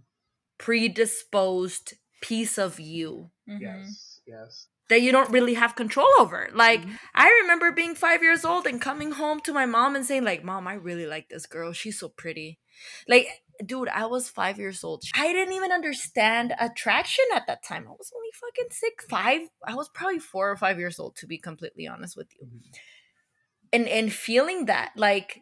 predisposed 0.59 1.95
piece 2.21 2.57
of 2.57 2.79
you. 2.79 3.31
Yes. 3.47 4.21
Yes. 4.27 4.67
That 4.89 5.01
you 5.01 5.11
don't 5.11 5.31
really 5.31 5.53
have 5.55 5.75
control 5.75 6.07
over. 6.19 6.49
Like 6.53 6.85
Mhm. 6.85 6.97
I 7.15 7.29
remember 7.41 7.71
being 7.71 7.95
5 7.95 8.21
years 8.23 8.45
old 8.45 8.67
and 8.67 8.81
coming 8.81 9.11
home 9.11 9.39
to 9.41 9.53
my 9.53 9.65
mom 9.65 9.95
and 9.95 10.05
saying 10.05 10.23
like, 10.23 10.43
"Mom, 10.43 10.67
I 10.67 10.73
really 10.75 11.05
like 11.07 11.29
this 11.29 11.45
girl. 11.45 11.73
She's 11.73 11.99
so 11.99 12.09
pretty." 12.09 12.59
Like, 13.07 13.27
dude, 13.65 13.87
I 13.89 14.05
was 14.07 14.29
5 14.29 14.57
years 14.59 14.83
old. 14.83 15.03
I 15.15 15.31
didn't 15.33 15.53
even 15.53 15.71
understand 15.71 16.53
attraction 16.59 17.25
at 17.35 17.47
that 17.47 17.63
time. 17.63 17.87
I 17.87 17.91
was 17.91 18.11
only 18.15 18.29
fucking 18.33 18.71
6, 18.71 19.05
5. 19.05 19.41
I 19.65 19.75
was 19.75 19.89
probably 19.89 20.19
4 20.19 20.51
or 20.51 20.57
5 20.57 20.79
years 20.79 20.99
old 20.99 21.15
to 21.17 21.27
be 21.27 21.37
completely 21.37 21.87
honest 21.87 22.17
with 22.17 22.27
you. 22.39 22.41
Mhm. 22.41 22.73
And 23.71 23.87
and 23.87 24.13
feeling 24.13 24.65
that 24.65 24.91
like 24.95 25.41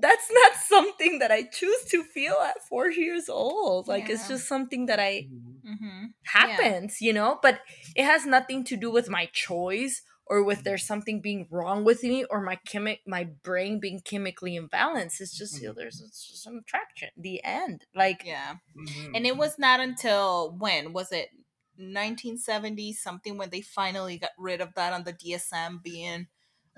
that's 0.00 0.28
not 0.30 0.52
something 0.56 1.18
that 1.20 1.30
I 1.30 1.44
choose 1.44 1.84
to 1.90 2.02
feel 2.04 2.34
at 2.34 2.62
4 2.68 2.90
years 2.90 3.28
old. 3.28 3.88
Like 3.88 4.08
it's 4.10 4.28
just 4.28 4.46
something 4.48 4.86
that 4.86 5.00
I 5.00 5.28
Mhm. 5.30 5.78
Mhm. 5.80 6.14
happens, 6.24 7.00
you 7.00 7.12
know, 7.12 7.38
but 7.42 7.60
it 7.94 8.04
has 8.04 8.26
nothing 8.26 8.64
to 8.64 8.76
do 8.76 8.90
with 8.90 9.08
my 9.08 9.26
choice 9.32 10.02
or 10.28 10.42
with 10.42 10.64
there's 10.64 10.84
something 10.86 11.20
being 11.20 11.46
wrong 11.50 11.84
with 11.84 12.02
me 12.02 12.24
or 12.24 12.40
my 12.40 12.56
chemic 12.66 13.00
my 13.06 13.24
brain 13.24 13.78
being 13.80 14.00
chemically 14.04 14.58
imbalanced. 14.58 15.20
It's 15.20 15.36
just 15.36 15.60
you 15.60 15.68
know, 15.68 15.74
there's 15.74 16.00
it's 16.00 16.26
just 16.28 16.46
an 16.46 16.58
attraction. 16.62 17.10
The 17.16 17.42
end. 17.44 17.86
Like 17.94 18.24
Yeah. 18.24 18.56
Mhm. 18.76 19.16
And 19.16 19.26
it 19.26 19.36
was 19.36 19.58
not 19.58 19.80
until 19.80 20.56
when 20.58 20.92
was 20.92 21.12
it 21.12 21.30
1970 21.78 22.92
something 22.92 23.36
when 23.38 23.50
they 23.50 23.60
finally 23.62 24.18
got 24.18 24.30
rid 24.38 24.60
of 24.60 24.74
that 24.74 24.92
on 24.92 25.04
the 25.04 25.12
DSM 25.12 25.80
being 25.82 26.26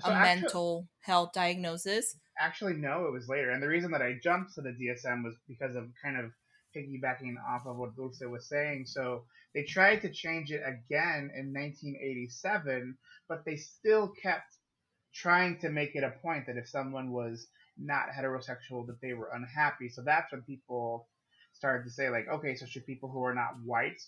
So 0.01 0.11
a 0.11 0.15
actu- 0.15 0.43
mental 0.43 0.89
health 1.01 1.31
diagnosis. 1.33 2.17
Actually, 2.41 2.75
no, 2.75 3.07
it 3.07 3.13
was 3.13 3.29
later. 3.29 3.51
And 3.51 3.63
the 3.63 3.69
reason 3.69 3.91
that 3.93 4.03
I 4.03 4.19
jumped 4.23 4.55
to 4.55 4.63
the 4.63 4.71
DSM 4.71 5.25
was 5.25 5.35
because 5.49 5.75
of 5.77 5.89
kind 6.03 6.17
of 6.17 6.31
piggybacking 6.77 7.35
off 7.49 7.67
of 7.67 7.77
what 7.77 7.97
Dulce 7.97 8.23
was 8.23 8.49
saying. 8.49 8.87
So 8.87 9.25
they 9.55 9.65
tried 9.65 10.03
to 10.03 10.13
change 10.13 10.51
it 10.51 10.63
again 10.63 11.31
in 11.35 11.53
1987, 11.53 12.97
but 13.29 13.45
they 13.45 13.57
still 13.57 14.13
kept 14.23 14.57
trying 15.15 15.59
to 15.61 15.71
make 15.71 15.95
it 15.95 16.05
a 16.05 16.15
point 16.23 16.47
that 16.47 16.57
if 16.57 16.69
someone 16.69 17.11
was 17.11 17.47
not 17.77 18.09
heterosexual, 18.17 18.87
that 18.87 19.01
they 19.01 19.15
were 19.15 19.31
unhappy. 19.35 19.89
So 19.89 20.03
that's 20.03 20.31
when 20.33 20.43
people 20.43 21.09
started 21.53 21.85
to 21.85 21.91
say, 21.91 22.11
like, 22.11 22.29
okay, 22.29 22.55
so 22.55 22.67
should 22.67 22.87
people 22.87 23.09
who 23.11 23.25
are 23.25 23.35
not 23.35 23.59
white 23.65 24.01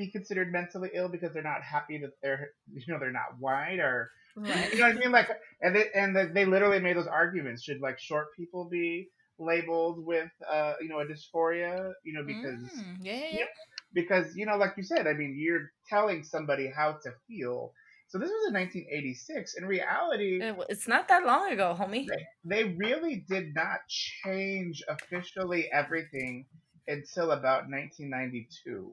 be 0.00 0.10
considered 0.10 0.50
mentally 0.52 0.90
ill 0.94 1.08
because 1.08 1.32
they're 1.32 1.42
not 1.54 1.62
happy 1.62 1.98
that 1.98 2.12
they're, 2.22 2.50
you 2.72 2.82
know, 2.88 2.98
they're 2.98 3.12
not 3.12 3.38
white 3.38 3.78
or 3.78 4.10
Right. 4.36 4.72
you 4.72 4.78
know 4.78 4.86
what 4.88 4.96
I 4.96 4.98
mean? 5.00 5.10
Like, 5.12 5.28
and 5.60 5.74
they, 5.76 5.86
and 5.94 6.14
the, 6.16 6.30
they 6.32 6.44
literally 6.44 6.78
made 6.80 6.96
those 6.96 7.08
arguments. 7.08 7.64
Should 7.64 7.80
like 7.82 7.98
short 7.98 8.28
people 8.38 8.68
be 8.70 9.08
labeled 9.38 9.96
with, 10.06 10.30
uh, 10.50 10.74
you 10.80 10.88
know, 10.88 11.00
a 11.00 11.04
dysphoria? 11.04 11.92
You 12.04 12.12
know, 12.14 12.24
because 12.24 12.62
Mm, 12.78 12.96
yeah, 13.02 13.12
yeah, 13.12 13.18
Yeah. 13.20 13.38
yeah. 13.40 13.44
because 13.92 14.26
you 14.36 14.46
know, 14.46 14.56
like 14.56 14.74
you 14.78 14.84
said, 14.84 15.06
I 15.06 15.14
mean, 15.14 15.34
you're 15.36 15.66
telling 15.88 16.22
somebody 16.24 16.70
how 16.74 16.92
to 17.02 17.10
feel. 17.26 17.72
So 18.08 18.18
this 18.18 18.30
was 18.30 18.48
in 18.48 18.54
1986. 18.54 19.54
In 19.58 19.64
reality, 19.66 20.40
it's 20.68 20.88
not 20.88 21.08
that 21.08 21.26
long 21.26 21.52
ago, 21.52 21.76
homie. 21.78 22.06
they 22.44 22.64
really 22.64 23.24
did 23.28 23.46
not 23.54 23.80
change 23.88 24.82
officially 24.88 25.68
everything 25.72 26.46
until 26.88 27.32
about 27.32 27.68
1992. 27.68 28.92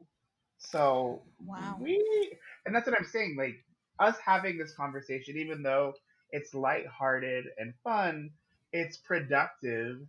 So 0.57 1.23
Wow. 1.45 1.77
we, 1.79 2.31
and 2.65 2.75
that's 2.75 2.87
what 2.87 2.97
I'm 2.99 3.05
saying. 3.07 3.35
Like 3.37 3.55
us 3.99 4.15
having 4.23 4.57
this 4.57 4.73
conversation, 4.75 5.37
even 5.37 5.63
though 5.63 5.93
it's 6.31 6.53
lighthearted 6.53 7.45
and 7.57 7.73
fun, 7.83 8.31
it's 8.73 8.97
productive 8.97 9.99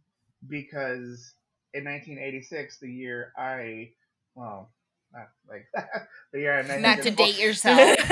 because 0.49 1.35
in 1.75 1.85
1986, 1.85 2.79
the 2.81 2.91
year 2.91 3.33
I, 3.39 3.91
well, 4.35 4.71
not 5.13 5.29
like 5.49 5.67
the 6.33 6.41
year 6.41 6.59
I 6.61 6.81
Not 6.81 7.03
to 7.03 7.11
date 7.11 7.39
yourself. 7.39 7.97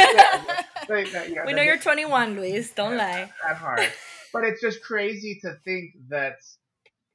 Yeah, 0.88 0.94
like, 0.94 1.08
yeah, 1.12 1.46
We 1.46 1.52
know 1.52 1.62
you're 1.62 1.78
21, 1.78 2.36
Luis. 2.36 2.70
Don't 2.72 2.92
Yeah. 2.92 2.98
lie. 2.98 3.30
that 3.46 3.56
hard. 3.56 3.92
But 4.32 4.44
it's 4.44 4.60
just 4.60 4.82
crazy 4.82 5.38
to 5.42 5.56
think 5.64 5.94
that, 6.08 6.36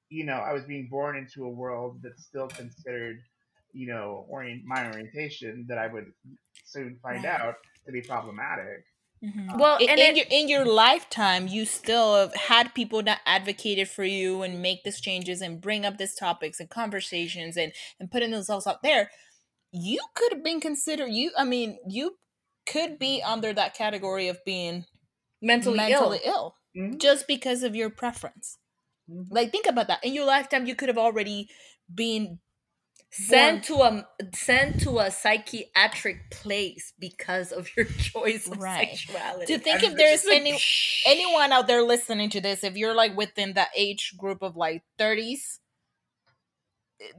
you 0.10 0.26
know, 0.26 0.34
I 0.36 0.54
was 0.54 0.64
being 0.66 0.88
born 0.90 1.18
into 1.18 1.46
a 1.46 1.50
world 1.50 2.02
that's 2.04 2.24
still 2.24 2.48
considered, 2.48 3.20
you 3.74 3.88
know, 3.88 4.26
orient 4.30 4.64
my 4.66 4.86
orientation 4.88 5.66
that 5.70 5.78
I 5.78 5.88
would 5.88 6.12
soon 6.66 6.98
find 7.02 7.24
Right. 7.24 7.40
out 7.42 7.56
to 7.86 7.92
be 7.92 8.02
problematic. 8.02 8.86
Mhm. 9.24 9.60
Well, 9.60 9.78
in, 9.78 9.90
and 9.90 10.00
in 10.00 10.06
it- 10.12 10.18
your 10.18 10.26
in 10.30 10.48
your 10.50 10.66
lifetime, 10.66 11.48
you 11.48 11.66
still 11.66 12.16
have 12.16 12.34
had 12.36 12.74
people 12.74 13.04
that 13.04 13.22
advocated 13.26 13.88
for 13.88 14.04
you 14.04 14.42
and 14.42 14.62
make 14.62 14.84
these 14.84 15.00
changes 15.00 15.42
and 15.42 15.62
bring 15.62 15.86
up 15.86 15.98
these 15.98 16.16
topics 16.16 16.60
and 16.60 16.70
conversations 16.70 17.56
and 17.56 17.72
and 18.00 18.10
putting 18.12 18.32
themselves 18.32 18.66
out 18.66 18.82
there. 18.82 19.12
You 19.72 20.00
could 20.16 20.34
have 20.34 20.44
been 20.44 20.60
considered. 20.60 21.10
You, 21.10 21.32
I 21.38 21.44
mean, 21.46 21.80
you 21.88 22.18
could 22.66 22.98
be 23.00 23.22
under 23.22 23.54
that 23.54 23.74
category 23.76 24.28
of 24.28 24.44
being 24.44 24.86
Mentally, 25.42 25.78
mentally 25.78 26.20
ill. 26.26 26.56
ill, 26.76 26.84
Mhm. 26.84 27.00
just 27.00 27.28
because 27.28 27.64
of 27.64 27.76
your 27.76 27.90
preference. 27.90 28.58
Mhm. 29.10 29.28
Like, 29.30 29.52
think 29.52 29.66
about 29.68 29.88
that. 29.88 30.04
In 30.04 30.14
your 30.14 30.26
lifetime, 30.26 30.66
you 30.66 30.76
could 30.76 30.90
have 30.90 30.98
already 30.98 31.50
been 31.94 32.40
Sent 33.14 33.66
to 33.66 33.76
a 33.82 34.08
sent 34.34 34.80
to 34.82 35.00
a 35.00 35.12
psychiatric 35.12 36.32
place 36.32 36.94
because 36.98 37.52
of 37.52 37.68
your 37.76 37.86
choice 38.00 38.48
of 38.48 38.58
Right. 38.58 38.90
sexuality. 38.98 39.46
to 39.54 39.60
think 39.60 39.84
And 39.84 39.92
if 39.92 39.98
there's 39.98 40.24
is 40.24 40.30
any 40.32 40.58
anyone 41.06 41.52
out 41.52 41.68
there 41.68 41.82
listening 41.84 42.30
to 42.30 42.40
this, 42.42 42.64
if 42.64 42.78
you're 42.78 42.96
like 42.96 43.16
within 43.18 43.54
the 43.54 43.68
age 43.76 44.14
group 44.18 44.42
of 44.42 44.56
like 44.56 44.84
30s, 44.98 45.60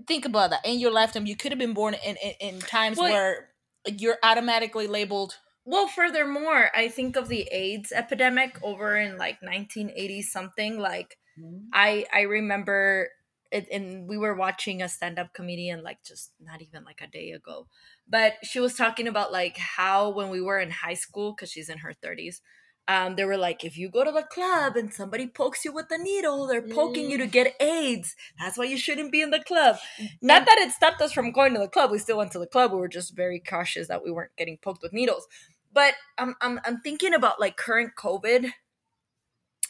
think 0.06 0.24
about 0.24 0.50
that. 0.50 0.64
In 0.64 0.78
your 0.78 0.90
lifetime, 0.92 1.26
you 1.26 1.36
could 1.36 1.52
have 1.52 1.58
been 1.58 1.74
born 1.74 1.94
in, 1.94 2.16
in, 2.16 2.32
in 2.54 2.58
times 2.60 2.98
Well- 2.98 3.12
where 3.12 3.48
you're 3.86 4.18
automatically 4.22 4.86
labeled. 4.86 5.38
Well, 5.64 5.86
furthermore, 5.88 6.70
I 6.74 6.88
think 6.88 7.16
of 7.16 7.28
the 7.28 7.42
AIDS 7.52 7.92
epidemic 7.92 8.58
over 8.62 8.96
in 8.96 9.16
like 9.16 9.42
1980 9.42 10.22
something. 10.22 10.78
Like 10.78 11.18
Mhm. 11.38 11.66
I 11.72 12.06
I 12.12 12.22
remember 12.22 13.10
it, 13.52 13.68
and 13.70 14.08
we 14.08 14.16
were 14.16 14.34
watching 14.34 14.82
a 14.82 14.88
stand-up 14.88 15.34
comedian 15.34 15.82
like 15.82 16.02
just 16.02 16.32
not 16.40 16.62
even 16.62 16.84
like 16.84 17.00
a 17.02 17.06
day 17.06 17.30
ago, 17.32 17.66
but 18.08 18.34
she 18.42 18.58
was 18.58 18.74
talking 18.74 19.06
about 19.06 19.30
like 19.30 19.56
how 19.58 20.10
when 20.10 20.30
we 20.30 20.40
were 20.40 20.58
in 20.58 20.70
high 20.70 20.94
school 20.94 21.32
because 21.32 21.50
she's 21.50 21.68
in 21.68 21.78
her 21.78 21.92
30s, 22.02 22.40
um, 22.88 23.14
they 23.14 23.24
were 23.24 23.36
like, 23.36 23.64
if 23.64 23.78
you 23.78 23.88
go 23.88 24.02
to 24.04 24.10
the 24.10 24.24
club 24.24 24.76
and 24.76 24.92
somebody 24.92 25.28
pokes 25.28 25.64
you 25.64 25.72
with 25.72 25.86
a 25.90 25.98
needle, 25.98 26.46
they're 26.46 26.60
poking 26.60 27.10
you 27.10 27.18
to 27.18 27.26
mm. 27.26 27.30
get 27.30 27.54
AIDS. 27.60 28.16
That's 28.40 28.58
why 28.58 28.64
you 28.64 28.76
shouldn't 28.76 29.12
be 29.12 29.22
in 29.22 29.30
the 29.30 29.42
club. 29.44 29.76
Mm, 30.00 30.08
not 30.20 30.42
mm. 30.42 30.46
that 30.46 30.58
it 30.58 30.72
stopped 30.72 31.00
us 31.00 31.12
from 31.12 31.30
going 31.30 31.54
to 31.54 31.60
the 31.60 31.68
club. 31.68 31.92
We 31.92 31.98
still 31.98 32.18
went 32.18 32.32
to 32.32 32.40
the 32.40 32.46
club. 32.46 32.72
We 32.72 32.78
were 32.78 32.88
just 32.88 33.14
very 33.14 33.38
cautious 33.38 33.86
that 33.88 34.02
we 34.02 34.10
weren't 34.10 34.36
getting 34.36 34.58
poked 34.58 34.82
with 34.82 34.92
needles. 34.92 35.28
But 35.72 35.94
I'm 36.18 36.34
I'm 36.40 36.60
I'm 36.64 36.80
thinking 36.80 37.14
about 37.14 37.40
like 37.40 37.56
current 37.56 37.92
COVID 37.96 38.50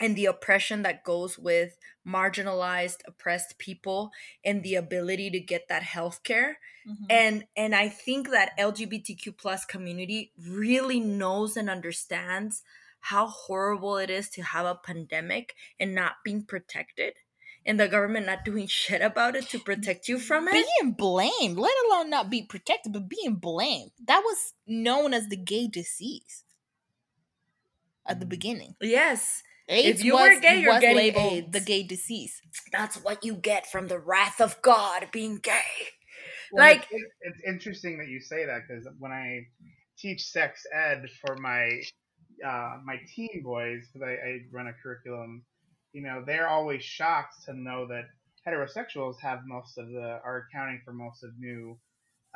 and 0.03 0.17
the 0.17 0.27
oppression 0.27 0.83
that 0.83 1.05
goes 1.05 1.39
with 1.39 1.79
marginalized 2.07 3.01
oppressed 3.07 3.59
people 3.59 4.11
and 4.45 4.63
the 4.63 4.75
ability 4.75 5.31
to 5.31 5.41
get 5.41 5.69
that 5.69 5.83
health 5.85 6.23
care 6.25 6.59
Mhm. 6.87 7.07
and 7.11 7.47
and 7.57 7.75
i 7.75 7.89
think 7.89 8.31
that 8.31 8.53
lgbtq 8.59 9.37
plus 9.39 9.65
community 9.65 10.33
really 10.37 10.99
knows 11.01 11.57
and 11.57 11.71
understands 11.71 12.63
how 13.13 13.27
horrible 13.29 13.97
it 13.99 14.11
is 14.11 14.29
to 14.31 14.43
have 14.43 14.67
a 14.67 14.75
pandemic 14.75 15.55
and 15.79 15.95
not 15.95 16.17
being 16.25 16.43
protected 16.45 17.15
and 17.65 17.79
the 17.79 17.87
government 17.89 18.27
not 18.27 18.45
doing 18.45 18.67
shit 18.81 19.01
about 19.03 19.37
it 19.37 19.49
to 19.51 19.59
protect 19.61 20.09
you 20.09 20.19
from 20.19 20.49
it 20.49 20.67
being 20.81 20.93
blamed, 20.93 21.57
let 21.57 21.75
alone 21.87 22.11
not 22.11 22.29
be 22.29 22.43
protected, 22.43 22.93
but 22.93 23.09
being 23.09 23.37
blamed. 23.37 23.93
That 24.05 24.23
was 24.25 24.55
known 24.67 25.15
as 25.15 25.29
the 25.29 25.37
gay 25.37 25.69
disease 25.69 26.43
at 28.07 28.19
the 28.21 28.27
beginning. 28.27 28.75
yes 28.81 29.43
AIDS 29.69 30.03
you 30.03 30.15
was, 30.15 30.37
were 30.37 30.41
gay, 30.41 30.61
you're 30.61 30.73
was 30.73 30.81
getting 30.81 30.97
labeled 30.97 31.33
AIDS. 31.33 31.51
the 31.53 31.61
gay 31.61 31.83
disease. 31.83 32.41
that's 32.73 32.97
what 33.03 33.25
you 33.25 33.35
get 33.35 33.67
from 33.67 33.89
the 33.89 33.99
wrath 33.99 34.41
of 34.41 34.61
god 34.63 35.09
being 35.13 35.39
gay 35.39 35.61
Well, 36.53 36.67
like 36.67 36.87
it's, 36.91 37.15
it's 37.23 37.41
interesting 37.47 37.99
that 37.99 38.09
you 38.09 38.21
say 38.21 38.45
that 38.47 38.63
because 38.69 38.87
when 38.99 39.13
I 39.13 39.47
teach 39.99 40.25
sex 40.25 40.67
ed 40.75 41.09
for 41.25 41.37
my 41.37 41.81
uh, 42.47 42.79
my 42.85 42.97
teen 43.15 43.43
boys, 43.45 43.89
because 43.93 44.07
I, 44.07 44.13
I 44.13 44.39
run 44.51 44.67
a 44.67 44.73
curriculum, 44.83 45.45
you 45.93 46.03
know, 46.03 46.25
they're 46.27 46.49
always 46.49 46.83
shocked 46.83 47.45
to 47.47 47.55
know 47.55 47.87
that 47.87 48.07
heterosexuals 48.47 49.21
have 49.21 49.41
most 49.47 49.79
of 49.79 49.89
the 49.89 50.21
are 50.25 50.49
accounting 50.49 50.81
for 50.85 50.93
most 50.93 51.23
of 51.23 51.31
new 51.39 51.79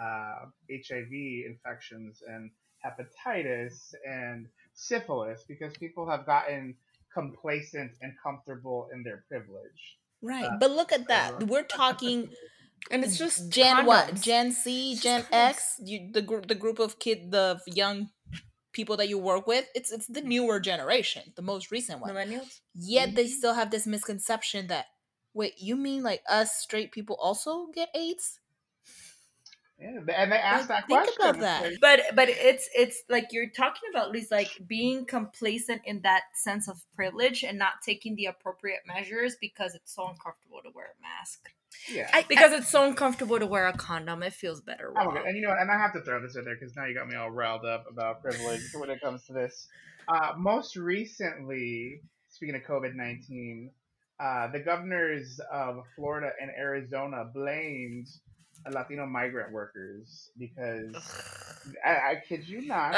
uh, 0.01 0.47
HIV 0.70 1.11
infections 1.47 2.23
and 2.28 2.51
hepatitis 2.85 3.93
and 4.09 4.47
syphilis 4.74 5.44
because 5.48 5.73
people 5.78 6.09
have 6.09 6.24
gotten 6.24 6.77
complacent 7.20 7.93
and 8.02 8.12
comfortable 8.22 8.88
in 8.93 9.02
their 9.06 9.24
privilege. 9.30 9.80
Right. 10.22 10.44
Uh, 10.52 10.56
but 10.60 10.70
look 10.70 10.93
at 10.93 11.09
that. 11.09 11.30
uh, 11.43 11.47
We're 11.52 11.70
talking 11.82 12.18
and 12.90 13.05
it's 13.05 13.18
just 13.18 13.51
Gen 13.51 13.86
what? 13.86 14.09
condoms. 14.09 14.22
Gen 14.22 14.52
C, 14.52 14.93
It's 14.93 15.02
Gen. 15.02 15.24
X, 15.32 15.80
you, 15.84 15.98
the 16.12 16.22
group 16.22 16.47
the 16.52 16.55
group 16.64 16.78
of 16.78 16.98
kid 16.98 17.30
the 17.30 17.60
young 17.66 18.10
people 18.72 18.97
that 18.98 19.09
you 19.09 19.18
work 19.18 19.47
with, 19.47 19.64
it's 19.74 19.90
it's 19.97 20.06
the 20.06 20.20
newer 20.34 20.60
generation, 20.60 21.22
the 21.36 21.43
most 21.52 21.70
recent 21.70 22.01
one. 22.01 22.10
millennials 22.10 22.60
Yet 22.74 23.14
they 23.16 23.26
still 23.26 23.55
have 23.55 23.70
this 23.70 23.86
misconception 23.86 24.66
that 24.68 24.86
wait, 25.34 25.55
you 25.59 25.76
mean 25.76 26.02
like 26.02 26.22
us 26.28 26.52
straight 26.64 26.93
people 26.93 27.16
also 27.20 27.68
get 27.74 27.88
AIDS? 27.94 28.40
Yeah, 29.78 29.98
and 29.98 30.32
they 30.32 30.36
ask 30.36 30.70
Like, 30.70 30.86
that 30.86 30.86
think 30.86 31.16
question. 31.16 31.23
about 31.23 31.40
that. 31.40 31.73
but 31.81 32.01
but 32.15 32.28
it's 32.31 32.69
it's 32.74 33.03
like 33.11 33.28
you're 33.32 33.51
talking 33.51 33.90
about 33.90 34.11
Lisa, 34.11 34.35
like 34.35 34.51
being 34.66 35.05
complacent 35.05 35.82
in 35.85 36.01
that 36.03 36.23
sense 36.35 36.66
of 36.66 36.82
privilege 36.94 37.44
and 37.44 37.59
not 37.59 37.82
taking 37.85 38.16
the 38.16 38.24
appropriate 38.27 38.81
measures 38.86 39.36
because 39.39 39.74
it's 39.74 39.94
so 39.94 40.09
uncomfortable 40.09 40.61
to 40.65 40.70
wear 40.74 40.86
a 40.98 41.03
mask 41.03 41.51
yeah. 41.90 42.09
I, 42.12 42.24
because 42.28 42.53
it's 42.53 42.69
so 42.69 42.86
uncomfortable 42.86 43.39
to 43.39 43.47
wear 43.47 43.66
a 43.66 43.73
condom 43.73 44.23
it 44.23 44.32
feels 44.32 44.61
better 44.61 44.93
I'm 44.97 45.09
okay. 45.09 45.23
And 45.27 45.36
you 45.36 45.43
know 45.43 45.51
what? 45.51 45.61
And 45.61 45.70
I 45.70 45.78
have 45.78 45.93
to 45.93 46.01
throw 46.03 46.20
this 46.20 46.36
in 46.36 46.44
there 46.44 46.57
because 46.59 46.74
now 46.77 46.86
you 46.86 46.94
got 46.94 47.09
me 47.09 47.16
all 47.16 47.31
riled 47.31 47.65
up 47.65 47.85
about 47.90 48.23
privilege 48.23 48.62
when 48.74 48.90
it 48.90 49.01
comes 49.01 49.24
to 49.24 49.32
this. 49.32 49.69
Uh, 50.09 50.32
most 50.36 50.77
recently, 50.77 52.01
speaking 52.28 52.55
of 52.55 52.62
COVID 52.62 52.94
19, 52.94 53.70
uh, 54.19 54.51
the 54.53 54.61
governors 54.61 55.40
of 55.53 55.85
Florida 55.94 56.31
and 56.40 56.51
Arizona 56.51 57.24
blamed 57.32 58.07
Latino 58.70 59.07
migrant 59.07 59.53
workers 59.53 60.31
because, 60.39 60.95
I, 61.85 61.91
I 61.91 62.23
kid 62.28 62.49
you 62.49 62.66
not, 62.66 62.93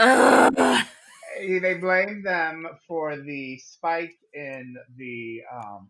they 1.38 1.74
blame 1.74 2.22
them 2.22 2.66
for 2.86 3.16
the 3.16 3.58
spike 3.58 4.14
in 4.34 4.76
the 4.96 5.40
um, 5.52 5.88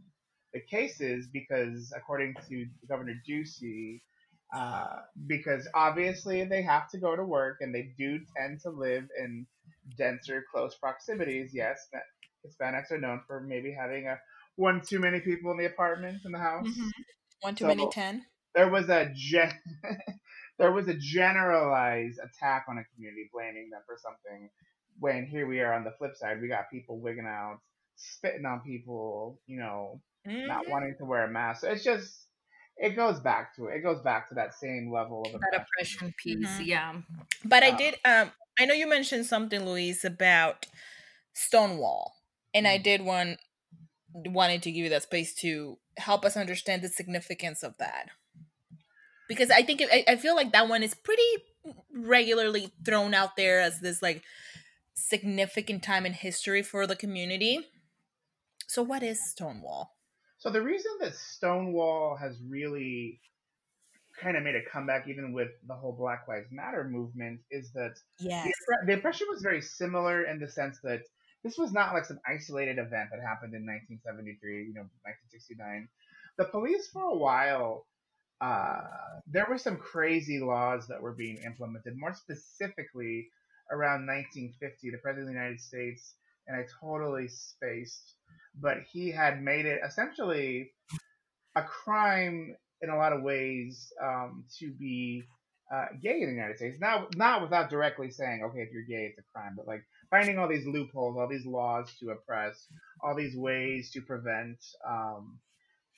the 0.53 0.61
cases 0.61 1.29
because, 1.33 1.93
according 1.97 2.35
to 2.49 2.67
Governor 2.89 3.15
Ducey, 3.29 4.01
uh, 4.55 5.01
because 5.27 5.69
obviously 5.75 6.45
they 6.45 6.63
have 6.63 6.89
to 6.91 6.99
go 6.99 7.15
to 7.15 7.23
work 7.25 7.59
and 7.61 7.75
they 7.75 7.93
do 7.99 8.19
tend 8.37 8.61
to 8.63 8.71
live 8.71 9.05
in 9.23 9.47
denser, 9.99 10.45
close 10.53 10.75
proximities. 10.77 11.51
Yes, 11.53 11.89
Hispanics 12.47 12.91
are 12.91 12.99
known 12.99 13.21
for 13.27 13.41
maybe 13.41 13.73
having 13.79 14.07
a 14.07 14.19
one 14.57 14.81
too 14.81 14.99
many 14.99 15.21
people 15.21 15.51
in 15.53 15.59
the 15.59 15.67
apartment 15.67 16.23
in 16.25 16.33
the 16.33 16.39
house. 16.39 16.67
Mhm. 16.67 16.91
one 17.43 17.55
too 17.55 17.65
So- 17.65 17.69
many 17.69 17.89
ten. 17.91 18.25
There 18.55 18.71
was 18.71 18.89
a 18.89 19.11
gen- 19.15 19.61
there 20.59 20.73
was 20.73 20.89
a 20.89 20.95
generalized 20.95 22.19
attack 22.19 22.67
on 22.69 22.79
a 22.79 22.85
community, 22.95 23.29
blaming 23.33 23.71
them 23.71 23.83
for 23.87 23.97
something. 23.99 24.51
When 24.99 25.27
here 25.27 25.47
we 25.47 25.61
are 25.61 25.73
on 25.73 25.85
the 25.85 25.93
flip 25.99 26.17
side, 26.17 26.41
we 26.41 26.49
got 26.49 26.71
people 26.71 27.01
wigging 27.01 27.27
out, 27.27 27.61
spitting 27.97 28.45
on 28.47 28.61
people, 28.63 29.41
you 29.47 29.59
know, 29.61 30.01
not 30.45 30.63
Mhm. 30.65 30.69
wanting 30.69 30.97
to 30.99 31.05
wear 31.05 31.25
a 31.25 31.31
mask. 31.31 31.63
So 31.63 31.71
it's 31.71 31.85
just 31.85 32.27
it 32.77 32.97
goes 32.97 33.21
back 33.21 33.55
to 33.57 33.67
it. 33.67 33.77
It 33.77 33.83
goes 33.83 34.03
back 34.03 34.29
to 34.31 34.35
that 34.37 34.55
same 34.55 34.91
level 34.93 35.27
of 35.27 35.35
that 35.41 35.55
oppression. 35.59 35.63
oppression 35.63 36.15
piece 36.17 36.59
Mhm. 36.59 36.67
yeah 36.67 37.01
But 37.45 37.63
I 37.63 37.71
Uh, 37.71 37.73
did 37.73 37.97
um 38.05 38.33
I 38.61 38.65
know 38.65 38.75
you 38.75 38.89
mentioned 38.89 39.25
something, 39.27 39.65
Luis, 39.65 40.05
about 40.05 40.67
Stonewall. 41.35 42.15
And 42.55 42.67
I 42.69 42.77
Mhm. 42.77 42.83
did 42.83 43.03
one 43.03 43.39
wanted 44.15 44.63
to 44.65 44.73
give 44.73 44.85
you 44.85 44.91
that 44.91 45.05
space 45.05 45.35
to 45.37 45.79
help 45.99 46.25
us 46.25 46.37
understand 46.37 46.83
the 46.83 46.89
significance 46.89 47.63
of 47.63 47.77
that. 47.79 48.11
Because 49.29 49.51
I 49.51 49.63
think 49.63 49.81
it, 49.81 49.89
I, 49.93 50.13
I 50.13 50.17
feel 50.17 50.35
like 50.35 50.53
that 50.53 50.69
one 50.69 50.83
is 50.83 50.95
pretty 50.95 51.23
regularly 51.93 52.73
thrown 52.85 53.15
out 53.15 53.37
there 53.37 53.61
as 53.61 53.81
this 53.81 54.03
like 54.03 54.23
significant 54.95 55.83
time 55.83 56.07
in 56.07 56.13
history 56.13 56.63
for 56.63 56.87
the 56.87 56.97
community. 56.97 57.61
So 58.67 58.83
what 58.83 59.03
is 59.03 59.25
Stonewall? 59.31 59.93
So 60.39 60.51
the 60.51 60.63
reason 60.63 60.93
that 61.01 61.15
Stonewall 61.15 62.17
has 62.17 62.39
really 62.49 63.21
kind 64.21 64.37
of 64.37 64.43
made 64.43 64.57
a 64.57 64.65
comeback, 64.71 65.09
even 65.09 65.33
with 65.33 65.51
the 65.67 65.75
whole 65.75 65.93
Black 65.93 66.27
Lives 66.29 66.49
Matter 66.51 66.85
movement, 66.85 67.41
is 67.51 67.71
that 67.73 67.95
Yes. 68.19 68.47
the, 68.67 68.87
the 68.87 68.93
oppression 68.95 69.27
was 69.31 69.43
very 69.43 69.61
similar 69.61 70.25
in 70.25 70.39
the 70.39 70.49
sense 70.49 70.79
that 70.83 71.03
this 71.45 71.57
was 71.57 71.73
not 71.73 71.95
like 71.95 72.05
some 72.05 72.19
isolated 72.27 72.79
event 72.79 73.11
that 73.11 73.21
happened 73.21 73.55
in 73.55 73.65
1973, 73.65 74.67
you 74.67 74.75
know, 74.75 74.87
1969. 75.03 75.89
The 76.37 76.45
police, 76.47 76.89
for 76.89 77.03
a 77.03 77.17
while, 77.17 77.87
uh, 78.41 78.81
there 79.27 79.47
were 79.49 79.59
some 79.59 79.77
crazy 79.77 80.39
laws 80.39 80.87
that 80.89 81.03
were 81.03 81.13
being 81.13 81.39
implemented. 81.45 81.97
More 81.97 82.15
specifically, 82.15 83.29
around 83.71 84.07
1950, 84.07 84.91
the 84.91 84.99
President 84.99 85.29
of 85.29 85.35
the 85.35 85.39
United 85.41 85.61
States, 85.61 86.15
and 86.47 86.57
I 86.57 86.65
totally 86.81 87.29
spaced, 87.29 88.15
but 88.61 88.79
he 88.91 89.11
had 89.11 89.43
made 89.43 89.67
it 89.67 89.81
essentially 89.87 90.71
a 91.57 91.63
crime 91.63 92.57
in 92.81 92.91
a 92.91 92.97
lot 92.97 93.13
of 93.13 93.23
ways 93.23 93.93
um, 94.03 94.45
to 94.59 94.71
be 94.73 95.25
uh, 95.73 95.87
gay 96.01 96.21
in 96.21 96.29
the 96.29 96.35
United 96.35 96.57
States. 96.57 96.79
Not 96.81 97.15
not 97.17 97.43
without 97.43 97.71
directly 97.71 98.11
saying, 98.11 98.43
okay, 98.45 98.61
if 98.61 98.73
you're 98.73 98.83
gay, 98.83 99.07
it's 99.07 99.19
a 99.19 99.33
crime, 99.33 99.55
but 99.57 99.67
like 99.67 99.85
finding 100.11 100.39
all 100.39 100.49
these 100.49 100.67
loopholes, 100.67 101.17
all 101.19 101.29
these 101.29 101.45
laws 101.45 101.93
to 102.01 102.11
oppress, 102.11 102.67
all 103.03 103.15
these 103.15 103.37
ways 103.37 103.91
to 103.93 104.01
prevent, 104.01 104.59
um, 104.89 105.39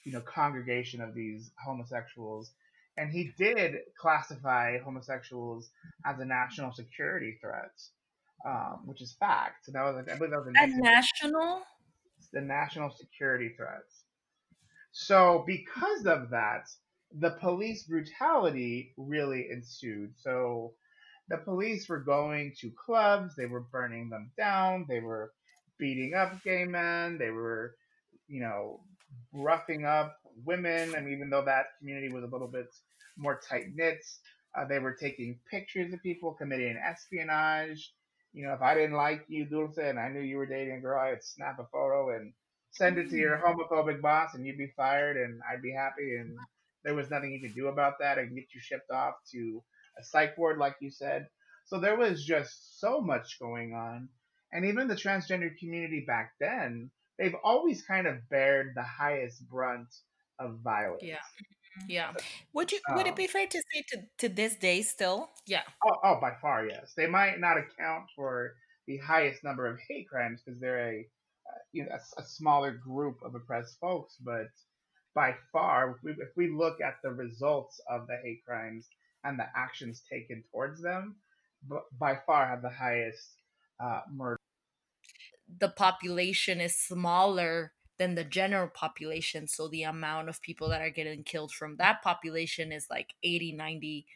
you 0.04 0.12
know, 0.12 0.20
congregation 0.20 1.00
of 1.00 1.14
these 1.14 1.50
homosexuals. 1.62 2.52
And 2.96 3.10
he 3.10 3.32
did 3.38 3.76
classify 3.98 4.78
homosexuals 4.78 5.70
as 6.04 6.18
a 6.18 6.24
national 6.24 6.72
security 6.72 7.38
threat, 7.40 7.72
um, 8.46 8.82
which 8.84 9.00
is 9.00 9.16
fact. 9.18 9.68
And 9.68 9.76
that 9.76 9.82
was, 9.82 9.96
I 9.96 10.16
believe, 10.16 10.30
that 10.32 10.38
was 10.38 10.48
a 10.48 10.80
national 10.80 11.62
the 12.32 12.40
national 12.40 12.90
security 12.90 13.50
threats. 13.56 14.04
So, 14.92 15.44
because 15.46 16.06
of 16.06 16.30
that, 16.30 16.68
the 17.12 17.30
police 17.30 17.84
brutality 17.84 18.92
really 18.96 19.48
ensued. 19.50 20.12
So, 20.16 20.74
the 21.28 21.38
police 21.38 21.88
were 21.88 22.00
going 22.00 22.54
to 22.60 22.72
clubs, 22.72 23.34
they 23.36 23.46
were 23.46 23.60
burning 23.60 24.10
them 24.10 24.32
down, 24.36 24.86
they 24.88 25.00
were 25.00 25.32
beating 25.78 26.14
up 26.14 26.42
gay 26.42 26.64
men, 26.64 27.18
they 27.18 27.30
were, 27.30 27.76
you 28.26 28.40
know, 28.40 28.80
roughing 29.32 29.84
up 29.84 30.16
women. 30.44 30.94
And 30.94 31.08
even 31.08 31.30
though 31.30 31.44
that 31.44 31.66
community 31.78 32.08
was 32.12 32.24
a 32.24 32.28
little 32.28 32.48
bit 32.48 32.68
more 33.16 33.40
tight 33.48 33.66
knit, 33.74 34.04
uh, 34.56 34.64
they 34.66 34.78
were 34.78 34.94
taking 34.94 35.38
pictures 35.50 35.92
of 35.92 36.02
people, 36.02 36.34
committing 36.34 36.76
espionage. 36.76 37.92
You 38.32 38.46
know, 38.46 38.54
if 38.54 38.62
I 38.62 38.74
didn't 38.74 38.96
like 38.96 39.24
you, 39.28 39.44
Dulce, 39.44 39.78
and 39.78 39.98
I 39.98 40.08
knew 40.08 40.20
you 40.20 40.36
were 40.36 40.46
dating 40.46 40.76
a 40.76 40.80
girl, 40.80 41.00
I'd 41.00 41.22
snap 41.22 41.58
a 41.58 41.66
photo 41.72 42.14
and 42.16 42.32
send 42.70 42.98
it 42.98 43.10
to 43.10 43.16
your 43.16 43.36
homophobic 43.38 44.00
boss, 44.00 44.34
and 44.34 44.46
you'd 44.46 44.58
be 44.58 44.72
fired, 44.76 45.16
and 45.16 45.40
I'd 45.50 45.62
be 45.62 45.72
happy, 45.72 46.16
and 46.16 46.36
there 46.84 46.94
was 46.94 47.10
nothing 47.10 47.32
you 47.32 47.40
could 47.40 47.56
do 47.56 47.66
about 47.66 47.94
that. 48.00 48.16
Can 48.16 48.34
get 48.34 48.54
you 48.54 48.60
shipped 48.60 48.90
off 48.90 49.14
to 49.32 49.62
a 49.98 50.04
psych 50.04 50.38
ward, 50.38 50.58
like 50.58 50.76
you 50.80 50.90
said. 50.90 51.26
So 51.66 51.80
there 51.80 51.96
was 51.96 52.24
just 52.24 52.80
so 52.80 53.00
much 53.00 53.38
going 53.40 53.74
on, 53.74 54.08
and 54.52 54.64
even 54.64 54.86
the 54.88 54.94
transgender 54.94 55.50
community 55.58 56.04
back 56.06 56.32
then, 56.40 56.90
they've 57.20 57.36
always 57.44 57.82
kind 57.84 58.08
of 58.08 58.16
bared 58.30 58.72
the 58.74 58.82
highest 58.82 59.48
brunt 59.48 59.94
of 60.40 60.60
violence. 60.64 61.04
Yeah. 61.04 61.18
Yeah. 61.88 62.12
Would 62.54 62.72
you 62.72 62.80
would 62.96 63.06
it 63.06 63.10
Um, 63.10 63.14
be 63.14 63.28
fair 63.28 63.46
to 63.46 63.62
say 63.72 63.84
to, 63.90 63.98
to 64.18 64.28
this 64.34 64.56
day 64.56 64.82
still? 64.82 65.30
Yeah. 65.46 65.62
Oh, 65.86 65.96
oh, 66.04 66.18
by 66.20 66.32
far, 66.42 66.66
yes. 66.66 66.94
They 66.96 67.06
might 67.06 67.38
not 67.38 67.58
account 67.58 68.06
for 68.16 68.54
the 68.88 68.98
highest 68.98 69.44
number 69.44 69.66
of 69.66 69.78
hate 69.88 70.08
crimes 70.08 70.42
because 70.42 70.60
they're 70.60 70.88
a, 70.94 70.98
uh, 71.48 71.58
you 71.72 71.84
know, 71.84 71.92
a, 71.92 72.20
a 72.22 72.24
smaller 72.24 72.72
group 72.72 73.18
of 73.22 73.34
oppressed 73.36 73.78
folks. 73.80 74.16
But 74.20 74.48
by 75.14 75.36
far, 75.52 75.92
if 75.92 75.98
we, 76.02 76.12
if 76.12 76.32
we 76.36 76.50
look 76.50 76.80
at 76.80 76.96
the 77.04 77.10
results 77.12 77.80
of 77.88 78.06
the 78.08 78.16
hate 78.24 78.42
crimes 78.46 78.88
and 79.24 79.38
the 79.38 79.46
actions 79.54 80.02
taken 80.10 80.42
towards 80.50 80.82
them, 80.82 81.16
b- 81.68 81.76
by 81.98 82.18
far 82.26 82.48
have 82.48 82.62
the 82.62 82.70
highest 82.70 83.36
uh, 83.78 84.02
murder. 84.10 84.39
The 85.58 85.68
population 85.68 86.60
is 86.60 86.76
smaller 86.76 87.72
than 87.98 88.14
the 88.14 88.24
general 88.24 88.68
population 88.68 89.46
so 89.46 89.68
the 89.68 89.82
amount 89.82 90.28
of 90.28 90.40
people 90.40 90.68
that 90.70 90.80
are 90.80 90.90
getting 90.90 91.22
killed 91.22 91.52
from 91.52 91.76
that 91.76 92.02
population 92.02 92.72
is 92.72 92.86
like 92.90 93.14
80 93.22 93.52
90 93.52 94.06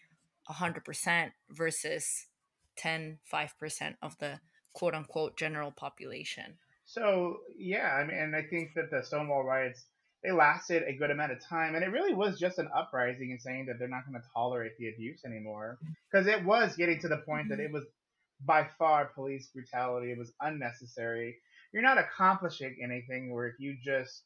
100% 0.51 1.31
versus 1.51 2.27
10 2.77 3.19
5% 3.33 3.95
of 4.03 4.19
the 4.19 4.41
quote 4.73 4.95
unquote 4.95 5.39
general 5.39 5.71
population. 5.71 6.59
So 6.87 7.39
yeah, 7.57 7.95
I 7.95 8.05
mean, 8.05 8.17
and 8.17 8.37
I 8.37 8.43
think 8.43 8.75
that 8.75 8.91
the 8.91 9.03
Stonewall 9.03 9.45
riots 9.45 9.85
they 10.23 10.33
lasted 10.33 10.83
a 10.87 10.95
good 10.95 11.11
amount 11.11 11.33
of 11.33 11.41
time, 11.41 11.75
and 11.75 11.85
it 11.85 11.89
really 11.89 12.15
was 12.15 12.39
just 12.39 12.59
an 12.59 12.69
uprising 12.75 13.31
and 13.31 13.41
saying 13.41 13.67
that 13.67 13.79
they're 13.79 13.89
not 13.89 14.07
going 14.07 14.19
to 14.21 14.27
tolerate 14.33 14.73
the 14.79 14.89
abuse 14.89 15.23
anymore, 15.27 15.79
because 16.11 16.27
it 16.27 16.43
was 16.45 16.75
getting 16.77 16.99
to 17.01 17.09
the 17.09 17.19
point 17.19 17.51
that 17.51 17.59
mm-hmm. 17.59 17.67
it 17.67 17.73
was 17.73 17.85
by 18.45 18.69
far 18.79 19.07
police 19.15 19.49
brutality. 19.55 20.13
It 20.13 20.19
was 20.19 20.33
unnecessary. 20.41 21.37
You're 21.73 21.83
not 21.83 21.99
accomplishing 21.99 22.77
anything 22.83 23.33
where 23.33 23.47
if 23.49 23.55
you 23.59 23.77
just 23.83 24.23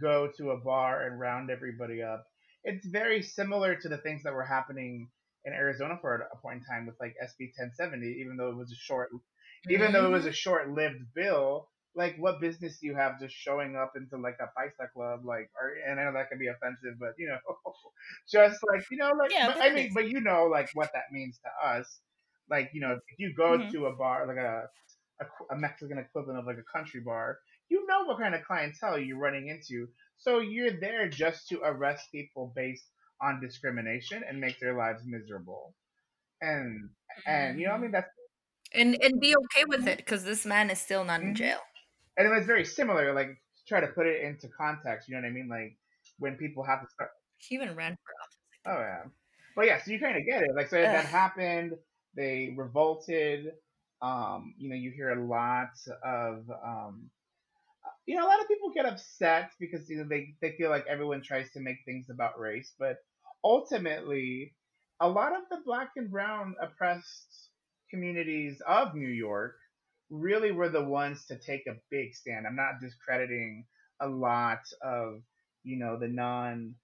go 0.00 0.30
to 0.36 0.50
a 0.50 0.56
bar 0.56 1.06
and 1.06 1.18
round 1.18 1.50
everybody 1.50 2.02
up. 2.02 2.24
It's 2.64 2.86
very 2.86 3.22
similar 3.22 3.74
to 3.76 3.88
the 3.88 3.98
things 3.98 4.22
that 4.22 4.32
were 4.32 4.44
happening 4.44 5.08
in 5.44 5.52
Arizona 5.52 5.98
for 6.00 6.14
a 6.14 6.36
point 6.38 6.60
in 6.60 6.64
time 6.64 6.86
with 6.86 6.94
like 7.00 7.14
SB 7.22 7.50
1070, 7.58 8.06
even 8.20 8.36
though 8.36 8.50
it 8.50 8.56
was 8.56 8.70
a 8.70 8.76
short 8.76 9.10
even 9.68 9.92
though 9.92 10.06
it 10.06 10.10
was 10.10 10.26
a 10.26 10.32
short-lived 10.32 11.14
bill, 11.14 11.68
like 11.94 12.16
what 12.18 12.40
business 12.40 12.78
do 12.80 12.86
you 12.86 12.96
have 12.96 13.20
just 13.20 13.34
showing 13.34 13.76
up 13.76 13.92
into 13.96 14.16
like 14.16 14.38
a 14.40 14.46
paisa 14.58 14.90
club, 14.92 15.24
like, 15.24 15.50
or 15.60 15.74
and 15.88 16.00
I 16.00 16.04
know 16.04 16.12
that 16.14 16.30
can 16.30 16.38
be 16.38 16.48
offensive, 16.48 16.98
but 16.98 17.10
you 17.18 17.28
know, 17.28 17.38
just 18.30 18.60
like 18.68 18.84
you 18.90 18.96
know, 18.96 19.12
like, 19.18 19.30
Yeah, 19.30 19.48
but 19.48 19.62
I 19.62 19.72
mean, 19.72 19.92
but 19.94 20.08
you 20.08 20.20
know, 20.20 20.46
like 20.46 20.70
what 20.74 20.90
that 20.94 21.12
means 21.12 21.38
to 21.44 21.68
us, 21.68 22.00
like 22.50 22.70
you 22.72 22.80
know, 22.80 22.92
if 22.94 23.18
you 23.18 23.34
go 23.34 23.58
Mhm. 23.58 23.72
to 23.72 23.86
a 23.86 23.96
bar, 23.96 24.26
like 24.26 24.36
a, 24.38 24.68
a 25.20 25.54
a 25.54 25.56
Mexican 25.58 25.98
equivalent 25.98 26.38
of 26.38 26.46
like 26.46 26.58
a 26.58 26.64
country 26.78 27.00
bar, 27.00 27.40
you 27.68 27.86
know 27.86 28.04
what 28.04 28.18
kind 28.18 28.34
of 28.34 28.44
clientele 28.44 28.98
you're 28.98 29.18
running 29.18 29.48
into, 29.48 29.88
so 30.16 30.40
you're 30.40 30.80
there 30.80 31.08
just 31.08 31.48
to 31.48 31.60
arrest 31.62 32.10
people 32.12 32.52
based 32.54 32.90
on 33.20 33.40
discrimination 33.40 34.22
and 34.24 34.40
make 34.40 34.58
their 34.60 34.76
lives 34.76 35.02
miserable, 35.06 35.76
and 36.40 36.90
and 37.26 37.58
you 37.60 37.66
know, 37.66 37.72
what 37.72 37.78
I 37.78 37.82
mean, 37.82 37.92
that's 37.92 38.10
and 38.74 39.02
and 39.02 39.20
be 39.20 39.34
okay 39.36 39.64
with 39.66 39.86
it 39.86 39.98
because 39.98 40.24
this 40.24 40.44
man 40.46 40.70
is 40.70 40.80
still 40.80 41.04
not 41.04 41.20
in 41.22 41.34
Mhm. 41.34 41.34
jail 41.34 41.60
and 42.16 42.26
it 42.28 42.30
was 42.30 42.46
very 42.46 42.64
similar. 42.64 43.14
Like 43.14 43.42
try 43.68 43.80
to 43.80 43.88
put 43.88 44.06
it 44.06 44.22
into 44.22 44.48
context, 44.50 45.08
you 45.08 45.14
know 45.16 45.22
what 45.22 45.28
I 45.28 45.32
mean? 45.32 45.48
Like 45.48 45.78
when 46.18 46.36
people 46.38 46.64
have 46.64 46.82
to 46.82 46.88
start. 46.90 47.12
he 47.36 47.54
even 47.56 47.74
ran 47.76 47.96
for 47.96 48.14
Oh 48.64 48.78
yeah, 48.80 49.04
but 49.56 49.66
yeah. 49.66 49.82
So 49.82 49.90
you 49.90 49.98
kind 50.00 50.16
of 50.16 50.24
get 50.24 50.42
it. 50.42 50.50
Like 50.54 50.68
so 50.68 50.86
that 50.86 51.06
Ugh. 51.06 51.06
happened. 51.06 51.74
They 52.16 52.54
revolted. 52.56 53.52
Um, 54.00 54.54
you 54.58 54.68
know, 54.68 54.76
you 54.76 54.90
hear 54.90 55.10
a 55.10 55.24
lot 55.24 55.70
of. 56.04 56.50
Um, 56.64 57.10
you 58.06 58.16
know, 58.16 58.26
a 58.26 58.28
lot 58.28 58.40
of 58.40 58.48
people 58.48 58.70
get 58.74 58.86
upset 58.86 59.52
because 59.60 59.88
you 59.88 59.98
know 59.98 60.04
they 60.08 60.34
they 60.40 60.52
feel 60.56 60.70
like 60.70 60.86
everyone 60.88 61.22
tries 61.22 61.50
to 61.52 61.60
make 61.60 61.78
things 61.84 62.10
about 62.10 62.38
race, 62.38 62.72
but 62.78 62.98
ultimately, 63.44 64.54
a 65.00 65.08
lot 65.08 65.32
of 65.32 65.42
the 65.50 65.62
black 65.64 65.90
and 65.96 66.10
brown 66.10 66.54
oppressed 66.60 67.50
communities 67.90 68.60
of 68.66 68.94
New 68.94 69.08
York 69.08 69.56
really 70.10 70.52
were 70.52 70.68
the 70.68 70.84
ones 70.84 71.24
to 71.26 71.38
take 71.38 71.66
a 71.66 71.76
big 71.90 72.14
stand. 72.14 72.46
I'm 72.46 72.56
not 72.56 72.80
discrediting 72.80 73.66
a 74.00 74.08
lot 74.08 74.60
of, 74.82 75.22
you 75.62 75.78
know, 75.78 75.98
the 75.98 76.08
non 76.08 76.74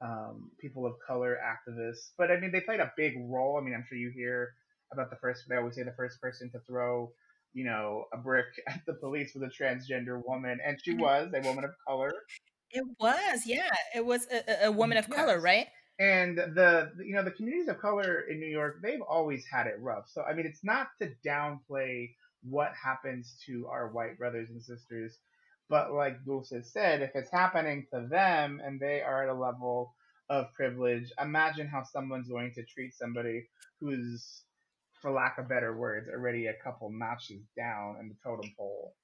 um, 0.00 0.50
people 0.60 0.86
of 0.86 0.94
color 1.06 1.38
activists, 1.42 2.10
but 2.18 2.30
I 2.30 2.38
mean, 2.38 2.52
they 2.52 2.60
played 2.60 2.80
a 2.80 2.92
big 2.96 3.14
role. 3.18 3.58
I 3.58 3.64
mean, 3.64 3.74
I'm 3.74 3.84
sure 3.88 3.98
you 3.98 4.10
hear 4.10 4.54
about 4.92 5.10
the 5.10 5.16
first, 5.16 5.44
they 5.48 5.56
always 5.56 5.74
say 5.74 5.82
the 5.82 5.92
first 5.96 6.20
person 6.20 6.50
to 6.50 6.60
throw, 6.60 7.12
you 7.54 7.64
know, 7.64 8.04
a 8.12 8.18
brick 8.18 8.46
at 8.68 8.84
the 8.86 8.94
police 8.94 9.34
was 9.34 9.42
a 9.42 9.62
transgender 9.62 10.22
woman, 10.24 10.58
and 10.64 10.78
she 10.82 10.94
Mhm. 10.94 11.00
was 11.00 11.32
a 11.34 11.40
woman 11.40 11.64
of 11.64 11.70
color. 11.86 12.12
It 12.70 12.84
was, 12.98 13.46
yeah. 13.46 13.70
It 13.94 14.04
was 14.04 14.26
a, 14.30 14.64
a- 14.64 14.68
a 14.68 14.72
woman 14.72 14.98
of 14.98 15.08
color, 15.08 15.40
right? 15.40 15.68
and 15.98 16.36
the 16.36 16.92
you 16.98 17.14
know 17.14 17.24
the 17.24 17.30
communities 17.30 17.68
of 17.68 17.78
color 17.80 18.20
in 18.28 18.38
New 18.38 18.46
York 18.46 18.76
they've 18.82 19.00
always 19.00 19.46
had 19.50 19.66
it 19.66 19.76
rough. 19.80 20.04
So 20.10 20.22
I 20.22 20.34
mean 20.34 20.44
it's 20.46 20.62
not 20.62 20.88
to 21.00 21.10
downplay 21.26 22.14
what 22.42 22.72
happens 22.74 23.38
to 23.46 23.66
our 23.68 23.88
white 23.88 24.18
brothers 24.18 24.50
and 24.50 24.62
sisters, 24.62 25.16
but 25.68 25.92
like 25.92 26.24
Dulce 26.24 26.52
said, 26.62 27.02
if 27.02 27.10
it's 27.14 27.30
happening 27.30 27.86
to 27.92 28.06
them 28.08 28.60
and 28.64 28.80
they 28.80 29.02
are 29.02 29.24
at 29.24 29.34
a 29.34 29.38
level 29.38 29.94
of 30.28 30.52
privilege, 30.54 31.12
imagine 31.20 31.68
how 31.68 31.82
someone's 31.84 32.28
going 32.28 32.52
to 32.54 32.64
treat 32.64 32.94
somebody 32.94 33.48
who's 33.80 34.42
for 35.02 35.10
lack 35.12 35.38
of 35.38 35.48
better 35.48 35.76
words 35.76 36.08
already 36.08 36.46
a 36.46 36.54
couple 36.64 36.90
notches 36.90 37.42
down 37.56 37.96
in 38.00 38.08
the 38.08 38.16
totem 38.24 38.50
pole. 38.56 38.94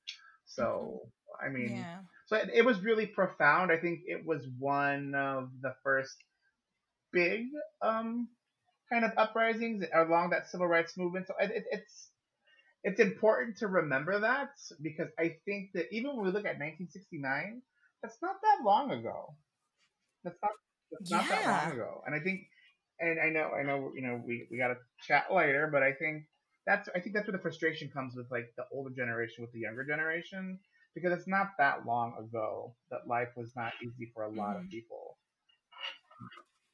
So 0.47 1.09
I 1.45 1.49
mean 1.49 1.87
Yeah. 1.87 1.99
so 2.27 2.37
it, 2.37 2.51
it 2.55 2.65
was 2.65 2.81
really 2.81 3.07
profound. 3.07 3.71
I 3.71 3.77
think 3.79 4.01
it 4.07 4.25
was 4.25 4.47
one 4.59 5.15
of 5.15 5.51
the 5.61 5.75
first 5.83 6.17
big 7.13 7.47
um, 7.83 8.29
kind 8.91 9.05
of 9.05 9.13
uprisings 9.17 9.85
along 9.95 10.31
that 10.31 10.49
civil 10.49 10.67
rights 10.67 10.97
movement. 10.97 11.27
So 11.27 11.35
it, 11.41 11.51
it, 11.51 11.65
it's 11.71 12.09
it's 12.85 13.01
important 13.01 13.59
to 13.59 13.69
remember 13.69 14.21
that 14.21 14.51
because 14.81 15.09
I 15.19 15.37
think 15.45 15.73
that 15.75 15.87
even 15.93 16.17
when 16.17 16.27
we 16.27 16.33
look 16.33 16.47
at 16.47 16.59
1969, 16.59 17.63
that's 18.03 18.19
not 18.23 18.37
that 18.43 18.65
long 18.65 18.91
ago. 18.91 19.37
That's 20.25 20.39
not 20.43 20.53
that's 20.91 21.11
not 21.11 21.29
that 21.29 21.47
long 21.49 21.73
ago. 21.73 22.03
And 22.07 22.15
I 22.15 22.21
think, 22.21 22.49
and 23.01 23.21
I 23.21 23.31
know 23.31 23.51
I 23.53 23.63
know 23.63 23.93
you 23.95 24.03
know 24.03 24.21
we 24.25 24.47
we 24.51 24.59
got 24.59 24.69
to 24.69 24.79
chat 25.07 25.33
later, 25.33 25.69
but 25.73 25.83
I 25.83 25.93
think 25.93 26.25
that's 26.67 26.89
I 26.95 27.01
think 27.01 27.15
that's 27.15 27.27
where 27.29 27.37
the 27.37 27.43
frustration 27.43 27.91
comes 27.91 28.15
with 28.17 28.31
like 28.31 28.53
the 28.57 28.65
older 28.73 28.95
generation 28.95 29.43
with 29.43 29.53
the 29.53 29.61
younger 29.61 29.85
generation 29.85 30.61
because 30.95 31.13
it's 31.19 31.29
not 31.29 31.51
that 31.59 31.87
long 31.87 32.17
ago 32.19 32.77
that 32.91 33.07
life 33.09 33.31
was 33.37 33.53
not 33.57 33.73
easy 33.83 34.11
for 34.15 34.25
a 34.25 34.31
lot 34.31 34.57
of 34.57 34.63
Mhm. 34.63 34.71
people. 34.71 35.19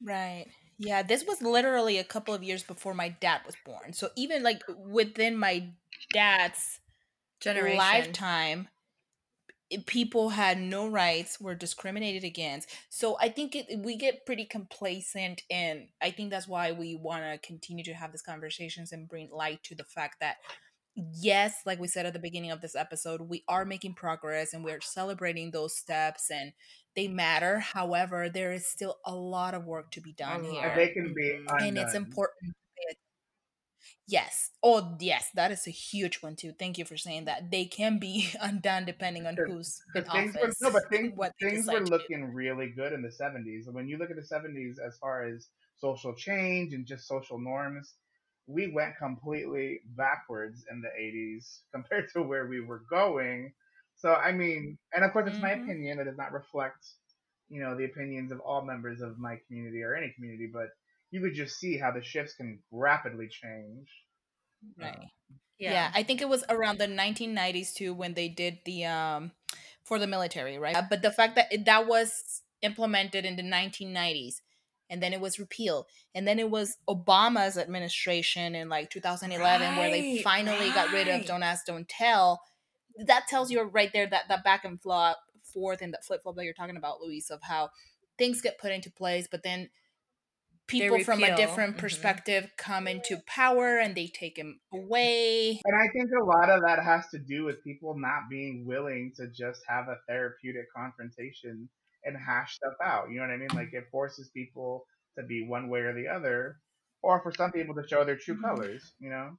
Right. 0.01 0.47
Yeah, 0.77 1.03
this 1.03 1.25
was 1.25 1.41
literally 1.41 1.97
a 1.97 2.03
couple 2.05 2.33
of 2.33 2.43
years 2.43 2.63
before 2.63 2.93
my 2.93 3.09
dad 3.09 3.41
was 3.45 3.55
born. 3.65 3.91
So 3.93 4.09
even 4.15 4.43
like 4.43 4.63
within 4.67 5.35
my 5.35 5.73
dad's 6.11 6.79
generation 7.41 7.77
lifetime, 7.77 8.69
people 9.85 10.29
had 10.29 10.59
no 10.59 10.87
rights, 10.87 11.39
were 11.39 11.53
discriminated 11.53 12.23
against. 12.23 12.69
So 12.89 13.17
I 13.19 13.29
think 13.29 13.55
it, 13.55 13.79
we 13.79 13.95
get 13.97 14.25
pretty 14.25 14.45
complacent, 14.45 15.43
and 15.49 15.89
I 16.01 16.09
think 16.11 16.31
that's 16.31 16.47
why 16.47 16.71
we 16.71 16.95
want 16.95 17.23
to 17.23 17.37
continue 17.47 17.83
to 17.85 17.93
have 17.93 18.11
these 18.11 18.23
conversations 18.23 18.91
and 18.91 19.07
bring 19.07 19.29
light 19.31 19.63
to 19.63 19.75
the 19.75 19.83
fact 19.83 20.19
that 20.21 20.37
yes, 20.95 21.61
like 21.65 21.79
we 21.79 21.87
said 21.87 22.05
at 22.05 22.13
the 22.13 22.19
beginning 22.19 22.51
of 22.51 22.61
this 22.61 22.75
episode, 22.75 23.21
we 23.21 23.43
are 23.47 23.65
making 23.65 23.93
progress 23.95 24.53
and 24.53 24.63
we're 24.65 24.81
celebrating 24.81 25.51
those 25.51 25.77
steps 25.77 26.31
and 26.31 26.53
they 26.95 27.07
matter. 27.07 27.59
However, 27.59 28.29
there 28.29 28.51
is 28.51 28.67
still 28.67 28.97
a 29.05 29.15
lot 29.15 29.53
of 29.53 29.65
work 29.65 29.91
to 29.91 30.01
be 30.01 30.13
done 30.13 30.43
A 30.43 30.51
here. 30.51 30.73
They 30.75 30.89
can 30.93 31.13
be 31.13 31.29
Mhm. 31.31 31.61
And 31.61 31.77
it's 31.77 31.93
important. 31.95 32.55
To 34.09 34.15
pay 34.15 34.25
at- 34.25 34.29
Yes. 34.29 34.51
Oh, 34.63 34.95
yes. 34.99 35.29
That 35.35 35.51
is 35.51 35.67
a 35.67 35.71
huge 35.71 36.17
one 36.21 36.35
too. 36.35 36.53
Thank 36.53 36.77
you 36.77 36.85
for 36.85 36.97
saying 36.97 37.25
that. 37.25 37.51
They 37.51 37.65
can 37.65 37.99
be 37.99 38.29
undone 38.41 38.85
depending 38.85 39.25
on 39.27 39.35
who's 39.35 39.81
in 39.95 40.03
things 40.05 40.35
were 40.35 40.41
office. 40.41 40.61
no, 40.61 40.71
but 40.71 40.83
things 40.89 41.13
what 41.15 41.33
things 41.41 41.67
were 41.67 41.79
do. 41.79 41.91
looking 41.91 42.33
really 42.33 42.69
good 42.69 42.93
in 42.93 43.01
the 43.01 43.11
seventies. 43.11 43.67
When 43.71 43.87
you 43.87 43.97
look 43.97 44.09
at 44.09 44.15
the 44.17 44.23
seventies 44.25 44.79
as 44.79 44.97
far 44.97 45.23
as 45.23 45.47
social 45.77 46.13
change 46.15 46.73
and 46.73 46.85
just 46.85 47.07
social 47.07 47.39
norms, 47.39 47.93
we 48.47 48.67
went 48.71 48.97
completely 48.97 49.81
backwards 49.95 50.65
in 50.71 50.81
the 50.81 50.89
eighties 50.97 51.61
compared 51.73 52.11
to 52.13 52.21
where 52.23 52.47
we 52.47 52.61
were 52.61 52.83
going. 52.89 53.53
So 53.97 54.13
I 54.15 54.31
mean, 54.31 54.77
and 54.93 55.03
of 55.05 55.11
course 55.13 55.29
it's 55.29 55.41
my 55.41 55.51
Mhm. 55.51 55.63
opinion. 55.63 55.99
It 55.99 56.05
does 56.05 56.17
not 56.17 56.31
reflect, 56.33 56.87
you 57.49 57.61
know, 57.61 57.75
the 57.75 57.85
opinions 57.85 58.31
of 58.31 58.39
all 58.41 58.63
members 58.63 59.01
of 59.01 59.19
my 59.19 59.37
community 59.47 59.83
or 59.83 59.95
any 59.95 60.11
community, 60.15 60.49
but 60.51 60.69
you 61.11 61.21
could 61.21 61.33
just 61.33 61.57
see 61.59 61.77
how 61.77 61.91
the 61.91 62.03
shifts 62.03 62.35
can 62.35 62.63
rapidly 62.71 63.27
change. 63.27 63.89
Right. 64.77 64.97
Uh, 64.97 65.35
Yeah. 65.57 65.73
yeah, 65.73 65.91
I 65.93 66.03
think 66.03 66.21
it 66.21 66.29
was 66.29 66.43
around 66.49 66.79
the 66.79 66.87
1990s 66.87 67.73
too 67.73 67.93
when 67.93 68.13
they 68.13 68.29
did 68.29 68.59
the 68.65 68.85
um 68.85 69.31
for 69.83 69.99
the 69.99 70.07
military, 70.07 70.57
right? 70.57 70.75
Uh, 70.75 70.83
But 70.89 71.01
the 71.01 71.11
fact 71.11 71.35
that 71.35 71.51
it, 71.51 71.65
that 71.65 71.87
was 71.87 72.43
implemented 72.61 73.25
in 73.25 73.35
the 73.35 73.43
1990s 73.43 74.41
and 74.89 75.01
then 75.03 75.13
it 75.13 75.21
was 75.21 75.39
repealed 75.39 75.87
and 76.15 76.27
then 76.27 76.39
it 76.39 76.49
was 76.51 76.77
obama's 76.89 77.57
administration 77.57 78.55
in 78.55 78.69
like 78.69 78.89
2011 78.89 79.75
where 79.75 79.89
they 79.89 80.01
Right, 80.01 80.13
finally 80.23 80.71
got 80.71 80.91
rid 80.91 81.07
of 81.07 81.25
don't 81.25 81.43
ask 81.43 81.65
don't 81.65 81.87
tell 81.87 82.41
that 83.05 83.27
tells 83.27 83.51
you 83.51 83.61
right 83.61 83.91
there 83.93 84.07
that 84.07 84.27
that 84.27 84.43
back 84.43 84.65
and 84.65 84.81
flop 84.81 85.19
forth 85.43 85.81
and 85.81 85.93
that 85.93 86.03
flip 86.05 86.21
flop 86.23 86.35
that 86.35 86.43
you're 86.45 86.53
talking 86.53 86.77
about 86.77 87.01
luis 87.01 87.29
of 87.29 87.41
how 87.43 87.69
things 88.17 88.41
get 88.41 88.59
put 88.59 88.71
into 88.71 88.91
place 88.91 89.27
but 89.29 89.43
then 89.43 89.69
people 90.69 90.99
from 91.03 91.19
a 91.23 91.31
repeal, 91.31 91.37
different 91.37 91.75
mhm. 91.75 91.79
perspective 91.79 92.51
come 92.57 92.87
into 92.87 93.17
power 93.27 93.79
and 93.79 93.95
they 93.95 94.07
take 94.07 94.37
him 94.37 94.59
away 94.73 95.59
And 95.65 95.75
I 95.75 95.87
think 95.93 96.09
a 96.11 96.23
lot 96.23 96.49
of 96.49 96.61
that 96.61 96.83
has 96.83 97.07
to 97.09 97.19
do 97.19 97.43
with 97.45 97.63
people 97.63 97.97
not 97.97 98.29
being 98.29 98.65
willing 98.65 99.11
to 99.17 99.27
just 99.27 99.61
have 99.67 99.87
a 99.89 99.97
therapeutic 100.07 100.65
confrontation 100.75 101.69
and 102.05 102.15
hash 102.17 102.55
stuff 102.55 102.75
out. 102.83 103.09
You 103.11 103.17
know 103.19 103.27
what 103.27 103.33
I 103.33 103.37
mean? 103.37 103.49
Like 103.53 103.73
it 103.73 103.85
forces 103.91 104.29
people 104.33 104.85
to 105.17 105.25
be 105.25 105.45
one 105.45 105.69
way 105.69 105.81
or 105.81 105.93
the 105.93 106.07
other, 106.07 106.57
or 107.01 107.21
for 107.21 107.31
some 107.33 107.51
people 107.51 107.75
to 107.75 107.87
show 107.87 108.05
their 108.05 108.15
true 108.17 108.37
Mhm. 108.37 108.41
colors. 108.41 108.93
You 108.99 109.09
know. 109.09 109.37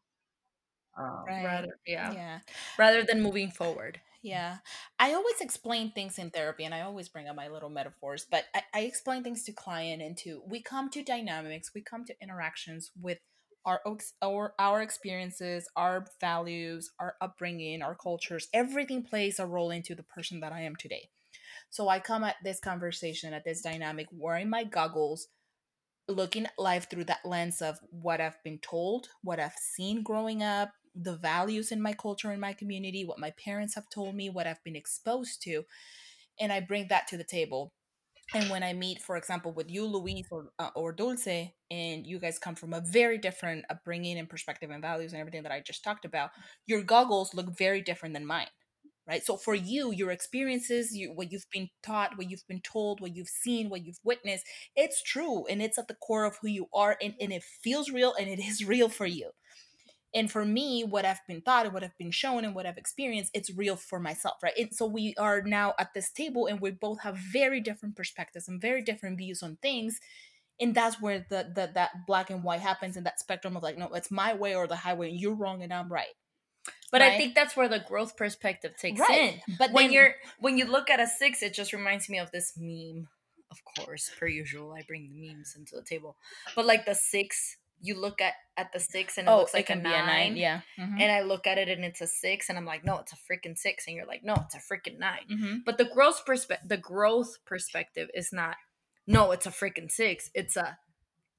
Um, 0.99 1.25
right 1.27 1.45
Rather, 1.45 1.79
yeah. 1.87 2.13
yeah 2.13 2.39
Rather 2.79 3.03
than 3.05 3.23
moving 3.23 3.51
forward. 3.51 4.01
Mm. 4.25 4.29
Yeah. 4.29 4.59
I 4.99 5.15
always 5.15 5.41
explain 5.41 5.93
things 5.93 6.19
in 6.19 6.31
therapy 6.31 6.65
and 6.65 6.75
I 6.75 6.83
always 6.83 7.09
bring 7.09 7.29
up 7.29 7.37
my 7.37 7.49
little 7.49 7.71
metaphors, 7.71 8.27
but 8.31 8.45
I, 8.55 8.63
I 8.75 8.81
explain 8.81 9.23
things 9.23 9.45
to 9.45 9.53
client 9.53 10.03
and 10.03 10.17
to 10.19 10.43
we 10.47 10.63
come 10.63 10.91
to 10.91 11.03
dynamics, 11.03 11.71
we 11.75 11.83
come 11.83 12.05
to 12.07 12.15
interactions 12.23 12.91
with 13.01 13.19
our 13.65 13.81
our 14.23 14.55
our 14.59 14.83
experiences, 14.83 15.69
our 15.77 16.07
values, 16.21 16.91
our 16.99 17.15
upbringing, 17.21 17.83
our 17.83 17.95
cultures, 17.95 18.49
everything 18.55 19.03
plays 19.03 19.39
a 19.39 19.47
role 19.47 19.71
into 19.71 19.95
the 19.95 20.03
person 20.03 20.41
that 20.41 20.53
I 20.53 20.63
am 20.63 20.77
today. 20.77 21.09
So 21.71 21.89
I 21.89 22.01
come 22.01 22.25
at 22.25 22.37
this 22.45 22.61
conversation, 22.61 23.35
at 23.35 23.45
this 23.45 23.63
dynamic, 23.63 24.09
wearing 24.13 24.51
my 24.51 24.65
goggles, 24.65 25.29
looking 26.09 26.47
at 26.47 26.53
life 26.59 26.89
through 26.91 27.05
that 27.05 27.25
lens 27.25 27.63
of 27.63 27.79
what 27.91 28.21
I've 28.21 28.43
been 28.43 28.59
told, 28.59 29.09
what 29.23 29.41
I've 29.41 29.55
seen 29.55 30.03
growing 30.03 30.43
up, 30.43 30.73
the 31.03 31.17
values 31.17 31.73
in 31.73 31.81
my 31.81 31.93
culture, 31.93 32.33
in 32.33 32.41
my 32.41 32.53
community, 32.53 33.05
what 33.05 33.19
my 33.19 33.33
parents 33.43 33.75
have 33.75 33.89
told 33.89 34.15
me, 34.15 34.31
what 34.31 34.47
I've 34.47 34.63
been 34.65 34.77
exposed 34.77 35.43
to. 35.43 35.65
And 36.39 36.53
I 36.53 36.61
bring 36.61 36.89
that 36.89 37.09
to 37.09 37.17
the 37.17 37.25
table. 37.25 37.73
And 38.33 38.49
when 38.49 38.63
I 38.63 38.73
meet, 38.73 39.03
for 39.03 39.17
example, 39.17 39.53
with 39.53 39.71
you, 39.71 39.85
Luis 39.85 40.27
or, 40.31 40.51
uh, 40.59 40.71
or 40.77 40.93
Dulce, 40.93 41.51
and 41.71 42.07
you 42.07 42.21
guys 42.21 42.39
come 42.39 42.55
from 42.55 42.73
a 42.73 42.81
very 42.81 43.19
different 43.19 43.65
upbringing 43.69 44.19
and 44.19 44.29
perspective 44.29 44.71
and 44.71 44.81
values 44.81 45.13
and 45.13 45.21
everything 45.21 45.43
that 45.43 45.53
I 45.53 45.61
just 45.61 45.83
talked 45.83 46.05
about, 46.05 46.31
your 46.67 46.83
goggles 46.83 47.35
look 47.35 47.57
very 47.59 47.81
different 47.81 48.15
than 48.15 48.25
mine 48.25 48.47
right 49.11 49.25
so 49.25 49.37
for 49.37 49.55
you 49.55 49.93
your 49.93 50.11
experiences 50.11 50.97
you 50.97 51.13
what 51.13 51.33
you've 51.33 51.51
been 51.53 51.69
taught 51.83 52.17
what 52.17 52.31
you've 52.31 52.47
been 52.49 52.61
told 52.61 53.01
what 53.01 53.15
you've 53.15 53.29
seen 53.29 53.69
what 53.69 53.85
you've 53.85 53.99
witnessed 54.05 54.47
it's 54.77 55.03
true 55.03 55.47
and 55.47 55.61
it's 55.61 55.79
at 55.79 55.89
the 55.89 55.95
core 55.95 56.25
of 56.25 56.37
who 56.41 56.49
you 56.49 56.67
are 56.73 56.97
and, 57.03 57.15
and 57.21 57.33
it 57.33 57.43
feels 57.43 57.91
real 57.91 58.15
and 58.19 58.29
it 58.29 58.39
is 58.39 58.65
real 58.75 58.89
for 58.89 59.07
you 59.07 59.31
and 60.15 60.31
for 60.31 60.45
me 60.45 60.83
what 60.83 61.05
i've 61.05 61.21
been 61.29 61.41
taught 61.43 61.65
and 61.67 61.75
what 61.75 61.85
i've 61.85 61.97
been 61.99 62.11
shown 62.11 62.45
and 62.45 62.55
what 62.55 62.67
i've 62.67 62.77
experienced 62.79 63.31
it's 63.35 63.51
real 63.57 63.77
for 63.77 63.99
myself 64.01 64.35
right 64.43 64.55
and 64.59 64.75
so 64.75 64.85
we 64.87 65.15
are 65.19 65.43
now 65.43 65.75
at 65.79 65.93
this 65.95 66.11
table 66.11 66.47
and 66.47 66.61
we 66.61 66.71
both 66.71 67.01
have 67.01 67.17
very 67.17 67.61
different 67.61 67.95
perspectives 67.97 68.49
and 68.49 68.61
very 68.61 68.83
different 68.83 69.17
views 69.19 69.43
on 69.43 69.57
things 69.63 70.01
and 70.61 70.75
that's 70.75 71.01
where 71.01 71.25
the, 71.31 71.51
the 71.55 71.71
that 71.75 71.91
black 72.07 72.29
and 72.31 72.43
white 72.45 72.61
happens 72.61 72.97
in 72.97 73.05
that 73.05 73.19
spectrum 73.21 73.57
of 73.57 73.63
like 73.63 73.79
no 73.79 73.89
it's 73.95 74.11
my 74.11 74.35
way 74.35 74.55
or 74.55 74.67
the 74.67 74.77
highway 74.77 75.09
and 75.11 75.21
you're 75.21 75.35
wrong 75.35 75.63
and 75.63 75.73
i'm 75.73 75.91
right 75.93 76.15
But 76.93 77.03
I 77.03 77.17
think 77.17 77.35
that's 77.35 77.57
where 77.57 77.69
the 77.69 77.79
growth 77.79 78.17
perspective 78.17 78.73
takes 78.77 79.01
right 79.01 79.35
in. 79.35 79.57
but 79.59 79.73
when 79.73 79.85
then- 79.87 79.93
you're 79.93 80.15
when 80.41 80.59
you 80.59 80.67
look 80.67 80.91
at 80.91 81.01
a 81.01 81.07
six, 81.07 81.41
it 81.43 81.55
just 81.55 81.73
reminds 81.73 82.09
me 82.09 82.19
of 82.19 82.31
this 82.33 82.53
meme. 82.57 83.09
Of 83.51 83.59
course, 83.65 84.11
per 84.19 84.27
usual, 84.29 84.75
I 84.79 84.83
bring 84.87 85.09
the 85.09 85.15
memes 85.23 85.55
into 85.57 85.75
the 85.77 85.83
table. 85.83 86.17
But 86.55 86.67
like 86.67 86.85
the 86.87 86.95
six, 86.95 87.57
you 87.81 87.99
look 87.99 88.21
at 88.21 88.35
at 88.57 88.73
the 88.73 88.81
six 88.81 89.17
and 89.19 89.27
it 89.27 89.31
oh 89.31 89.39
looks 89.39 89.55
it 89.55 89.59
like 89.59 89.67
can 89.67 89.81
a 89.81 89.83
be 89.83 89.89
nine. 89.89 90.03
a 90.03 90.07
nine 90.07 90.37
yeah 90.37 90.61
Mhm. 90.79 91.01
And 91.01 91.11
I 91.13 91.23
look 91.23 91.47
at 91.47 91.57
it 91.59 91.69
and 91.69 91.85
it's 91.85 92.01
a 92.01 92.07
six, 92.07 92.49
and 92.49 92.59
I'm 92.59 92.67
like, 92.67 92.85
no, 92.85 92.99
it's 92.99 93.13
a 93.13 93.17
freaking 93.17 93.57
six, 93.57 93.87
and 93.87 93.97
you're 93.97 94.07
like, 94.07 94.23
no, 94.23 94.35
it's 94.45 94.55
a 94.55 94.59
freaking 94.59 94.99
nine. 94.99 95.27
Mhm. 95.31 95.65
But 95.65 95.79
the 95.79 95.85
growth 95.87 96.25
perspective, 96.27 96.69
the 96.69 96.77
growth 96.77 97.45
perspective 97.47 98.09
is 98.15 98.33
not, 98.33 98.57
no, 99.07 99.31
it's 99.33 99.47
a 99.47 99.51
freaking 99.51 99.91
six. 99.91 100.31
It's 100.35 100.57
a, 100.57 100.79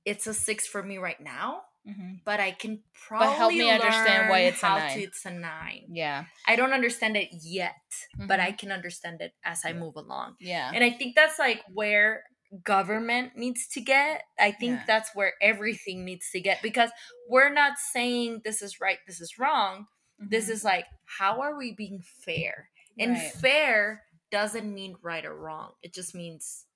it's 0.05 0.25
a 0.27 0.33
six 0.33 0.67
for 0.67 0.81
me 0.83 0.97
right 0.97 1.19
now. 1.21 1.63
Mhm. 1.87 2.21
But 2.23 2.39
I 2.39 2.51
can 2.51 2.83
probably 3.07 3.35
help 3.35 3.53
me 3.53 3.69
understand 3.69 4.29
why 4.29 4.39
it's 4.41 4.61
a 4.63 4.69
nine. 4.69 4.97
To, 4.97 5.03
it's 5.03 5.25
a 5.25 5.31
nine. 5.31 5.85
Yeah. 5.89 6.25
I 6.47 6.55
don't 6.55 6.73
understand 6.73 7.17
it 7.17 7.29
yet, 7.43 7.73
but 8.17 8.39
Mhm. 8.39 8.43
I 8.47 8.51
can 8.51 8.71
understand 8.71 9.19
it 9.21 9.33
as 9.43 9.65
I 9.65 9.73
move 9.73 9.95
along. 9.95 10.35
Yeah. 10.39 10.71
And 10.73 10.83
I 10.83 10.91
think 10.91 11.15
that's 11.15 11.39
like 11.39 11.61
where 11.73 12.23
government 12.63 13.37
needs 13.37 13.67
to 13.69 13.81
get. 13.81 14.23
I 14.39 14.51
think 14.51 14.81
Yeah. 14.81 14.85
that's 14.85 15.15
where 15.15 15.33
everything 15.41 16.03
needs 16.05 16.29
to 16.31 16.41
get 16.41 16.61
because 16.61 16.91
we're 17.29 17.49
not 17.53 17.77
saying 17.77 18.41
this 18.43 18.61
is 18.61 18.81
right, 18.81 18.99
this 19.07 19.21
is 19.21 19.39
wrong. 19.39 19.87
This 20.29 20.47
Mhm. 20.47 20.49
is 20.49 20.63
like, 20.63 20.85
how 21.05 21.41
are 21.41 21.57
we 21.57 21.73
being 21.73 22.01
fair? 22.01 22.69
And 22.99 23.17
Right. 23.17 23.31
fair 23.41 24.03
doesn't 24.31 24.73
mean 24.73 24.97
right 25.01 25.25
or 25.25 25.35
wrong, 25.35 25.73
it 25.81 25.93
just 25.93 26.13
means 26.15 26.67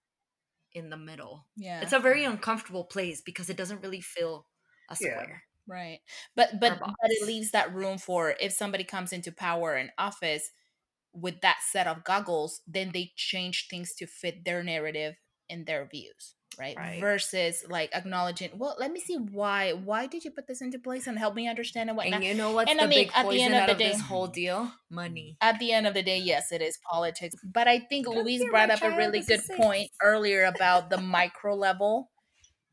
in 0.73 0.89
the 0.89 0.97
middle. 0.97 1.47
yeah. 1.55 1.79
It's 1.81 1.93
a 1.93 1.99
very 1.99 2.23
uncomfortable 2.25 2.85
place 2.85 3.21
because 3.21 3.49
it 3.49 3.57
doesn't 3.57 3.81
really 3.81 4.01
feel 4.01 4.47
a 4.89 4.95
Yeah. 4.99 5.25
square. 5.25 5.43
right. 5.67 6.01
But 6.35 6.59
but 6.59 6.79
but 6.79 7.11
it 7.11 7.25
leaves 7.25 7.51
that 7.51 7.73
room 7.73 7.97
for 7.97 8.35
if 8.39 8.53
somebody 8.53 8.83
comes 8.83 9.13
into 9.13 9.31
power 9.31 9.75
and 9.75 9.91
office 9.97 10.51
with 11.13 11.41
that 11.41 11.59
set 11.63 11.87
of 11.87 12.03
goggles, 12.03 12.61
then 12.67 12.91
they 12.91 13.13
change 13.15 13.67
things 13.69 13.95
to 13.95 14.07
fit 14.07 14.45
their 14.45 14.63
narrative 14.63 15.15
and 15.49 15.65
their 15.65 15.85
views. 15.85 16.35
Right? 16.57 16.77
Right. 16.77 17.01
versus 17.01 17.65
like 17.67 17.93
acknowledging 17.93 18.51
well 18.55 18.77
let 18.79 18.89
me 18.89 19.01
see 19.01 19.17
why 19.17 19.73
why 19.73 20.07
did 20.07 20.23
you 20.23 20.31
put 20.31 20.47
this 20.47 20.61
into 20.61 20.79
place 20.79 21.05
and 21.05 21.19
help 21.19 21.35
me 21.35 21.49
understand 21.49 21.89
and 21.89 21.97
whatnot 21.97 22.13
And 22.13 22.23
you 22.23 22.33
know 22.33 22.51
what's 22.53 22.71
And 22.71 22.79
the 22.79 22.85
I 22.85 22.87
mean, 22.87 22.99
big 23.07 23.11
at 23.13 23.29
the 23.29 23.41
end 23.43 23.55
of 23.55 23.65
the 23.65 23.71
of 23.73 23.77
this 23.77 23.99
whole 23.99 24.27
deal? 24.27 24.71
Money. 24.89 25.35
at 25.41 25.59
the 25.59 25.73
end 25.73 25.85
of 25.85 25.93
the 25.93 26.01
day, 26.01 26.17
yes, 26.17 26.53
it 26.53 26.61
is 26.61 26.79
politics. 26.89 27.35
But 27.43 27.67
I 27.67 27.79
think 27.79 28.05
Come 28.07 28.15
Luis 28.23 28.39
here, 28.39 28.49
brought 28.51 28.69
up 28.69 28.81
a 28.83 28.91
really 28.95 29.19
good 29.19 29.41
safe. 29.41 29.57
point 29.57 29.89
earlier 30.01 30.45
about 30.45 30.89
the 30.89 30.95
micro 31.17 31.55
level 31.55 32.09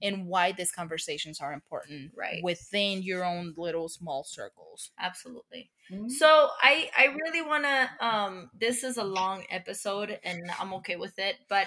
and 0.01 0.27
why 0.27 0.53
these 0.53 0.71
conversations 0.71 1.41
are 1.41 1.53
important 1.53 2.13
Right. 2.17 2.41
within 2.43 3.03
your 3.03 3.25
own 3.25 3.53
little 3.57 3.89
small 3.89 4.23
circles. 4.23 4.91
Absolutely. 4.97 5.71
Mhm. 5.91 6.09
So 6.09 6.51
I 6.63 6.89
I 6.97 7.07
really 7.07 7.43
want 7.43 7.65
to 7.65 7.91
um 8.07 8.51
this 8.55 8.85
is 8.85 8.97
a 8.97 9.05
long 9.05 9.43
episode 9.51 10.21
and 10.23 10.39
I'm 10.61 10.73
okay 10.75 10.95
with 10.95 11.19
it, 11.19 11.35
but 11.49 11.67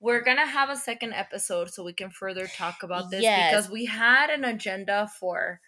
we're 0.00 0.22
going 0.22 0.36
to 0.36 0.46
have 0.46 0.68
a 0.70 0.76
second 0.76 1.12
episode 1.14 1.70
so 1.70 1.82
we 1.84 1.92
can 1.92 2.10
further 2.10 2.46
talk 2.46 2.82
about 2.82 3.10
this 3.10 3.22
Yes. 3.22 3.50
because 3.50 3.70
we 3.70 3.86
had 3.86 4.30
an 4.30 4.44
agenda 4.44 5.08
for 5.18 5.60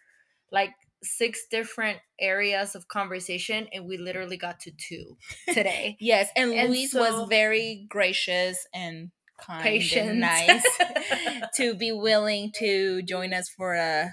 like 0.53 0.71
six 1.03 1.47
different 1.51 1.99
areas 2.21 2.75
of 2.75 2.89
conversation 2.89 3.69
and 3.73 3.87
we 3.87 3.97
literally 3.97 4.37
got 4.37 4.61
to 4.61 4.71
two 4.73 5.17
today. 5.55 5.97
Yes, 6.01 6.29
and, 6.37 6.53
And 6.53 6.71
Luis 6.71 6.93
so- 6.93 7.01
was 7.01 7.29
very 7.29 7.87
gracious 7.89 8.67
and 8.75 9.11
kind 9.41 9.63
Patient. 9.63 10.11
and 10.11 10.21
nice 10.21 10.65
to 11.57 11.75
be 11.75 11.93
willing 11.93 12.51
to 12.59 13.03
join 13.03 13.33
us 13.33 13.49
for 13.49 13.75
a 13.75 14.13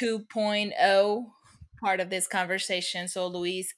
2.0 0.00 1.24
part 1.80 2.00
of 2.00 2.10
this 2.10 2.26
conversation. 2.26 3.08
So 3.08 3.26
Luis, 3.26 3.74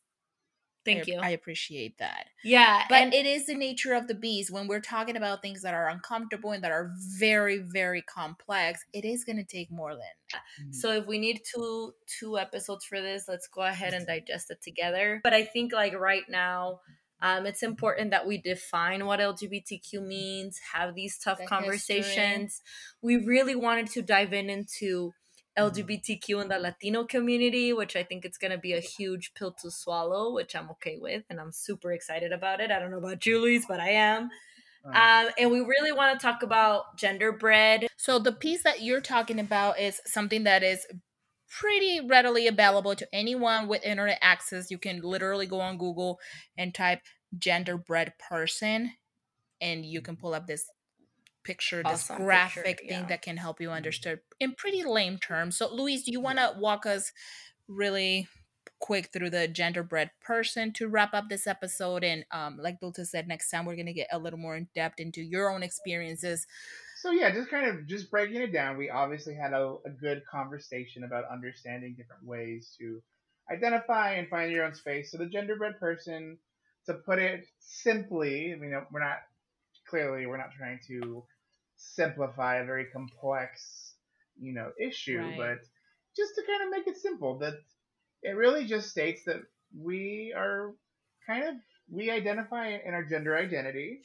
Thank 0.85 1.01
I, 1.01 1.13
you. 1.13 1.19
I 1.19 1.29
appreciate 1.31 1.99
that. 1.99 2.27
yeah, 2.43 2.85
but 2.89 3.03
and 3.03 3.15
it 3.15 3.27
is 3.27 3.47
the 3.47 3.55
nature 3.55 3.95
of 3.95 4.09
the 4.09 4.15
beast 4.15 4.51
when 4.51 4.67
we're 4.67 4.81
talking 4.81 5.17
about 5.17 5.43
things 5.43 5.63
that 5.63 5.75
are 5.75 5.89
uncomfortable 5.89 6.53
and 6.53 6.65
that 6.65 6.73
are 6.73 6.93
very 7.19 7.59
very 7.59 8.03
complex 8.03 8.85
it 8.93 9.05
is 9.05 9.25
going 9.25 9.37
to 9.37 9.45
take 9.45 9.71
more 9.71 9.95
than 9.95 10.73
So 10.73 10.93
if 10.93 11.07
we 11.07 11.19
need 11.19 11.41
two 11.45 11.95
two 12.19 12.39
episodes 12.39 12.85
for 12.85 13.01
this, 13.01 13.25
let's 13.29 13.49
go 13.49 13.63
ahead 13.63 13.95
and 13.95 14.07
digest 14.07 14.51
it 14.51 14.63
together. 14.63 15.21
But 15.23 15.35
I 15.35 15.45
think 15.45 15.73
like 15.73 15.95
right 15.95 16.25
now, 16.29 16.81
um, 17.23 17.47
it's 17.47 17.63
important 17.63 18.11
that 18.13 18.27
we 18.27 18.39
define 18.39 19.05
what 19.05 19.21
LGBTQ 19.21 20.07
means, 20.07 20.59
have 20.73 20.95
these 20.95 21.19
tough 21.19 21.39
The 21.39 21.47
conversations. 21.47 22.63
We 23.03 23.17
really 23.17 23.55
wanted 23.55 23.89
to 23.91 24.03
dive 24.03 24.33
in 24.33 24.49
into 24.49 25.13
LGBTQ 25.65 26.41
and 26.43 26.51
the 26.51 26.59
Latino 26.59 27.05
community, 27.05 27.73
which 27.73 27.95
I 27.97 28.03
think 28.03 28.25
it's 28.25 28.39
gonna 28.39 28.59
be 28.59 28.73
a 28.75 28.81
huge 28.81 29.33
pill 29.35 29.53
to 29.63 29.71
swallow, 29.71 30.33
which 30.33 30.55
I'm 30.57 30.71
okay 30.71 30.97
with, 31.01 31.23
and 31.31 31.41
I'm 31.41 31.53
super 31.53 31.93
excited 31.93 32.33
about 32.33 32.61
it. 32.61 32.71
I 32.71 32.79
don't 32.79 32.91
know 32.91 32.99
about 32.99 33.21
Julie's, 33.21 33.67
but 33.67 33.81
I 33.81 33.91
am. 33.91 34.23
Um, 34.85 34.95
Um, 34.95 35.27
and 35.39 35.51
we 35.51 35.61
really 35.61 35.93
want 35.93 36.19
to 36.19 36.27
talk 36.27 36.43
about 36.43 36.97
genderbread. 36.97 37.87
so 37.99 38.19
the 38.19 38.33
piece 38.33 38.63
that 38.63 38.81
you're 38.83 39.03
talking 39.03 39.39
about 39.39 39.79
is 39.79 40.01
something 40.07 40.45
that 40.45 40.63
is 40.63 40.87
pretty 41.61 42.01
readily 42.01 42.47
available 42.47 42.95
to 42.95 43.07
anyone 43.13 43.67
with 43.69 43.85
internet 43.85 44.19
access 44.23 44.71
you 44.71 44.79
can 44.79 45.01
literally 45.03 45.47
go 45.47 45.61
on 45.61 45.77
google 45.77 46.19
and 46.57 46.75
type 46.75 47.03
genderbread 47.39 48.13
person 48.31 48.93
and 49.61 49.85
you 49.85 50.01
can 50.01 50.17
pull 50.17 50.33
up 50.33 50.47
this 50.47 50.65
picture 51.45 51.83
this 51.83 52.05
Awesome 52.05 52.17
picture, 52.17 52.25
graphic 52.25 52.81
thing 52.81 53.01
yeah. 53.01 53.07
that 53.07 53.23
can 53.23 53.37
help 53.37 53.61
you 53.61 53.71
understand 53.71 54.21
in 54.39 54.53
pretty 54.53 54.85
lame 54.85 55.19
terms 55.19 55.57
so 55.57 55.73
luis 55.75 56.03
do 56.03 56.13
you 56.13 56.21
want 56.21 56.39
to 56.39 56.55
walk 56.59 56.87
us 56.87 57.13
really 57.69 58.29
quick 58.79 59.11
through 59.13 59.31
the 59.31 59.49
genderbread 59.49 60.11
person 60.23 60.73
to 60.73 60.89
wrap 60.89 61.13
up 61.13 61.29
this 61.29 61.47
episode 61.47 62.03
and 62.05 62.25
um 62.33 62.59
like 62.61 62.81
Dulce 62.81 63.11
said 63.11 63.29
next 63.29 63.51
time 63.51 63.65
we're 63.65 63.77
gonna 63.77 63.93
get 63.93 64.09
a 64.13 64.19
little 64.19 64.39
more 64.39 64.57
in 64.57 64.69
depth 64.75 65.01
into 65.01 65.23
your 65.23 65.51
own 65.51 65.63
experiences 65.63 66.47
so 67.01 67.13
yeah, 67.13 67.33
just 67.33 67.49
kind 67.49 67.67
of 67.67 67.87
just 67.87 68.11
breaking 68.11 68.43
it 68.43 68.53
down. 68.53 68.77
We 68.77 68.91
obviously 68.91 69.35
had 69.35 69.55
a, 69.55 69.77
a 69.87 69.91
good 69.91 70.23
conversation 70.31 71.03
about 71.03 71.25
understanding 71.33 71.95
different 71.97 72.27
ways 72.27 72.77
to 72.79 73.01
identify 73.51 74.17
and 74.17 74.29
find 74.29 74.53
your 74.53 74.67
own 74.67 74.75
space. 74.75 75.11
So 75.11 75.17
the 75.17 75.25
genderbread 75.25 75.79
person, 75.79 76.37
to 76.87 76.95
put 76.95 77.19
it 77.19 77.47
simply, 77.59 78.53
I 78.53 78.57
mean, 78.57 78.75
we're 78.93 79.01
not 79.01 79.21
clearly 79.91 80.27
we're 80.27 80.39
not 80.39 80.53
trying 80.53 80.81
to 80.89 81.25
simplify 81.77 82.57
a 82.59 82.67
very 82.67 82.87
complex, 82.87 83.95
you 84.41 84.55
know, 84.55 84.73
issue, 84.81 85.33
Right. 85.33 85.37
but 85.37 85.59
just 86.17 86.35
to 86.37 86.43
kind 86.47 86.65
of 86.65 86.71
make 86.71 86.89
it 86.89 86.99
simple, 87.01 87.39
that 87.39 87.55
it 88.23 88.31
really 88.37 88.67
just 88.67 88.91
states 88.91 89.25
that 89.27 89.43
we 89.77 90.35
are 90.37 90.75
kind 91.27 91.45
of 91.45 91.55
we 91.91 92.11
identify 92.11 92.69
in 92.69 92.95
our 92.95 93.05
gender 93.05 93.37
identity, 93.37 94.03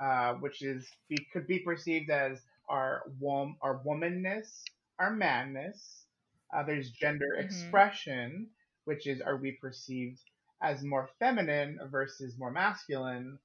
uh, 0.00 0.34
which 0.34 0.62
is 0.62 0.88
be, 1.08 1.26
could 1.32 1.46
be 1.46 1.60
perceived 1.60 2.10
as 2.10 2.40
our 2.68 3.02
wom 3.20 3.56
our 3.62 3.78
womanness, 3.84 4.62
our 4.98 5.10
manness. 5.14 6.06
Uh, 6.54 6.62
there's 6.64 6.90
gender 6.90 7.34
Mhm. 7.38 7.38
expression, 7.38 8.50
which 8.84 9.06
is 9.06 9.20
are 9.20 9.36
we 9.36 9.52
perceived 9.52 10.20
as 10.62 10.82
more 10.82 11.10
feminine 11.18 11.78
versus 11.90 12.38
more 12.38 12.50
masculine. 12.52 13.38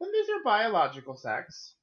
Then 0.00 0.10
there's 0.12 0.28
our 0.30 0.42
biological 0.44 1.16
sex, 1.16 1.76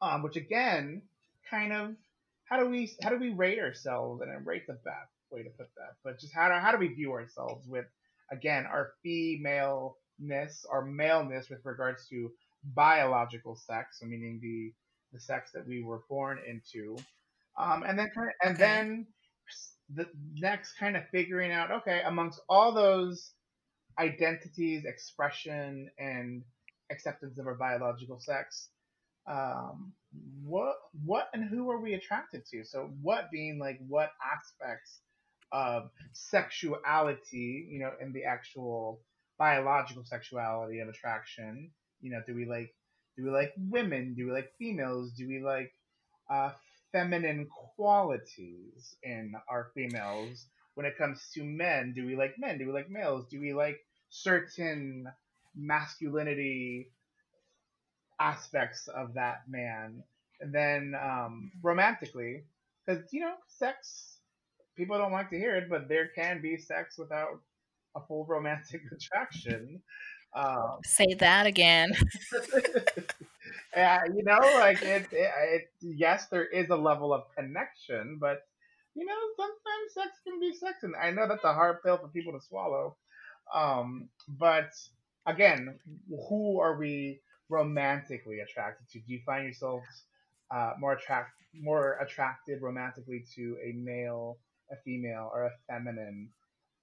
um, 0.00 0.22
which 0.22 0.36
again, 0.36 1.08
kind 1.50 1.72
of 1.72 1.96
how 2.44 2.58
do 2.58 2.68
we 2.68 2.90
how 3.02 3.10
do 3.10 3.18
we 3.18 3.30
rate 3.30 3.58
ourselves? 3.58 4.22
And 4.22 4.30
I 4.30 4.36
rate 4.36 4.66
the 4.66 4.74
best 4.74 5.12
way 5.30 5.42
to 5.42 5.50
put 5.50 5.68
that, 5.76 5.96
but 6.04 6.18
just 6.18 6.34
how 6.34 6.48
do 6.48 6.54
how 6.54 6.72
do 6.72 6.78
we 6.78 6.88
view 6.94 7.12
ourselves 7.12 7.66
with 7.68 7.86
again 8.30 8.66
our 8.66 8.92
femaleness, 9.02 10.64
our 10.70 10.84
maleness 10.84 11.48
with 11.50 11.64
regards 11.64 12.08
to 12.08 12.30
biological 12.64 13.56
sex, 13.56 14.00
so 14.00 14.06
meaning 14.06 14.40
the 14.42 14.74
the 15.12 15.20
sex 15.20 15.50
that 15.54 15.66
we 15.66 15.82
were 15.82 16.02
born 16.08 16.38
into, 16.46 16.96
um, 17.58 17.82
and 17.84 17.98
then 17.98 18.08
kind 18.14 18.28
of, 18.28 18.34
and 18.42 18.58
Okay. 18.58 18.58
then 18.58 19.06
the 19.90 20.06
next 20.34 20.74
kind 20.74 20.96
of 20.96 21.04
figuring 21.10 21.50
out 21.52 21.70
okay 21.70 22.02
amongst 22.04 22.40
all 22.48 22.72
those 22.72 23.34
identities, 23.98 24.84
expression, 24.84 25.90
and 25.98 26.44
acceptance 26.90 27.38
of 27.38 27.46
our 27.46 27.54
biological 27.54 28.18
sex, 28.20 28.68
um, 29.26 29.92
what 30.42 30.76
what 31.04 31.28
and 31.34 31.48
who 31.48 31.70
are 31.70 31.80
we 31.80 31.94
attracted 31.94 32.44
to? 32.46 32.64
So 32.64 32.90
what 33.02 33.30
being 33.30 33.58
like 33.58 33.78
what 33.86 34.10
aspects 34.24 35.00
of 35.52 35.90
sexuality, 36.12 37.68
you 37.70 37.78
know, 37.80 37.92
in 38.00 38.12
the 38.12 38.24
actual 38.24 39.00
biological 39.38 40.04
sexuality 40.04 40.80
of 40.80 40.88
attraction, 40.88 41.70
you 42.00 42.10
know, 42.10 42.22
do 42.26 42.34
we 42.34 42.46
like 42.46 42.74
do 43.16 43.24
we 43.24 43.30
like 43.30 43.52
women? 43.58 44.14
Do 44.16 44.26
we 44.26 44.32
like 44.32 44.52
females? 44.58 45.12
Do 45.12 45.26
we 45.26 45.42
like 45.42 45.72
uh, 46.30 46.52
feminine 46.92 47.48
qualities 47.76 48.96
in 49.02 49.32
our 49.50 49.70
females? 49.74 50.46
When 50.74 50.86
it 50.86 50.96
comes 50.96 51.28
to 51.34 51.42
men, 51.42 51.92
do 51.94 52.06
we 52.06 52.14
like 52.16 52.38
men? 52.38 52.58
Do 52.58 52.66
we 52.66 52.72
like 52.72 52.88
males? 52.88 53.26
Do 53.28 53.40
we 53.40 53.52
like 53.52 53.78
certain 54.10 55.06
masculinity 55.58 56.90
aspects 58.20 58.88
of 58.88 59.14
that 59.14 59.42
man. 59.48 60.02
And 60.40 60.54
then 60.54 60.94
um, 61.00 61.50
romantically, 61.62 62.44
because 62.86 63.04
you 63.12 63.20
know, 63.20 63.34
sex. 63.48 64.14
People 64.76 64.96
don't 64.96 65.10
like 65.10 65.28
to 65.30 65.36
hear 65.36 65.56
it, 65.56 65.68
but 65.68 65.88
there 65.88 66.08
can 66.14 66.40
be 66.40 66.56
sex 66.56 66.96
without 66.96 67.40
a 67.96 68.00
full 68.06 68.24
romantic 68.26 68.82
attraction. 68.92 69.82
Um, 70.34 70.78
Say 70.84 71.14
that 71.14 71.46
again. 71.46 71.90
yeah, 73.76 74.00
you 74.14 74.22
know, 74.22 74.38
like 74.54 74.82
it, 74.82 75.08
it, 75.10 75.30
it. 75.38 75.62
Yes, 75.80 76.26
there 76.28 76.44
is 76.46 76.68
a 76.70 76.76
level 76.76 77.12
of 77.12 77.24
connection, 77.36 78.18
but 78.20 78.42
you 78.94 79.04
know, 79.06 79.14
sometimes 79.36 79.94
sex 79.94 80.10
can 80.24 80.38
be 80.40 80.52
sex, 80.54 80.82
and 80.82 80.94
I 80.96 81.10
know 81.10 81.26
that's 81.26 81.44
a 81.44 81.54
hard 81.54 81.82
pill 81.82 81.98
for 81.98 82.08
people 82.08 82.32
to 82.32 82.40
swallow. 82.40 82.96
Um, 83.52 84.10
but 84.28 84.70
again, 85.28 85.80
who 86.30 86.60
are 86.60 86.78
we 86.78 87.22
romantically 87.50 88.40
attracted 88.40 88.88
to? 88.90 89.00
Do 89.00 89.12
you 89.14 89.22
find 89.26 89.44
yourselves 89.44 89.86
uh, 90.54 90.74
more 90.80 90.94
attract 90.94 91.32
more 91.54 91.98
attracted 92.00 92.62
romantically 92.62 93.24
to 93.36 93.58
a 93.64 93.72
male, 93.74 94.40
a 94.72 94.76
female, 94.84 95.30
or 95.34 95.44
a 95.46 95.52
feminine 95.68 96.32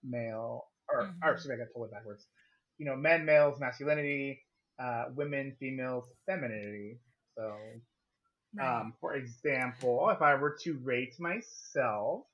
male? 0.04 0.72
Or, 0.90 1.10
or 1.24 1.38
Mhm. 1.38 1.40
sorry, 1.40 1.56
I 1.58 1.60
got 1.66 1.70
totally 1.74 1.92
backwards. 1.92 2.28
You 2.80 2.88
know, 2.88 2.98
men, 2.98 3.26
males, 3.26 3.60
masculinity, 3.60 4.44
uh, 4.80 5.06
women, 5.16 5.58
females, 5.60 6.06
femininity. 6.28 7.00
So, 7.38 7.58
um, 8.62 8.96
for 9.02 9.16
example, 9.16 10.10
if 10.12 10.22
I 10.22 10.36
were 10.36 10.58
to 10.64 10.78
rate 10.80 11.20
myself, 11.20 12.26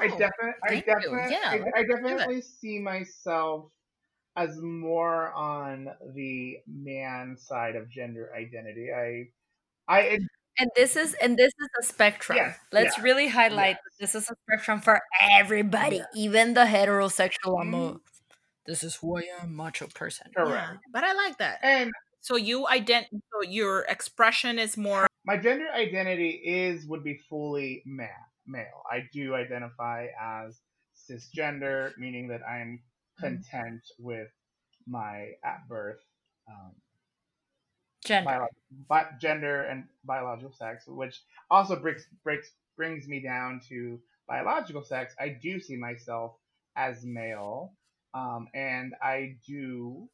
I 0.00 0.08
Oh, 0.08 0.08
definitely, 0.08 0.62
I 0.64 0.76
thank 0.86 1.10
you. 1.10 1.20
definitely, 1.26 1.36
I, 1.48 1.56
let's 1.58 1.76
I 1.76 1.82
definitely 1.84 2.42
see 2.42 2.78
myself 2.80 3.72
as 4.36 4.56
more 4.60 5.32
on 5.32 5.88
the 6.14 6.58
man 6.66 7.36
side 7.38 7.76
of 7.76 7.90
gender 7.90 8.30
identity. 8.36 8.88
I, 8.92 9.28
I, 9.88 10.18
And 10.58 10.70
this 10.76 10.96
is 10.96 11.14
and 11.22 11.36
this 11.36 11.52
is 11.60 11.68
a 11.80 11.82
spectrum. 11.84 12.36
Yes, 12.36 12.58
Let's 12.72 12.96
yes, 12.96 13.04
really 13.04 13.28
highlight 13.28 13.76
yes. 14.00 14.12
this 14.12 14.14
is 14.14 14.30
a 14.30 14.34
spectrum 14.46 14.80
for 14.80 15.00
everybody, 15.20 15.96
Yes. 15.96 16.06
even 16.14 16.54
the 16.54 16.64
heterosexual. 16.66 17.60
I'm 17.62 17.74
a, 17.74 17.92
Mhm. 17.94 18.00
this 18.66 18.82
is 18.84 18.96
who 18.96 19.16
I 19.18 19.22
am, 19.40 19.54
macho 19.56 19.86
person. 19.88 20.30
correct. 20.36 20.52
yeah, 20.52 20.76
but 20.92 21.04
I 21.04 21.12
like 21.14 21.38
that. 21.38 21.58
And 21.62 21.92
So 22.22 22.36
you 22.36 22.66
ident. 22.70 23.06
So 23.32 23.42
your 23.48 23.82
expression 23.88 24.58
is 24.58 24.76
more. 24.76 25.06
my 25.24 25.36
gender 25.38 25.68
identity 25.72 26.30
is 26.44 26.86
would 26.86 27.02
be 27.04 27.16
fully 27.28 27.82
ma- 27.86 28.24
male. 28.46 28.82
I 28.90 29.08
do 29.12 29.34
identify 29.34 30.08
as 30.20 30.60
cisgender, 30.94 31.96
meaning 31.98 32.28
that 32.28 32.42
I'm 32.46 32.82
content 33.20 33.82
with 33.98 34.28
my 34.86 35.32
at 35.44 35.68
birth 35.68 36.00
um, 36.48 36.72
Gender. 38.04 38.30
bio- 38.30 38.48
bi- 38.88 39.10
gender 39.20 39.62
and 39.62 39.84
biological 40.04 40.52
sex, 40.52 40.84
which 40.86 41.20
also 41.50 41.76
brings 41.76 42.06
breaks 42.24 42.50
brings 42.76 43.06
me 43.06 43.20
down 43.20 43.60
to 43.68 44.00
biological 44.26 44.82
sex. 44.82 45.14
I 45.20 45.28
do 45.40 45.60
see 45.60 45.76
myself 45.76 46.32
as 46.76 47.04
male, 47.04 47.74
um, 48.14 48.48
and 48.54 48.94
I 49.02 49.36
do. 49.46 50.08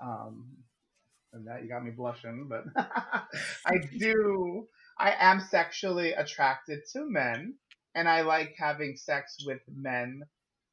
Um, 0.00 0.56
and 1.32 1.46
that 1.46 1.62
you 1.62 1.68
got 1.68 1.84
me 1.84 1.92
blushing, 1.92 2.48
but 2.48 2.64
I 3.66 3.78
do. 3.98 4.66
I 4.98 5.14
am 5.18 5.40
sexually 5.40 6.12
attracted 6.12 6.80
to 6.92 7.08
men, 7.08 7.54
and 7.94 8.08
I 8.08 8.22
like 8.22 8.54
having 8.58 8.96
sex 8.96 9.38
with 9.46 9.60
men 9.74 10.22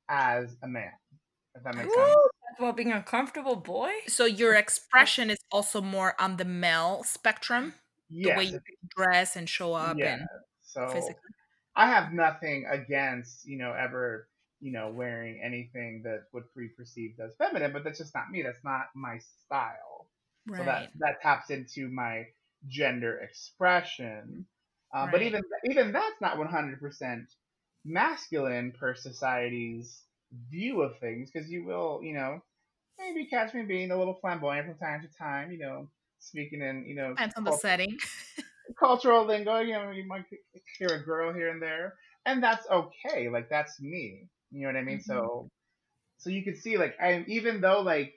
as 0.09 0.55
a 0.63 0.67
man. 0.67 0.91
If 1.59 1.63
that 1.65 1.75
makes 1.75 1.93
sense. 1.93 2.15
Woo! 2.15 2.29
About 2.57 2.75
being 2.77 2.91
a 2.91 3.01
comfortable 3.03 3.55
boy. 3.55 3.91
So 4.07 4.25
your 4.25 4.55
expression 4.55 5.29
is 5.29 5.37
also 5.51 5.81
more 5.81 6.19
on 6.19 6.37
the 6.37 6.45
male 6.45 7.03
spectrum. 7.03 7.73
The 8.09 8.31
way 8.31 8.45
you 8.45 8.59
dress 8.89 9.35
and 9.35 9.47
show 9.47 9.73
up 9.73 9.97
Yeah. 9.97 10.15
and 10.15 10.27
So 10.61 10.91
physically. 10.91 11.31
I 11.75 11.87
have 11.87 12.11
nothing 12.11 12.65
against, 12.69 13.45
you 13.45 13.57
know, 13.57 13.73
ever, 13.73 14.29
you 14.59 14.71
know, 14.71 14.91
wearing 14.91 15.41
anything 15.41 16.01
that 16.03 16.25
would 16.33 16.45
be 16.55 16.69
perceived 16.69 17.19
as 17.19 17.35
feminine, 17.37 17.71
but 17.71 17.83
that's 17.83 17.99
just 17.99 18.13
not 18.15 18.29
me. 18.31 18.41
That's 18.41 18.63
not 18.63 18.87
my 18.95 19.19
style. 19.19 20.09
Right. 20.47 20.57
So 20.57 20.65
that 20.65 20.89
that 20.99 21.21
taps 21.21 21.49
into 21.49 21.87
my 21.89 22.27
gender 22.67 23.19
expression. 23.19 24.47
Um, 24.93 25.11
But 25.11 25.21
even 25.21 25.41
even 25.65 25.91
that's 25.91 26.19
not 26.21 26.37
100% 26.37 27.31
masculine 27.85 28.71
per 28.73 28.95
society's 28.95 30.03
view 30.49 30.81
of 30.81 30.97
things, 30.99 31.29
because 31.31 31.49
you 31.49 31.65
will, 31.65 31.99
you 32.03 32.13
know, 32.13 32.41
maybe 32.97 33.25
catch 33.25 33.53
me 33.53 33.63
being 33.63 33.91
a 33.91 33.97
little 33.97 34.17
flamboyant 34.21 34.67
from 34.67 34.77
time 34.77 35.01
to 35.01 35.17
time, 35.17 35.51
you 35.51 35.59
know, 35.59 35.89
speaking 36.19 36.61
in, 36.61 36.85
you 36.85 36.95
know, 36.95 37.09
Depends 37.09 37.35
on 37.35 37.43
the 37.43 37.57
setting. 37.57 37.97
cultural 38.79 39.25
lingo. 39.25 39.59
You 39.59 39.73
know, 39.73 39.91
you 39.91 40.07
might 40.07 40.25
hear 40.77 40.89
a 40.89 41.03
girl 41.03 41.33
here 41.33 41.49
and 41.49 41.61
there, 41.61 41.95
and 42.25 42.41
that's 42.41 42.67
okay. 42.69 43.29
Like 43.29 43.49
that's 43.49 43.79
me. 43.81 44.27
You 44.51 44.61
know 44.61 44.73
what 44.73 44.79
I 44.79 44.83
mean? 44.83 45.01
So, 45.01 45.13
mm-hmm. 45.13 45.47
so 46.17 46.29
you 46.29 46.43
can 46.43 46.55
see, 46.55 46.77
like, 46.77 46.95
I'm 47.01 47.25
even 47.27 47.61
though 47.61 47.81
like 47.81 48.13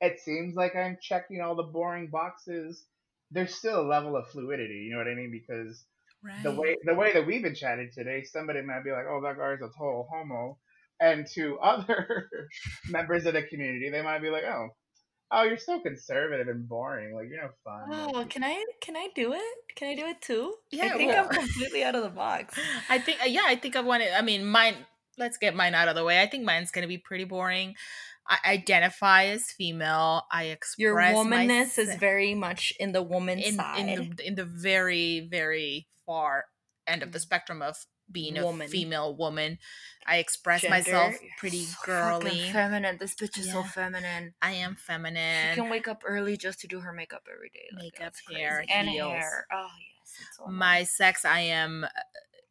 it 0.00 0.20
seems 0.20 0.54
like 0.54 0.76
I'm 0.76 0.98
checking 1.00 1.40
all 1.40 1.56
the 1.56 1.62
boring 1.64 2.08
boxes, 2.08 2.84
there's 3.30 3.54
still 3.54 3.80
a 3.80 3.88
level 3.88 4.16
of 4.16 4.28
fluidity. 4.28 4.86
You 4.86 4.92
know 4.92 4.98
what 4.98 5.08
I 5.08 5.14
mean? 5.14 5.30
Because 5.30 5.84
Right. 6.20 6.42
the 6.42 6.52
way 6.52 6.76
the 6.82 6.94
way 6.94 7.12
that 7.12 7.26
we've 7.26 7.42
been 7.42 7.54
chatting 7.54 7.90
today, 7.94 8.24
somebody 8.24 8.60
might 8.60 8.82
be 8.82 8.90
like, 8.90 9.06
"Oh, 9.08 9.20
that 9.22 9.38
guy's 9.38 9.60
a 9.60 9.70
total 9.78 10.08
homo," 10.10 10.58
and 11.00 11.26
to 11.34 11.58
other 11.62 12.28
members 12.88 13.26
of 13.26 13.34
the 13.34 13.42
community, 13.42 13.90
they 13.90 14.02
might 14.02 14.22
be 14.22 14.30
like, 14.30 14.44
"Oh." 14.44 14.68
Oh, 15.30 15.42
you're 15.42 15.58
so 15.58 15.78
conservative 15.80 16.48
and 16.48 16.66
boring. 16.66 17.14
Like 17.14 17.26
you're 17.28 17.42
no 17.42 17.50
fun. 17.62 17.82
Oh, 17.92 18.06
like, 18.06 18.16
Oh, 18.16 18.28
can 18.30 18.42
I 18.42 18.64
can 18.80 18.96
I 18.96 19.08
do 19.14 19.34
it? 19.34 19.76
Can 19.76 19.88
I 19.88 19.94
do 19.94 20.06
it 20.06 20.22
too? 20.22 20.54
Yeah, 20.70 20.86
I 20.86 20.96
think 20.96 21.12
well- 21.12 21.28
I'm 21.30 21.34
completely 21.34 21.84
out 21.84 21.94
of 21.94 22.02
the 22.02 22.08
box. 22.08 22.58
I 22.88 22.98
think, 22.98 23.18
yeah, 23.26 23.42
I 23.44 23.56
think 23.56 23.76
I 23.76 23.82
want 23.82 24.02
to. 24.02 24.16
I 24.16 24.22
mean, 24.22 24.46
mine. 24.46 24.74
Let's 25.18 25.36
get 25.36 25.54
mine 25.54 25.74
out 25.74 25.88
of 25.88 25.96
the 25.96 26.04
way. 26.04 26.22
I 26.22 26.26
think 26.28 26.44
mine's 26.44 26.70
gonna 26.70 26.86
be 26.86 26.96
pretty 26.96 27.24
boring. 27.24 27.74
I 28.28 28.38
identify 28.52 29.24
as 29.26 29.50
female. 29.50 30.22
I 30.30 30.44
express 30.44 30.78
Your 30.78 30.96
womanness 30.96 31.78
is 31.78 31.94
very 31.96 32.34
much 32.34 32.72
in 32.78 32.92
the 32.92 33.02
woman 33.02 33.38
in 33.38 33.56
side. 33.56 33.80
in 33.80 34.14
the 34.16 34.26
in 34.26 34.34
the 34.34 34.44
very 34.44 35.28
very 35.30 35.88
far 36.06 36.44
end 36.86 37.02
of 37.02 37.12
the 37.12 37.18
mm. 37.18 37.22
spectrum 37.22 37.62
of 37.62 37.76
being 38.10 38.36
a 38.38 38.52
female 38.68 39.14
woman. 39.14 39.58
I 40.06 40.16
express 40.18 40.62
myself 40.68 41.10
Gender, 41.12 41.18
you're 41.22 41.32
pretty 41.38 41.64
so 41.64 41.76
girly. 41.84 42.48
feminine. 42.52 42.96
This 42.98 43.14
bitch 43.14 43.38
is 43.38 43.50
so 43.52 43.62
feminine. 43.62 44.34
I 44.40 44.52
am 44.52 44.74
feminine. 44.76 45.50
She 45.54 45.60
can 45.60 45.68
wake 45.70 45.86
up 45.88 46.02
early 46.06 46.36
just 46.36 46.60
to 46.60 46.66
do 46.66 46.80
her 46.80 46.92
makeup 46.92 47.26
every 47.32 47.50
day. 47.50 47.66
Like, 47.74 47.98
Makeup, 48.00 48.14
hair, 48.34 48.56
crazy. 48.56 48.72
and 48.72 48.88
heels. 48.88 49.12
hair. 49.12 49.46
Oh 49.52 49.66
yes, 49.78 50.14
it's 50.28 50.38
all 50.40 50.50
my 50.50 50.84
sex 50.84 51.24
i 51.26 51.40
am 51.40 51.84
uh, 51.84 51.88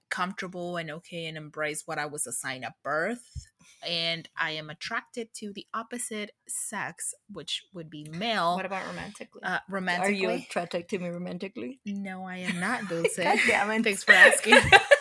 comfortable 0.09 0.77
and 0.77 0.89
okay 0.91 1.25
and 1.25 1.35
embrace 1.37 1.83
what 1.85 1.97
i 1.99 2.05
was 2.05 2.25
assigned 2.27 2.63
at 2.63 2.73
birth 2.83 3.47
and 3.85 4.29
i 4.39 4.51
am 4.51 4.69
attracted 4.69 5.27
to 5.33 5.51
the 5.51 5.65
opposite 5.73 6.31
sex 6.47 7.13
which 7.31 7.63
would 7.73 7.89
be 7.89 8.05
male 8.09 8.55
What 8.55 8.65
about 8.65 8.85
romantically? 8.87 9.41
uh 9.43 9.59
Are 9.69 10.09
you 10.11 10.29
attracted 10.29 10.87
to 10.89 10.99
me 10.99 11.09
romantically? 11.09 11.79
no 11.85 12.23
i 12.23 12.37
am 12.37 12.59
not 12.59 12.87
dulce 12.89 13.17
God 13.17 13.37
damn 13.47 13.69
it. 13.71 13.83
thanks 13.83 14.03
for 14.03 14.13
asking 14.13 14.55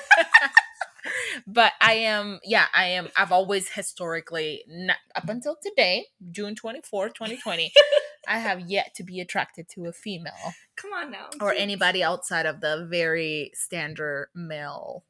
but 1.46 1.72
i 1.80 1.94
am 1.94 2.38
yeah 2.44 2.66
i 2.74 2.86
am 2.86 3.08
i've 3.16 3.32
always 3.32 3.70
historically 3.70 4.62
not, 4.68 4.96
up 5.14 5.28
until 5.28 5.56
today 5.62 6.06
june 6.30 6.54
24 6.54 7.08
2020 7.10 7.72
i 8.28 8.38
have 8.38 8.60
yet 8.68 8.94
to 8.94 9.02
be 9.02 9.20
attracted 9.20 9.68
to 9.68 9.86
a 9.86 9.92
female 9.92 10.52
Come 10.76 10.92
on 10.92 11.10
now. 11.10 11.28
or 11.40 11.52
anybody 11.52 12.02
outside 12.02 12.46
of 12.46 12.60
the 12.60 12.86
very 12.90 13.50
standard 13.54 14.28
male 14.34 15.04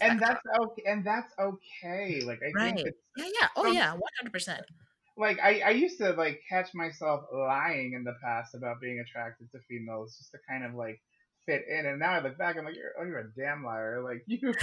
and 0.00 0.18
that's 0.20 0.40
okay. 0.58 0.82
And 0.86 1.04
that's 1.04 1.30
okay. 1.38 2.22
Like 2.24 2.40
I 2.42 2.50
Right. 2.56 2.74
think 2.76 2.86
it's 2.88 2.98
yeah 3.16 3.26
yeah 3.40 3.48
oh 3.56 3.66
um, 3.68 3.74
yeah 3.74 3.94
100% 4.24 4.60
like 5.18 5.38
I, 5.40 5.60
I 5.60 5.70
used 5.70 5.98
to 5.98 6.12
like 6.12 6.40
catch 6.48 6.72
myself 6.74 7.24
lying 7.32 7.92
in 7.92 8.04
the 8.04 8.14
past 8.24 8.54
about 8.54 8.80
being 8.80 9.00
attracted 9.00 9.50
to 9.52 9.58
females 9.68 10.16
just 10.16 10.30
to 10.32 10.38
kind 10.48 10.64
of 10.64 10.74
like 10.74 11.00
fit 11.44 11.64
in 11.68 11.84
and 11.86 11.98
now 11.98 12.12
I 12.12 12.20
look 12.22 12.38
back 12.38 12.56
I'm 12.56 12.64
like 12.64 12.74
you're, 12.76 12.92
oh 12.98 13.04
you're 13.04 13.18
a 13.18 13.32
damn 13.36 13.64
liar 13.64 14.00
like 14.02 14.24
you 14.26 14.54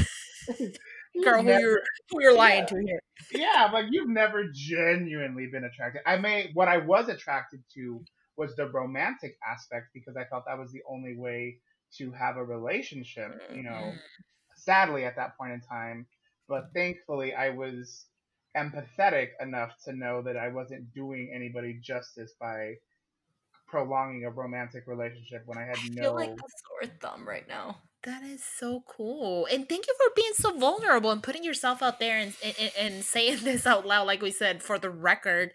girl 1.23 1.41
who 1.43 1.51
you're 1.51 1.81
who 2.09 2.21
you're 2.21 2.33
lying 2.37 2.61
Yeah. 2.61 2.65
to 2.65 2.81
here 2.81 2.99
yeah 3.31 3.69
like 3.71 3.85
you've 3.91 4.09
never 4.09 4.45
genuinely 4.53 5.47
been 5.47 5.63
attracted 5.65 6.01
I 6.05 6.17
may 6.17 6.51
what 6.53 6.67
I 6.67 6.77
was 6.77 7.09
attracted 7.09 7.63
to 7.75 8.03
was 8.37 8.55
the 8.55 8.69
romantic 8.69 9.37
aspect 9.47 9.87
because 9.93 10.15
I 10.15 10.25
felt 10.25 10.45
that 10.47 10.57
was 10.57 10.71
the 10.71 10.81
only 10.89 11.15
way 11.17 11.57
to 11.97 12.11
have 12.11 12.37
a 12.37 12.43
relationship 12.45 13.31
you 13.53 13.63
know 13.63 13.93
Mhm. 13.93 13.99
sadly 14.55 15.05
at 15.05 15.15
that 15.17 15.37
point 15.37 15.53
in 15.53 15.61
time 15.61 16.07
but 16.47 16.69
thankfully 16.73 17.33
I 17.33 17.49
was 17.49 18.05
empathetic 18.57 19.29
enough 19.39 19.71
to 19.85 19.93
know 19.93 20.21
that 20.23 20.37
I 20.37 20.47
wasn't 20.49 20.91
doing 20.93 21.31
anybody 21.33 21.79
justice 21.81 22.33
by 22.39 22.75
prolonging 23.67 24.25
a 24.25 24.31
romantic 24.31 24.85
relationship 24.87 25.43
when 25.45 25.57
I 25.57 25.65
had 25.65 25.77
I 25.79 25.87
no 25.95 26.01
feel 26.01 26.15
like 26.15 26.29
a 26.29 26.87
sore 26.87 26.97
thumb 26.99 27.27
right 27.27 27.47
now. 27.47 27.77
That 28.03 28.23
is 28.23 28.43
so 28.43 28.83
cool 28.87 29.45
and 29.51 29.67
thank 29.67 29.85
you 29.87 29.93
for 29.97 30.13
being 30.15 30.33
so 30.33 30.57
vulnerable 30.57 31.11
and 31.11 31.23
putting 31.23 31.43
yourself 31.43 31.81
out 31.81 31.99
there 31.99 32.17
and, 32.17 32.33
and 32.43 32.71
and 32.79 33.03
saying 33.03 33.37
this 33.43 33.65
out 33.65 33.85
loud 33.85 34.07
like 34.07 34.21
we 34.21 34.31
said 34.31 34.63
for 34.63 34.79
the 34.79 34.89
record 34.89 35.51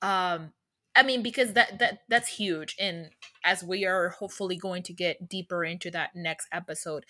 um 0.00 0.52
i 0.94 1.02
mean 1.02 1.22
because 1.22 1.54
that 1.54 1.78
that 1.78 2.00
that's 2.08 2.36
huge 2.36 2.76
and 2.78 3.10
as 3.44 3.64
we 3.64 3.84
are 3.84 4.10
hopefully 4.10 4.56
going 4.56 4.82
to 4.82 4.92
get 4.92 5.28
deeper 5.28 5.64
into 5.64 5.90
that 5.90 6.10
next 6.14 6.46
episode 6.52 7.04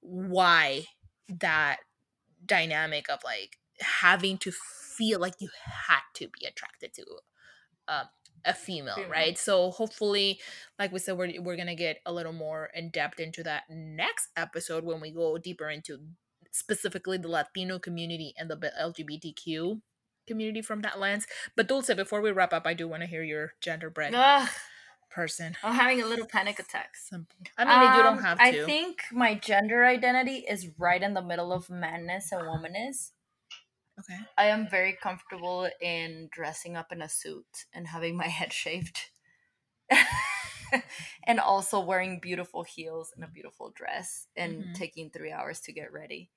why 0.00 0.84
that 1.28 1.78
dynamic 2.44 3.08
of 3.10 3.20
like 3.24 3.56
having 3.80 4.36
to 4.38 4.52
feel 4.52 5.20
like 5.20 5.34
you 5.38 5.48
had 5.64 6.00
to 6.14 6.28
be 6.28 6.46
attracted 6.46 6.92
to 6.92 7.04
um, 7.88 8.04
a 8.48 8.54
female, 8.54 8.94
Female. 8.96 9.10
right? 9.10 9.38
So 9.38 9.70
hopefully, 9.70 10.40
like 10.78 10.90
we 10.92 10.98
said, 10.98 11.16
we're 11.18 11.40
we're 11.40 11.56
gonna 11.56 11.76
get 11.76 11.98
a 12.06 12.12
little 12.12 12.32
more 12.32 12.70
in 12.74 12.90
depth 12.90 13.20
into 13.20 13.42
that 13.44 13.64
next 13.70 14.28
episode 14.36 14.84
when 14.84 15.00
we 15.00 15.10
go 15.12 15.38
deeper 15.38 15.68
into 15.68 15.98
specifically 16.50 17.18
the 17.18 17.28
Latino 17.28 17.78
community 17.78 18.34
and 18.38 18.50
the 18.50 18.56
LGBTQ 18.80 19.80
community 20.26 20.62
from 20.62 20.80
that 20.82 20.98
lens. 20.98 21.26
But 21.56 21.68
Dulce, 21.68 21.94
before 21.94 22.20
we 22.20 22.30
wrap 22.32 22.52
up, 22.52 22.66
I 22.66 22.74
do 22.74 22.88
want 22.88 23.02
to 23.02 23.08
hear 23.08 23.22
your 23.22 23.52
genderbread 23.64 24.12
Ugh, 24.14 24.48
person. 25.10 25.56
I'm 25.62 25.74
having 25.74 26.02
a 26.02 26.06
little 26.06 26.26
panic 26.26 26.58
attack. 26.58 26.96
Simple. 26.96 27.36
I 27.56 27.64
mean, 27.64 27.96
you 27.96 28.02
don't 28.02 28.18
Um, 28.18 28.24
have 28.24 28.38
to. 28.38 28.44
I 28.44 28.64
think 28.64 29.02
my 29.12 29.34
gender 29.34 29.84
identity 29.84 30.44
is 30.48 30.68
right 30.78 31.02
in 31.02 31.14
the 31.14 31.22
middle 31.22 31.52
of 31.52 31.68
manness 31.70 32.32
and 32.32 32.42
womanness. 32.42 33.12
Okay. 33.98 34.18
I 34.36 34.46
am 34.46 34.68
very 34.68 34.96
comfortable 35.02 35.68
in 35.80 36.28
dressing 36.32 36.76
up 36.76 36.92
in 36.92 37.02
a 37.02 37.08
suit 37.08 37.66
and 37.72 37.86
having 37.88 38.16
my 38.16 38.26
head 38.38 38.52
shaved. 38.52 38.98
and 41.26 41.40
also 41.40 41.80
wearing 41.80 42.20
beautiful 42.20 42.62
heels 42.62 43.12
and 43.14 43.24
a 43.24 43.28
beautiful 43.28 43.70
dress 43.74 44.26
and 44.36 44.64
Mhm. 44.64 44.74
taking 44.74 45.10
three 45.10 45.32
hours 45.32 45.60
to 45.60 45.72
get 45.72 45.92
ready. 45.92 46.30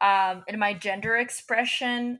Um, 0.00 0.44
and 0.48 0.58
my 0.58 0.72
gender 0.72 1.16
expression, 1.18 2.18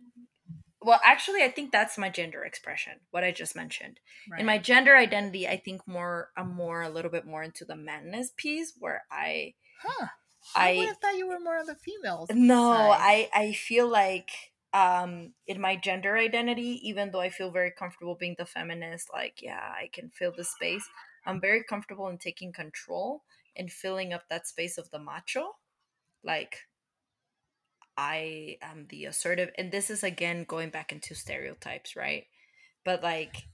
well, 0.82 1.00
actually, 1.02 1.42
I 1.42 1.50
think 1.50 1.72
that's 1.72 1.96
my 1.96 2.10
gender 2.10 2.44
expression, 2.44 3.00
what 3.10 3.24
I 3.24 3.32
just 3.32 3.56
mentioned. 3.56 4.00
Right. 4.30 4.40
In 4.40 4.46
my 4.46 4.58
gender 4.58 4.96
identity, 4.96 5.48
I 5.48 5.56
think 5.56 5.86
more, 5.88 6.30
I'm 6.36 6.54
more 6.54 6.82
a 6.82 6.90
little 6.90 7.10
bit 7.10 7.24
more 7.24 7.42
into 7.42 7.64
the 7.64 7.76
madness 7.76 8.32
piece 8.36 8.74
where 8.78 9.04
I, 9.10 9.54
huh. 9.82 10.08
I, 10.54 10.76
would 10.76 10.88
have 10.88 10.98
thought 10.98 11.16
you 11.16 11.26
were 11.26 11.40
more 11.40 11.58
of 11.58 11.66
the 11.66 11.74
females. 11.74 12.28
no 12.34 12.72
side. 12.72 12.98
i 13.00 13.30
i 13.34 13.52
feel 13.52 13.86
like 13.88 14.30
um 14.72 15.32
in 15.48 15.60
my 15.60 15.74
gender 15.74 16.16
identity 16.16 16.80
even 16.88 17.10
though 17.10 17.20
i 17.20 17.28
feel 17.28 17.50
very 17.50 17.72
comfortable 17.76 18.14
being 18.14 18.36
the 18.38 18.46
feminist 18.46 19.08
like 19.12 19.40
yeah 19.42 19.72
i 19.74 19.88
can 19.92 20.10
fill 20.10 20.32
the 20.36 20.44
space. 20.44 20.88
I'm 21.26 21.40
very 21.40 21.62
comfortable 21.62 22.08
in 22.08 22.18
taking 22.18 22.52
control 22.52 23.24
and 23.56 23.70
filling 23.70 24.12
up 24.12 24.22
that 24.30 24.46
space 24.46 24.78
of 24.78 24.90
the 24.90 24.98
macho. 24.98 25.56
Like 26.24 26.56
i 27.96 28.56
am 28.62 28.86
the 28.88 29.04
assertive 29.06 29.50
and 29.58 29.72
this 29.72 29.90
is 29.90 30.04
again 30.04 30.44
going 30.44 30.70
back 30.70 30.92
into 30.92 31.14
stereotypes 31.14 31.96
right? 31.96 32.24
But 32.84 33.02
like 33.02 33.44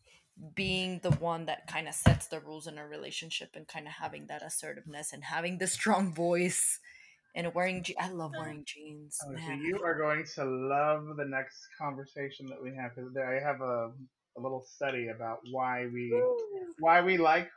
being 0.55 1.01
the 1.03 1.13
one 1.13 1.47
that 1.47 1.67
kind 1.67 1.89
of 1.89 1.95
sets 1.95 2.27
the 2.27 2.41
rules 2.41 2.67
in 2.67 2.79
a 2.79 2.87
relationship 2.87 3.51
and 3.55 3.67
kind 3.67 3.87
of 3.87 3.95
having 3.95 4.27
that 4.27 4.43
assertiveness 4.43 5.13
and 5.13 5.25
having 5.25 5.59
the 5.59 5.67
strong 5.67 6.13
voice 6.13 6.79
and 7.37 7.55
wearing 7.55 7.83
je- 7.83 7.97
I 7.99 8.09
love 8.09 8.33
wearing 8.37 8.65
jeans. 8.65 9.19
Oh, 9.23 9.37
so 9.37 9.53
you 9.53 9.81
are 9.85 9.97
going 9.97 10.25
to 10.35 10.45
love 10.45 11.17
the 11.17 11.25
next 11.25 11.69
conversation 11.79 12.47
that 12.47 12.61
we 12.61 12.75
have 12.75 12.97
because 12.97 13.15
I 13.17 13.39
have 13.45 13.61
a, 13.61 13.93
a 14.37 14.41
little 14.41 14.65
study 14.67 15.09
about 15.09 15.41
why 15.53 15.87
we 15.93 16.13
why 16.81 17.03
we 17.03 17.19
like 17.19 17.49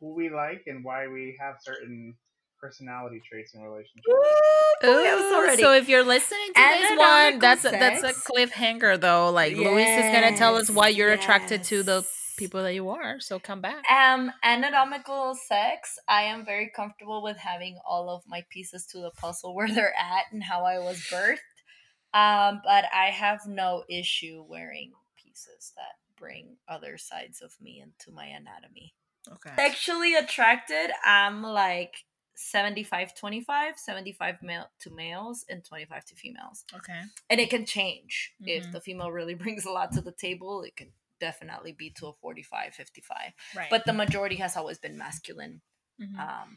who 0.00 0.14
we 0.14 0.28
like 0.28 0.62
and 0.66 0.84
why 0.84 1.08
we 1.08 1.36
have 1.40 1.56
certain 1.62 2.14
personality 2.60 3.20
traits 3.28 3.54
in 3.54 3.62
relationships. 3.62 4.04
Ooh, 4.08 4.86
I 4.86 5.52
Ooh, 5.52 5.56
so 5.56 5.72
if 5.72 5.88
you're 5.88 6.04
listening 6.04 6.52
to 6.54 6.60
this 6.60 6.98
one, 6.98 7.38
that's 7.38 7.64
a, 7.64 7.70
that's 7.70 8.02
a 8.02 8.12
cliffhanger 8.12 9.00
though. 9.00 9.30
Like 9.30 9.56
Luis 9.56 9.88
is 9.88 10.12
gonna 10.12 10.36
tell 10.36 10.56
us 10.56 10.70
why 10.70 10.88
you're 10.88 11.12
attracted 11.12 11.64
to 11.64 11.82
the 11.82 11.96
yes. 11.96 12.23
People 12.36 12.62
that 12.62 12.74
you 12.74 12.88
are. 12.90 13.20
So 13.20 13.38
come 13.38 13.60
back. 13.60 13.84
Um, 13.90 14.32
anatomical 14.42 15.34
sex. 15.34 15.98
I 16.08 16.22
am 16.22 16.44
very 16.44 16.70
comfortable 16.74 17.22
with 17.22 17.36
having 17.36 17.78
all 17.86 18.10
of 18.10 18.22
my 18.26 18.44
pieces 18.50 18.86
to 18.86 18.98
the 18.98 19.10
puzzle 19.10 19.54
where 19.54 19.68
they're 19.68 19.94
at 19.98 20.24
and 20.32 20.42
how 20.42 20.64
I 20.64 20.78
was 20.78 20.98
birthed. 21.12 21.38
Um, 22.12 22.60
but 22.64 22.84
I 22.94 23.06
have 23.06 23.40
no 23.46 23.84
issue 23.88 24.44
wearing 24.48 24.92
pieces 25.16 25.72
that 25.76 25.96
bring 26.16 26.56
other 26.68 26.96
sides 26.96 27.42
of 27.42 27.52
me 27.60 27.82
into 27.82 28.14
my 28.14 28.26
anatomy. 28.26 28.94
Okay. 29.32 29.50
Sexually 29.56 30.14
attracted, 30.14 30.90
I'm 31.04 31.42
like 31.42 31.94
75 32.36 33.14
25, 33.16 33.78
75 33.78 34.42
male 34.42 34.66
to 34.80 34.90
males 34.90 35.44
and 35.48 35.64
25 35.64 36.04
to 36.06 36.14
females. 36.14 36.64
Okay. 36.74 37.00
And 37.30 37.40
it 37.40 37.50
can 37.50 37.64
change. 37.64 38.32
If 38.40 38.64
Mhm. 38.66 38.72
the 38.72 38.80
female 38.80 39.10
really 39.10 39.34
brings 39.44 39.64
a 39.64 39.70
lot 39.70 39.92
to 39.92 40.00
the 40.00 40.12
table, 40.12 40.62
it 40.62 40.76
can 40.76 40.92
definitely 41.26 41.72
be 41.82 41.88
to 41.98 42.06
a 42.08 42.12
45 42.20 42.74
55 42.74 43.32
Right. 43.56 43.70
but 43.70 43.82
the 43.88 43.92
majority 44.02 44.36
has 44.44 44.56
always 44.58 44.78
been 44.84 44.96
masculine 45.06 45.56
Mhm. 46.00 46.18
um 46.28 46.50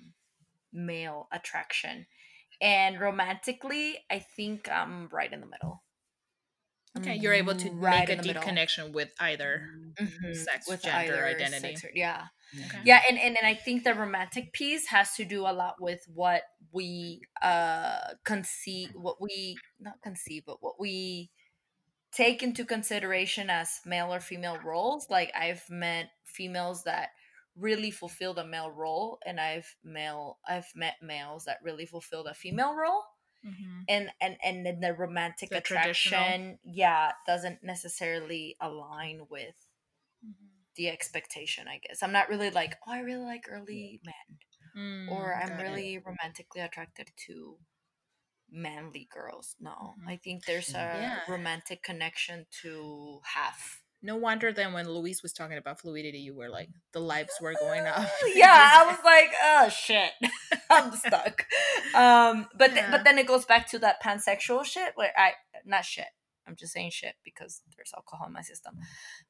male 0.74 1.28
attraction 1.38 2.06
and 2.62 3.00
romantically 3.08 3.86
i 4.16 4.20
think 4.36 4.70
i'm 4.80 5.08
right 5.20 5.32
in 5.36 5.42
the 5.46 5.52
middle 5.56 5.76
okay, 6.98 7.16
you're 7.22 7.34
able 7.44 7.54
to 7.64 7.70
Right 7.70 8.00
make 8.00 8.10
a 8.10 8.16
deep 8.16 8.26
middle. 8.32 8.42
connection 8.50 8.92
with 8.92 9.12
either. 9.20 9.52
Mhm. 10.02 10.36
sex, 10.36 10.68
With 10.68 10.82
gender, 10.82 10.98
either 11.14 11.26
identity. 11.28 11.76
sex 11.76 11.86
or- 11.86 11.92
yeah 11.94 12.22
Okay. 12.66 12.82
yeah 12.90 13.02
and, 13.08 13.18
and 13.26 13.38
and 13.40 13.46
i 13.46 13.54
think 13.54 13.84
the 13.84 13.94
romantic 13.94 14.46
piece 14.60 14.88
has 14.96 15.08
to 15.20 15.24
do 15.26 15.40
a 15.52 15.54
lot 15.62 15.76
with 15.88 16.02
what 16.22 16.44
we 16.72 17.22
uh 17.42 18.14
conceive 18.24 18.90
what 18.96 19.18
we 19.22 19.58
not 19.80 19.98
conceive 20.02 20.44
but 20.50 20.58
what 20.66 20.76
we 20.80 21.30
take 22.12 22.42
into 22.44 22.66
consideration 22.66 23.50
as 23.50 23.82
male 23.86 24.14
or 24.14 24.20
female 24.20 24.60
roles 24.60 25.10
like 25.10 25.32
i've 25.36 25.70
met 25.70 26.10
females 26.26 26.84
that 26.84 27.10
really 27.56 27.92
fulfill 27.92 28.34
the 28.34 28.46
male 28.46 28.72
role 28.72 29.20
and 29.26 29.40
i've 29.40 29.76
male 29.84 30.40
i've 30.48 30.72
met 30.76 30.96
males 31.02 31.46
that 31.46 31.60
really 31.64 31.86
fulfill 31.86 32.24
the 32.24 32.34
female 32.34 32.76
role 32.76 33.04
Mhm. 33.44 33.88
and 33.88 34.12
and 34.22 34.38
and 34.44 34.66
then 34.66 34.80
the 34.82 34.94
romantic 34.94 35.50
The 35.50 35.56
attraction 35.56 36.60
yeah 36.64 37.14
doesn't 37.26 37.64
necessarily 37.64 38.56
align 38.62 39.28
with 39.30 39.70
Mhm. 40.22 40.68
the 40.76 40.88
expectation 40.90 41.68
i 41.68 41.78
guess 41.80 42.04
i'm 42.04 42.12
not 42.12 42.30
really 42.30 42.50
like 42.50 42.78
oh 42.86 42.92
i 42.92 43.00
really 43.00 43.24
like 43.26 43.46
early 43.50 44.00
men 44.04 44.40
or 45.06 45.36
Mm, 45.36 45.42
i'm 45.42 45.58
got 45.58 45.68
it. 45.68 45.84
really 45.84 45.98
romantically 46.00 46.62
attracted 46.62 47.12
to 47.18 47.60
manly 48.52 49.08
girls 49.14 49.56
no 49.60 49.96
Mhm. 50.00 50.08
i 50.08 50.18
think 50.18 50.46
there's 50.46 50.70
a 50.70 50.74
Yeah. 51.02 51.20
romantic 51.28 51.84
connection 51.84 52.46
to 52.62 53.22
have 53.24 53.58
No 54.04 54.16
wonder 54.16 54.54
then 54.54 54.74
when 54.74 54.88
Luis 54.88 55.24
was 55.24 55.34
talking 55.34 55.58
about 55.58 55.82
fluidity, 55.82 56.20
you 56.20 56.36
were 56.36 56.50
like, 56.50 56.70
the 56.94 57.00
lives 57.02 57.34
were 57.42 57.56
going 57.60 57.86
up. 57.88 58.08
yeah 58.36 58.70
i 58.80 58.86
was 58.86 59.00
like 59.04 59.32
oh 59.44 59.70
shit 59.70 60.12
i'm 60.70 60.92
stuck 60.96 61.46
um 61.96 62.48
but 62.56 62.74
th- 62.74 62.86
but 62.92 63.04
then 63.04 63.18
it 63.18 63.26
goes 63.28 63.46
back 63.46 63.68
to 63.72 63.80
that 63.80 64.02
pansexual 64.02 64.64
shit 64.64 64.92
where 64.96 65.12
i 65.18 65.34
not 65.66 65.84
shit 65.84 66.06
i'm 66.48 66.56
just 66.56 66.74
saying 66.74 66.92
shit 66.92 67.16
because 67.26 67.62
there's 67.76 67.92
alcohol 67.96 68.28
in 68.28 68.34
my 68.34 68.42
system 68.44 68.76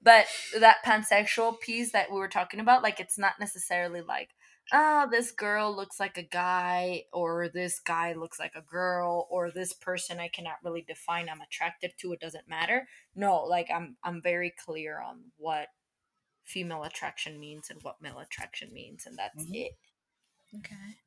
but 0.02 0.26
that 0.60 0.78
pansexual 0.86 1.58
piece 1.62 1.92
that 1.94 2.12
we 2.12 2.18
were 2.20 2.28
talking 2.28 2.60
about 2.60 2.84
like 2.84 3.00
it's 3.00 3.18
not 3.18 3.40
necessarily 3.40 4.02
like 4.02 4.32
oh 4.74 5.08
this 5.10 5.32
girl 5.32 5.76
looks 5.76 6.00
like 6.00 6.18
a 6.18 6.24
guy 6.24 7.04
or 7.14 7.50
this 7.50 7.80
guy 7.80 8.14
looks 8.14 8.40
like 8.40 8.54
a 8.56 8.62
girl 8.62 9.28
or 9.30 9.52
this 9.52 9.74
person 9.74 10.20
i 10.20 10.28
cannot 10.28 10.58
really 10.64 10.82
define 10.82 11.30
i'm 11.30 11.42
attracted 11.42 11.92
to 11.98 12.12
it 12.14 12.20
doesn't 12.20 12.48
matter 12.48 12.88
no 13.16 13.44
like 13.44 13.70
i'm 13.74 13.96
i'm 14.04 14.22
very 14.22 14.52
clear 14.66 15.00
on 15.00 15.24
what 15.38 15.70
female 16.46 16.84
attraction 16.84 17.40
means 17.40 17.70
and 17.70 17.82
what 17.84 18.02
male 18.02 18.20
attraction 18.20 18.74
means 18.74 19.06
and 19.06 19.18
that's 19.18 19.46
Mhm. 19.46 19.54
it 19.54 19.74
okay. 20.56 20.98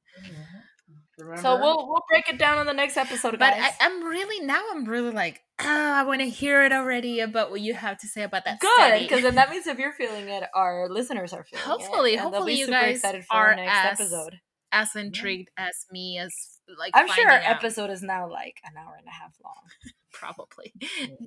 Remember? 1.19 1.43
so 1.43 1.57
we'll 1.61 1.87
we'll 1.89 2.03
break 2.09 2.29
it 2.29 2.39
down 2.39 2.59
on 2.59 2.67
the 2.67 2.73
next 2.73 2.97
episode 2.97 3.33
But 3.39 3.55
guys. 3.55 3.73
I, 3.81 3.87
I'm 3.87 4.05
really 4.05 4.45
now 4.47 4.63
I'm 4.73 4.85
really 4.85 5.11
like, 5.11 5.41
ah, 5.61 5.65
I 6.01 6.05
want 6.05 6.21
to 6.21 6.29
hear 6.29 6.63
it 6.65 6.73
already 6.73 7.21
about 7.21 7.51
what 7.51 7.61
you 7.61 7.75
have 7.75 7.99
to 7.99 8.07
say 8.09 8.23
about 8.23 8.45
that. 8.47 8.61
good 8.61 9.01
because 9.01 9.23
then 9.23 9.35
that 9.37 9.51
means 9.51 9.67
if 9.67 9.79
you're 9.79 9.93
feeling 9.93 10.29
it 10.29 10.45
our 10.55 10.89
listeners 10.89 11.33
are 11.33 11.45
feeling 11.45 11.65
Hopefully- 11.65 12.13
it, 12.15 12.21
and 12.21 12.23
hopefully 12.23 12.55
you 12.55 12.67
super 12.67 12.79
guys 12.81 12.97
excited 12.97 13.25
for 13.25 13.35
are 13.37 13.49
our 13.51 13.57
next 13.57 13.71
as- 13.93 14.01
episode 14.01 14.41
as 14.73 14.95
intrigued 14.95 15.49
as 15.57 15.85
me 15.91 16.17
as 16.19 16.33
like 16.79 16.93
i'm 16.95 17.09
sure 17.09 17.29
our 17.29 17.39
out. 17.39 17.57
episode 17.57 17.91
is 17.91 18.03
now 18.03 18.31
like 18.31 18.59
an 18.65 18.75
hour 18.79 18.95
and 18.97 19.07
a 19.09 19.11
half 19.11 19.35
long 19.43 19.65
probably 20.13 20.73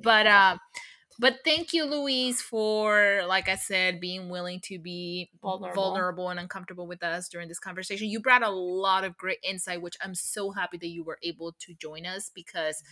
but 0.01 0.25
uh 0.25 0.57
but 1.19 1.37
thank 1.43 1.73
you 1.73 1.85
luis 1.85 2.41
for 2.41 3.21
like 3.27 3.49
i 3.49 3.55
said 3.55 3.99
being 3.99 4.29
willing 4.29 4.59
to 4.59 4.79
be 4.79 5.29
Vulnerable. 5.41 5.73
vulnerable 5.75 6.29
and 6.29 6.39
uncomfortable 6.39 6.87
with 6.87 7.03
us 7.03 7.29
during 7.29 7.47
this 7.47 7.59
conversation 7.59 8.09
you 8.09 8.19
brought 8.19 8.43
a 8.43 8.49
lot 8.49 9.03
of 9.03 9.17
great 9.17 9.39
insight 9.43 9.81
which 9.81 9.97
i'm 10.01 10.15
so 10.15 10.51
happy 10.51 10.77
that 10.77 10.87
you 10.87 11.03
were 11.03 11.19
able 11.23 11.53
to 11.59 11.73
join 11.73 12.05
us 12.05 12.31
because 12.33 12.83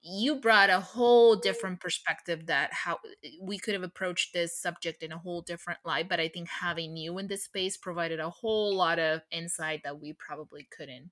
you 0.00 0.36
brought 0.36 0.70
a 0.70 0.80
whole 0.80 1.34
different 1.34 1.80
perspective 1.80 2.46
that 2.46 2.72
how 2.72 2.98
eh, 3.24 3.30
we 3.42 3.58
could 3.58 3.74
have 3.74 3.82
approached 3.82 4.32
this 4.32 4.56
subject 4.56 5.02
in 5.02 5.12
a 5.12 5.18
whole 5.18 5.42
different 5.42 5.80
light 5.84 6.08
but 6.08 6.20
i 6.20 6.28
think 6.28 6.48
having 6.48 6.96
you 6.96 7.18
in 7.18 7.26
this 7.26 7.44
space 7.44 7.76
provided 7.76 8.20
a 8.20 8.30
whole 8.30 8.74
lot 8.74 8.98
of 8.98 9.22
insight 9.30 9.80
that 9.84 10.00
we 10.00 10.12
probably 10.12 10.68
couldn't 10.76 11.10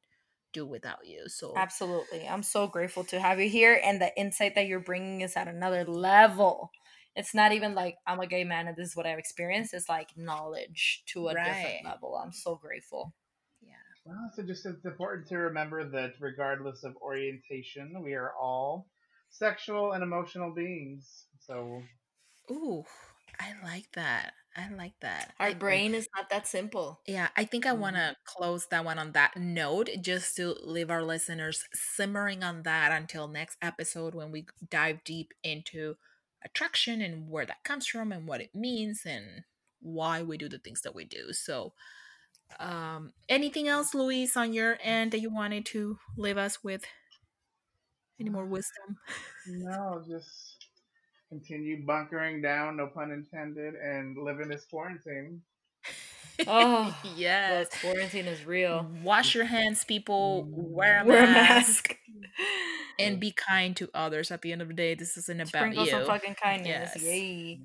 do 0.56 0.66
without 0.66 1.06
you 1.06 1.28
so 1.28 1.52
absolutely 1.56 2.26
i'm 2.28 2.42
so 2.42 2.66
grateful 2.66 3.04
to 3.04 3.20
have 3.20 3.40
you 3.40 3.48
here 3.48 3.80
and 3.84 4.00
the 4.00 4.12
insight 4.18 4.54
that 4.54 4.66
you're 4.66 4.80
bringing 4.80 5.20
is 5.20 5.36
at 5.36 5.48
another 5.48 5.84
level 5.84 6.70
it's 7.14 7.34
not 7.34 7.52
even 7.52 7.74
like 7.74 7.96
i'm 8.06 8.20
a 8.20 8.26
gay 8.26 8.44
man 8.44 8.68
and 8.68 8.76
this 8.76 8.88
is 8.90 8.96
what 8.96 9.06
i've 9.06 9.18
experienced 9.18 9.74
it's 9.74 9.88
like 9.88 10.10
knowledge 10.16 11.02
to 11.06 11.28
a 11.28 11.34
Right. 11.34 11.44
different 11.44 11.84
level 11.84 12.16
i'm 12.22 12.32
so 12.32 12.56
grateful 12.56 13.14
yeah 13.62 13.74
Well, 14.04 14.30
so 14.34 14.42
just 14.42 14.66
it's 14.66 14.84
important 14.84 15.26
to 15.28 15.38
remember 15.38 15.88
that 15.90 16.14
regardless 16.20 16.84
of 16.84 16.96
orientation, 16.96 18.02
we 18.02 18.14
are 18.14 18.32
all 18.40 18.86
sexual 19.30 19.92
and 19.92 20.02
emotional 20.02 20.54
beings. 20.54 21.26
So 21.40 21.82
Ooh, 22.50 22.84
I 23.40 23.54
like 23.62 23.90
that. 23.92 24.34
I 24.56 24.68
like 24.70 24.94
that. 25.00 25.34
our 25.38 25.48
I- 25.48 25.54
brain 25.54 25.94
is 25.94 26.08
not 26.16 26.30
that 26.30 26.46
simple 26.46 27.00
Yeah, 27.06 27.28
I 27.36 27.44
think 27.44 27.66
I 27.66 27.70
Mhm. 27.72 27.78
want 27.78 27.96
to 27.96 28.16
close 28.24 28.66
that 28.68 28.84
one 28.84 28.98
on 28.98 29.12
that 29.12 29.36
note 29.36 29.90
just 30.00 30.34
to 30.36 30.54
leave 30.62 30.90
our 30.90 31.02
listeners 31.04 31.64
simmering 31.74 32.42
on 32.42 32.62
that 32.62 32.90
until 32.92 33.28
next 33.28 33.58
episode 33.60 34.14
when 34.14 34.32
we 34.32 34.46
dive 34.70 35.04
deep 35.04 35.34
into 35.42 35.96
attraction 36.42 37.02
and 37.02 37.28
where 37.28 37.44
that 37.46 37.64
comes 37.64 37.86
from 37.86 38.12
and 38.12 38.26
what 38.26 38.40
it 38.40 38.54
means 38.54 39.02
and 39.04 39.44
why 39.80 40.22
we 40.22 40.38
do 40.38 40.48
the 40.48 40.58
things 40.58 40.80
that 40.82 40.94
we 40.94 41.04
do. 41.04 41.32
So, 41.34 41.74
um, 42.58 43.12
anything 43.28 43.68
else, 43.68 43.94
Luis, 43.94 44.36
on 44.36 44.52
your 44.54 44.78
end 44.80 45.12
that 45.12 45.20
you 45.20 45.30
wanted 45.30 45.66
to 45.66 45.98
leave 46.16 46.38
us 46.38 46.62
with? 46.64 46.84
Any 48.18 48.30
more 48.30 48.46
wisdom? 48.46 48.98
no, 49.46 50.02
just 50.08 50.55
continue 51.28 51.84
bunkering 51.84 52.42
down, 52.42 52.76
no 52.76 52.86
pun 52.88 53.10
intended, 53.10 53.74
and 53.74 54.16
living 54.16 54.48
this 54.48 54.64
quarantine. 54.64 55.42
Oh, 56.46 56.96
yes. 57.16 57.68
the 57.70 57.78
quarantine 57.78 58.26
is 58.26 58.44
real 58.44 58.86
Wash 59.02 59.34
your 59.34 59.44
hands, 59.44 59.84
people. 59.84 60.46
Wear 60.50 61.02
a 61.02 61.06
wear 61.06 61.24
a 61.24 61.26
mask. 61.26 61.88
mask 61.88 61.96
and 62.98 63.18
be 63.20 63.32
kind 63.32 63.76
to 63.76 63.88
others. 63.94 64.30
At 64.30 64.42
the 64.42 64.52
end 64.52 64.62
of 64.62 64.68
the 64.68 64.74
day, 64.74 64.94
this 64.94 65.16
isn't 65.16 65.40
about 65.40 65.48
sprinkle 65.48 65.84
you. 65.84 65.90
some 65.90 66.04
fucking 66.04 66.34
kindness. 66.42 66.92
Yes. 66.94 67.02
Yay. 67.02 67.60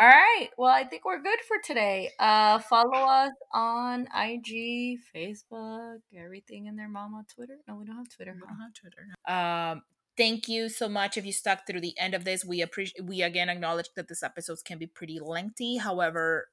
All 0.00 0.08
right. 0.08 0.48
Well, 0.56 0.72
I 0.72 0.84
think 0.84 1.04
we're 1.04 1.20
good 1.22 1.38
for 1.46 1.56
today. 1.64 2.10
Uh 2.18 2.58
follow 2.60 2.92
us 2.92 3.32
on 3.52 4.06
IG, 4.16 4.98
Facebook, 5.14 5.98
everything 6.16 6.66
in 6.66 6.76
their 6.76 6.88
mama 6.88 7.24
Twitter. 7.34 7.58
No, 7.68 7.74
we 7.74 7.84
don't 7.84 7.96
have 7.96 8.08
Twitter. 8.08 8.32
We 8.34 8.40
don't 8.40 8.60
have 8.60 8.72
Twitter. 8.72 9.06
Um, 9.28 9.82
thank 10.16 10.48
you 10.48 10.68
so 10.68 10.88
much 10.88 11.16
if 11.16 11.24
you 11.26 11.32
stuck 11.32 11.66
through 11.66 11.80
the 11.80 11.98
end 11.98 12.14
of 12.14 12.24
this. 12.24 12.44
We 12.44 12.62
appreciate. 12.62 13.04
We 13.04 13.22
again 13.22 13.48
acknowledge 13.48 13.88
that 13.96 14.08
this 14.08 14.22
episodes 14.22 14.62
can 14.62 14.78
be 14.78 14.86
pretty 14.86 15.18
lengthy. 15.20 15.76
However, 15.76 16.48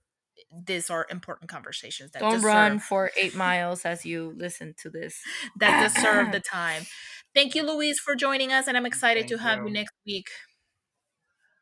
these 0.66 0.90
are 0.90 1.06
important 1.10 1.50
conversations 1.50 2.12
that 2.12 2.20
Don't 2.20 2.34
deserve, 2.34 2.46
run 2.46 2.80
for 2.80 3.12
eight 3.18 3.36
miles 3.36 3.86
as 3.86 4.06
you 4.06 4.34
listen 4.38 4.74
to 4.82 4.90
this. 4.90 5.20
that 5.60 5.94
deserve 5.94 6.32
the 6.32 6.40
time. 6.52 6.84
Thank 7.36 7.56
you, 7.56 7.64
Luis, 7.64 8.00
for 8.00 8.16
joining 8.16 8.52
us, 8.52 8.68
and 8.68 8.76
I'm 8.76 8.86
excited 8.86 9.28
to 9.28 9.38
have 9.38 9.60
you. 9.60 9.68
you 9.68 9.74
next 9.74 9.94
week. 10.06 10.28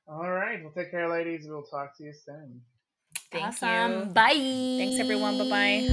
All 0.07 0.31
right, 0.31 0.63
well, 0.63 0.71
take 0.73 0.91
care, 0.91 1.09
ladies. 1.09 1.45
We'll 1.49 1.63
talk 1.63 1.97
to 1.97 2.03
you 2.05 2.13
soon. 2.13 2.61
Thank 3.29 3.45
Awesome. 3.45 3.91
you. 3.91 4.05
Bye. 4.13 4.31
Thanks, 4.77 4.99
everyone. 4.99 5.37
Bye-bye. 5.37 5.89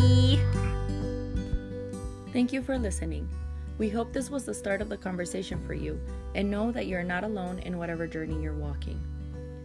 Thank 2.32 2.52
you 2.52 2.62
for 2.62 2.78
listening. 2.78 3.28
We 3.76 3.88
hope 3.88 4.12
this 4.12 4.30
was 4.30 4.44
the 4.44 4.54
start 4.54 4.80
of 4.80 4.88
the 4.88 4.96
conversation 4.96 5.60
for 5.66 5.74
you 5.74 6.00
and 6.34 6.50
know 6.50 6.70
that 6.70 6.86
you're 6.86 7.02
not 7.02 7.24
alone 7.24 7.58
in 7.60 7.76
whatever 7.76 8.06
journey 8.06 8.40
you're 8.40 8.54
walking. 8.54 9.02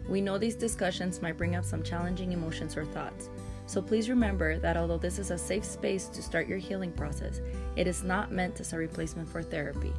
We 0.10 0.22
know 0.22 0.38
these 0.40 0.56
discussions 0.56 1.22
might 1.22 1.38
bring 1.38 1.56
up 1.56 1.64
some 1.64 1.84
challenging 1.84 2.32
emotions 2.32 2.76
or 2.76 2.86
thoughts, 2.86 3.30
so 3.68 3.84
please 3.84 4.10
remember 4.10 4.58
that 4.58 4.78
although 4.78 4.98
this 4.98 5.20
is 5.20 5.30
a 5.30 5.38
safe 5.38 5.64
space 5.64 6.08
to 6.08 6.24
start 6.24 6.48
your 6.48 6.58
healing 6.58 6.92
process, 6.92 7.40
it 7.76 7.86
is 7.86 8.04
not 8.04 8.32
meant 8.32 8.60
as 8.60 8.74
a 8.74 8.78
replacement 8.78 9.30
for 9.30 9.44
therapy. 9.44 9.94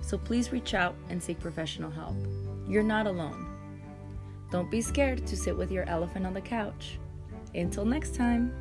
So 0.00 0.16
please 0.16 0.52
reach 0.52 0.74
out 0.74 0.94
and 1.10 1.20
seek 1.20 1.40
professional 1.40 1.90
help. 1.90 2.14
You're 2.68 2.84
not 2.84 3.08
alone. 3.08 3.52
Don't 4.52 4.70
be 4.70 4.80
scared 4.80 5.26
to 5.26 5.36
sit 5.36 5.56
with 5.56 5.72
your 5.72 5.88
elephant 5.88 6.24
on 6.24 6.34
the 6.34 6.40
couch. 6.40 7.00
Until 7.52 7.84
next 7.84 8.14
time. 8.14 8.52